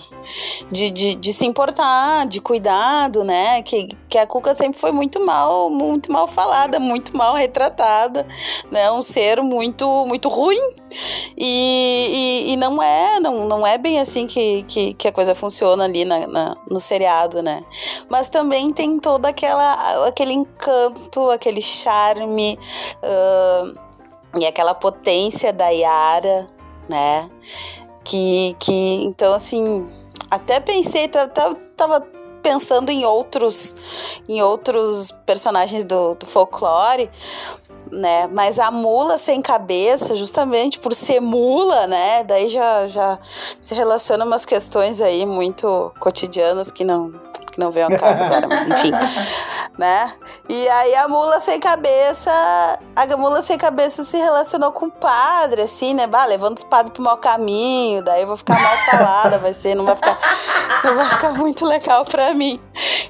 De, 0.71 0.89
de, 0.89 1.15
de 1.15 1.33
se 1.33 1.45
importar, 1.45 2.25
de 2.27 2.41
cuidado, 2.41 3.23
né? 3.23 3.61
Que, 3.61 3.89
que 4.09 4.17
a 4.17 4.25
Cuca 4.25 4.53
sempre 4.53 4.79
foi 4.79 4.91
muito 4.91 5.23
mal, 5.25 5.69
muito 5.69 6.11
mal 6.11 6.27
falada, 6.27 6.79
muito 6.79 7.15
mal 7.15 7.33
retratada, 7.35 8.25
né? 8.71 8.89
Um 8.91 9.01
ser 9.01 9.41
muito, 9.41 10.05
muito 10.05 10.29
ruim. 10.29 10.59
E, 11.37 12.45
e, 12.47 12.53
e 12.53 12.55
não 12.55 12.81
é, 12.81 13.19
não, 13.19 13.47
não 13.47 13.67
é 13.67 13.77
bem 13.77 13.99
assim 13.99 14.25
que, 14.25 14.63
que, 14.63 14.93
que 14.93 15.07
a 15.07 15.11
coisa 15.11 15.35
funciona 15.35 15.83
ali 15.83 16.05
na, 16.05 16.25
na- 16.27 16.57
no 16.69 16.79
seriado, 16.79 17.41
né? 17.41 17.63
Mas 18.09 18.29
também 18.29 18.71
tem 18.71 18.99
todo 18.99 19.25
aquela, 19.25 20.07
aquele 20.07 20.33
encanto, 20.33 21.29
aquele 21.29 21.61
charme 21.61 22.57
ah, 23.03 23.73
e 24.39 24.45
aquela 24.45 24.73
potência 24.73 25.51
da 25.51 25.69
Yara, 25.69 26.47
né? 26.87 27.29
Que, 28.03 28.55
que 28.59 29.03
então, 29.03 29.33
assim, 29.33 29.85
até 30.31 30.59
pensei, 30.61 31.07
ta- 31.09 31.27
ta- 31.27 31.55
tava 31.75 31.99
pensando 32.41 32.89
em 32.89 33.05
outros, 33.05 33.75
em 34.27 34.41
outros 34.41 35.11
personagens 35.25 35.83
do, 35.83 36.15
do 36.15 36.25
folclore, 36.25 37.09
né? 37.91 38.27
Mas 38.27 38.59
a 38.59 38.71
mula 38.71 39.17
sem 39.17 39.41
cabeça, 39.41 40.15
justamente 40.15 40.79
por 40.79 40.93
ser 40.93 41.19
mula, 41.19 41.87
né? 41.87 42.23
Daí 42.23 42.49
já, 42.49 42.87
já 42.87 43.17
se 43.61 43.73
relaciona 43.73 44.25
umas 44.25 44.45
questões 44.45 45.01
aí 45.01 45.25
muito 45.25 45.91
cotidianas 45.99 46.71
que 46.71 46.83
não 46.83 47.13
que 47.51 47.59
não 47.59 47.71
vem 47.71 47.83
ao 47.83 47.89
caso 47.89 48.23
agora, 48.25 48.47
mas 48.47 48.67
enfim, 48.67 48.91
né? 49.77 50.13
E 50.49 50.69
aí 50.69 50.95
a 50.95 51.09
mula 51.09 51.41
sem 51.41 51.59
cabeça, 51.59 52.31
a 52.95 53.17
mula 53.17 53.41
sem 53.41 53.57
cabeça 53.57 54.05
se 54.05 54.15
relacionou 54.17 54.71
com 54.71 54.85
o 54.85 54.91
padre, 54.91 55.61
assim, 55.63 55.93
né? 55.93 56.07
Bah, 56.07 56.25
levando 56.25 56.55
os 56.57 56.63
padres 56.63 56.93
pro 56.93 57.03
mau 57.03 57.17
caminho, 57.17 58.01
daí 58.01 58.21
eu 58.21 58.27
vou 58.27 58.37
ficar 58.37 58.57
mal 58.61 58.77
falada, 58.89 59.37
vai 59.39 59.53
ser, 59.53 59.75
não 59.75 59.83
vai 59.83 59.95
ficar, 59.97 60.17
não 60.85 60.95
vai 60.95 61.05
ficar 61.09 61.33
muito 61.33 61.65
legal 61.65 62.05
pra 62.05 62.33
mim. 62.33 62.59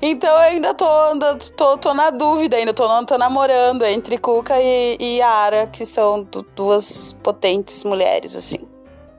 Então 0.01 0.29
eu 0.29 0.37
ainda 0.37 0.73
tô, 0.73 0.85
ainda 1.11 1.35
tô, 1.55 1.77
tô 1.77 1.93
na 1.93 2.09
dúvida, 2.09 2.57
ainda 2.57 2.73
tô, 2.73 2.87
tô 3.05 3.17
namorando 3.19 3.83
entre 3.85 4.17
Cuca 4.17 4.59
e, 4.59 4.97
e 4.99 5.21
Ara, 5.21 5.67
que 5.67 5.85
são 5.85 6.23
du- 6.23 6.45
duas 6.55 7.15
potentes 7.21 7.83
mulheres, 7.83 8.35
assim. 8.35 8.67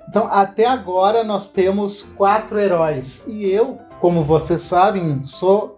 Então, 0.09 0.27
até 0.29 0.67
agora 0.67 1.23
nós 1.23 1.49
temos 1.49 2.03
quatro 2.03 2.59
heróis. 2.59 3.25
E 3.29 3.49
eu, 3.49 3.79
como 4.01 4.25
vocês 4.25 4.63
sabem, 4.63 5.23
sou 5.23 5.78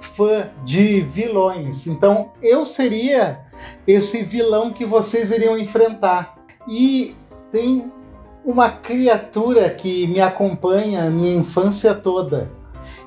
fã 0.00 0.50
de 0.64 1.02
vilões. 1.02 1.86
Então, 1.86 2.32
eu 2.42 2.66
seria 2.66 3.40
esse 3.86 4.22
vilão 4.22 4.70
que 4.70 4.84
vocês 4.84 5.30
iriam 5.30 5.58
enfrentar. 5.58 6.36
E 6.68 7.14
tem 7.52 7.92
uma 8.44 8.70
criatura 8.70 9.70
que 9.70 10.06
me 10.06 10.20
acompanha 10.20 11.04
a 11.04 11.10
minha 11.10 11.36
infância 11.36 11.94
toda. 11.94 12.50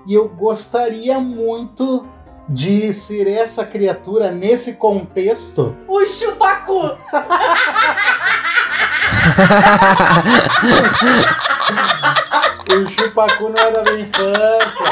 E 0.07 0.13
eu 0.13 0.29
gostaria 0.29 1.19
muito 1.19 2.07
de 2.47 2.93
ser 2.93 3.27
essa 3.27 3.65
criatura 3.65 4.31
nesse 4.31 4.73
contexto? 4.73 5.75
O 5.87 6.05
chupacu! 6.05 6.91
O 12.73 12.87
chupacu 12.87 13.49
não 13.49 13.57
é 13.63 13.71
da 13.71 13.83
minha 13.83 13.99
infância. 14.05 14.83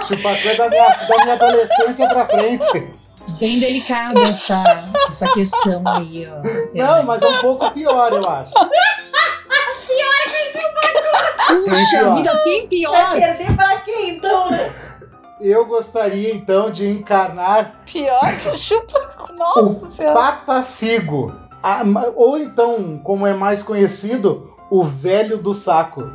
O 0.00 0.06
chupacu 0.06 0.48
é 0.48 0.54
da 0.56 0.68
minha, 0.68 0.88
da 0.88 1.24
minha 1.24 1.34
adolescência 1.34 2.08
pra 2.08 2.26
frente. 2.26 2.92
Bem 3.40 3.58
delicada 3.58 4.20
essa, 4.20 4.62
essa 5.08 5.26
questão 5.28 5.82
aí, 5.86 6.28
ó. 6.30 6.42
Não, 6.74 7.02
mas 7.04 7.22
é 7.22 7.28
um 7.28 7.38
pouco 7.38 7.70
pior, 7.72 8.12
eu 8.12 8.28
acho. 8.28 8.52
Puxa 11.46 11.98
pior. 11.98 12.14
vida, 12.16 12.36
tem 12.44 12.60
Vai 12.60 12.68
pior. 12.68 13.12
perder 13.12 13.56
pra 13.56 13.76
quem 13.80 14.10
então, 14.16 14.50
né? 14.50 14.72
Eu 15.40 15.66
gostaria 15.66 16.32
então 16.34 16.70
de 16.70 16.88
encarnar 16.88 17.74
Pior 17.84 18.36
que 18.42 18.48
o 18.48 18.54
chupa. 18.54 18.98
o 19.30 19.32
Nossa 19.34 19.90
senhora. 19.90 20.14
Papa 20.14 20.62
Figo. 20.62 21.34
Ma- 21.84 22.06
ou 22.14 22.38
então, 22.38 22.98
como 23.02 23.26
é 23.26 23.32
mais 23.34 23.62
conhecido, 23.62 24.54
o 24.70 24.84
velho 24.84 25.36
do 25.38 25.52
saco. 25.54 26.10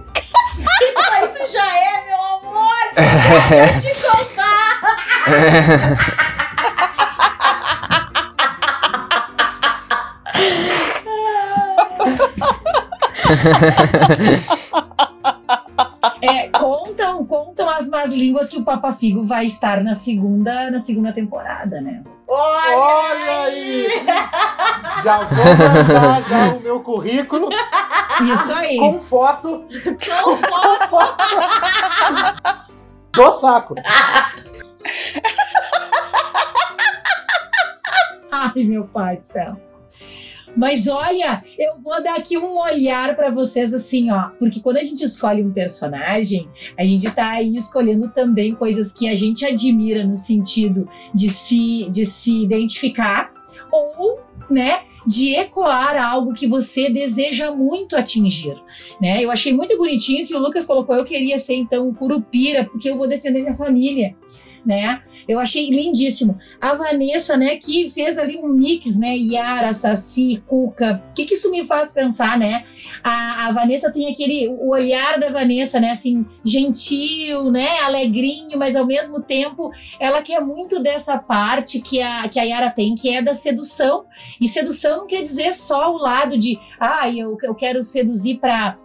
Já 1.48 1.78
é, 1.78 2.06
meu 2.06 2.22
amor! 2.22 2.76
Deixa 3.80 3.90
eu 3.90 3.96
te 3.96 4.02
contar! 4.02 4.82
É, 16.22 16.50
contam, 16.50 17.26
contam 17.26 17.70
as 17.70 17.90
más 17.90 18.12
línguas 18.12 18.50
que 18.50 18.58
o 18.58 18.66
Papa 18.66 18.92
Figo 18.92 19.24
vai 19.24 19.46
estar 19.46 19.82
na 19.82 19.96
segunda, 19.96 20.70
na 20.70 20.82
segunda 20.82 21.14
temporada, 21.14 21.80
né? 21.80 22.04
Olha! 22.32 22.78
Olha 22.78 23.42
aí! 23.46 23.88
Já 25.04 25.18
vou 25.18 25.46
mandar 25.46 26.24
já 26.30 26.54
o 26.56 26.60
meu 26.60 26.80
currículo 26.82 27.48
Isso 28.34 28.54
aí. 28.54 28.78
com 28.78 29.00
foto 29.00 29.66
Não 30.10 30.38
posso. 30.38 31.16
do 33.14 33.32
saco. 33.32 33.76
Ai, 38.32 38.64
meu 38.66 38.86
pai 38.86 39.18
do 39.18 39.24
céu. 39.24 39.58
Mas 40.56 40.88
olha, 40.88 41.44
eu 41.58 41.80
vou 41.82 42.02
dar 42.04 42.16
aqui 42.16 42.38
um 42.38 42.60
olhar 42.60 43.16
pra 43.16 43.30
vocês 43.30 43.74
assim, 43.74 44.12
ó, 44.12 44.30
porque 44.40 44.60
quando 44.60 44.78
a 44.78 44.84
gente 44.84 45.04
escolhe 45.04 45.44
um 45.44 45.52
personagem, 45.52 46.44
a 46.78 46.86
gente 46.86 47.10
tá 47.12 47.32
aí 47.32 47.56
escolhendo 47.56 48.10
também 48.10 48.56
coisas 48.56 48.94
que 48.94 49.08
a 49.08 49.16
gente 49.16 49.46
admira 49.46 50.06
no 50.06 50.18
sentido 50.18 50.88
de 51.14 51.30
se 51.30 51.90
de 51.90 52.06
se 52.06 52.44
identificar 52.44 53.32
ou, 53.72 54.20
né, 54.50 54.82
de 55.08 55.36
ecoar 55.36 56.02
algo 56.02 56.34
que 56.34 56.48
você 56.48 56.90
deseja 56.90 57.52
muito 57.52 57.96
atingir, 57.96 58.56
né? 59.02 59.24
Eu 59.24 59.32
achei 59.32 59.54
muito 59.54 59.78
bonitinho 59.78 60.28
que 60.28 60.36
o 60.36 60.40
Lucas 60.40 60.66
colocou, 60.66 60.96
eu 60.96 61.06
queria 61.06 61.40
ser 61.40 61.56
então 61.56 61.88
o 61.88 61.94
Curupira, 61.94 62.66
porque 62.66 62.90
eu 62.90 62.98
vou 62.98 63.08
defender 63.08 63.42
minha 63.42 63.56
família, 63.56 64.16
né? 64.66 65.02
Eu 65.30 65.40
achei 65.40 65.70
lindíssimo. 65.70 66.40
A 66.60 66.74
Vanessa, 66.74 67.38
né, 67.38 67.56
que 67.58 67.92
fez 67.92 68.18
ali 68.18 68.38
um 68.38 68.48
mix, 68.48 68.98
né? 68.98 69.16
Yara, 69.16 69.76
Saci, 69.76 70.42
Cuca. 70.48 71.04
O 71.12 71.14
que, 71.14 71.24
que 71.24 71.36
isso 71.36 71.52
me 71.52 71.64
faz 71.64 71.92
pensar, 71.92 72.36
né? 72.36 72.66
A, 73.04 73.46
a 73.46 73.52
Vanessa 73.52 73.92
tem 73.94 74.12
aquele. 74.12 74.48
O 74.48 74.72
olhar 74.72 75.20
da 75.20 75.30
Vanessa, 75.30 75.80
né? 75.80 75.92
Assim, 75.92 76.26
gentil, 76.44 77.52
né? 77.52 77.80
Alegrinho, 77.82 78.58
mas 78.58 78.76
ao 78.76 78.88
mesmo 78.88 79.22
tempo 79.22 79.72
ela 80.00 80.24
quer 80.24 80.42
muito 80.42 80.82
dessa 80.82 81.20
parte 81.20 81.80
que 81.80 82.02
a, 82.02 82.28
que 82.28 82.40
a 82.40 82.44
Yara 82.44 82.72
tem, 82.72 82.96
que 82.96 83.14
é 83.14 83.22
da 83.22 83.36
sedução. 83.36 84.06
E 84.42 84.48
sedução 84.48 84.98
não 84.98 85.08
quer 85.08 85.22
dizer 85.22 85.54
só 85.54 85.94
o 85.94 86.00
lado 86.00 86.40
de, 86.40 86.58
ah, 86.80 87.08
eu, 87.08 87.38
eu 87.44 87.54
quero 87.54 87.84
seduzir 87.84 88.40
para 88.40 88.76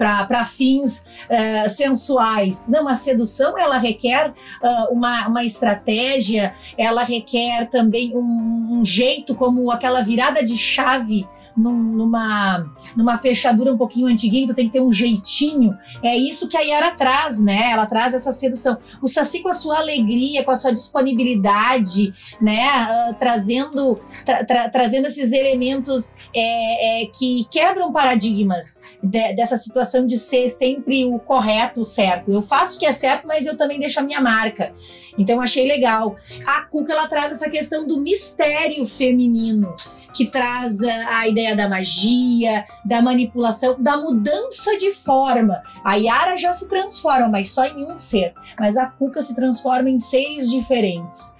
para 0.00 0.44
fins 0.46 1.04
eh, 1.28 1.68
sensuais. 1.68 2.68
Não, 2.68 2.88
a 2.88 2.94
sedução 2.94 3.58
ela 3.58 3.76
requer 3.76 4.32
ah, 4.62 4.88
uma, 4.90 5.28
uma 5.28 5.44
estratégia, 5.44 6.54
ela 6.78 7.04
requer 7.04 7.66
também 7.66 8.12
um, 8.16 8.80
um 8.80 8.84
jeito, 8.84 9.34
como 9.34 9.70
aquela 9.70 10.00
virada 10.00 10.42
de 10.42 10.56
chave 10.56 11.28
num- 11.56 11.72
numa, 11.96 12.70
numa 12.96 13.16
fechadura 13.18 13.72
um 13.72 13.76
pouquinho 13.78 14.06
antiguinha, 14.06 14.46
tu 14.48 14.54
tem 14.54 14.66
que 14.66 14.72
ter 14.72 14.80
um 14.80 14.92
jeitinho. 14.92 15.76
É 16.02 16.16
isso 16.16 16.48
que 16.48 16.56
a 16.56 16.60
Yara 16.60 16.92
traz, 16.92 17.40
né? 17.40 17.70
Ela 17.72 17.86
traz 17.86 18.14
essa 18.14 18.32
sedução. 18.32 18.78
O 19.02 19.08
Saci 19.08 19.40
com 19.40 19.48
a 19.48 19.52
sua 19.52 19.78
alegria, 19.78 20.42
com 20.44 20.50
a 20.50 20.56
sua 20.56 20.72
disponibilidade, 20.72 22.12
né? 22.40 22.64
Ah, 22.68 23.14
trazendo, 23.18 24.00
tra- 24.24 24.44
tra- 24.44 24.68
trazendo 24.68 25.06
esses 25.06 25.32
elementos 25.32 26.14
é, 26.34 27.02
é, 27.02 27.06
que 27.06 27.46
quebram 27.50 27.92
paradigmas 27.92 28.80
de- 29.02 29.32
dessa 29.34 29.56
situação 29.56 30.06
de 30.06 30.18
ser 30.18 30.48
sempre 30.48 31.04
o 31.04 31.18
correto, 31.18 31.80
o 31.80 31.84
certo. 31.84 32.30
Eu 32.32 32.42
faço 32.42 32.76
o 32.76 32.78
que 32.78 32.86
é 32.86 32.92
certo, 32.92 33.26
mas 33.26 33.46
eu 33.46 33.56
também 33.56 33.78
deixo 33.78 34.00
a 34.00 34.02
minha 34.02 34.20
marca. 34.20 34.70
Então 35.18 35.40
achei 35.40 35.66
legal. 35.66 36.16
A 36.46 36.62
Cuca 36.62 36.92
ela 36.92 37.06
traz 37.08 37.32
essa 37.32 37.50
questão 37.50 37.86
do 37.86 38.00
mistério 38.00 38.84
feminino, 38.86 39.74
que 40.12 40.28
traz 40.28 40.82
a, 40.82 41.28
ideia 41.28 41.54
da 41.54 41.68
magia, 41.68 42.64
da 42.84 43.00
manipulação, 43.02 43.76
da 43.78 43.96
mudança 43.96 44.76
de 44.76 44.92
forma. 44.92 45.62
A 45.84 45.94
Yara 45.96 46.36
já 46.36 46.52
se 46.52 46.68
transforma, 46.68 47.28
mas 47.28 47.50
só 47.50 47.64
em 47.66 47.84
um 47.84 47.96
ser. 47.96 48.34
Mas 48.58 48.76
a 48.76 48.86
Cuca 48.86 49.22
se 49.22 49.34
transforma 49.34 49.88
em 49.90 49.98
seres 49.98 50.50
diferentes. 50.50 51.34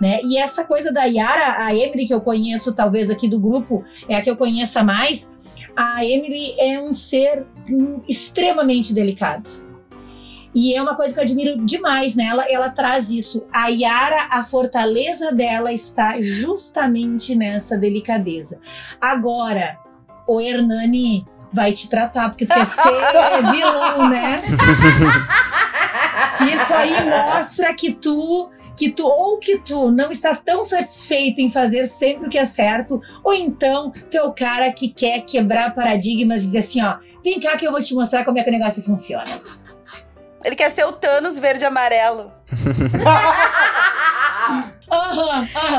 Né? 0.00 0.20
E 0.24 0.38
essa 0.38 0.64
coisa 0.64 0.92
da 0.92 1.04
Yara, 1.04 1.64
a 1.64 1.74
Emily 1.74 2.06
que 2.06 2.14
eu 2.14 2.20
conheço, 2.20 2.72
talvez 2.72 3.10
aqui 3.10 3.28
do 3.28 3.38
grupo, 3.38 3.84
é 4.08 4.16
a 4.16 4.22
que 4.22 4.30
eu 4.30 4.36
conheça 4.36 4.82
mais. 4.82 5.32
A 5.76 6.04
Emily 6.04 6.54
é 6.58 6.80
um 6.80 6.92
ser 6.92 7.46
hum, 7.68 8.00
extremamente 8.08 8.94
delicado. 8.94 9.69
E 10.54 10.74
é 10.74 10.82
uma 10.82 10.96
coisa 10.96 11.14
que 11.14 11.20
eu 11.20 11.24
admiro 11.24 11.64
demais 11.64 12.16
nela, 12.16 12.44
ela 12.48 12.70
traz 12.70 13.10
isso. 13.10 13.46
A 13.52 13.68
Yara, 13.68 14.28
a 14.30 14.42
fortaleza 14.42 15.32
dela 15.32 15.72
está 15.72 16.14
justamente 16.20 17.34
nessa 17.36 17.78
delicadeza. 17.78 18.60
Agora, 19.00 19.78
o 20.26 20.40
Hernani 20.40 21.24
vai 21.52 21.72
te 21.72 21.88
tratar, 21.88 22.30
porque 22.30 22.46
tu 22.46 22.54
quer 22.54 22.66
ser 22.66 22.82
vilão, 23.52 24.08
né? 24.08 24.40
Isso 26.52 26.74
aí 26.74 27.08
mostra 27.08 27.74
que 27.74 27.92
tu 27.92 28.50
que 28.76 28.90
tu 28.90 29.06
ou 29.06 29.38
que 29.38 29.58
tu 29.58 29.90
não 29.90 30.10
está 30.10 30.34
tão 30.34 30.64
satisfeito 30.64 31.38
em 31.38 31.50
fazer 31.50 31.86
sempre 31.86 32.26
o 32.26 32.30
que 32.30 32.38
é 32.38 32.46
certo, 32.46 32.98
ou 33.22 33.34
então 33.34 33.90
tu 33.90 34.16
é 34.16 34.22
o 34.22 34.32
cara 34.32 34.72
que 34.72 34.88
quer 34.88 35.20
quebrar 35.20 35.74
paradigmas 35.74 36.44
e 36.44 36.46
dizer 36.46 36.58
assim, 36.60 36.82
ó, 36.82 36.96
vem 37.22 37.38
cá 37.38 37.58
que 37.58 37.66
eu 37.66 37.72
vou 37.72 37.80
te 37.82 37.94
mostrar 37.94 38.24
como 38.24 38.38
é 38.38 38.42
que 38.42 38.48
o 38.48 38.52
negócio 38.52 38.82
funciona. 38.82 39.24
Ele 40.44 40.56
quer 40.56 40.70
ser 40.70 40.84
o 40.84 40.92
Thanos 40.92 41.38
verde 41.38 41.64
amarelo. 41.64 42.32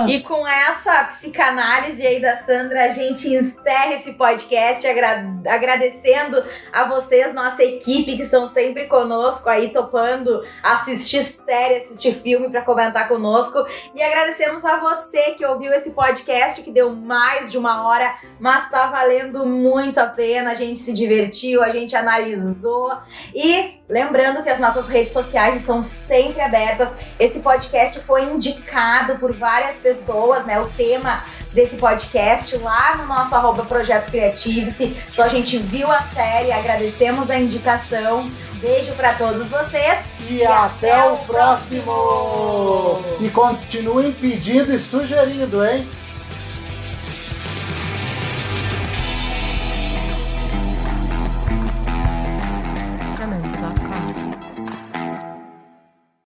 E 0.07 0.21
com 0.21 0.47
essa 0.47 1.05
psicanálise 1.05 2.05
aí 2.05 2.21
da 2.21 2.38
Sandra, 2.38 2.85
a 2.85 2.89
gente 2.89 3.27
encerra 3.27 3.95
esse 3.95 4.13
podcast 4.13 4.88
agra- 4.88 5.25
agradecendo 5.47 6.43
a 6.71 6.85
vocês, 6.85 7.33
nossa 7.33 7.63
equipe, 7.63 8.15
que 8.15 8.23
estão 8.23 8.47
sempre 8.47 8.88
conosco 8.88 9.49
aí, 9.49 9.69
topando 9.69 10.45
assistir 10.63 11.23
série, 11.23 11.77
assistir 11.77 12.13
filme 12.13 12.49
para 12.49 12.61
comentar 12.61 13.07
conosco. 13.07 13.65
E 13.93 14.01
agradecemos 14.01 14.63
a 14.63 14.77
você 14.77 15.31
que 15.31 15.45
ouviu 15.45 15.73
esse 15.73 15.91
podcast, 15.91 16.61
que 16.61 16.71
deu 16.71 16.95
mais 16.95 17.51
de 17.51 17.57
uma 17.57 17.88
hora, 17.88 18.15
mas 18.39 18.69
tá 18.69 18.88
valendo 18.88 19.45
muito 19.45 19.99
a 19.99 20.07
pena. 20.07 20.51
A 20.51 20.55
gente 20.55 20.79
se 20.79 20.93
divertiu, 20.93 21.63
a 21.63 21.69
gente 21.69 21.95
analisou. 21.95 22.97
E 23.33 23.81
lembrando 23.89 24.41
que 24.41 24.49
as 24.49 24.59
nossas 24.59 24.88
redes 24.88 25.11
sociais 25.11 25.57
estão 25.57 25.83
sempre 25.83 26.41
abertas. 26.41 26.95
Esse 27.19 27.39
podcast 27.39 27.99
foi 27.99 28.23
indicado 28.23 29.01
por 29.18 29.36
várias 29.36 29.78
pessoas, 29.78 30.45
né? 30.45 30.60
O 30.60 30.65
tema 30.65 31.23
desse 31.53 31.76
podcast 31.76 32.57
lá 32.57 32.95
no 32.98 33.06
nosso 33.06 33.36
arroba 33.36 33.64
Projeto 33.65 34.10
Creative-se. 34.10 34.98
Então 35.11 35.26
a 35.26 35.28
gente 35.28 35.57
viu 35.57 35.91
a 35.91 36.02
série, 36.02 36.52
agradecemos 36.52 37.30
a 37.30 37.38
indicação. 37.38 38.30
Beijo 38.56 38.94
pra 38.94 39.14
todos 39.14 39.49
vocês. 39.49 39.99
E 40.30 40.45
até 40.45 41.03
o 41.10 41.18
próximo! 41.18 43.02
E 43.19 43.30
continuem 43.30 44.11
pedindo 44.11 44.73
e 44.73 44.80
sugerindo, 44.80 45.65
hein? 45.65 45.88